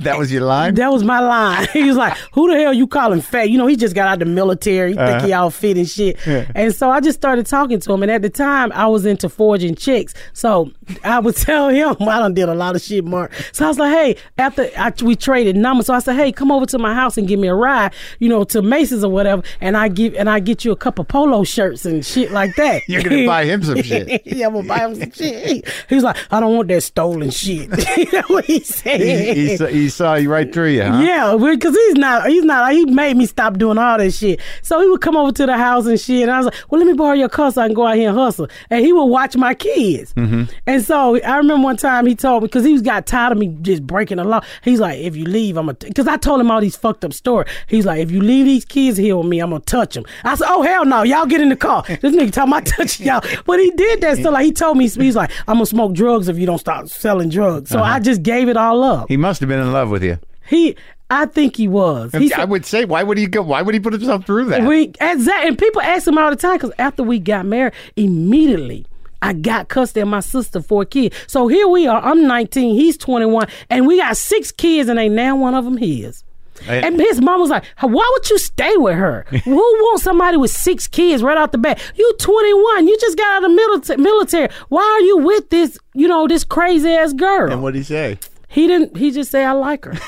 That 0.00 0.18
was 0.18 0.32
your 0.32 0.42
line. 0.42 0.74
That 0.74 0.92
was 0.92 1.04
my 1.04 1.20
line. 1.20 1.66
he 1.72 1.84
was 1.84 1.96
like, 1.96 2.16
"Who 2.32 2.50
the 2.50 2.58
hell 2.58 2.72
you 2.72 2.86
calling 2.86 3.20
fat?" 3.20 3.50
You 3.50 3.58
know, 3.58 3.66
he 3.66 3.76
just 3.76 3.94
got 3.94 4.08
out 4.08 4.18
the 4.18 4.24
military. 4.24 4.90
He 4.90 4.96
think 4.96 5.08
uh-huh. 5.08 5.26
he 5.26 5.32
all 5.32 5.50
fit 5.50 5.76
and 5.76 5.88
shit. 5.88 6.18
And 6.26 6.74
so 6.74 6.90
I 6.90 7.00
just 7.00 7.18
started 7.18 7.46
talking 7.46 7.80
to 7.80 7.92
him. 7.92 8.02
And 8.02 8.10
at 8.10 8.22
the 8.22 8.30
time, 8.30 8.72
I 8.72 8.86
was 8.86 9.06
into 9.06 9.28
forging 9.28 9.74
checks. 9.74 10.14
So 10.32 10.70
I 11.04 11.18
would 11.18 11.36
tell 11.36 11.68
him 11.68 11.96
I 12.00 12.18
done 12.18 12.34
did 12.34 12.48
a 12.48 12.54
lot 12.54 12.76
of 12.76 12.82
shit, 12.82 13.04
Mark. 13.04 13.32
So 13.52 13.64
I 13.64 13.68
was 13.68 13.78
like, 13.78 13.92
"Hey," 13.92 14.16
after 14.38 14.68
I, 14.76 14.92
we 15.02 15.16
traded 15.16 15.56
numbers, 15.56 15.86
so 15.86 15.94
I 15.94 15.98
said, 15.98 16.16
"Hey, 16.16 16.32
come 16.32 16.50
over 16.50 16.66
to 16.66 16.78
my 16.78 16.94
house 16.94 17.16
and 17.18 17.28
give 17.28 17.38
me 17.38 17.48
a 17.48 17.54
ride, 17.54 17.92
you 18.18 18.28
know, 18.28 18.44
to 18.44 18.62
Macy's 18.62 19.04
or 19.04 19.10
whatever, 19.10 19.42
and 19.60 19.76
I 19.76 19.88
give 19.88 20.14
and 20.14 20.28
I 20.28 20.40
get 20.40 20.64
you 20.64 20.72
a 20.72 20.76
couple 20.76 21.04
polo 21.04 21.44
shirts 21.44 21.84
and 21.84 22.04
shit 22.04 22.30
like 22.30 22.54
that." 22.56 22.82
You're 22.88 23.02
gonna 23.02 23.26
buy 23.26 23.44
him 23.44 23.62
some 23.62 23.82
shit. 23.82 24.22
yeah, 24.24 24.46
I'm 24.46 24.54
gonna 24.54 24.68
buy 24.68 24.78
him 24.78 24.94
some 24.94 25.10
shit. 25.12 25.68
He's 25.88 26.02
like, 26.02 26.16
"I 26.30 26.40
don't 26.40 26.56
want 26.56 26.68
that 26.68 26.82
stolen 26.82 27.30
shit." 27.30 27.70
That's 27.70 28.28
what 28.28 28.44
he 28.44 28.60
said. 28.60 29.00
he, 29.00 29.56
he, 29.56 29.66
he 29.66 29.88
saw 29.90 30.14
you 30.14 30.30
right 30.30 30.52
through 30.52 30.70
you, 30.70 30.82
huh? 30.82 31.00
Yeah, 31.00 31.36
because 31.36 31.74
he's 31.74 31.94
not, 31.94 32.28
he's 32.28 32.44
not, 32.44 32.72
he 32.72 32.86
made 32.86 33.16
me 33.16 33.26
stop 33.26 33.58
doing 33.58 33.78
all 33.78 33.98
that 33.98 34.12
shit. 34.12 34.40
So 34.62 34.80
he 34.80 34.88
would 34.88 35.00
come 35.00 35.16
over 35.16 35.32
to 35.32 35.46
the 35.46 35.56
house 35.56 35.86
and 35.86 36.00
shit, 36.00 36.22
and 36.22 36.30
I 36.30 36.38
was 36.38 36.46
like, 36.46 36.54
well, 36.70 36.80
let 36.80 36.86
me 36.86 36.94
borrow 36.94 37.14
your 37.14 37.28
car 37.28 37.50
so 37.52 37.62
I 37.62 37.66
can 37.66 37.74
go 37.74 37.86
out 37.86 37.96
here 37.96 38.08
and 38.08 38.18
hustle. 38.18 38.48
And 38.70 38.84
he 38.84 38.92
would 38.92 39.04
watch 39.04 39.36
my 39.36 39.54
kids. 39.54 40.14
Mm-hmm. 40.14 40.44
And 40.66 40.84
so 40.84 41.20
I 41.22 41.36
remember 41.36 41.64
one 41.64 41.76
time 41.76 42.06
he 42.06 42.14
told 42.14 42.42
me, 42.42 42.48
because 42.48 42.64
he 42.64 42.72
was 42.72 42.82
got 42.82 43.06
tired 43.06 43.32
of 43.32 43.38
me 43.38 43.48
just 43.62 43.86
breaking 43.86 44.16
the 44.18 44.24
law. 44.24 44.40
He's 44.62 44.80
like, 44.80 44.98
if 45.00 45.16
you 45.16 45.24
leave, 45.24 45.56
I'm 45.56 45.66
going 45.66 45.76
to, 45.76 45.86
because 45.86 46.06
I 46.06 46.16
told 46.16 46.40
him 46.40 46.50
all 46.50 46.60
these 46.60 46.76
fucked 46.76 47.04
up 47.04 47.12
stories. 47.12 47.48
He's 47.66 47.86
like, 47.86 48.00
if 48.00 48.10
you 48.10 48.20
leave 48.20 48.46
these 48.46 48.64
kids 48.64 48.96
here 48.96 49.16
with 49.16 49.26
me, 49.26 49.40
I'm 49.40 49.50
going 49.50 49.62
to 49.62 49.66
touch 49.66 49.94
them. 49.94 50.04
I 50.24 50.34
said, 50.34 50.46
oh, 50.48 50.62
hell 50.62 50.84
no, 50.84 51.02
y'all 51.02 51.26
get 51.26 51.40
in 51.40 51.48
the 51.48 51.56
car. 51.56 51.84
This 52.00 52.14
nigga 52.14 52.32
talking 52.32 52.52
about 52.52 52.66
touching 52.66 53.06
y'all. 53.06 53.22
But 53.44 53.60
he 53.60 53.70
did 53.72 54.00
that 54.00 54.16
stuff. 54.18 54.32
Like, 54.32 54.46
he 54.46 54.52
told 54.52 54.78
me, 54.78 54.88
he's 54.88 55.16
like, 55.16 55.30
I'm 55.46 55.56
going 55.56 55.66
to 55.66 55.66
smoke 55.66 55.92
drugs 55.92 56.28
if 56.28 56.38
you 56.38 56.46
don't 56.46 56.58
stop 56.58 56.88
selling 56.88 57.28
drugs. 57.28 57.70
So 57.70 57.82
I 57.82 58.00
just 58.00 58.22
gave 58.22 58.48
it 58.48 58.56
all 58.56 58.82
up. 58.82 58.96
Uh-huh. 59.00 59.06
He 59.08 59.16
must 59.16 59.40
have 59.40 59.48
been 59.48 59.60
in 59.60 59.72
love 59.72 59.79
with 59.88 60.02
you. 60.02 60.18
He, 60.46 60.76
I 61.10 61.26
think 61.26 61.56
he 61.56 61.68
was. 61.68 62.12
He 62.12 62.32
I 62.32 62.44
would 62.44 62.66
say, 62.66 62.84
why 62.84 63.02
would 63.02 63.18
he 63.18 63.26
go? 63.26 63.42
Why 63.42 63.62
would 63.62 63.74
he 63.74 63.80
put 63.80 63.92
himself 63.92 64.26
through 64.26 64.46
that? 64.46 64.62
we 64.62 64.92
exactly, 65.00 65.48
and 65.48 65.58
people 65.58 65.80
ask 65.80 66.06
him 66.06 66.18
all 66.18 66.30
the 66.30 66.36
time 66.36 66.56
because 66.56 66.72
after 66.78 67.02
we 67.02 67.18
got 67.18 67.46
married, 67.46 67.72
immediately 67.96 68.86
I 69.22 69.32
got 69.32 69.68
custody 69.68 70.00
of 70.00 70.08
my 70.08 70.20
sister 70.20 70.62
for 70.62 70.82
a 70.82 70.86
kid. 70.86 71.14
So 71.26 71.48
here 71.48 71.68
we 71.68 71.86
are. 71.86 72.00
I'm 72.00 72.26
19, 72.26 72.74
he's 72.74 72.96
21, 72.96 73.48
and 73.68 73.86
we 73.86 73.98
got 73.98 74.16
six 74.16 74.50
kids, 74.50 74.88
and 74.88 74.98
ain't 74.98 75.14
now 75.14 75.36
one 75.36 75.54
of 75.54 75.64
them 75.64 75.76
his. 75.76 76.24
Hey. 76.62 76.82
And 76.82 77.00
his 77.00 77.22
mom 77.22 77.40
was 77.40 77.48
like, 77.48 77.64
"Why 77.80 78.08
would 78.12 78.28
you 78.30 78.36
stay 78.38 78.76
with 78.76 78.94
her? 78.94 79.24
Who 79.44 79.54
wants 79.56 80.02
somebody 80.02 80.36
with 80.36 80.50
six 80.50 80.86
kids 80.86 81.22
right 81.22 81.38
out 81.38 81.52
the 81.52 81.58
bat? 81.58 81.80
You 81.96 82.14
21. 82.18 82.86
You 82.86 82.98
just 83.00 83.16
got 83.16 83.42
out 83.42 83.50
of 83.50 83.56
milita- 83.56 83.96
military. 83.98 84.48
Why 84.68 84.82
are 84.82 85.00
you 85.00 85.18
with 85.18 85.48
this? 85.48 85.78
You 85.94 86.06
know 86.06 86.28
this 86.28 86.44
crazy 86.44 86.90
ass 86.90 87.14
girl?" 87.14 87.50
and 87.50 87.62
what 87.62 87.72
did 87.72 87.78
he 87.78 87.84
say? 87.84 88.18
He 88.50 88.66
didn't. 88.66 88.96
He 88.96 89.10
just 89.10 89.30
say, 89.30 89.44
"I 89.44 89.52
like 89.52 89.84
her." 89.86 89.94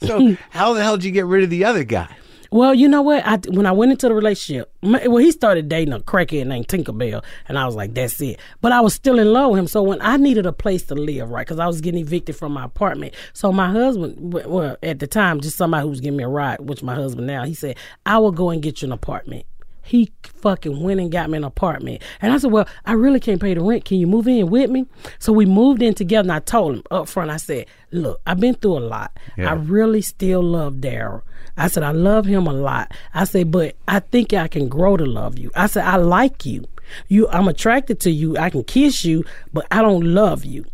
So 0.00 0.36
how 0.50 0.74
the 0.74 0.82
hell 0.82 0.96
did 0.96 1.04
you 1.06 1.10
get 1.10 1.26
rid 1.26 1.42
of 1.42 1.50
the 1.50 1.64
other 1.64 1.82
guy? 1.82 2.08
Well, 2.52 2.72
you 2.72 2.86
know 2.88 3.02
what? 3.02 3.26
I 3.26 3.38
when 3.50 3.66
I 3.66 3.72
went 3.72 3.90
into 3.90 4.08
the 4.08 4.14
relationship, 4.14 4.72
my- 4.80 5.06
well, 5.08 5.16
he 5.22 5.32
started 5.32 5.68
dating 5.68 5.92
a 5.92 5.98
crackhead 5.98 6.46
named 6.46 6.68
Tinkerbell, 6.68 7.24
and 7.48 7.58
I 7.58 7.66
was 7.66 7.74
like, 7.74 7.94
"That's 7.94 8.20
it." 8.20 8.38
But 8.60 8.70
I 8.70 8.80
was 8.80 8.94
still 8.94 9.18
in 9.18 9.32
love 9.32 9.50
with 9.50 9.58
him. 9.58 9.66
So 9.66 9.82
when 9.82 10.00
I 10.00 10.16
needed 10.16 10.46
a 10.46 10.52
place 10.52 10.84
to 10.84 10.94
live, 10.94 11.28
right, 11.30 11.44
because 11.44 11.58
I 11.58 11.66
was 11.66 11.80
getting 11.80 12.00
evicted 12.00 12.36
from 12.36 12.52
my 12.52 12.64
apartment, 12.64 13.14
so 13.32 13.50
my 13.52 13.68
husband, 13.70 14.32
well, 14.32 14.76
at 14.84 15.00
the 15.00 15.06
time, 15.08 15.40
just 15.40 15.56
somebody 15.56 15.82
who 15.82 15.88
was 15.90 16.00
giving 16.00 16.16
me 16.18 16.24
a 16.24 16.28
ride, 16.28 16.60
which 16.60 16.82
my 16.82 16.94
husband 16.94 17.26
now, 17.26 17.44
he 17.44 17.52
said, 17.54 17.76
"I 18.06 18.18
will 18.18 18.32
go 18.32 18.50
and 18.50 18.62
get 18.62 18.80
you 18.82 18.86
an 18.86 18.92
apartment." 18.92 19.46
He 19.88 20.12
fucking 20.22 20.82
went 20.82 21.00
and 21.00 21.10
got 21.10 21.30
me 21.30 21.38
an 21.38 21.44
apartment. 21.44 22.02
And 22.20 22.30
I 22.30 22.36
said, 22.36 22.52
Well, 22.52 22.68
I 22.84 22.92
really 22.92 23.20
can't 23.20 23.40
pay 23.40 23.54
the 23.54 23.62
rent. 23.62 23.86
Can 23.86 23.98
you 23.98 24.06
move 24.06 24.28
in 24.28 24.50
with 24.50 24.68
me? 24.68 24.84
So 25.18 25.32
we 25.32 25.46
moved 25.46 25.80
in 25.80 25.94
together 25.94 26.26
and 26.26 26.32
I 26.32 26.40
told 26.40 26.76
him 26.76 26.82
up 26.90 27.08
front, 27.08 27.30
I 27.30 27.38
said, 27.38 27.66
Look, 27.90 28.20
I've 28.26 28.38
been 28.38 28.54
through 28.54 28.78
a 28.78 28.80
lot. 28.80 29.18
Yeah. 29.38 29.50
I 29.50 29.54
really 29.54 30.02
still 30.02 30.42
love 30.42 30.74
Daryl. 30.74 31.22
I 31.56 31.68
said, 31.68 31.82
I 31.82 31.92
love 31.92 32.26
him 32.26 32.46
a 32.46 32.52
lot. 32.52 32.92
I 33.14 33.24
said, 33.24 33.50
but 33.50 33.76
I 33.88 34.00
think 34.00 34.34
I 34.34 34.46
can 34.46 34.68
grow 34.68 34.96
to 34.96 35.06
love 35.06 35.38
you. 35.38 35.50
I 35.56 35.66
said, 35.66 35.84
I 35.84 35.96
like 35.96 36.44
you. 36.44 36.64
You 37.08 37.28
I'm 37.28 37.48
attracted 37.48 37.98
to 38.00 38.10
you. 38.10 38.36
I 38.36 38.50
can 38.50 38.64
kiss 38.64 39.04
you, 39.04 39.24
but 39.52 39.66
I 39.70 39.80
don't 39.82 40.04
love 40.04 40.44
you. 40.44 40.64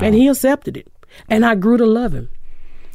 And 0.00 0.14
he 0.14 0.28
accepted 0.28 0.76
it. 0.76 0.88
And 1.28 1.44
I 1.44 1.54
grew 1.56 1.76
to 1.76 1.86
love 1.86 2.12
him. 2.12 2.28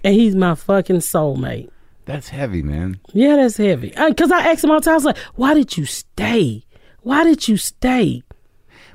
And 0.03 0.16
he's 0.16 0.36
my 0.36 0.55
fucking 0.55 0.97
soulmate. 0.97 1.70
That's 2.10 2.30
heavy, 2.30 2.64
man. 2.64 2.99
Yeah, 3.14 3.36
that's 3.36 3.57
heavy. 3.57 3.93
Because 3.95 4.32
I 4.32 4.39
asked 4.51 4.64
him 4.64 4.72
all 4.72 4.80
the 4.80 4.86
time, 4.86 4.93
I 4.93 4.95
was 4.95 5.05
like, 5.05 5.18
why 5.36 5.53
did 5.53 5.78
you 5.78 5.86
stay? 5.86 6.66
Why 7.01 7.24
did 7.24 7.47
you 7.47 7.55
stay? 7.55 8.24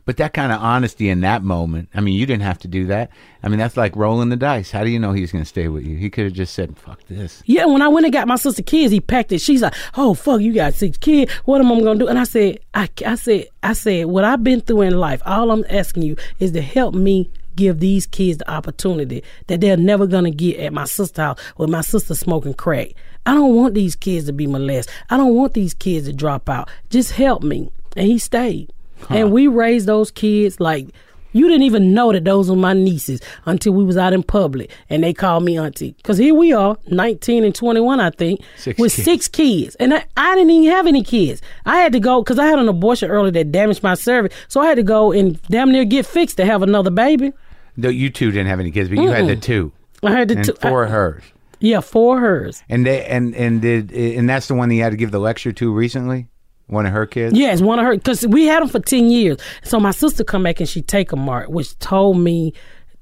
But 0.05 0.17
that 0.17 0.33
kind 0.33 0.51
of 0.51 0.61
honesty 0.61 1.09
in 1.09 1.21
that 1.21 1.45
moment, 1.45 1.91
I 1.95 2.01
mean, 2.01 2.19
you 2.19 2.27
didn't 2.27 2.43
have 2.43 2.59
to 2.59 2.69
do 2.69 2.87
that. 2.87 3.11
I 3.45 3.49
mean, 3.49 3.61
that's 3.61 3.77
like 3.77 3.95
rolling 3.95 4.31
the 4.31 4.37
dice. 4.37 4.73
How 4.73 4.83
do 4.83 4.91
you 4.91 4.99
know 4.99 5.13
he's 5.13 5.31
going 5.31 5.45
to 5.45 5.49
stay 5.49 5.69
with 5.69 5.87
you? 5.87 5.97
He 5.97 6.11
could 6.11 6.25
have 6.25 6.33
just 6.33 6.55
said, 6.55 6.77
fuck 6.77 7.01
this. 7.07 7.41
Yeah, 7.47 7.67
when 7.67 7.83
I 7.83 7.89
went 7.89 8.05
and 8.05 8.13
got 8.13 8.27
my 8.27 8.35
sister 8.35 8.65
kids, 8.65 8.91
he 8.93 9.01
packed 9.01 9.31
it. 9.31 9.41
She's 9.41 9.63
like, 9.63 9.75
"Oh 9.97 10.15
fuck, 10.15 10.41
you 10.41 10.53
got 10.53 10.75
six 10.75 10.99
kids. 10.99 11.33
What 11.45 11.61
am 11.61 11.71
I 11.71 11.81
gonna 11.81 11.99
do?" 12.01 12.09
And 12.09 12.19
I 12.19 12.25
said, 12.25 12.59
"I, 12.75 12.89
I 13.07 13.15
said, 13.15 13.47
I 13.63 13.75
said, 13.75 14.07
what 14.07 14.25
I've 14.25 14.43
been 14.43 14.61
through 14.61 14.83
in 14.83 14.99
life. 14.99 15.23
All 15.25 15.53
I'm 15.53 15.65
asking 15.71 16.03
you 16.03 16.17
is 16.41 16.51
to 16.53 16.61
help 16.61 16.95
me 16.95 17.31
give 17.57 17.81
these 17.81 18.07
kids 18.07 18.39
the 18.39 18.51
opportunity 18.51 19.23
that 19.47 19.61
they're 19.61 19.77
never 19.77 20.07
gonna 20.07 20.31
get 20.31 20.59
at 20.61 20.73
my 20.73 20.85
sister's 20.85 21.17
house 21.23 21.39
with 21.57 21.71
my 21.71 21.81
sister 21.81 22.15
smoking 22.15 22.55
crack. 22.55 22.89
I 23.27 23.35
don't 23.35 23.55
want 23.55 23.75
these 23.75 23.97
kids 23.97 24.27
to 24.27 24.33
be 24.33 24.47
molested. 24.47 24.93
I 25.11 25.17
don't 25.17 25.35
want 25.35 25.55
these 25.55 25.75
kids 25.75 26.07
to 26.07 26.13
drop 26.13 26.49
out. 26.49 26.69
Just 26.91 27.13
help 27.13 27.43
me." 27.43 27.71
And 27.97 28.07
he 28.07 28.19
stayed, 28.19 28.73
and 29.09 29.33
we 29.33 29.47
raised 29.47 29.87
those 29.87 30.11
kids 30.11 30.61
like. 30.61 30.89
You 31.37 31.49
didn't 31.49 31.65
even 31.65 31.95
know 31.95 32.13
that 32.13 32.25
those 32.25 32.49
were 32.49 32.55
my 32.55 32.75
nieces 32.75 33.21
until 33.45 33.73
we 33.73 33.83
was 33.83 33.97
out 33.97 34.13
in 34.13 34.23
public 34.23 34.71
and 34.89 35.03
they 35.03 35.13
called 35.13 35.43
me 35.43 35.59
auntie. 35.59 35.97
Cause 36.05 36.17
here 36.17 36.33
we 36.33 36.53
are, 36.53 36.77
19 36.87 37.43
and 37.43 37.53
21, 37.53 37.99
I 37.99 38.11
think, 38.11 38.41
Six 38.57 38.79
with 38.79 38.95
kids. 38.95 39.05
six 39.05 39.27
kids. 39.27 39.75
And 39.81 39.95
I, 39.95 40.05
I 40.17 40.37
didn't 40.37 40.51
even 40.51 40.71
have 40.71 40.87
any 40.87 41.03
kids. 41.03 41.43
I 41.67 41.79
had 41.79 41.91
to 41.95 41.99
go, 41.99 42.23
cause 42.23 42.39
I 42.39 42.47
had 42.47 42.61
an 42.61 42.69
abortion 42.69 43.11
early 43.11 43.33
that 43.33 43.51
damaged 43.51 43.83
my 43.83 43.95
cervix. 43.95 44.33
So 44.47 44.61
I 44.61 44.67
had 44.67 44.77
to 44.77 44.85
go 44.85 45.11
and 45.11 45.43
damn 45.49 45.73
near 45.73 45.85
get 45.85 46.07
fixed 46.07 46.37
to 46.37 46.45
have 46.47 46.63
another 46.63 46.91
baby. 46.93 47.33
No, 47.77 47.89
you 47.89 48.11
two 48.11 48.31
didn't 48.31 48.47
have 48.49 48.61
any 48.61 48.71
kids, 48.71 48.89
but 48.89 48.99
you 48.99 49.09
had 49.11 49.27
the 49.27 49.37
two. 49.37 49.73
I 50.03 50.11
had 50.13 50.29
the 50.29 50.37
And 50.37 50.45
t- 50.45 50.53
four 50.61 50.87
I- 50.87 50.91
hers. 50.91 51.23
yeah, 51.61 51.81
four 51.81 52.21
hers. 52.21 52.63
And 52.69 52.85
they 52.87 53.05
and 53.07 53.35
and 53.35 53.61
did 53.63 53.91
and 53.93 54.29
that's 54.29 54.49
the 54.49 54.55
one 54.55 54.69
that 54.69 54.75
you 54.75 54.83
had 54.83 54.91
to 54.91 54.97
give 54.97 55.11
the 55.11 55.19
lecture 55.19 55.53
to 55.53 55.73
recently? 55.73 56.29
One 56.67 56.87
of 56.87 56.93
her 56.93 57.05
kids? 57.07 57.37
Yes, 57.37 57.61
one 57.61 57.79
of 57.79 57.85
her 57.85 57.93
because 57.95 58.27
we 58.27 58.47
had 58.47 58.63
them 58.63 58.69
for 58.69 58.81
ten 58.81 59.11
years. 59.11 59.39
So 59.65 59.79
my 59.81 59.91
sister 59.91 60.25
come 60.25 60.43
back 60.45 60.61
and 60.61 60.69
she 60.69 60.83
take 60.83 61.13
a 61.13 61.17
mark, 61.17 61.49
which 61.49 61.79
told 61.79 62.19
me 62.19 62.53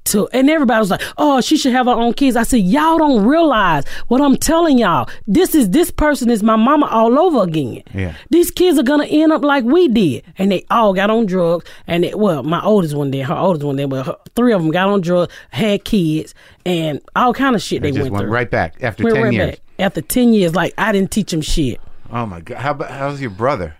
to. 0.05 0.27
And 0.33 0.49
everybody 0.49 0.79
was 0.79 0.89
like, 0.91 1.01
"Oh, 1.17 1.41
she 1.41 1.57
should 1.57 1.71
have 1.73 1.85
her 1.85 1.91
own 1.93 2.13
kids." 2.13 2.35
I 2.35 2.43
said, 2.43 2.61
"Y'all 2.61 2.97
don't 2.97 3.25
realize 3.25 3.85
what 4.07 4.21
I'm 4.21 4.35
telling 4.37 4.77
y'all. 4.77 5.09
This 5.27 5.55
is 5.55 5.69
this 5.69 5.91
person 5.91 6.29
is 6.29 6.43
my 6.43 6.55
mama 6.55 6.87
all 6.87 7.17
over 7.19 7.43
again. 7.43 7.83
Yeah. 7.93 8.15
These 8.29 8.51
kids 8.51 8.77
are 8.79 8.83
gonna 8.83 9.05
end 9.05 9.31
up 9.31 9.43
like 9.43 9.63
we 9.63 9.87
did, 9.87 10.23
and 10.37 10.51
they 10.51 10.65
all 10.69 10.93
got 10.93 11.09
on 11.09 11.25
drugs. 11.25 11.65
And 11.87 12.03
they, 12.03 12.13
well, 12.13 12.43
my 12.43 12.61
oldest 12.63 12.95
one 12.95 13.11
did, 13.11 13.23
her 13.25 13.33
oldest 13.35 13.65
one 13.65 13.75
did, 13.75 13.89
but 13.89 14.05
her, 14.05 14.15
three 14.35 14.53
of 14.53 14.61
them 14.61 14.71
got 14.71 14.89
on 14.89 15.01
drugs, 15.01 15.33
had 15.51 15.83
kids, 15.85 16.33
and 16.65 16.99
all 17.15 17.33
kind 17.33 17.55
of 17.55 17.61
shit 17.61 17.81
they, 17.81 17.91
They 17.91 17.97
just 17.97 18.11
went, 18.11 18.23
went 18.23 18.29
right 18.29 18.49
back 18.49 18.75
after 18.81 19.03
Went 19.03 19.15
10 19.15 19.23
right 19.23 19.33
years. 19.33 19.49
back 19.51 19.59
after 19.79 20.01
ten 20.01 20.33
years. 20.33 20.55
Like 20.55 20.73
I 20.77 20.91
didn't 20.91 21.11
teach 21.11 21.31
them 21.31 21.41
shit. 21.41 21.79
Oh 22.11 22.25
my 22.25 22.41
god! 22.41 22.57
How 22.57 22.71
about 22.71 22.91
how's 22.91 23.19
your 23.21 23.31
brother? 23.31 23.75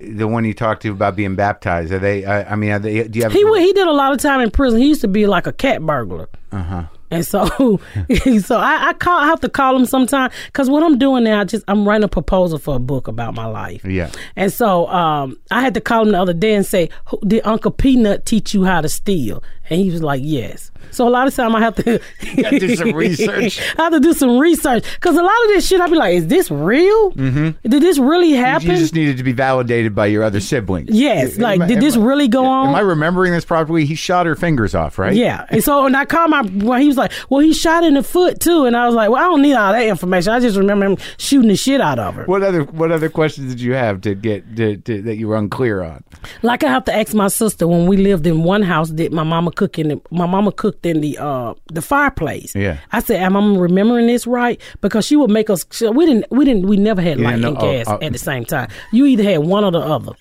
The 0.00 0.26
one 0.26 0.44
you 0.44 0.54
talked 0.54 0.82
to 0.82 0.90
about 0.90 1.16
being 1.16 1.34
baptized? 1.34 1.92
Are 1.92 1.98
they? 1.98 2.24
I, 2.24 2.52
I 2.52 2.56
mean, 2.56 2.70
are 2.70 2.78
they, 2.78 3.06
do 3.06 3.18
you 3.18 3.22
have? 3.24 3.32
He 3.32 3.40
he 3.40 3.72
did 3.72 3.86
a 3.86 3.92
lot 3.92 4.12
of 4.12 4.18
time 4.18 4.40
in 4.40 4.50
prison. 4.50 4.80
He 4.80 4.88
used 4.88 5.02
to 5.02 5.08
be 5.08 5.26
like 5.26 5.46
a 5.46 5.52
cat 5.52 5.82
burglar. 5.82 6.28
Uh 6.52 6.62
huh. 6.62 6.84
And 7.12 7.26
so, 7.26 7.46
so 8.40 8.56
I, 8.56 8.88
I 8.88 8.92
call. 8.94 9.18
I 9.18 9.26
have 9.26 9.40
to 9.40 9.48
call 9.48 9.76
him 9.76 9.84
sometime 9.84 10.30
because 10.46 10.70
what 10.70 10.82
I'm 10.82 10.96
doing 10.98 11.24
now, 11.24 11.40
I 11.40 11.44
just 11.44 11.64
I'm 11.66 11.86
writing 11.86 12.04
a 12.04 12.08
proposal 12.08 12.58
for 12.58 12.76
a 12.76 12.78
book 12.78 13.08
about 13.08 13.34
my 13.34 13.46
life. 13.46 13.84
Yeah. 13.84 14.10
And 14.36 14.52
so, 14.52 14.86
um, 14.88 15.36
I 15.50 15.60
had 15.60 15.74
to 15.74 15.80
call 15.80 16.02
him 16.02 16.12
the 16.12 16.20
other 16.20 16.32
day 16.32 16.54
and 16.54 16.64
say, 16.64 16.88
"Did 17.26 17.44
Uncle 17.44 17.72
Peanut 17.72 18.26
teach 18.26 18.54
you 18.54 18.64
how 18.64 18.80
to 18.80 18.88
steal?" 18.88 19.42
And 19.70 19.80
he 19.80 19.90
was 19.90 20.02
like, 20.02 20.20
yes. 20.24 20.70
So 20.90 21.06
a 21.06 21.10
lot 21.10 21.28
of 21.28 21.34
time 21.34 21.54
I 21.54 21.60
have 21.60 21.76
to 21.76 22.00
do 22.58 22.74
some 22.74 22.92
research. 22.92 23.60
I 23.78 23.82
have 23.84 23.92
to 23.92 24.00
do 24.00 24.12
some 24.12 24.38
research 24.38 24.82
because 24.94 25.16
a 25.16 25.22
lot 25.22 25.42
of 25.44 25.48
this 25.48 25.68
shit, 25.68 25.80
I'd 25.80 25.90
be 25.90 25.96
like, 25.96 26.14
is 26.16 26.26
this 26.26 26.50
real? 26.50 27.12
Mm-hmm. 27.12 27.68
Did 27.68 27.80
this 27.82 27.98
really 27.98 28.32
happen? 28.32 28.68
You 28.70 28.76
just 28.76 28.94
needed 28.94 29.16
to 29.18 29.22
be 29.22 29.30
validated 29.32 29.94
by 29.94 30.06
your 30.06 30.24
other 30.24 30.40
siblings. 30.40 30.90
yes. 30.90 31.36
Am 31.36 31.42
Like, 31.42 31.60
I- 31.60 31.66
did 31.68 31.76
am 31.76 31.82
this 31.84 31.96
I- 31.96 32.00
really 32.00 32.26
go 32.26 32.44
on? 32.44 32.70
Am 32.70 32.74
I 32.74 32.80
remembering 32.80 33.32
this 33.32 33.44
properly? 33.44 33.84
He 33.86 33.94
shot 33.94 34.26
her 34.26 34.34
fingers 34.34 34.74
off, 34.74 34.98
right? 34.98 35.14
Yeah. 35.14 35.46
And 35.50 35.62
so, 35.62 35.86
and 35.86 35.96
I 35.96 36.04
called 36.06 36.30
my, 36.30 36.42
well, 36.42 36.80
he 36.80 36.88
was 36.88 36.96
like, 36.96 37.12
well, 37.28 37.40
he 37.40 37.52
shot 37.52 37.84
in 37.84 37.94
the 37.94 38.02
foot 38.02 38.40
too. 38.40 38.64
And 38.64 38.76
I 38.76 38.86
was 38.86 38.94
like, 38.96 39.10
well, 39.10 39.22
I 39.22 39.26
don't 39.28 39.42
need 39.42 39.54
all 39.54 39.72
that 39.72 39.86
information. 39.86 40.32
I 40.32 40.40
just 40.40 40.56
remember 40.58 40.86
him 40.86 40.96
shooting 41.18 41.48
the 41.50 41.56
shit 41.56 41.80
out 41.80 42.00
of 42.00 42.14
her. 42.16 42.24
What 42.24 42.42
other 42.42 42.64
What 42.64 42.90
other 42.90 43.08
questions 43.08 43.50
did 43.52 43.60
you 43.60 43.74
have 43.74 44.00
to 44.00 44.16
get 44.16 44.56
to, 44.56 44.76
to, 44.78 45.02
that 45.02 45.16
you 45.16 45.28
were 45.28 45.36
unclear 45.36 45.82
on? 45.82 46.02
Like 46.42 46.64
I 46.64 46.68
have 46.68 46.84
to 46.86 46.94
ask 46.94 47.14
my 47.14 47.28
sister 47.28 47.68
when 47.68 47.86
we 47.86 47.96
lived 47.96 48.26
in 48.26 48.42
one 48.42 48.62
house, 48.62 48.90
did 48.90 49.12
my 49.12 49.22
mama 49.22 49.52
cook 49.60 49.78
in 49.78 49.88
the, 49.88 50.00
my 50.10 50.24
mama 50.24 50.50
cooked 50.50 50.86
in 50.86 51.02
the, 51.02 51.18
uh, 51.18 51.52
the 51.66 51.82
fireplace. 51.82 52.54
Yeah. 52.54 52.78
I 52.92 53.00
said, 53.00 53.20
am 53.20 53.36
I 53.36 53.58
remembering 53.58 54.06
this 54.06 54.26
right? 54.26 54.58
Because 54.80 55.04
she 55.04 55.16
would 55.16 55.30
make 55.30 55.50
us, 55.50 55.66
she- 55.70 55.86
we 55.88 56.06
didn't, 56.06 56.24
we 56.30 56.46
didn't, 56.46 56.64
we 56.66 56.78
never 56.78 57.02
had 57.02 57.20
light 57.20 57.34
and 57.34 57.44
oh, 57.44 57.54
gas 57.60 57.86
oh. 57.88 57.98
at 58.00 58.12
the 58.12 58.18
same 58.18 58.46
time. 58.46 58.70
You 58.90 59.04
either 59.04 59.22
had 59.22 59.40
one 59.40 59.64
or 59.64 59.70
the 59.70 59.80
other. 59.80 60.12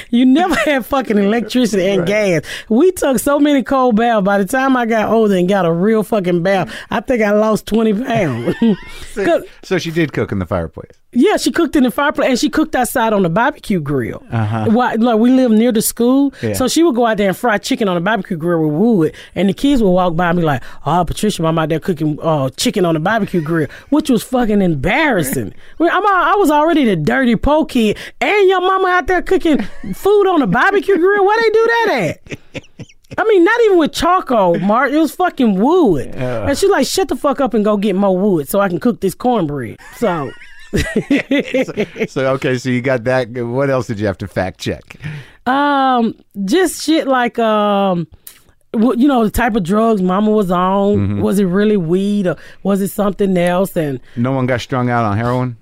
you 0.10 0.24
never 0.24 0.54
had 0.54 0.86
fucking 0.86 1.18
electricity 1.18 1.86
and 1.86 2.06
gas. 2.06 2.42
We 2.70 2.90
took 2.92 3.18
so 3.18 3.38
many 3.38 3.62
cold 3.62 3.96
baths. 3.96 4.24
By 4.24 4.38
the 4.38 4.46
time 4.46 4.76
I 4.78 4.86
got 4.86 5.10
older 5.10 5.34
and 5.36 5.46
got 5.48 5.66
a 5.66 5.72
real 5.72 6.02
fucking 6.02 6.42
bath, 6.42 6.74
I 6.90 7.00
think 7.00 7.22
I 7.22 7.32
lost 7.32 7.66
20 7.66 8.02
pounds. 8.04 8.56
'Cause- 9.14 9.44
So 9.62 9.78
she 9.78 9.90
did 9.90 10.14
cook 10.14 10.32
in 10.32 10.38
the 10.38 10.46
fireplace. 10.46 10.99
Yeah, 11.12 11.36
she 11.36 11.50
cooked 11.50 11.74
in 11.76 11.82
the 11.82 11.90
fireplace 11.90 12.28
and 12.30 12.38
she 12.38 12.48
cooked 12.48 12.74
outside 12.76 13.12
on 13.12 13.22
the 13.22 13.28
barbecue 13.28 13.80
grill. 13.80 14.22
Uh-huh. 14.30 14.66
Why, 14.70 14.94
Like 14.94 15.18
we 15.18 15.30
live 15.30 15.50
near 15.50 15.72
the 15.72 15.82
school, 15.82 16.32
Yeah. 16.42 16.52
so 16.52 16.68
she 16.68 16.82
would 16.82 16.94
go 16.94 17.06
out 17.06 17.16
there 17.16 17.28
and 17.28 17.36
fry 17.36 17.58
chicken 17.58 17.88
on 17.88 17.96
the 17.96 18.00
barbecue 18.00 18.36
grill 18.36 18.60
with 18.64 18.72
wood, 18.80 19.14
and 19.34 19.48
the 19.48 19.52
kids 19.52 19.82
would 19.82 19.90
walk 19.90 20.14
by 20.16 20.30
and 20.30 20.38
be 20.38 20.44
like, 20.44 20.62
"Oh, 20.86 21.04
Patricia, 21.04 21.44
I'm 21.44 21.58
out 21.58 21.68
there 21.68 21.80
cooking 21.80 22.18
uh, 22.22 22.50
chicken 22.50 22.84
on 22.84 22.94
the 22.94 23.00
barbecue 23.00 23.40
grill," 23.40 23.68
which 23.88 24.08
was 24.08 24.22
fucking 24.22 24.62
embarrassing. 24.62 25.52
I'm, 25.80 26.06
I 26.06 26.34
was 26.38 26.50
already 26.50 26.84
the 26.84 26.96
dirty 26.96 27.36
po 27.36 27.64
kid, 27.64 27.98
and 28.20 28.48
your 28.48 28.60
mama 28.60 28.88
out 28.88 29.06
there 29.08 29.22
cooking 29.22 29.62
food 29.94 30.26
on 30.28 30.40
the 30.40 30.46
barbecue 30.46 30.96
grill. 30.96 31.24
Where 31.26 31.42
they 31.42 31.50
do 31.50 31.66
that 31.66 32.18
at? 32.22 32.38
I 33.18 33.24
mean, 33.24 33.42
not 33.42 33.60
even 33.62 33.78
with 33.78 33.92
charcoal, 33.92 34.60
Mark. 34.60 34.92
It 34.92 34.98
was 34.98 35.12
fucking 35.16 35.58
wood. 35.58 36.14
And 36.14 36.56
she's 36.56 36.70
like, 36.70 36.86
shut 36.86 37.08
the 37.08 37.16
fuck 37.16 37.40
up 37.40 37.54
and 37.54 37.64
go 37.64 37.76
get 37.76 37.96
more 37.96 38.16
wood 38.16 38.48
so 38.48 38.60
I 38.60 38.68
can 38.68 38.78
cook 38.78 39.00
this 39.00 39.14
cornbread. 39.16 39.78
So, 39.96 40.30
So 42.08 42.26
okay, 42.34 42.58
so 42.58 42.68
you 42.70 42.80
got 42.80 43.04
that. 43.04 43.28
What 43.30 43.70
else 43.70 43.86
did 43.86 44.00
you 44.00 44.06
have 44.06 44.18
to 44.18 44.28
fact 44.28 44.60
check? 44.60 44.96
um, 45.46 46.14
just 46.44 46.82
shit 46.84 47.06
like, 47.08 47.38
um, 47.38 48.06
you 48.74 49.08
know, 49.08 49.24
the 49.24 49.30
type 49.30 49.56
of 49.56 49.64
drugs 49.64 50.00
mama 50.02 50.30
was 50.30 50.50
on. 50.50 50.96
Mm-hmm. 50.96 51.20
Was 51.20 51.38
it 51.40 51.44
really 51.46 51.76
weed 51.76 52.26
or 52.26 52.36
was 52.62 52.80
it 52.80 52.88
something 52.88 53.36
else? 53.36 53.76
And 53.76 54.00
No 54.16 54.32
one 54.32 54.46
got 54.46 54.60
strung 54.60 54.90
out 54.90 55.04
on 55.04 55.16
heroin. 55.16 55.56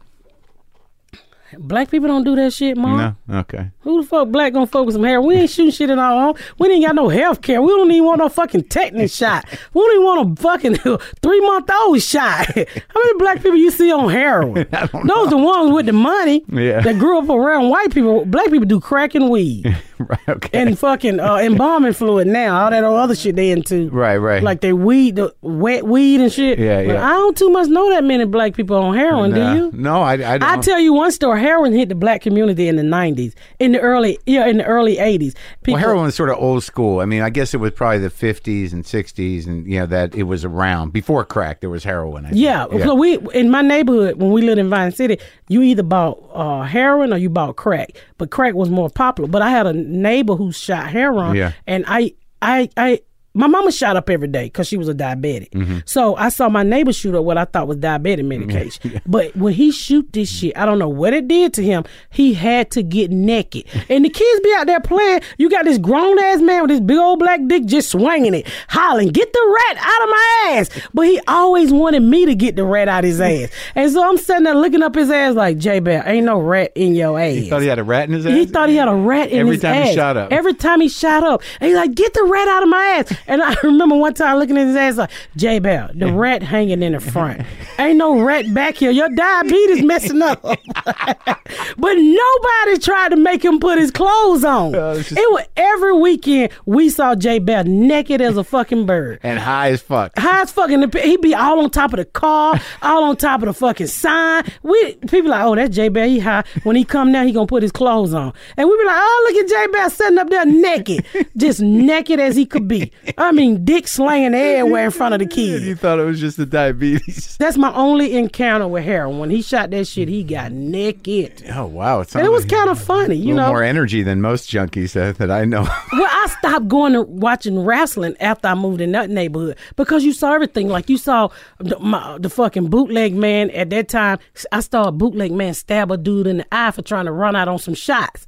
Black 1.57 1.91
people 1.91 2.09
don't 2.09 2.25
do 2.25 2.37
that 2.37 2.53
shit, 2.53 2.77
Marc. 2.77 3.17
No. 3.27 3.39
Okay. 3.41 3.71
Who 3.81 4.03
the 4.03 4.07
fuck 4.07 4.29
black 4.29 4.53
gonna 4.53 4.67
focus 4.67 4.95
some 4.95 5.05
hair? 5.05 5.21
We 5.23 5.37
ain't 5.37 5.51
shooting 5.51 5.71
shit 5.73 5.89
in 5.89 5.99
our 5.99 6.29
own. 6.29 6.35
We 6.59 6.69
ain't 6.69 6.85
got 6.85 6.95
no 6.95 7.09
health 7.09 7.41
care. 7.41 7.63
We 7.63 7.69
don't 7.69 7.91
even 7.91 8.05
want 8.05 8.19
no 8.19 8.29
fucking 8.29 8.65
tetanus 8.65 9.15
shot. 9.17 9.47
We 9.73 9.81
don't 9.81 9.93
even 9.95 10.05
want 10.05 10.39
a 10.39 10.43
fucking 10.43 10.75
three 11.23 11.41
month 11.41 11.71
old 11.71 12.03
shot. 12.03 12.47
How 12.55 12.55
many 12.55 13.19
black 13.19 13.37
people 13.39 13.57
you 13.57 13.71
see 13.71 13.91
on 13.93 14.11
heroin? 14.11 14.67
Those 14.71 15.31
the 15.31 15.39
ones 15.39 15.73
with 15.73 15.87
the 15.87 15.93
money 15.95 16.45
Yeah. 16.49 16.81
that 16.81 16.99
grew 16.99 17.19
up 17.19 17.29
around 17.31 17.71
white 17.71 17.93
people. 17.95 18.25
Black 18.27 18.51
people 18.51 18.67
do 18.67 18.81
crack 18.81 19.15
and 19.15 19.31
weed 19.31 19.75
right. 20.09 20.29
Okay. 20.29 20.59
and 20.61 20.79
fucking 20.79 21.21
uh, 21.21 21.37
embalming 21.37 21.93
fluid 21.95 22.27
now. 22.27 22.65
All 22.65 22.71
that 22.71 22.85
other 22.85 23.15
shit 23.15 23.37
they 23.37 23.51
into. 23.51 23.89
right. 23.91 24.17
Right. 24.17 24.43
Like 24.43 24.61
they 24.61 24.73
weed, 24.73 25.17
the 25.17 25.35
wet 25.43 25.85
weed 25.85 26.21
and 26.21 26.33
shit. 26.33 26.59
Yeah, 26.59 26.85
But 26.85 26.93
yeah. 26.95 27.07
I 27.07 27.13
don't 27.13 27.37
too 27.37 27.51
much 27.51 27.69
know 27.69 27.89
that 27.91 28.05
many 28.05 28.25
black 28.25 28.55
people 28.55 28.77
on 28.77 28.95
heroin. 28.95 29.33
Do 29.33 29.41
you? 29.55 29.71
No, 29.73 30.03
I. 30.03 30.13
I 30.13 30.39
don't. 30.39 30.43
I 30.43 30.57
tell 30.61 30.79
you 30.79 30.93
one 30.93 31.11
story. 31.13 31.41
Heroin 31.41 31.73
hit 31.73 31.89
the 31.89 31.95
black 31.95 32.23
community 32.23 32.69
in 32.69 32.77
the 32.77 32.83
nineties, 32.83 33.35
in 33.59 33.73
the 33.73 33.81
early 33.81 34.19
yeah, 34.27 34.47
in 34.47 34.59
the 34.59 34.65
early 34.65 34.99
eighties. 34.99 35.35
Well, 35.67 35.77
heroin 35.77 36.05
was 36.05 36.15
sort 36.15 36.31
of 36.31 36.37
old 36.39 36.65
school. 36.65 37.01
I 37.01 37.05
mean, 37.05 37.23
I 37.23 37.31
guess 37.31 37.55
it 37.55 37.59
was 37.59 37.73
probably 37.73 37.99
the 37.99 38.09
50s 38.11 38.73
and 38.73 38.85
60s, 38.85 39.47
and 39.47 39.67
you 39.67 39.79
know 39.81 39.87
that 39.87 40.15
it 40.15 40.25
was 40.25 40.45
around 40.45 40.93
before 40.93 41.25
crack. 41.25 41.61
There 41.61 41.71
was 41.71 41.85
heroin. 41.85 42.25
I 42.27 42.31
think. 42.31 42.41
Yeah, 42.41 42.67
so 42.69 42.95
we 42.95 43.19
in 43.35 43.51
my 43.51 43.63
neighborhood 43.63 44.21
when 44.21 44.31
we 44.33 44.43
lived 44.43 44.59
in 44.59 44.71
Vine 44.71 44.93
City, 44.93 45.19
you 45.49 45.63
either 45.63 45.83
bought 45.83 46.23
uh, 46.33 46.63
heroin 46.63 47.13
or 47.13 47.17
you 47.19 47.29
bought 47.31 47.57
crack, 47.57 47.91
but 48.19 48.31
crack 48.31 48.55
was 48.55 48.69
more 48.69 48.91
popular. 48.91 49.29
But 49.29 49.43
I 49.43 49.51
had 49.51 49.67
a 49.67 49.73
neighbor 49.73 50.35
who 50.35 50.53
shot 50.53 50.89
heroin, 50.89 51.35
Yeah. 51.37 51.53
and 51.67 51.85
I, 51.89 52.15
I, 52.43 52.69
I. 52.77 53.01
My 53.39 53.47
mama 53.47 53.71
shot 53.71 53.97
up 53.97 54.11
every 54.11 54.27
day 54.27 54.45
because 54.47 54.67
she 54.67 54.77
was 54.77 54.89
a 54.89 54.95
diabetic. 54.95 55.51
Mm-hmm. 55.51 55.79
So 55.85 56.17
I 56.17 56.29
saw 56.29 56.49
my 56.49 56.65
neighbor 56.65 56.93
shoot 56.93 57.15
up 57.15 57.25
what 57.25 57.39
I 57.39 57.45
thought 57.45 57.69
was 57.69 57.77
diabetic 57.77 58.25
medication. 58.27 59.01
But 59.07 59.35
when 59.37 59.55
he 59.55 59.71
shoot 59.71 60.13
this 60.13 60.29
shit, 60.29 60.59
I 60.59 60.67
don't 60.67 60.81
know 60.81 60.89
what 60.89 61.15
it 61.15 61.29
did 61.29 61.55
to 61.55 61.63
him. 61.63 61.85
He 62.11 62.35
had 62.35 62.73
to 62.73 62.83
get 62.83 63.13
naked, 63.13 63.65
and 63.89 64.05
the 64.05 64.11
kids 64.11 64.41
be 64.41 64.53
out 64.57 64.67
there 64.67 64.81
playing. 64.81 65.21
You 65.39 65.49
got 65.49 65.65
this 65.65 65.79
grown 65.79 66.19
ass 66.19 66.41
man 66.41 66.63
with 66.63 66.71
this 66.71 66.81
big 66.81 66.99
old 66.99 67.21
black 67.21 67.41
dick 67.47 67.65
just 67.67 67.91
swinging 67.91 68.35
it, 68.35 68.47
hollering, 68.69 69.09
"Get 69.09 69.33
the 69.33 69.59
rat 69.69 69.77
out 69.79 70.03
of 70.03 70.09
my 70.11 70.45
ass!" 70.49 70.71
But 70.93 71.07
he 71.07 71.21
always 71.29 71.73
wanted 71.73 72.03
me 72.03 72.27
to 72.27 72.35
get 72.35 72.57
the 72.57 72.65
rat 72.65 72.89
out 72.89 73.05
of 73.05 73.09
his 73.09 73.21
ass, 73.21 73.51
and 73.77 73.91
so 73.93 74.03
I'm 74.09 74.19
sitting 74.19 74.43
there 74.45 74.55
looking 74.57 74.83
up 74.83 74.97
his 74.97 75.11
ass 75.13 75.35
like, 75.37 75.59
"J 75.59 75.79
Bell, 75.79 76.03
ain't 76.05 76.27
no 76.27 76.41
rat 76.41 76.73
in 76.75 76.97
your 76.97 77.19
ass." 77.19 77.35
He 77.35 77.49
thought 77.49 77.63
he 77.63 77.69
had 77.69 77.79
a 77.79 77.85
rat 77.85 78.09
in 78.09 78.15
his 78.15 78.27
ass. 78.27 78.33
He 78.33 78.47
thought 78.47 78.69
he 78.69 78.77
had 78.77 78.89
a 78.89 78.95
rat 78.95 79.31
in 79.31 79.39
Every 79.41 79.55
his 79.55 79.65
ass. 79.65 79.75
Every 79.75 79.85
time 79.85 79.87
he 79.87 79.95
shot 79.95 80.17
up. 80.17 80.33
Every 80.33 80.55
time 80.55 80.81
he 80.81 80.89
shot 80.89 81.25
up. 81.25 81.43
And 81.61 81.69
he's 81.69 81.77
like, 81.77 81.95
get 81.95 82.15
the 82.15 82.25
rat 82.25 82.49
out 82.49 82.63
of 82.65 82.69
my 82.69 82.83
ass. 82.99 83.13
And 83.29 83.43
I 83.43 83.55
remember 83.63 83.97
one 83.97 84.15
time 84.15 84.39
looking 84.39 84.59
at 84.59 84.67
his 84.67 84.77
ass 84.77 84.97
like, 84.97 85.11
J 85.37 85.59
Bell, 85.61 85.91
the 85.95 86.13
rat 86.13 86.43
hanging 86.43 86.83
in 86.83 86.93
the 86.93 87.01
front. 87.01 87.43
Ain't 87.79 87.99
no 87.99 88.21
rat 88.21 88.53
back 88.53 88.77
here. 88.77 88.91
Your 88.91 89.09
diabetes 89.11 89.83
messing 89.85 90.21
up. 90.23 90.43
but 90.43 91.95
nobody 91.95 92.79
tried 92.81 93.11
to 93.11 93.17
make 93.17 93.45
him 93.45 93.61
put 93.61 93.79
his 93.79 93.91
clothes 93.91 94.45
on. 94.45 94.75
Oh, 94.75 94.95
just- 94.97 95.13
It 95.13 95.31
was 95.33 95.45
every 95.57 95.93
weekend 95.97 96.53
we 96.67 96.89
saw 96.91 97.15
J 97.15 97.39
Bell 97.39 97.65
naked 97.65 98.21
as 98.21 98.37
a 98.37 98.45
fucking 98.45 98.87
bird. 98.87 99.21
and 99.23 99.39
high 99.39 99.71
as 99.71 99.83
fuck. 99.83 100.13
High 100.19 100.43
as 100.43 100.51
fucking, 100.53 100.91
he'd 101.03 101.21
be 101.21 101.35
all 101.35 101.61
on 101.61 101.71
top 101.71 101.93
of 101.93 101.99
the 101.99 102.05
car, 102.05 102.61
all 102.83 103.05
on 103.05 103.17
top 103.17 103.43
of 103.43 103.47
the 103.47 103.53
fucking 103.55 103.87
sign. 103.87 104.45
We 104.63 104.95
people 105.09 105.31
like, 105.31 105.45
oh, 105.45 105.55
that's 105.55 105.75
J 105.75 105.89
Bell. 105.89 106.09
he 106.09 106.19
high. 106.19 106.45
When 106.65 106.77
he 106.77 106.85
come 106.85 107.13
down, 107.13 107.27
he 107.27 107.33
gonna 107.33 107.47
put 107.47 107.63
his 107.63 107.73
clothes 107.73 108.15
on, 108.15 108.33
and 108.57 108.69
we 108.69 108.77
be 108.77 108.85
like, 108.85 108.97
oh, 108.99 109.31
look 109.33 109.45
at 109.45 109.49
J 109.51 109.67
Bell 109.73 109.91
sitting 109.91 110.19
up 110.19 110.31
there 110.31 110.47
naked, 110.47 111.05
just 111.37 111.61
naked 111.61 112.21
as 112.21 112.37
he 112.37 112.47
could 112.47 112.67
be. 112.69 112.91
I 113.19 113.33
mean, 113.33 113.65
dick 113.65 113.89
slanging 113.89 114.35
everywhere 114.35 114.87
in 114.87 114.91
front 114.91 115.15
of 115.15 115.21
the 115.21 115.27
kids. 115.35 115.67
You 115.67 115.75
thought 115.75 115.99
it 115.99 116.05
was 116.05 116.21
just 116.21 116.37
the 116.37 116.47
diabetes. 116.47 117.37
That's 117.41 117.57
my 117.59 117.73
only 117.75 118.17
encounter 118.17 118.69
with 118.69 118.85
heroin. 118.85 119.19
When 119.19 119.31
he 119.31 119.43
shot 119.43 119.71
that 119.71 119.87
shit, 119.87 120.09
he 120.09 120.23
got 120.25 120.53
naked. 120.53 121.43
Oh 121.55 121.67
wow! 121.67 122.01
It, 122.01 122.15
And 122.15 122.25
it 122.25 122.31
was 122.31 122.45
kind 122.45 122.71
of 122.71 122.81
funny, 122.81 123.17
you 123.17 123.35
know. 123.35 123.49
more 123.49 123.63
energy 123.63 124.03
than 124.03 124.21
most 124.21 124.49
junkies 124.51 124.95
uh, 125.01 125.13
that 125.13 125.31
I 125.31 125.45
know. 125.45 125.67
Well, 125.91 126.07
I 126.09 126.27
stopped 126.39 126.69
going 126.69 126.93
to 126.93 127.03
watching 127.03 127.65
wrestling 127.65 128.15
after 128.21 128.47
I 128.49 128.55
moved 128.55 128.81
in 128.81 128.93
that 128.93 129.11
neighborhood 129.11 129.57
because 129.75 130.05
you 130.05 130.13
saw 130.13 130.33
everything. 130.35 130.69
Like 130.69 130.89
you 130.89 130.97
saw 130.97 131.31
the, 131.59 131.77
my, 131.81 132.19
the 132.19 132.29
fucking 132.31 132.69
bootleg 132.69 133.15
man 133.15 133.51
at 133.51 133.71
that 133.71 133.89
time. 133.89 134.19
I 134.53 134.61
saw 134.61 134.85
a 134.89 134.93
bootleg 134.93 135.33
man 135.33 135.55
stab 135.55 135.91
a 135.91 135.97
dude 135.97 136.27
in 136.29 136.37
the 136.39 136.47
eye 136.53 136.71
for 136.71 136.83
trying 136.83 137.07
to 137.07 137.13
run 137.13 137.35
out 137.35 137.49
on 137.49 137.59
some 137.59 137.75
shots. 137.75 138.27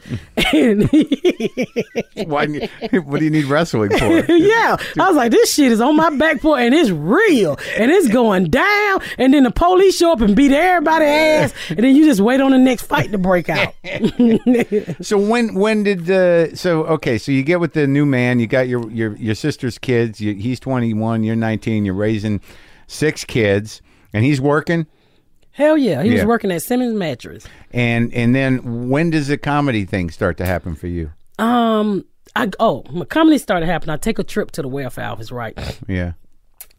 and 0.52 0.88
Why? 2.26 2.46
What 3.04 3.18
do 3.18 3.24
you 3.24 3.30
need 3.30 3.44
wrestling 3.44 3.90
for? 3.96 4.32
yeah, 4.32 4.76
I 4.98 5.06
was 5.08 5.16
like, 5.16 5.30
this 5.30 5.54
shit 5.54 5.72
is 5.72 5.80
on 5.80 5.96
my 5.96 6.10
back 6.16 6.40
porch 6.40 6.60
and 6.60 6.74
it's 6.74 6.90
real 6.90 7.58
and 7.76 7.90
it's 7.90 8.08
going 8.08 8.44
down. 8.46 9.00
And 9.18 9.32
then 9.34 9.44
the 9.44 9.50
police 9.50 9.96
show 9.96 10.12
up 10.12 10.20
and 10.20 10.34
beat 10.36 10.52
everybody's 10.52 11.08
ass. 11.08 11.54
And 11.70 11.78
then 11.80 11.94
you 11.96 12.04
just 12.04 12.20
wait 12.20 12.40
on 12.40 12.50
the 12.50 12.58
next 12.58 12.82
fight 12.82 13.12
to 13.12 13.18
break 13.18 13.48
out. 13.48 13.74
So 15.00 15.18
when 15.18 15.54
when 15.54 15.82
did 15.82 16.06
the 16.06 16.50
so 16.54 16.84
okay? 16.84 17.18
So 17.18 17.32
you 17.32 17.42
get 17.42 17.60
with 17.60 17.72
the 17.72 17.86
new 17.86 18.04
man. 18.06 18.38
You 18.40 18.46
got 18.46 18.68
your 18.68 18.90
your 18.90 19.16
your 19.16 19.34
sister's 19.34 19.78
kids. 19.78 20.20
You, 20.20 20.34
he's 20.34 20.60
twenty 20.60 20.92
one. 20.94 21.22
You're 21.24 21.36
nineteen. 21.36 21.84
You're 21.84 21.94
raising 21.94 22.40
six 22.86 23.24
kids, 23.24 23.80
and 24.12 24.24
he's 24.24 24.40
working. 24.40 24.86
Hell 25.52 25.76
yeah, 25.76 26.02
he 26.02 26.10
Yeah. 26.10 26.16
was 26.16 26.24
working 26.26 26.50
at 26.52 26.62
Simmons 26.62 26.94
Mattress. 26.94 27.46
And 27.72 28.12
and 28.14 28.34
then 28.34 28.88
when 28.88 29.10
does 29.10 29.28
the 29.28 29.38
comedy 29.38 29.84
thing 29.84 30.10
start 30.10 30.36
to 30.38 30.46
happen 30.46 30.74
for 30.74 30.86
you? 30.86 31.10
Um, 31.38 32.04
I 32.36 32.50
oh, 32.58 32.84
my 32.90 33.04
comedy 33.04 33.38
started 33.38 33.66
happening. 33.66 33.92
I 33.92 33.96
take 33.96 34.18
a 34.18 34.24
trip 34.24 34.50
to 34.52 34.62
the 34.62 34.68
welfare 34.68 35.06
office, 35.06 35.32
right? 35.32 35.58
Yeah. 35.88 36.12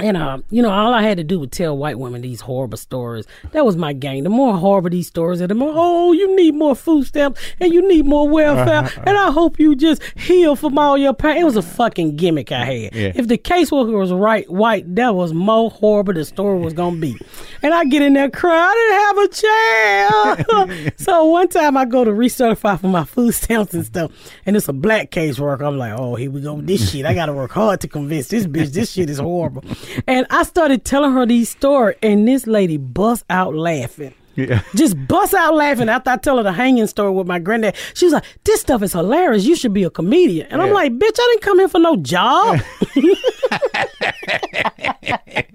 And 0.02 0.18
uh, 0.18 0.40
you 0.50 0.62
know, 0.62 0.72
all 0.72 0.94
I 0.94 1.04
had 1.04 1.18
to 1.18 1.24
do 1.24 1.40
was 1.40 1.50
tell 1.52 1.78
white 1.78 2.00
women 2.00 2.22
these 2.22 2.42
horrible 2.42 2.78
stories. 2.78 3.26
That 3.52 3.66
was 3.66 3.76
my 3.78 3.94
game. 3.94 4.24
The 4.24 4.30
more 4.30 4.58
horrible 4.58 4.90
these 4.90 5.08
stories, 5.08 5.42
are, 5.42 5.48
the 5.48 5.56
more 5.56 5.72
oh, 5.74 6.12
you 6.12 6.36
need 6.36 6.56
more 6.56 6.76
food 6.76 7.06
stamps 7.06 7.42
and 7.60 7.74
you 7.74 7.88
need 7.88 8.06
more 8.06 8.28
welfare, 8.28 8.90
and 9.06 9.18
I 9.18 9.32
hope 9.32 9.60
you 9.60 9.76
just 9.76 10.02
heal 10.16 10.56
from 10.56 10.78
all 10.78 10.98
your 10.98 11.14
pain. 11.14 11.38
It 11.38 11.44
was 11.44 11.56
a 11.56 11.62
fucking 11.62 12.16
gimmick 12.16 12.52
I 12.52 12.66
had. 12.66 12.96
Yeah. 12.96 13.12
If 13.16 13.28
the 13.28 13.38
caseworker 13.38 13.98
was 13.98 14.12
right 14.12 14.50
white, 14.50 14.96
that 14.96 15.16
was 15.16 15.34
more 15.34 15.70
horrible 15.70 16.14
the 16.14 16.26
story 16.26 16.60
was 16.60 16.74
gonna 16.74 16.98
be. 16.98 17.18
And 17.62 17.74
I 17.74 17.86
get 17.86 18.02
in 18.02 18.14
there 18.14 18.30
crying, 18.30 18.72
I 18.72 18.74
didn't 18.76 19.02
have 19.02 19.18
a 19.18 20.78
chair. 20.78 20.92
so 20.98 21.26
one 21.26 21.48
time 21.48 21.78
I 21.78 21.86
go 21.86 22.04
to 22.04 22.12
recertify 22.12 22.80
for 22.80 22.88
my 22.88 23.04
food 23.04 23.34
stamps 23.34 23.74
and 23.74 23.86
stuff, 23.86 24.12
and 24.46 24.56
it's 24.56 24.68
a 24.68 24.74
black 24.74 25.12
caseworker. 25.12 25.68
I'm 25.68 25.78
like, 25.78 25.94
oh, 25.98 26.16
here 26.16 26.32
we 26.32 26.42
go 26.42 26.56
with 26.56 26.68
this 26.68 26.92
shit. 26.92 27.06
I 27.06 27.14
gotta 27.14 27.34
work 27.34 27.52
hard 27.52 27.82
to 27.82 27.88
convince 27.88 28.28
this 28.28 28.46
bitch 28.46 28.72
this 28.74 28.92
shit 28.92 29.10
is 29.10 29.20
horrible. 29.20 29.64
And 30.08 30.28
I 30.30 30.44
started 30.44 30.86
telling 30.86 31.14
her 31.14 31.26
these 31.26 31.50
stories, 31.50 31.98
and 32.02 32.28
this 32.28 32.48
lady 32.48 32.78
bust 32.78 33.26
out 33.30 33.56
laughing. 33.56 34.14
Yeah. 34.36 34.62
Just 34.76 34.96
bust 35.08 35.34
out 35.34 35.56
laughing 35.56 35.90
after 35.90 36.10
I 36.10 36.18
tell 36.18 36.38
her 36.38 36.44
the 36.44 36.54
hanging 36.54 36.88
story 36.88 37.12
with 37.12 37.28
my 37.28 37.40
granddad. 37.40 37.76
She 37.94 38.06
was 38.06 38.14
like, 38.14 38.24
This 38.44 38.62
stuff 38.62 38.82
is 38.82 38.94
hilarious. 38.94 39.46
You 39.46 39.56
should 39.56 39.74
be 39.74 39.84
a 39.84 39.90
comedian. 39.90 40.48
And 40.52 40.62
I'm 40.62 40.72
like, 40.72 40.94
Bitch, 40.94 41.18
I 41.20 41.28
didn't 41.32 41.42
come 41.42 41.60
here 41.60 41.68
for 41.68 41.80
no 41.80 41.96
job. 41.98 42.62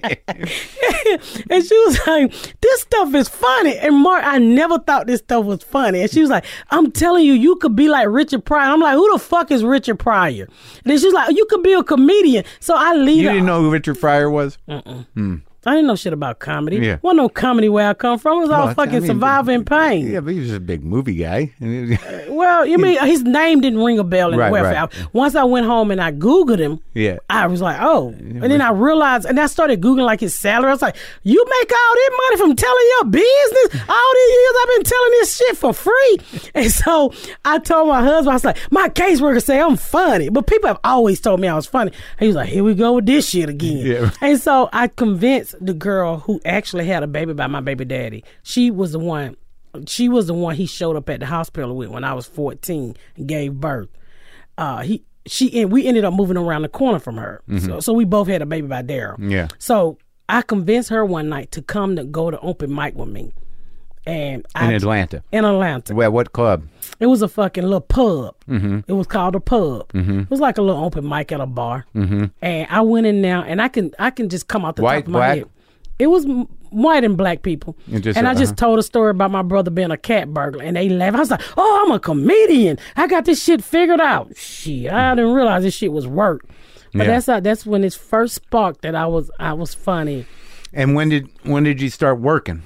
and 1.51 1.65
she 1.65 1.79
was 1.87 2.01
like, 2.07 2.33
This 2.61 2.81
stuff 2.83 3.15
is 3.15 3.29
funny. 3.29 3.77
And 3.79 3.97
Marc, 3.97 4.25
I 4.25 4.39
never 4.39 4.79
thought 4.79 5.07
this 5.07 5.21
stuff 5.21 5.45
was 5.45 5.63
funny. 5.63 6.03
And 6.03 6.11
she 6.11 6.21
was 6.21 6.31
like, 6.31 6.45
I'm 6.71 6.91
telling 6.93 7.25
you, 7.25 7.33
you 7.33 7.57
could 7.57 7.77
be 7.77 7.89
like 7.89 8.09
Richard 8.09 8.45
Pryor. 8.45 8.73
I'm 8.73 8.81
like, 8.81 8.95
Who 8.95 9.13
the 9.13 9.19
fuck 9.19 9.51
is 9.51 9.65
Richard 9.65 9.99
Pryor? 9.99 10.45
And 10.45 10.91
then 10.91 10.99
she 10.99 11.07
was 11.07 11.15
like, 11.15 11.29
oh, 11.29 11.33
You 11.33 11.47
could 11.47 11.63
be 11.63 11.73
a 11.73 11.83
comedian. 11.83 12.45
So 12.61 12.75
I 12.77 12.95
leave. 12.95 13.23
You 13.23 13.31
didn't 13.31 13.47
know 13.47 13.63
who 13.63 13.71
Richard 13.71 14.01
Pryor 14.01 14.31
was? 14.31 14.59
Hmm. 14.69 15.37
I 15.67 15.71
didn't 15.75 15.87
know 15.89 15.97
shit 15.97 16.13
about 16.13 16.39
comedy. 16.39 16.77
Yeah. 16.79 16.99
Wasn't 17.03 17.17
no 17.17 17.29
comedy 17.29 17.69
where 17.69 17.89
I 17.91 17.95
come 17.95 18.19
from. 18.19 18.39
It 18.39 18.41
was 18.43 18.51
all 18.51 18.61
Well, 18.61 18.69
I 18.69 18.75
fucking 18.75 18.93
mean, 19.01 19.07
surviving 19.07 19.65
pain. 19.65 20.07
Yeah, 20.11 20.21
but 20.21 20.33
he 20.35 20.41
was 20.41 20.53
a 20.53 20.61
big 20.61 20.83
movie 20.85 21.17
guy. 21.17 21.53
Well, 22.29 22.67
you 22.67 22.77
mean 22.77 23.03
his 23.07 23.23
name 23.23 23.61
didn't 23.63 23.83
ring 23.83 23.99
a 23.99 24.05
bell 24.05 24.33
in 24.33 24.39
Right, 24.39 24.49
the 24.49 24.53
welfare. 24.53 24.75
right. 24.75 25.15
Once 25.15 25.35
I 25.35 25.45
went 25.45 25.65
home 25.65 25.91
and 25.91 26.01
I 26.03 26.13
Googled 26.13 26.59
him, 26.59 26.81
Yeah. 26.93 27.17
I 27.31 27.47
was 27.47 27.63
like, 27.63 27.79
oh. 27.81 28.09
And 28.19 28.43
then 28.43 28.61
I 28.61 28.71
realized, 28.73 29.25
and 29.27 29.41
I 29.41 29.47
started 29.47 29.81
Googling 29.81 30.05
like 30.05 30.21
his 30.21 30.35
salary. 30.35 30.69
I 30.69 30.73
was 30.75 30.83
like, 30.83 30.97
you 31.23 31.43
make 31.61 31.73
all 31.73 31.95
this 31.95 32.11
money 32.25 32.37
from 32.37 32.57
telling 32.57 32.87
your 32.99 33.05
business? 33.07 33.83
All 33.89 34.13
these 34.15 34.33
years 34.33 34.55
I've 34.61 34.69
been 34.77 34.85
telling 34.85 35.11
this 35.13 35.37
shit 35.37 35.57
for 35.57 35.73
free. 35.73 36.19
And 36.55 36.71
so 36.71 37.13
I 37.45 37.59
told 37.59 37.89
my 37.89 38.03
husband, 38.03 38.31
I 38.31 38.35
was 38.35 38.45
like, 38.45 38.59
my 38.73 38.89
caseworker 38.89 39.43
say 39.43 39.61
I'm 39.61 39.77
funny. 39.77 40.29
But 40.31 40.47
people 40.47 40.69
have 40.69 40.81
always 40.85 41.21
told 41.21 41.41
me 41.41 41.49
I 41.49 41.55
was 41.55 41.67
funny. 41.67 41.93
He 42.19 42.27
was 42.27 42.37
like, 42.37 42.49
here 42.49 42.65
we 42.65 42.75
go 42.75 42.95
with 42.95 43.07
this 43.07 43.29
shit 43.29 43.49
again. 43.49 43.79
Yeah. 43.87 44.11
And 44.21 44.39
so 44.41 44.69
I 44.73 44.89
convinced 44.89 45.55
the 45.61 45.75
girl 45.75 46.19
who 46.19 46.41
actually 46.45 46.87
had 46.87 47.03
a 47.03 47.07
baby 47.07 47.33
by 47.33 47.47
my 47.47 47.61
baby 47.61 47.85
daddy. 47.85 48.25
She 48.43 48.71
was 48.71 48.93
the 48.93 48.99
one. 48.99 49.37
She 49.87 50.09
was 50.09 50.27
the 50.27 50.35
one 50.35 50.55
he 50.57 50.67
showed 50.67 50.97
up 50.97 51.09
at 51.11 51.21
the 51.21 51.27
hospital 51.27 51.77
with 51.77 51.91
when 51.91 52.03
I 52.05 52.15
was 52.15 52.27
14 52.27 52.97
and 53.17 53.29
gave 53.29 53.55
birth. 53.55 53.89
Uh, 54.57 54.83
he 54.83 55.05
she 55.27 55.61
and 55.61 55.71
we 55.73 55.87
ended 55.87 56.05
up 56.05 56.15
moving 56.15 56.37
around 56.37 56.63
the 56.63 56.69
corner 56.69 56.99
from 56.99 57.17
her. 57.17 57.43
So 57.61 57.81
so 57.81 57.93
we 57.93 58.05
both 58.05 58.29
had 58.29 58.43
a 58.43 58.47
baby 58.47 58.69
by 58.69 58.83
Daryl. 58.83 59.17
Yeah. 59.19 59.49
So 59.59 59.99
I 60.29 60.43
convinced 60.43 60.89
her 60.91 61.05
one 61.05 61.29
night 61.29 61.51
to 61.53 61.63
come 61.63 61.97
to 61.97 62.05
go 62.05 62.31
to 62.31 62.39
open 62.41 62.75
mic 62.75 62.95
with 62.95 63.09
me. 63.09 63.33
And 64.07 64.47
I, 64.55 64.69
In 64.69 64.75
Atlanta. 64.75 65.23
in 65.33 65.45
Atlanta. 65.45 65.95
Well, 65.95 66.13
what 66.13 66.33
club? 66.33 66.69
It 67.01 67.07
was 67.07 67.23
a 67.23 67.29
fucking 67.29 67.65
little 67.65 67.81
pub. 67.81 68.37
Mm-hmm. 68.49 68.81
It 68.87 68.93
was 68.93 69.07
called 69.09 69.35
a 69.35 69.41
pub. 69.41 69.91
It 69.95 70.31
was 70.31 70.39
like 70.41 70.59
a 70.59 70.63
little 70.63 70.85
open 70.85 71.07
mic 71.09 71.33
at 71.33 71.41
a 71.41 71.47
bar. 71.47 71.85
Mm-hmm. 71.95 72.27
And 72.41 72.69
I 72.71 72.81
went 72.83 73.07
in 73.07 73.23
there, 73.23 73.39
and 73.39 73.61
I 73.61 73.69
can 73.69 73.93
I 73.99 74.11
can 74.11 74.29
just 74.29 74.47
come 74.49 74.65
out 74.65 74.77
the 74.77 74.83
White, 74.83 75.01
top 75.01 75.07
of 75.07 75.13
my 75.13 75.19
black? 75.19 75.39
head. 75.39 75.49
It 75.99 76.07
was 76.09 76.25
m- 76.27 76.47
white 76.71 77.05
and 77.05 77.17
black 77.17 77.43
people. 77.43 77.77
Just 77.89 78.07
and 78.07 78.15
said, 78.15 78.27
I 78.27 78.35
just 78.35 78.57
told 78.57 78.79
a 78.79 78.83
story 78.83 79.11
about 79.11 79.31
my 79.31 79.43
brother 79.43 79.71
being 79.71 79.91
a 79.91 79.97
cat 79.97 80.33
burglar, 80.33 80.63
and 80.63 80.77
they 80.77 80.89
laughed. 80.89 81.17
I 81.17 81.21
was 81.21 81.31
like, 81.33 81.43
"Oh, 81.57 81.83
I'm 81.85 81.91
a 81.93 81.99
comedian. 81.99 82.79
I 82.97 83.09
got 83.09 83.25
this 83.25 83.43
shit 83.43 83.65
figured 83.65 84.01
out." 84.01 84.37
Shit, 84.37 84.93
I 84.93 85.15
didn't 85.17 85.33
realize 85.33 85.65
this 85.65 85.75
shit 85.75 85.91
was 85.93 86.07
work. 86.07 86.47
But 86.93 87.07
Yeah. 87.07 87.15
that's 87.15 87.27
how, 87.27 87.41
that's 87.41 87.67
when 87.67 87.83
it 87.83 87.93
first 87.95 88.35
sparked 88.37 88.83
that 88.83 88.95
I 88.95 89.07
was 89.07 89.31
I 89.41 89.53
was 89.55 89.75
funny. 89.75 90.27
And 90.73 90.95
when 90.95 91.09
did 91.09 91.29
when 91.43 91.65
did 91.65 91.81
you 91.81 91.91
start 91.91 92.21
working? 92.21 92.63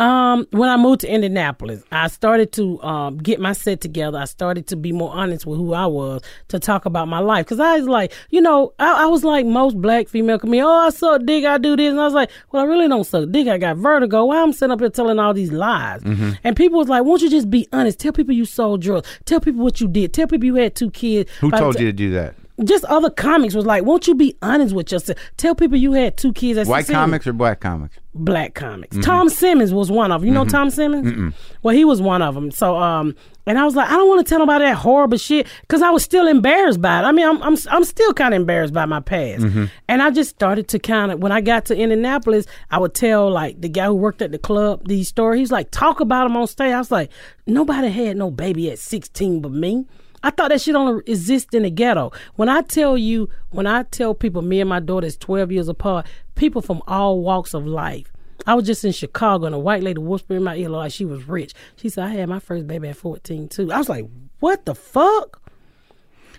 Um, 0.00 0.46
when 0.50 0.70
I 0.70 0.78
moved 0.78 1.02
to 1.02 1.08
Indianapolis, 1.12 1.82
I 1.92 2.08
started 2.08 2.52
to 2.52 2.82
um, 2.82 3.18
get 3.18 3.38
my 3.38 3.52
set 3.52 3.82
together. 3.82 4.16
I 4.18 4.24
started 4.24 4.66
to 4.68 4.76
be 4.76 4.92
more 4.92 5.10
honest 5.12 5.44
with 5.44 5.58
who 5.58 5.74
I 5.74 5.84
was 5.86 6.22
to 6.48 6.58
talk 6.58 6.86
about 6.86 7.06
my 7.06 7.18
life. 7.18 7.46
Cause 7.46 7.60
I 7.60 7.76
was 7.76 7.86
like, 7.86 8.12
you 8.30 8.40
know, 8.40 8.72
I, 8.78 9.04
I 9.04 9.06
was 9.06 9.24
like 9.24 9.44
most 9.44 9.80
black 9.80 10.08
female 10.08 10.38
comedians. 10.38 10.66
Oh, 10.66 10.86
I 10.86 10.88
suck 10.90 11.22
dick. 11.26 11.44
I 11.44 11.58
do 11.58 11.76
this. 11.76 11.90
And 11.90 12.00
I 12.00 12.04
was 12.04 12.14
like, 12.14 12.30
well, 12.50 12.62
I 12.62 12.66
really 12.66 12.88
don't 12.88 13.04
suck 13.04 13.30
dick. 13.30 13.46
I 13.48 13.58
got 13.58 13.76
vertigo. 13.76 14.24
Why 14.24 14.42
I'm 14.42 14.52
sitting 14.54 14.72
up 14.72 14.80
here 14.80 14.88
telling 14.88 15.18
all 15.18 15.34
these 15.34 15.52
lies? 15.52 16.02
And 16.02 16.56
people 16.56 16.78
was 16.78 16.88
like, 16.88 17.04
won't 17.04 17.20
you 17.20 17.28
just 17.28 17.50
be 17.50 17.68
honest? 17.72 17.98
Tell 18.00 18.12
people 18.12 18.34
you 18.34 18.46
sold 18.46 18.80
drugs. 18.80 19.06
Tell 19.26 19.40
people 19.40 19.62
what 19.62 19.80
you 19.82 19.88
did. 19.88 20.14
Tell 20.14 20.26
people 20.26 20.46
you 20.46 20.54
had 20.54 20.74
two 20.74 20.90
kids. 20.90 21.30
Who 21.40 21.50
By 21.50 21.58
told 21.58 21.76
ti- 21.76 21.82
you 21.84 21.88
to 21.88 21.92
do 21.92 22.10
that? 22.12 22.34
Just 22.64 22.84
other 22.86 23.10
comics 23.10 23.54
was 23.54 23.66
like, 23.66 23.84
won't 23.84 24.06
you 24.06 24.14
be 24.14 24.36
honest 24.42 24.74
with 24.74 24.92
yourself? 24.92 25.18
Tell 25.36 25.54
people 25.54 25.76
you 25.78 25.92
had 25.92 26.16
two 26.16 26.32
kids. 26.32 26.58
at 26.58 26.66
White 26.66 26.86
16. 26.86 26.94
comics 26.94 27.26
or 27.26 27.32
black 27.32 27.60
comics? 27.60 27.98
black 28.14 28.54
comics. 28.54 28.96
Mm-hmm. 28.96 29.02
Tom 29.02 29.28
Simmons 29.28 29.72
was 29.72 29.90
one 29.90 30.10
of 30.10 30.20
them. 30.20 30.28
You 30.28 30.34
know 30.34 30.42
mm-hmm. 30.42 30.50
Tom 30.50 30.70
Simmons? 30.70 31.34
Well, 31.62 31.74
he 31.74 31.84
was 31.84 32.02
one 32.02 32.22
of 32.22 32.34
them. 32.34 32.50
So, 32.50 32.76
um, 32.76 33.14
and 33.46 33.58
I 33.58 33.64
was 33.64 33.76
like, 33.76 33.88
I 33.88 33.92
don't 33.96 34.08
want 34.08 34.26
to 34.26 34.28
tell 34.28 34.40
nobody 34.40 34.64
that 34.64 34.76
horrible 34.76 35.18
shit 35.18 35.46
because 35.62 35.82
I 35.82 35.90
was 35.90 36.02
still 36.02 36.26
embarrassed 36.26 36.80
by 36.80 37.00
it. 37.00 37.02
I 37.04 37.12
mean, 37.12 37.26
I'm 37.26 37.42
I'm 37.42 37.56
I'm 37.70 37.84
still 37.84 38.12
kind 38.12 38.34
of 38.34 38.40
embarrassed 38.40 38.74
by 38.74 38.84
my 38.84 39.00
past. 39.00 39.42
Mm-hmm. 39.42 39.66
And 39.88 40.02
I 40.02 40.10
just 40.10 40.30
started 40.30 40.68
to 40.68 40.78
kind 40.78 41.12
of 41.12 41.20
when 41.20 41.32
I 41.32 41.40
got 41.40 41.66
to 41.66 41.76
Indianapolis, 41.76 42.46
I 42.70 42.78
would 42.78 42.94
tell 42.94 43.30
like 43.30 43.60
the 43.60 43.68
guy 43.68 43.86
who 43.86 43.94
worked 43.94 44.22
at 44.22 44.32
the 44.32 44.38
club 44.38 44.86
these 44.86 45.08
stories. 45.08 45.40
He's 45.40 45.52
like, 45.52 45.70
talk 45.70 46.00
about 46.00 46.24
them 46.24 46.36
on 46.36 46.46
stage. 46.46 46.72
I 46.72 46.78
was 46.78 46.90
like, 46.90 47.10
nobody 47.46 47.88
had 47.88 48.16
no 48.16 48.30
baby 48.30 48.70
at 48.70 48.78
16 48.78 49.40
but 49.40 49.52
me. 49.52 49.86
I 50.22 50.30
thought 50.30 50.48
that 50.50 50.60
shit 50.60 50.74
only 50.74 51.02
exist 51.06 51.54
in 51.54 51.62
the 51.62 51.70
ghetto. 51.70 52.12
When 52.36 52.48
I 52.48 52.62
tell 52.62 52.98
you, 52.98 53.28
when 53.50 53.66
I 53.66 53.84
tell 53.84 54.14
people 54.14 54.42
me 54.42 54.60
and 54.60 54.68
my 54.68 54.80
daughter 54.80 55.06
is 55.06 55.16
12 55.16 55.52
years 55.52 55.68
apart, 55.68 56.06
people 56.34 56.62
from 56.62 56.82
all 56.86 57.20
walks 57.20 57.54
of 57.54 57.66
life. 57.66 58.12
I 58.46 58.54
was 58.54 58.66
just 58.66 58.84
in 58.84 58.92
Chicago 58.92 59.46
and 59.46 59.54
a 59.54 59.58
white 59.58 59.82
lady 59.82 60.00
whispered 60.00 60.36
in 60.36 60.44
my 60.44 60.56
ear 60.56 60.68
like 60.68 60.92
she 60.92 61.04
was 61.04 61.28
rich. 61.28 61.52
She 61.76 61.88
said, 61.88 62.04
I 62.04 62.08
had 62.08 62.28
my 62.28 62.38
first 62.38 62.66
baby 62.66 62.88
at 62.88 62.96
14 62.96 63.48
too. 63.48 63.70
I 63.72 63.78
was 63.78 63.88
like, 63.88 64.06
what 64.40 64.64
the 64.64 64.74
fuck? 64.74 65.40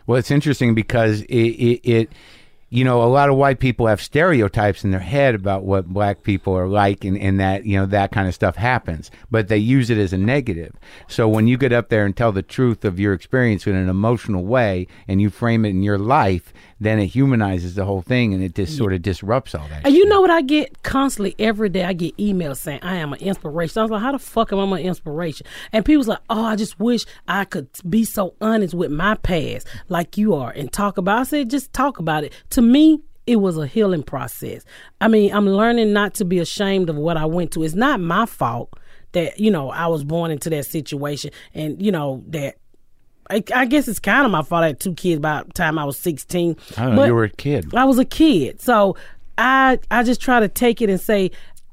Well, 0.08 0.18
it's 0.18 0.32
interesting 0.32 0.74
because 0.74 1.22
it, 1.24 1.36
it, 1.36 1.90
it, 1.90 2.12
you 2.74 2.86
know, 2.86 3.04
a 3.04 3.06
lot 3.06 3.30
of 3.30 3.36
white 3.36 3.60
people 3.60 3.86
have 3.88 4.02
stereotypes 4.02 4.86
in 4.86 4.92
their 4.92 5.02
head 5.02 5.36
about 5.36 5.66
what 5.66 5.88
black 5.88 6.24
people 6.24 6.58
are 6.58 6.70
like, 6.70 7.04
and, 7.04 7.18
and 7.18 7.38
that, 7.38 7.66
you 7.66 7.78
know, 7.78 7.86
that 7.86 8.14
kind 8.14 8.30
of 8.30 8.34
stuff 8.34 8.56
happens, 8.56 9.12
but 9.30 9.50
they 9.50 9.58
use 9.58 9.90
it 9.90 9.98
as 9.98 10.14
a 10.14 10.18
negative. 10.18 10.74
So 11.10 11.28
when 11.28 11.48
you 11.48 11.58
get 11.58 11.74
up 11.74 11.90
there 11.90 12.06
and 12.06 12.16
tell 12.16 12.32
the 12.32 12.42
truth 12.42 12.86
of 12.86 12.98
your 12.98 13.14
experience 13.14 13.68
in 13.68 13.76
an 13.76 13.90
emotional 13.90 14.46
way 14.46 14.88
and 15.06 15.22
you 15.22 15.30
frame 15.30 15.66
it 15.66 15.70
in 15.70 15.84
your 15.84 15.98
life, 15.98 16.54
then 16.80 16.98
it 16.98 17.08
humanizes 17.08 17.76
the 17.76 17.86
whole 17.86 18.02
thing 18.02 18.34
and 18.34 18.42
it 18.42 18.56
just 18.56 18.76
sort 18.76 18.92
of 18.92 19.02
disrupts 19.04 19.54
all 19.54 19.68
that. 19.68 19.86
And 19.86 19.94
you 19.94 20.06
know 20.08 20.20
what 20.20 20.32
I 20.32 20.42
get 20.42 20.82
constantly 20.82 21.36
every 21.38 21.70
day? 21.70 21.84
I 21.84 21.94
get 21.94 22.18
emails 22.18 22.58
saying 22.58 22.80
I 22.82 22.96
am 22.96 23.14
an 23.14 23.20
inspiration. 23.20 23.80
I 23.80 23.84
was 23.84 23.92
like, 23.92 24.02
how 24.02 24.14
the 24.14 24.20
fuck 24.20 24.52
am 24.52 24.74
I 24.74 24.80
an 24.80 24.86
inspiration? 24.86 25.46
And 25.72 25.86
people's 25.86 26.08
like, 26.08 26.22
oh, 26.30 26.44
I 26.44 26.56
just 26.56 26.80
wish 26.80 27.06
I 27.28 27.46
could 27.46 27.68
be 27.88 28.04
so 28.04 28.34
honest 28.42 28.74
with 28.74 28.90
my 28.92 29.14
past 29.16 29.68
like 29.90 30.18
you 30.18 30.34
are 30.34 30.50
and 30.50 30.72
talk 30.72 30.98
about. 30.98 31.20
I 31.20 31.24
said, 31.24 31.50
just 31.52 31.72
talk 31.74 32.00
about 32.00 32.24
it. 32.24 32.34
To 32.52 32.61
me, 32.62 33.02
it 33.28 33.38
was 33.38 33.58
a 33.58 33.68
healing 33.68 34.04
process. 34.04 34.64
I 35.00 35.08
mean, 35.08 35.34
I'm 35.34 35.48
learning 35.48 35.94
not 35.94 36.14
to 36.16 36.26
be 36.26 36.40
ashamed 36.40 36.90
of 36.90 36.96
what 36.96 37.18
I 37.18 37.26
went 37.26 37.52
to. 37.52 37.64
It's 37.64 37.76
not 37.76 38.00
my 38.00 38.26
fault 38.26 38.74
that 39.14 39.40
you 39.40 39.52
know 39.52 39.70
I 39.70 39.88
was 39.88 40.04
born 40.04 40.32
into 40.32 40.50
that 40.52 40.66
situation, 40.66 41.32
and 41.54 41.82
you 41.82 41.92
know 41.92 42.24
that. 42.30 42.56
I, 43.30 43.42
I 43.56 43.66
guess 43.66 43.88
it's 43.88 44.00
kind 44.00 44.26
of 44.26 44.32
my 44.32 44.42
fault. 44.42 44.64
I 44.64 44.68
had 44.68 44.80
two 44.82 44.94
kids 44.94 45.22
by 45.22 45.44
the 45.44 45.54
time 45.54 45.80
I 45.80 45.86
was 45.86 45.98
16. 46.00 46.58
I 46.76 46.90
know, 46.90 46.96
But- 46.98 47.08
you 47.08 47.14
were 47.16 47.24
a 47.26 47.30
kid. 47.30 47.74
I 47.74 47.86
was 47.86 47.98
a 47.98 48.04
kid. 48.04 48.60
So 48.60 48.98
I 49.38 49.80
I 49.90 50.04
just 50.04 50.20
try 50.20 50.42
to 50.42 50.50
take 50.50 50.82
it 50.82 50.90
and 50.90 51.00
say, 51.00 51.32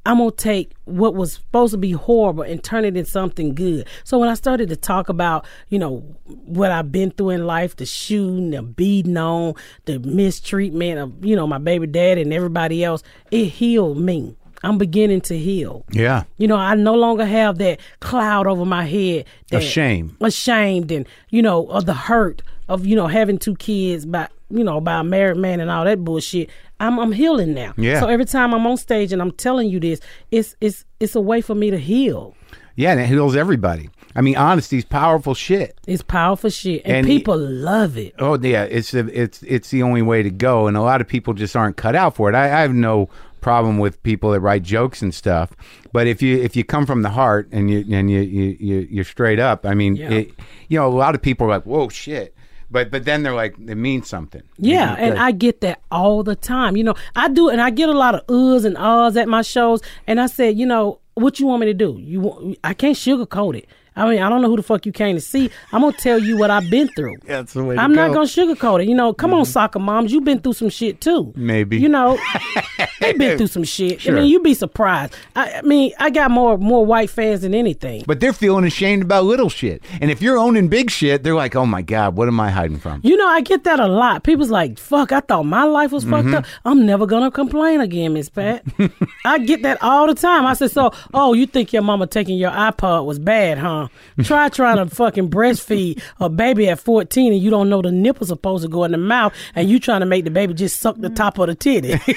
I'm 0.09 0.16
gonna 0.16 0.30
take 0.30 0.72
what 0.86 1.14
was 1.14 1.34
supposed 1.34 1.72
to 1.72 1.76
be 1.76 1.92
horrible 1.92 2.42
and 2.42 2.64
turn 2.64 2.86
it 2.86 2.96
into 2.96 3.11
something 3.11 3.54
good. 3.54 3.86
So 4.04 4.18
when 4.18 4.30
I 4.30 4.34
started 4.34 4.70
to 4.70 4.76
talk 4.76 5.11
about, 5.11 5.46
you 5.68 5.78
know, 5.78 5.98
what 6.46 6.72
I've 6.72 6.90
been 6.90 7.11
through 7.11 7.30
in 7.30 7.46
life, 7.46 7.76
the 7.76 7.84
shooting, 7.84 8.50
the 8.50 8.62
beating 8.62 9.18
on, 9.18 9.52
the 9.84 9.98
mistreatment 9.98 10.98
of, 10.98 11.22
you 11.22 11.36
know, 11.36 11.46
my 11.46 11.59
baby 11.59 11.86
dad 11.86 12.16
and 12.16 12.32
everybody 12.32 12.82
else, 12.82 13.02
it 13.30 13.48
healed 13.48 13.98
me. 13.98 14.34
I'm 14.62 14.78
beginning 14.78 15.20
to 15.22 15.36
heal. 15.36 15.84
Yeah. 15.90 16.24
You 16.38 16.48
know, 16.48 16.56
I 16.56 16.74
no 16.74 16.94
longer 16.94 17.26
have 17.26 17.59
that 17.59 17.78
cloud 18.00 18.46
over 18.46 18.64
my 18.64 18.86
head. 18.86 19.26
That, 19.50 19.62
shame. 19.62 20.16
Ashamed 20.22 20.90
and, 20.90 21.06
you 21.28 21.42
know, 21.42 21.66
of 21.66 21.84
the 21.84 21.92
hurt 21.92 22.40
of, 22.66 22.86
you 22.86 22.96
know, 22.96 23.09
having 23.09 23.38
two 23.38 23.56
kids 23.56 24.06
by, 24.06 24.28
you 24.51 24.64
know, 24.64 24.80
by 24.80 25.01
a 25.01 25.05
married 25.05 25.36
man 25.36 25.61
and 25.61 25.70
all 25.70 25.84
that 25.84 26.05
bullshit. 26.05 26.51
I'm 26.80 26.99
I'm 26.99 27.12
healing 27.12 27.55
now. 27.55 27.74
Yeah. 27.76 28.01
So 28.01 28.07
every 28.09 28.24
time 28.24 28.55
I'm 28.55 28.66
on 28.66 28.76
stage 28.76 29.12
and 29.12 29.20
I'm 29.20 29.32
telling 29.32 29.68
you 29.68 29.80
this, 29.80 30.01
it's 30.30 30.57
it's 30.61 30.84
it's 31.01 31.14
a 31.14 31.20
way 31.20 31.40
for 31.40 31.55
me 31.55 31.70
to 31.70 31.78
heal. 31.78 32.34
Yeah, 32.76 32.92
and 32.92 33.01
it 33.01 33.07
heals 33.07 33.34
everybody. 33.34 33.90
I 34.14 34.20
mean, 34.20 34.34
honesty's 34.34 34.84
powerful 34.84 35.34
shit. 35.34 35.76
It's 35.86 36.03
powerful 36.03 36.49
shit, 36.51 36.82
and, 36.84 36.99
And 36.99 37.07
people 37.07 37.36
love 37.36 37.99
it. 37.99 38.14
Oh 38.20 38.38
yeah, 38.38 38.62
it's 38.64 38.92
the 38.92 39.01
it's 39.12 39.42
it's 39.42 39.70
the 39.70 39.82
only 39.82 40.03
way 40.03 40.22
to 40.22 40.30
go, 40.30 40.66
and 40.68 40.76
a 40.76 40.80
lot 40.82 41.01
of 41.01 41.09
people 41.09 41.34
just 41.34 41.57
aren't 41.57 41.76
cut 41.76 41.94
out 41.96 42.14
for 42.14 42.28
it. 42.30 42.34
I, 42.36 42.44
I 42.44 42.61
have 42.62 42.72
no 42.72 43.09
problem 43.40 43.78
with 43.78 44.03
people 44.03 44.30
that 44.32 44.40
write 44.40 44.62
jokes 44.62 45.03
and 45.03 45.12
stuff, 45.14 45.51
but 45.92 46.07
if 46.07 46.22
you 46.22 46.38
if 46.38 46.55
you 46.57 46.62
come 46.64 46.86
from 46.86 47.03
the 47.03 47.11
heart 47.11 47.49
and 47.53 47.68
you 47.70 47.84
and 47.90 48.11
you 48.11 48.20
you, 48.20 48.57
you 48.61 48.88
you're 48.90 49.05
straight 49.05 49.40
up, 49.40 49.66
I 49.66 49.74
mean, 49.74 49.96
Yeah. 49.96 50.11
it, 50.11 50.30
you 50.68 50.78
know, 50.78 50.86
a 50.88 50.94
lot 50.94 51.14
of 51.16 51.22
people 51.22 51.46
are 51.46 51.51
like, 51.51 51.64
"Whoa, 51.66 51.88
shit," 51.88 52.34
but 52.71 52.91
but 52.91 53.05
then 53.05 53.23
they're 53.23 53.35
like, 53.35 53.57
it 53.59 53.77
means 53.77 54.09
something. 54.09 54.43
Yeah, 54.59 54.95
and 54.99 55.19
I 55.19 55.33
get 55.33 55.61
that 55.62 55.81
all 55.91 56.23
the 56.23 56.37
time. 56.37 56.77
You 56.77 56.85
know, 56.85 56.95
I 57.16 57.29
do, 57.29 57.49
and 57.49 57.61
I 57.61 57.71
get 57.71 57.89
a 57.89 57.97
lot 57.97 58.14
of 58.14 58.27
uhs 58.27 58.64
and 58.64 58.77
ahs 58.77 59.16
at 59.16 59.29
my 59.29 59.43
shows. 59.43 59.81
And 60.07 60.21
I 60.21 60.27
said, 60.27 60.59
you 60.59 60.66
know, 60.66 61.01
what 61.14 61.41
you 61.41 61.47
want 61.47 61.61
me 61.61 61.66
to 61.66 61.75
do? 61.75 61.99
You, 62.01 62.21
want, 62.21 62.59
I 62.62 62.75
can't 62.75 62.97
sugarcoat 62.97 63.57
it. 63.57 63.69
I 63.99 64.09
mean, 64.09 64.22
I 64.22 64.28
don't 64.28 64.40
know 64.42 64.49
who 64.49 64.57
the 64.57 64.62
fuck 64.62 64.86
you 64.86 64.93
came 64.93 65.16
to 65.16 65.20
see. 65.20 65.51
I'm 65.73 65.82
gonna 65.82 65.97
tell 65.97 66.18
you 66.18 66.36
what 66.39 66.51
I've 66.51 66.70
been 66.70 66.89
through. 66.97 67.16
That's 67.27 67.52
the 67.52 67.64
way 67.64 67.77
I'm 67.77 67.93
not 67.94 68.09
go. 68.09 68.14
gonna 68.14 68.27
sugarcoat 68.27 68.82
it. 68.85 68.89
You 68.89 68.94
know, 68.94 69.12
come 69.12 69.35
on, 69.35 69.44
soccer 69.44 69.78
moms, 69.78 70.12
you've 70.12 70.24
been 70.24 70.40
through 70.40 70.55
some 70.55 70.68
shit 70.70 71.01
too. 71.01 71.32
Maybe. 71.36 71.78
You 71.78 71.89
know, 71.89 72.18
they've 73.01 73.18
been 73.18 73.39
through 73.39 73.47
some 73.48 73.64
shit. 73.64 74.01
Sure. 74.01 74.16
I 74.16 74.20
mean, 74.20 74.31
you'd 74.31 74.43
be 74.43 74.55
surprised. 74.55 75.14
I, 75.36 75.55
I 75.55 75.62
mean, 75.62 75.93
I 75.98 76.10
got 76.10 76.31
more 76.31 76.56
more 76.59 76.85
white 76.86 77.10
fans 77.10 77.43
than 77.43 77.55
anything. 77.55 78.05
But 78.06 78.20
they're 78.20 78.32
feeling 78.32 78.64
ashamed 78.64 79.02
about 79.02 79.24
little 79.24 79.48
shit, 79.51 79.82
and 80.01 80.10
if 80.10 80.23
you're 80.23 80.39
owning 80.39 80.68
big 80.68 80.90
shit, 80.90 81.23
they're 81.23 81.35
like, 81.35 81.55
"Oh 81.56 81.66
my 81.66 81.82
god, 81.82 82.16
what 82.16 82.28
am 82.28 82.40
I 82.40 82.51
hiding 82.51 82.78
from?" 82.78 83.01
You 83.05 83.16
know, 83.16 83.27
I 83.28 83.40
get 83.40 83.64
that 83.64 83.81
a 83.81 83.86
lot. 83.89 84.23
People's 84.24 84.51
like, 84.51 84.78
fuck, 84.78 85.12
I 85.12 85.20
thought 85.20 85.44
my 85.44 85.64
life 85.64 85.93
was 85.93 86.05
Mm-hmm. 86.05 86.32
fucked 86.32 86.47
up. 86.47 86.51
I'm 86.64 86.86
never 86.86 87.06
gonna 87.06 87.31
complain 87.31 87.81
again, 87.81 88.12
Miss 88.14 88.28
Pat. 88.31 88.64
I 89.24 89.39
get 89.39 89.62
that 89.62 89.82
all 89.82 90.06
the 90.06 90.14
time. 90.14 90.47
I 90.47 90.55
said, 90.55 90.70
so, 90.70 90.93
oh, 91.12 91.32
you 91.35 91.44
think 91.47 91.73
your 91.73 91.82
mama 91.82 92.06
taking 92.06 92.39
your 92.39 92.51
iPod 92.51 93.05
was 93.05 93.18
bad, 93.18 93.59
huh? 93.59 93.88
Try 94.23 94.48
trying 94.48 94.77
to 94.77 94.94
fucking 94.94 95.31
breastfeed 95.31 96.02
a 96.20 96.28
baby 96.28 96.69
at 96.69 96.81
14 96.81 97.32
and 97.32 97.43
you 97.43 97.51
don't 97.51 97.69
know 97.69 97.82
the 97.82 97.90
nipple's 97.93 98.28
supposed 98.28 98.62
to 98.65 98.69
go 98.69 98.85
in 98.85 98.93
the 98.93 98.98
mouth 98.98 99.32
and 99.55 99.69
you 99.69 99.78
trying 99.81 100.01
to 100.01 100.06
make 100.06 100.24
the 100.24 100.31
baby 100.31 100.55
just 100.55 100.81
suck 100.81 100.97
the 100.98 101.10
top 101.10 101.39
of 101.39 101.47
the 101.48 101.55
titty. 101.55 101.94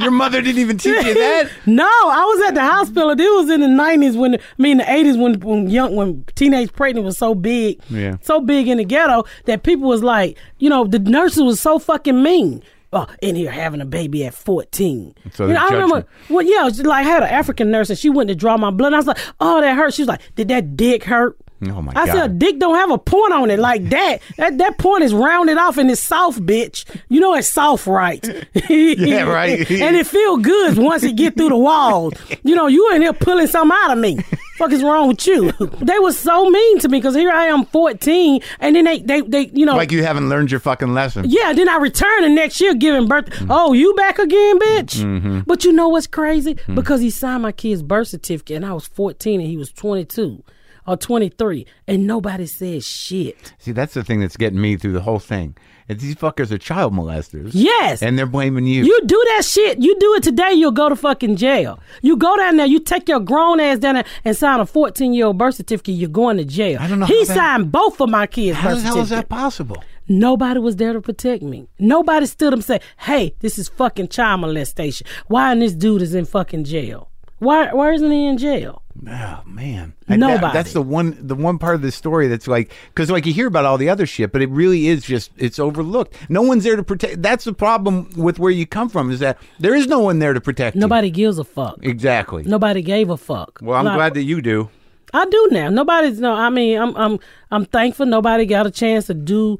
Your 0.00 0.12
mother 0.12 0.40
didn't 0.40 0.60
even 0.60 0.78
teach 0.78 1.04
you 1.04 1.14
that. 1.14 1.50
No, 1.66 1.84
I 1.84 2.24
was 2.36 2.48
at 2.48 2.54
the 2.54 2.62
hospital. 2.64 3.10
It 3.10 3.16
was 3.18 3.50
in 3.50 3.60
the 3.62 3.66
nineties 3.68 4.16
when, 4.16 4.36
I 4.36 4.38
mean, 4.56 4.76
the 4.78 4.88
eighties 4.90 5.16
when 5.16 5.40
when 5.40 5.68
young 5.68 5.96
when 5.96 6.24
teenage 6.36 6.72
pregnancy 6.72 7.04
was 7.04 7.18
so 7.18 7.34
big, 7.34 7.80
Yeah. 7.90 8.16
so 8.20 8.40
big 8.40 8.68
in 8.68 8.78
the 8.78 8.84
ghetto 8.84 9.24
that 9.46 9.64
people 9.64 9.88
was 9.88 10.04
like, 10.04 10.38
you 10.58 10.70
know, 10.70 10.84
the 10.86 11.00
nurses 11.00 11.42
was 11.42 11.60
so 11.60 11.80
fucking 11.80 12.22
mean. 12.22 12.62
Oh, 12.92 13.06
in 13.20 13.36
here 13.36 13.50
having 13.50 13.80
a 13.82 13.86
baby 13.86 14.24
at 14.24 14.32
fourteen. 14.32 15.14
So 15.32 15.46
you 15.46 15.52
know, 15.52 15.60
I 15.60 15.68
remember. 15.70 16.06
Well, 16.30 16.44
yeah, 16.44 16.62
it 16.62 16.64
was 16.64 16.80
like 16.82 17.06
I 17.06 17.08
had 17.08 17.22
an 17.22 17.28
African 17.28 17.70
nurse 17.70 17.90
and 17.90 17.98
she 17.98 18.08
went 18.08 18.28
to 18.28 18.34
draw 18.34 18.56
my 18.56 18.70
blood. 18.70 18.88
And 18.88 18.96
I 18.96 18.98
was 18.98 19.06
like, 19.06 19.18
oh, 19.40 19.60
that 19.60 19.76
hurt. 19.76 19.92
She 19.92 20.02
was 20.02 20.08
like, 20.08 20.22
did 20.36 20.48
that 20.48 20.76
dick 20.76 21.04
hurt? 21.04 21.38
Oh, 21.60 21.82
my 21.82 21.92
I 21.96 22.06
God. 22.06 22.12
said, 22.14 22.38
dick 22.38 22.58
don't 22.60 22.76
have 22.76 22.90
a 22.90 22.98
point 22.98 23.32
on 23.32 23.50
it 23.50 23.58
like 23.58 23.88
that. 23.90 24.20
That 24.36 24.58
that 24.58 24.78
point 24.78 25.02
is 25.02 25.12
rounded 25.12 25.58
off 25.58 25.76
and 25.78 25.90
it's 25.90 26.00
soft, 26.00 26.40
bitch. 26.46 26.84
You 27.08 27.18
know 27.20 27.34
it's 27.34 27.48
soft, 27.48 27.86
right? 27.86 28.24
Yeah, 28.68 29.22
right. 29.22 29.68
and 29.70 29.96
it 29.96 30.06
feel 30.06 30.36
good 30.36 30.78
once 30.78 31.02
it 31.02 31.16
get 31.16 31.36
through 31.36 31.48
the 31.48 31.56
walls. 31.56 32.14
You 32.44 32.54
know, 32.54 32.66
you 32.68 32.92
in 32.94 33.02
here 33.02 33.12
pulling 33.12 33.46
something 33.48 33.76
out 33.82 33.90
of 33.92 33.98
me. 33.98 34.18
Fuck 34.58 34.72
is 34.72 34.82
wrong 34.82 35.08
with 35.08 35.24
you? 35.26 35.52
They 35.80 35.98
was 36.00 36.18
so 36.18 36.48
mean 36.50 36.78
to 36.80 36.88
me 36.88 36.98
because 36.98 37.14
here 37.14 37.30
I 37.30 37.46
am, 37.46 37.64
fourteen, 37.66 38.40
and 38.60 38.74
then 38.76 38.84
they 38.84 38.98
they 39.00 39.20
they 39.22 39.46
you 39.52 39.64
know. 39.66 39.76
Like 39.76 39.92
you 39.92 40.02
haven't 40.04 40.28
learned 40.28 40.50
your 40.50 40.60
fucking 40.60 40.94
lesson. 40.94 41.24
yeah, 41.28 41.52
then 41.52 41.68
I 41.68 41.76
return 41.76 42.22
the 42.22 42.28
next 42.28 42.60
year 42.60 42.74
giving 42.74 43.06
birth. 43.08 43.26
Mm-hmm. 43.30 43.50
Oh, 43.50 43.72
you 43.72 43.94
back 43.94 44.18
again, 44.18 44.58
bitch? 44.58 45.44
But 45.46 45.64
you 45.64 45.72
know 45.72 45.88
what's 45.88 46.06
crazy? 46.08 46.56
Because 46.72 47.00
he 47.00 47.10
signed 47.10 47.42
my 47.42 47.52
kid's 47.52 47.82
birth 47.82 48.08
certificate 48.08 48.56
and 48.56 48.66
I 48.66 48.72
was 48.72 48.86
14 48.86 49.40
and 49.40 49.48
he 49.48 49.56
was 49.56 49.70
22 49.72 50.42
or 50.88 50.96
23 50.96 51.66
and 51.86 52.06
nobody 52.06 52.46
says 52.46 52.86
shit. 52.86 53.52
See, 53.58 53.72
that's 53.72 53.94
the 53.94 54.02
thing 54.02 54.20
that's 54.20 54.36
getting 54.36 54.60
me 54.60 54.76
through 54.76 54.92
the 54.92 55.02
whole 55.02 55.18
thing. 55.18 55.56
These 55.88 56.16
fuckers 56.16 56.50
are 56.50 56.58
child 56.58 56.92
molesters. 56.92 57.52
Yes. 57.54 58.02
And 58.02 58.18
they're 58.18 58.26
blaming 58.26 58.66
you. 58.66 58.84
You 58.84 59.00
do 59.06 59.22
that 59.28 59.44
shit. 59.44 59.80
You 59.80 59.98
do 59.98 60.14
it 60.14 60.22
today, 60.22 60.52
you'll 60.52 60.70
go 60.70 60.88
to 60.90 60.96
fucking 60.96 61.36
jail. 61.36 61.78
You 62.02 62.16
go 62.16 62.36
down 62.36 62.56
there, 62.58 62.66
you 62.66 62.78
take 62.80 63.08
your 63.08 63.20
grown 63.20 63.58
ass 63.58 63.78
down 63.78 63.94
there 63.94 64.04
and 64.24 64.36
sign 64.36 64.60
a 64.60 64.66
14 64.66 65.14
year 65.14 65.26
old 65.26 65.38
birth 65.38 65.54
certificate, 65.54 65.94
you're 65.94 66.10
going 66.10 66.36
to 66.38 66.44
jail. 66.44 66.78
I 66.80 66.88
don't 66.88 66.98
know 66.98 67.06
He 67.06 67.20
how 67.20 67.24
that- 67.26 67.34
signed 67.34 67.72
both 67.72 68.00
of 68.00 68.10
my 68.10 68.26
kids' 68.26 68.58
How 68.58 68.70
birth 68.70 68.78
the 68.78 68.84
hell 68.84 69.00
is 69.00 69.08
that 69.10 69.28
possible? 69.28 69.82
Nobody 70.10 70.58
was 70.60 70.76
there 70.76 70.94
to 70.94 71.00
protect 71.02 71.42
me. 71.42 71.68
Nobody 71.78 72.24
stood 72.26 72.48
up 72.48 72.54
and 72.54 72.64
said, 72.64 72.82
"Hey, 72.98 73.34
this 73.40 73.58
is 73.58 73.68
fucking 73.68 74.08
child 74.08 74.40
molestation. 74.40 75.06
Why 75.26 75.52
and 75.52 75.60
this 75.60 75.72
dude 75.74 76.00
is 76.00 76.14
in 76.14 76.24
fucking 76.24 76.64
jail? 76.64 77.07
Why? 77.38 77.72
Why 77.72 77.92
isn't 77.92 78.10
he 78.10 78.26
in 78.26 78.38
jail? 78.38 78.82
Oh 79.08 79.42
man, 79.46 79.94
And 80.08 80.18
Nobody. 80.20 80.40
that- 80.40 80.52
that's 80.52 80.72
the 80.72 80.82
one. 80.82 81.16
The 81.20 81.36
one 81.36 81.58
part 81.58 81.76
of 81.76 81.82
the 81.82 81.92
story 81.92 82.26
that's 82.26 82.48
like 82.48 82.72
because 82.88 83.12
like 83.12 83.26
you 83.26 83.32
hear 83.32 83.46
about 83.46 83.64
all 83.64 83.78
the 83.78 83.88
other 83.88 84.06
shit, 84.06 84.32
but 84.32 84.42
it 84.42 84.50
really 84.50 84.88
is 84.88 85.04
just 85.04 85.30
it's 85.36 85.60
overlooked. 85.60 86.16
No 86.28 86.42
one's 86.42 86.64
there 86.64 86.74
to 86.74 86.82
protect. 86.82 87.22
That's 87.22 87.44
the 87.44 87.52
problem 87.52 88.10
with 88.16 88.40
where 88.40 88.50
you 88.50 88.66
come 88.66 88.88
from 88.88 89.12
is 89.12 89.20
that 89.20 89.38
there 89.60 89.74
is 89.76 89.86
no 89.86 90.00
one 90.00 90.18
there 90.18 90.32
to 90.32 90.40
protect. 90.40 90.74
you. 90.74 90.80
Nobody 90.80 91.10
gives 91.10 91.38
a 91.38 91.44
fuck. 91.44 91.78
Exactly. 91.82 92.42
Nobody 92.42 92.82
gave 92.82 93.08
a 93.08 93.16
fuck. 93.16 93.60
Well, 93.62 93.78
I'm 93.78 93.84
Like, 93.84 93.94
glad 93.96 94.14
that 94.14 94.24
you 94.24 94.42
do. 94.42 94.68
I 95.14 95.24
do 95.26 95.48
now. 95.52 95.68
Nobody's 95.70 96.18
no. 96.18 96.32
I 96.34 96.50
mean, 96.50 96.76
I'm 96.80 96.96
I'm 96.96 97.20
I'm 97.52 97.64
thankful. 97.66 98.04
Nobody 98.04 98.46
got 98.46 98.66
a 98.66 98.70
chance 98.72 99.06
to 99.06 99.14
do 99.14 99.58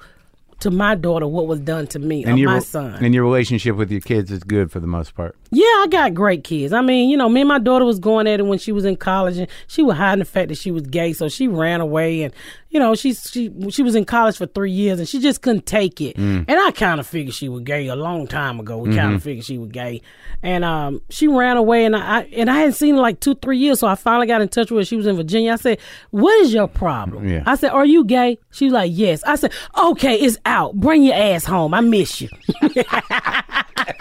to 0.61 0.73
my 0.73 0.97
daughter 0.97 1.29
what 1.29 1.47
was 1.47 1.61
done 1.61 1.87
to 1.87 2.01
me 2.01 2.27
or 2.27 2.33
your 2.37 2.51
my 2.51 2.59
son. 2.59 2.95
and 3.05 3.15
your 3.15 3.23
relationship 3.23 3.77
with 3.77 3.93
your 3.93 4.01
kids 4.01 4.33
is 4.33 4.43
good 4.43 4.73
for 4.73 4.81
the 4.81 4.89
most 4.89 5.15
part. 5.15 5.37
Yeah, 5.51 5.65
I 5.65 5.87
got 5.91 6.15
great 6.15 6.45
kids. 6.45 6.73
I 6.73 6.81
mean, 6.83 7.09
you 7.09 7.17
know, 7.17 7.29
me 7.29 7.41
and 7.41 7.49
my 7.49 7.59
daughter 7.59 7.85
was 7.85 7.99
going 7.99 8.27
at 8.27 8.39
it 8.41 8.43
when 8.45 8.59
she 8.59 8.71
was 8.73 8.85
in 8.85 8.97
college, 8.97 9.39
and 9.39 9.49
she 9.67 9.83
was 9.83 9.97
hiding 9.97 10.19
the 10.19 10.25
fact 10.27 10.49
that 10.49 10.59
she 10.59 10.71
was 10.71 10.83
gay, 10.83 11.13
so 11.15 11.29
she 11.29 11.49
ran 11.49 11.81
away. 11.81 12.23
And 12.23 12.35
you 12.71 12.79
know, 12.79 12.95
she 12.95 13.15
she 13.15 13.51
she 13.71 13.83
was 13.83 13.95
in 13.95 14.05
college 14.05 14.37
for 14.37 14.45
three 14.47 14.71
years, 14.73 14.99
and 14.99 15.09
she 15.09 15.19
just 15.21 15.41
couldn't 15.41 15.65
take 15.65 16.01
it. 16.03 16.17
Mm. 16.17 16.45
And 16.47 16.61
I 16.61 16.71
kind 16.73 17.01
of 17.01 17.07
figured 17.07 17.35
she 17.35 17.49
was 17.49 17.63
gay 17.63 17.87
a 17.89 17.97
long 17.97 18.27
time 18.27 18.61
ago. 18.61 18.77
We 18.79 18.91
Mm-hmm. 18.91 18.99
kind 18.99 19.15
of 19.15 19.23
figured 19.23 19.45
she 19.47 19.57
was 19.57 19.71
gay, 19.71 20.03
and 20.43 20.65
um, 20.65 21.01
she 21.09 21.29
ran 21.29 21.57
away, 21.57 21.85
and 21.87 21.97
I, 21.97 22.19
I 22.19 22.23
and 22.37 22.51
I 22.51 22.59
hadn't 22.59 22.75
seen 22.75 22.97
her 22.97 23.01
like 23.01 23.21
two 23.21 23.35
three 23.37 23.57
years, 23.59 23.81
so 23.81 23.87
I 23.87 23.95
finally 23.95 24.27
got 24.27 24.43
in 24.43 24.49
touch 24.49 24.71
with 24.71 24.81
her. 24.81 24.85
She 24.85 24.97
was 24.97 25.07
in 25.07 25.17
Virginia. 25.17 25.53
I 25.53 25.57
said, 25.57 25.79
"What 26.11 26.39
is 26.43 26.53
your 26.53 26.69
problem?" 26.69 27.27
Yeah. 27.27 27.43
I 27.47 27.55
said, 27.57 27.71
"Are 27.71 27.87
you 27.87 28.05
gay?" 28.05 28.39
She 28.51 28.67
was 28.67 28.75
like, 28.75 28.91
"Yes." 28.95 29.25
I 29.25 29.37
said, 29.37 29.53
"Okay, 29.79 30.17
it's 30.17 30.37
out. 30.45 30.75
Bring 30.75 31.03
your 31.05 31.15
ass 31.17 31.47
home. 31.47 31.73
I 31.73 31.81
miss 31.81 32.21
you." 32.21 32.29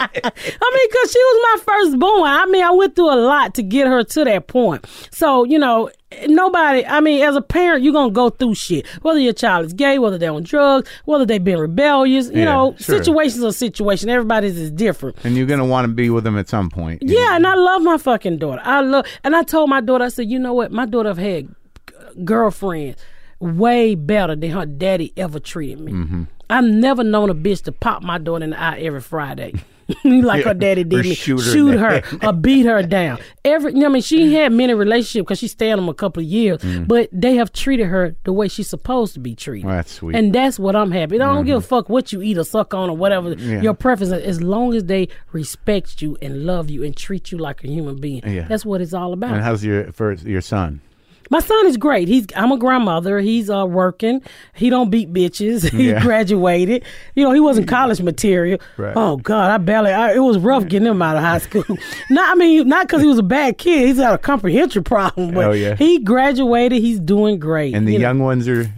I 0.00 0.10
mean, 0.12 0.88
because 0.90 1.12
she 1.12 1.18
was 1.18 1.48
my 1.56 1.62
firstborn. 1.64 2.22
I 2.30 2.46
mean, 2.46 2.62
I 2.64 2.70
went 2.70 2.94
through 2.96 3.12
a 3.12 3.16
lot 3.20 3.54
to 3.54 3.62
get 3.62 3.86
her 3.86 4.04
to 4.04 4.24
that 4.24 4.46
point. 4.46 4.86
So, 5.10 5.44
you 5.44 5.58
know, 5.58 5.90
nobody, 6.26 6.86
I 6.86 7.00
mean, 7.00 7.22
as 7.22 7.34
a 7.36 7.42
parent, 7.42 7.82
you're 7.82 7.92
going 7.92 8.10
to 8.10 8.14
go 8.14 8.30
through 8.30 8.54
shit. 8.54 8.86
Whether 9.02 9.18
your 9.20 9.32
child 9.32 9.66
is 9.66 9.72
gay, 9.72 9.98
whether 9.98 10.16
they're 10.16 10.32
on 10.32 10.44
drugs, 10.44 10.88
whether 11.04 11.26
they've 11.26 11.42
been 11.42 11.58
rebellious, 11.58 12.26
you 12.28 12.38
Yeah, 12.38 12.44
know, 12.44 12.74
sure. 12.78 12.96
situations 12.98 13.42
are 13.44 13.52
situation. 13.52 14.08
Everybody's 14.08 14.56
is 14.56 14.70
different. 14.70 15.16
And 15.24 15.36
you're 15.36 15.46
gonna 15.46 15.66
want 15.66 15.86
to 15.86 15.92
be 15.92 16.10
with 16.10 16.24
them 16.24 16.38
at 16.38 16.48
some 16.48 16.70
point. 16.70 17.02
Yeah, 17.04 17.34
and 17.36 17.46
I 17.46 17.54
love 17.54 17.82
my 17.82 17.98
fucking 17.98 18.38
daughter. 18.38 18.62
I 18.64 18.80
love, 18.80 19.04
and 19.24 19.34
I 19.34 19.42
told 19.42 19.68
my 19.68 19.80
daughter, 19.80 20.04
I 20.04 20.08
said, 20.08 20.30
you 20.30 20.38
know 20.38 20.52
what? 20.54 20.70
My 20.72 20.86
daughter 20.86 21.08
have 21.08 21.18
had 21.18 21.48
g- 21.48 21.94
girlfriends 22.24 23.00
way 23.40 23.94
better 23.94 24.34
than 24.34 24.50
her 24.50 24.66
daddy 24.66 25.12
ever 25.16 25.38
treated 25.40 25.80
me. 25.80 25.92
Mm-hmm. 25.92 26.22
I've 26.50 26.64
never 26.64 27.04
known 27.04 27.28
a 27.30 27.34
bitch 27.34 27.64
to 27.64 27.72
pop 27.72 28.02
my 28.02 28.16
daughter 28.18 28.42
in 28.44 28.50
the 28.50 28.60
eye 28.60 28.78
every 28.78 29.00
Friday. 29.00 29.54
like 30.04 30.44
her 30.44 30.54
daddy 30.54 30.84
did 30.84 31.04
me, 31.04 31.14
shoot 31.14 31.40
her 31.40 31.72
the 31.72 31.78
her 31.78 32.02
or 32.28 32.32
beat 32.32 32.66
her 32.66 32.82
down. 32.82 33.18
Every, 33.44 33.72
you 33.72 33.78
know, 33.78 33.86
I 33.86 33.88
mean, 33.88 34.02
she 34.02 34.34
had 34.34 34.52
many 34.52 34.74
relationships 34.74 35.22
because 35.22 35.38
she 35.38 35.48
stayed 35.48 35.72
on 35.72 35.78
them 35.78 35.88
a 35.88 35.94
couple 35.94 36.22
of 36.22 36.28
years, 36.28 36.62
but 36.86 37.08
they 37.12 37.36
have 37.36 37.52
treated 37.52 37.86
her 37.86 38.14
the 38.24 38.32
way 38.32 38.48
she's 38.48 38.68
supposed 38.68 39.14
to 39.14 39.20
be 39.20 39.34
treated. 39.34 39.64
Mm. 39.64 39.68
Well, 39.68 39.76
that's 39.76 39.92
sweet. 39.92 40.16
And 40.16 40.34
that's 40.34 40.58
what 40.58 40.76
I'm 40.76 40.90
happy. 40.90 41.16
I 41.16 41.18
don't 41.18 41.46
give 41.46 41.56
a 41.56 41.60
fuck 41.60 41.88
what 41.88 42.12
you 42.12 42.22
eat 42.22 42.36
or 42.36 42.44
suck 42.44 42.74
on 42.74 42.90
or 42.90 42.96
whatever 42.96 43.32
your 43.34 43.74
preference 43.74 44.12
as 44.12 44.42
long 44.42 44.74
as 44.74 44.84
they 44.84 45.08
respect 45.32 46.02
you 46.02 46.18
and 46.20 46.44
love 46.44 46.68
you 46.70 46.84
and 46.84 46.96
treat 46.96 47.32
you 47.32 47.38
like 47.38 47.64
a 47.64 47.68
human 47.68 47.96
being. 47.96 48.22
Yeah. 48.26 48.46
That's 48.46 48.64
what 48.66 48.80
it's 48.80 48.92
all 48.92 49.12
about. 49.12 49.32
And 49.32 49.42
how's 49.42 49.64
your 49.64 49.92
first 49.92 50.24
your 50.24 50.40
son? 50.40 50.80
My 51.30 51.40
son 51.40 51.66
is 51.66 51.76
great. 51.76 52.08
He's 52.08 52.26
I'm 52.36 52.52
a 52.52 52.58
grandmother. 52.58 53.20
He's 53.20 53.50
uh 53.50 53.66
working. 53.66 54.22
He 54.54 54.70
don't 54.70 54.90
beat 54.90 55.12
bitches. 55.12 55.68
he 55.76 55.90
Yeah. 55.90 56.02
graduated. 56.02 56.84
You 57.14 57.24
know, 57.24 57.32
he 57.32 57.40
wasn't 57.40 57.68
college 57.68 58.00
material. 58.00 58.58
Right. 58.76 58.92
Oh 58.96 59.16
God, 59.18 59.50
I 59.50 59.58
barely. 59.58 59.90
I, 59.92 60.14
it 60.14 60.20
was 60.20 60.38
rough 60.38 60.66
getting 60.68 60.88
him 60.88 61.02
out 61.02 61.16
of 61.16 61.22
high 61.22 61.38
school. 61.38 61.64
not 62.10 62.30
I 62.30 62.34
mean, 62.34 62.68
not 62.68 62.86
because 62.86 63.02
he 63.02 63.08
was 63.08 63.18
a 63.18 63.22
bad 63.22 63.58
kid. 63.58 63.86
He's 63.88 63.96
got 63.98 64.14
a 64.14 64.18
comprehension 64.18 64.84
problem. 64.84 65.34
But 65.34 65.44
Oh, 65.44 65.52
yeah. 65.52 65.74
he 65.76 65.98
graduated. 65.98 66.80
He's 66.80 67.00
doing 67.00 67.38
great. 67.38 67.74
And 67.74 67.86
the 67.86 67.92
you 67.92 67.98
know. 67.98 68.02
young 68.08 68.18
ones 68.20 68.48
are. 68.48 68.72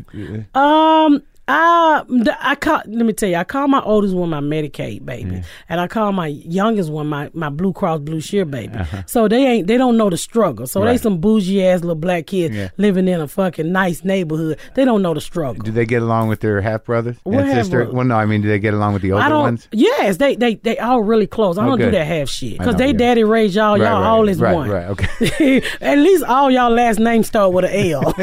Um, 0.55 1.23
Uh, 1.51 2.05
I 2.41 2.55
call. 2.55 2.83
Let 2.87 3.05
me 3.07 3.13
tell 3.13 3.29
you, 3.29 3.37
I 3.37 3.45
call 3.45 3.67
my 3.69 3.81
oldest 3.83 4.15
one 4.15 4.31
my 4.31 4.41
Medicaid 4.41 5.05
baby, 5.05 5.43
and 5.69 5.81
I 5.81 5.87
call 5.89 6.13
my 6.13 6.29
youngest 6.29 6.91
one 6.91 7.09
my, 7.09 7.31
my 7.35 7.49
Blue 7.49 7.73
Cross 7.73 8.01
Blue 8.01 8.21
Shield 8.21 8.51
baby. 8.51 8.79
So 9.07 9.27
they 9.29 9.45
ain't 9.47 9.67
they 9.67 9.77
don't 9.77 9.97
know 9.97 10.11
the 10.11 10.17
struggle. 10.17 10.67
So 10.67 10.81
they 10.85 10.91
Uh-huh. 10.91 10.99
Some 10.99 11.19
bougie 11.19 11.65
ass 11.65 11.81
little 11.81 11.95
black 11.95 12.27
kids 12.27 12.55
Yeah. 12.55 12.69
living 12.77 13.09
in 13.09 13.21
a 13.21 13.27
fucking 13.29 13.73
nice 13.73 14.05
neighborhood. 14.05 14.59
They 14.75 14.85
don't 14.85 15.01
know 15.03 15.15
the 15.15 15.21
struggle. 15.21 15.63
Do 15.65 15.71
they 15.71 15.87
get 15.87 16.03
along 16.03 16.29
with 16.29 16.41
their 16.41 16.61
half 16.61 16.85
brothers 16.85 17.17
and 17.25 17.49
sister? 17.53 17.91
Well, 17.91 18.05
no, 18.05 18.17
I 18.17 18.27
mean, 18.27 18.43
do 18.43 18.49
they 18.49 18.59
get 18.59 18.75
along 18.75 18.93
with 18.93 19.03
the 19.03 19.13
older 19.13 19.39
ones? 19.39 19.67
Yes, 19.73 20.19
they 20.19 20.37
they 20.37 20.57
they 20.57 20.79
all 20.79 21.03
really 21.03 21.27
close. 21.27 21.57
I 21.59 21.63
Oh, 21.65 21.69
don't 21.71 21.79
good. 21.79 21.85
do 21.87 21.91
that 21.93 22.07
half 22.07 22.29
shit 22.29 22.59
because 22.59 22.77
they 22.77 22.89
yeah. 22.89 22.93
daddy 23.05 23.25
raised 23.25 23.55
y'all. 23.57 23.79
Right, 23.79 23.87
y'all 23.89 24.01
right, 24.03 24.09
all 24.09 24.29
is 24.29 24.41
right, 24.41 24.55
one. 24.55 24.69
right, 24.69 24.87
okay. 24.89 25.63
At 25.81 25.99
least 25.99 26.25
all 26.25 26.51
y'all 26.51 26.71
last 26.71 26.99
names 26.99 27.27
start 27.29 27.53
with 27.53 27.65
an 27.65 27.93
L. 27.93 28.15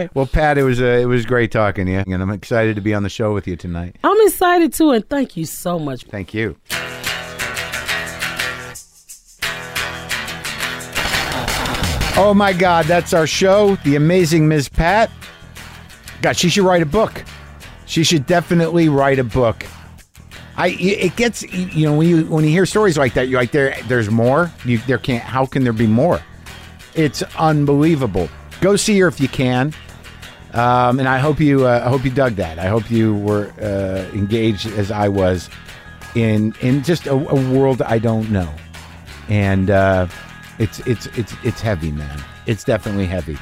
Well, 0.14 0.26
Pat, 0.26 0.56
it 0.58 0.62
was 0.62 0.80
uh, 0.80 0.84
it 0.84 1.04
was 1.06 1.26
great 1.26 1.50
talking 1.52 1.81
to 1.86 1.92
you, 1.92 1.98
and 2.06 2.22
I'm 2.22 2.30
excited 2.30 2.76
to 2.76 2.82
be 2.82 2.94
on 2.94 3.02
the 3.02 3.08
show 3.08 3.32
with 3.34 3.46
you 3.46 3.56
tonight. 3.56 3.96
I'm 4.04 4.16
excited 4.26 4.72
too, 4.72 4.90
and 4.90 5.08
thank 5.08 5.36
you 5.36 5.44
so 5.44 5.78
much. 5.78 6.04
Thank 6.04 6.34
you. 6.34 6.56
Oh 12.14 12.34
my 12.34 12.52
God, 12.52 12.84
that's 12.84 13.14
our 13.14 13.26
show, 13.26 13.76
The 13.76 13.96
Amazing 13.96 14.46
Ms. 14.46 14.68
Pat. 14.68 15.10
God, 16.20 16.36
she 16.36 16.50
should 16.50 16.64
write 16.64 16.82
a 16.82 16.86
book. 16.86 17.24
She 17.86 18.04
should 18.04 18.26
definitely 18.26 18.88
write 18.88 19.18
a 19.18 19.24
book. 19.24 19.66
I 20.56 20.68
it 20.78 21.16
gets 21.16 21.42
you 21.42 21.86
know 21.86 21.96
when 21.96 22.08
you 22.08 22.24
when 22.26 22.44
you 22.44 22.50
hear 22.50 22.66
stories 22.66 22.98
like 22.98 23.14
that, 23.14 23.28
you're 23.28 23.40
like 23.40 23.52
there 23.52 23.76
there's 23.86 24.10
more. 24.10 24.52
You 24.64 24.78
there 24.78 24.98
can't. 24.98 25.22
How 25.22 25.46
can 25.46 25.64
there 25.64 25.72
be 25.72 25.86
more? 25.86 26.20
It's 26.94 27.22
unbelievable. 27.38 28.28
Go 28.60 28.76
see 28.76 28.98
her 29.00 29.08
if 29.08 29.20
you 29.20 29.28
can. 29.28 29.72
Um, 30.54 30.98
and 30.98 31.08
I 31.08 31.18
hope 31.18 31.40
you 31.40 31.66
uh, 31.66 31.82
I 31.84 31.88
hope 31.88 32.04
you 32.04 32.10
dug 32.10 32.34
that. 32.36 32.58
I 32.58 32.66
hope 32.66 32.90
you 32.90 33.14
were 33.14 33.52
uh, 33.60 34.08
engaged 34.14 34.66
as 34.66 34.90
I 34.90 35.08
was 35.08 35.48
in 36.14 36.54
in 36.60 36.82
just 36.82 37.06
a, 37.06 37.12
a 37.14 37.50
world 37.52 37.80
I 37.82 37.98
don't 37.98 38.30
know. 38.30 38.52
And 39.28 39.70
uh, 39.70 40.08
it's 40.58 40.80
it's 40.80 41.06
it's 41.18 41.34
it's 41.42 41.60
heavy, 41.60 41.90
man. 41.90 42.22
It's 42.46 42.64
definitely 42.64 43.06
heavy. 43.06 43.38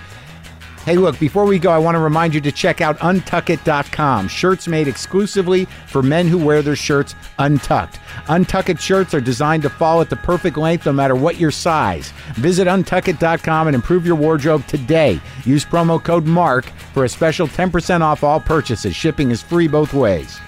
Hey, 0.90 0.96
look, 0.96 1.20
before 1.20 1.44
we 1.44 1.60
go, 1.60 1.70
I 1.70 1.78
want 1.78 1.94
to 1.94 2.00
remind 2.00 2.34
you 2.34 2.40
to 2.40 2.50
check 2.50 2.80
out 2.80 2.98
untuckit.com. 2.98 4.26
Shirts 4.26 4.66
made 4.66 4.88
exclusively 4.88 5.66
for 5.86 6.02
men 6.02 6.26
who 6.26 6.36
wear 6.36 6.62
their 6.62 6.74
shirts 6.74 7.14
untucked. 7.38 8.00
Untuckit 8.26 8.80
shirts 8.80 9.14
are 9.14 9.20
designed 9.20 9.62
to 9.62 9.70
fall 9.70 10.00
at 10.00 10.10
the 10.10 10.16
perfect 10.16 10.56
length 10.56 10.86
no 10.86 10.92
matter 10.92 11.14
what 11.14 11.38
your 11.38 11.52
size. 11.52 12.10
Visit 12.34 12.66
untuckit.com 12.66 13.68
and 13.68 13.76
improve 13.76 14.04
your 14.04 14.16
wardrobe 14.16 14.66
today. 14.66 15.20
Use 15.44 15.64
promo 15.64 16.02
code 16.02 16.26
MARC 16.26 16.64
for 16.92 17.04
a 17.04 17.08
special 17.08 17.46
10% 17.46 18.00
off 18.00 18.24
all 18.24 18.40
purchases. 18.40 18.96
Shipping 18.96 19.30
is 19.30 19.40
free 19.40 19.68
both 19.68 19.94
ways. 19.94 20.40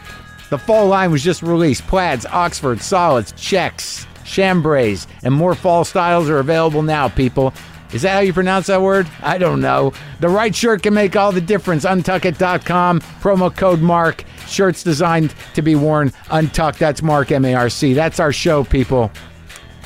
The 0.51 0.59
fall 0.59 0.89
line 0.89 1.13
was 1.13 1.23
just 1.23 1.45
released. 1.45 1.87
Plaids, 1.87 2.27
Oxford, 2.27 2.81
solids, 2.81 3.31
checks, 3.37 4.09
chambrays, 4.25 5.07
and 5.23 5.33
more 5.33 5.55
fall 5.55 5.85
styles 5.85 6.29
are 6.29 6.41
available 6.41 6.83
now, 6.83 7.09
people. 7.09 7.55
Is 7.93 8.03
that 8.03 8.15
how 8.15 8.21
you 8.21 8.33
pronounce 8.33 8.69
that 8.69 8.81
word? 8.81 9.09
I 9.23 9.39
don't 9.39 9.61
know. 9.61 9.93
The 10.21 10.29
right 10.29 10.55
shirt 10.55 10.83
can 10.83 10.95
make 10.95 11.15
all 11.15 11.31
the 11.33 11.41
difference. 11.41 11.85
Untuckit.com, 11.85 13.01
promo 13.01 13.55
code 13.55 13.81
MARC. 13.81 14.25
Shirts 14.47 14.83
designed 14.83 15.35
to 15.55 15.63
be 15.63 15.75
worn 15.75 16.13
untucked. 16.31 16.79
That's 16.79 17.03
Marc, 17.03 17.31
M 17.33 17.45
A 17.45 17.55
R 17.55 17.69
C. 17.69 17.93
That's 17.93 18.21
our 18.21 18.33
show, 18.33 18.65
people. 18.65 19.11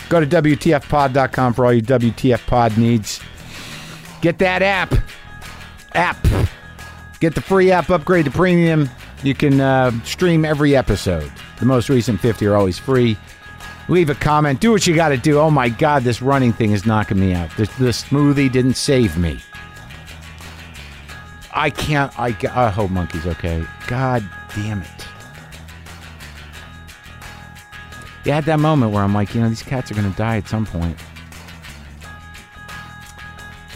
Go 0.09 0.20
to 0.20 0.27
WTFpod.com 0.27 1.55
for 1.55 1.66
all 1.66 1.73
your 1.73 1.83
WTF 1.83 2.47
pod 2.47 2.78
needs. 2.78 3.20
Get 4.23 4.39
that 4.39 4.62
app. 4.62 4.95
App. 5.95 6.16
Get 7.20 7.35
the 7.35 7.41
free 7.41 7.73
app, 7.73 7.91
upgrade 7.91 8.27
to 8.27 8.31
premium. 8.31 8.89
You 9.23 9.35
can 9.35 9.61
uh, 9.61 9.91
stream 10.05 10.45
every 10.45 10.77
episode. 10.77 11.31
The 11.59 11.66
most 11.66 11.89
recent 11.89 12.20
50 12.20 12.47
are 12.47 12.55
always 12.55 12.78
free. 12.78 13.16
Leave 13.88 14.10
a 14.10 14.14
comment. 14.14 14.60
Do 14.60 14.72
what 14.72 14.86
you 14.86 14.94
got 14.94 15.10
to 15.10 15.16
do. 15.16 15.38
Oh 15.38 15.50
my 15.50 15.68
God, 15.68 16.02
this 16.02 16.20
running 16.20 16.52
thing 16.52 16.72
is 16.72 16.84
knocking 16.86 17.20
me 17.20 17.34
out. 17.34 17.50
The, 17.56 17.64
the 17.78 17.90
smoothie 17.90 18.50
didn't 18.50 18.74
save 18.74 19.16
me. 19.16 19.40
I 21.52 21.70
can't. 21.70 22.12
I, 22.18 22.36
I 22.52 22.68
hope 22.68 22.90
Monkey's 22.90 23.26
okay. 23.26 23.64
God 23.86 24.28
damn 24.54 24.82
it. 24.82 25.06
You 28.24 28.32
had 28.32 28.44
that 28.46 28.58
moment 28.58 28.92
where 28.92 29.04
I'm 29.04 29.14
like, 29.14 29.34
you 29.34 29.40
know, 29.40 29.48
these 29.48 29.62
cats 29.62 29.90
are 29.90 29.94
going 29.94 30.10
to 30.10 30.16
die 30.18 30.36
at 30.38 30.48
some 30.48 30.66
point. 30.66 30.98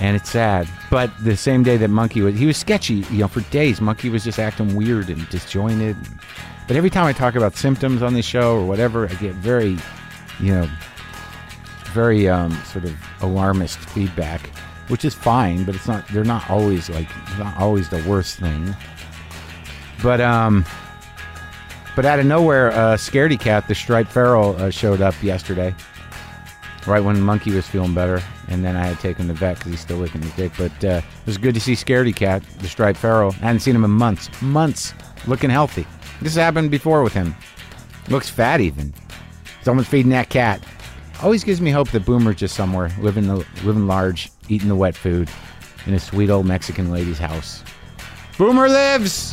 And 0.00 0.16
it's 0.16 0.28
sad. 0.28 0.68
But 0.90 1.12
the 1.22 1.36
same 1.36 1.62
day 1.62 1.76
that 1.76 1.88
Monkey 1.88 2.20
was, 2.20 2.36
he 2.36 2.46
was 2.46 2.56
sketchy, 2.56 3.04
you 3.12 3.18
know, 3.18 3.28
for 3.28 3.42
days. 3.52 3.80
Monkey 3.80 4.08
was 4.08 4.24
just 4.24 4.40
acting 4.40 4.74
weird 4.74 5.08
and 5.08 5.28
disjointed. 5.28 5.96
But 6.66 6.76
every 6.76 6.90
time 6.90 7.06
I 7.06 7.12
talk 7.12 7.36
about 7.36 7.54
symptoms 7.54 8.02
on 8.02 8.14
this 8.14 8.26
show 8.26 8.56
or 8.56 8.66
whatever, 8.66 9.08
I 9.08 9.14
get 9.14 9.34
very, 9.34 9.78
you 10.40 10.54
know, 10.54 10.68
very 11.92 12.28
um, 12.28 12.52
sort 12.64 12.84
of 12.84 12.96
alarmist 13.20 13.78
feedback, 13.78 14.48
which 14.88 15.04
is 15.04 15.14
fine, 15.14 15.64
but 15.64 15.74
it's 15.74 15.88
not, 15.88 16.06
they're 16.08 16.24
not 16.24 16.48
always 16.48 16.88
like, 16.90 17.08
not 17.38 17.56
always 17.56 17.88
the 17.88 18.02
worst 18.08 18.38
thing. 18.38 18.74
But, 20.02 20.20
um, 20.20 20.64
but 21.96 22.04
out 22.04 22.18
of 22.18 22.26
nowhere, 22.26 22.72
uh, 22.72 22.96
Scaredy 22.96 23.38
Cat, 23.38 23.68
the 23.68 23.74
striped 23.74 24.10
feral, 24.10 24.56
uh, 24.56 24.70
showed 24.70 25.00
up 25.00 25.20
yesterday 25.22 25.74
right 26.86 27.00
when 27.00 27.20
Monkey 27.20 27.52
was 27.52 27.66
feeling 27.66 27.94
better, 27.94 28.22
and 28.48 28.64
then 28.64 28.76
I 28.76 28.86
had 28.86 28.96
to 28.96 29.02
take 29.02 29.16
him 29.16 29.26
to 29.26 29.32
the 29.32 29.38
vet 29.38 29.58
because 29.58 29.72
he's 29.72 29.80
still 29.80 29.98
licking 29.98 30.22
his 30.22 30.32
dick. 30.34 30.52
But 30.56 30.84
uh, 30.84 31.00
it 31.04 31.26
was 31.26 31.38
good 31.38 31.54
to 31.54 31.60
see 31.60 31.74
Scaredy 31.74 32.14
Cat, 32.14 32.42
the 32.58 32.68
striped 32.68 32.98
feral. 32.98 33.32
I 33.42 33.46
hadn't 33.46 33.60
seen 33.60 33.74
him 33.74 33.84
in 33.84 33.90
months, 33.90 34.30
months, 34.42 34.94
looking 35.26 35.50
healthy. 35.50 35.86
This 36.20 36.34
happened 36.34 36.70
before 36.70 37.02
with 37.02 37.12
him. 37.12 37.34
Looks 38.08 38.28
fat 38.28 38.60
even. 38.60 38.92
Someone's 39.62 39.88
feeding 39.88 40.10
that 40.10 40.28
cat. 40.28 40.62
Always 41.22 41.44
gives 41.44 41.60
me 41.60 41.70
hope 41.70 41.90
that 41.90 42.06
Boomer's 42.06 42.36
just 42.36 42.54
somewhere, 42.54 42.90
living 42.98 43.26
the 43.26 43.44
living 43.62 43.86
large, 43.86 44.30
eating 44.48 44.68
the 44.68 44.76
wet 44.76 44.96
food, 44.96 45.28
in 45.86 45.94
a 45.94 46.00
sweet 46.00 46.30
old 46.30 46.46
Mexican 46.46 46.90
lady's 46.90 47.18
house. 47.18 47.62
Boomer 48.38 48.68
lives. 48.68 49.32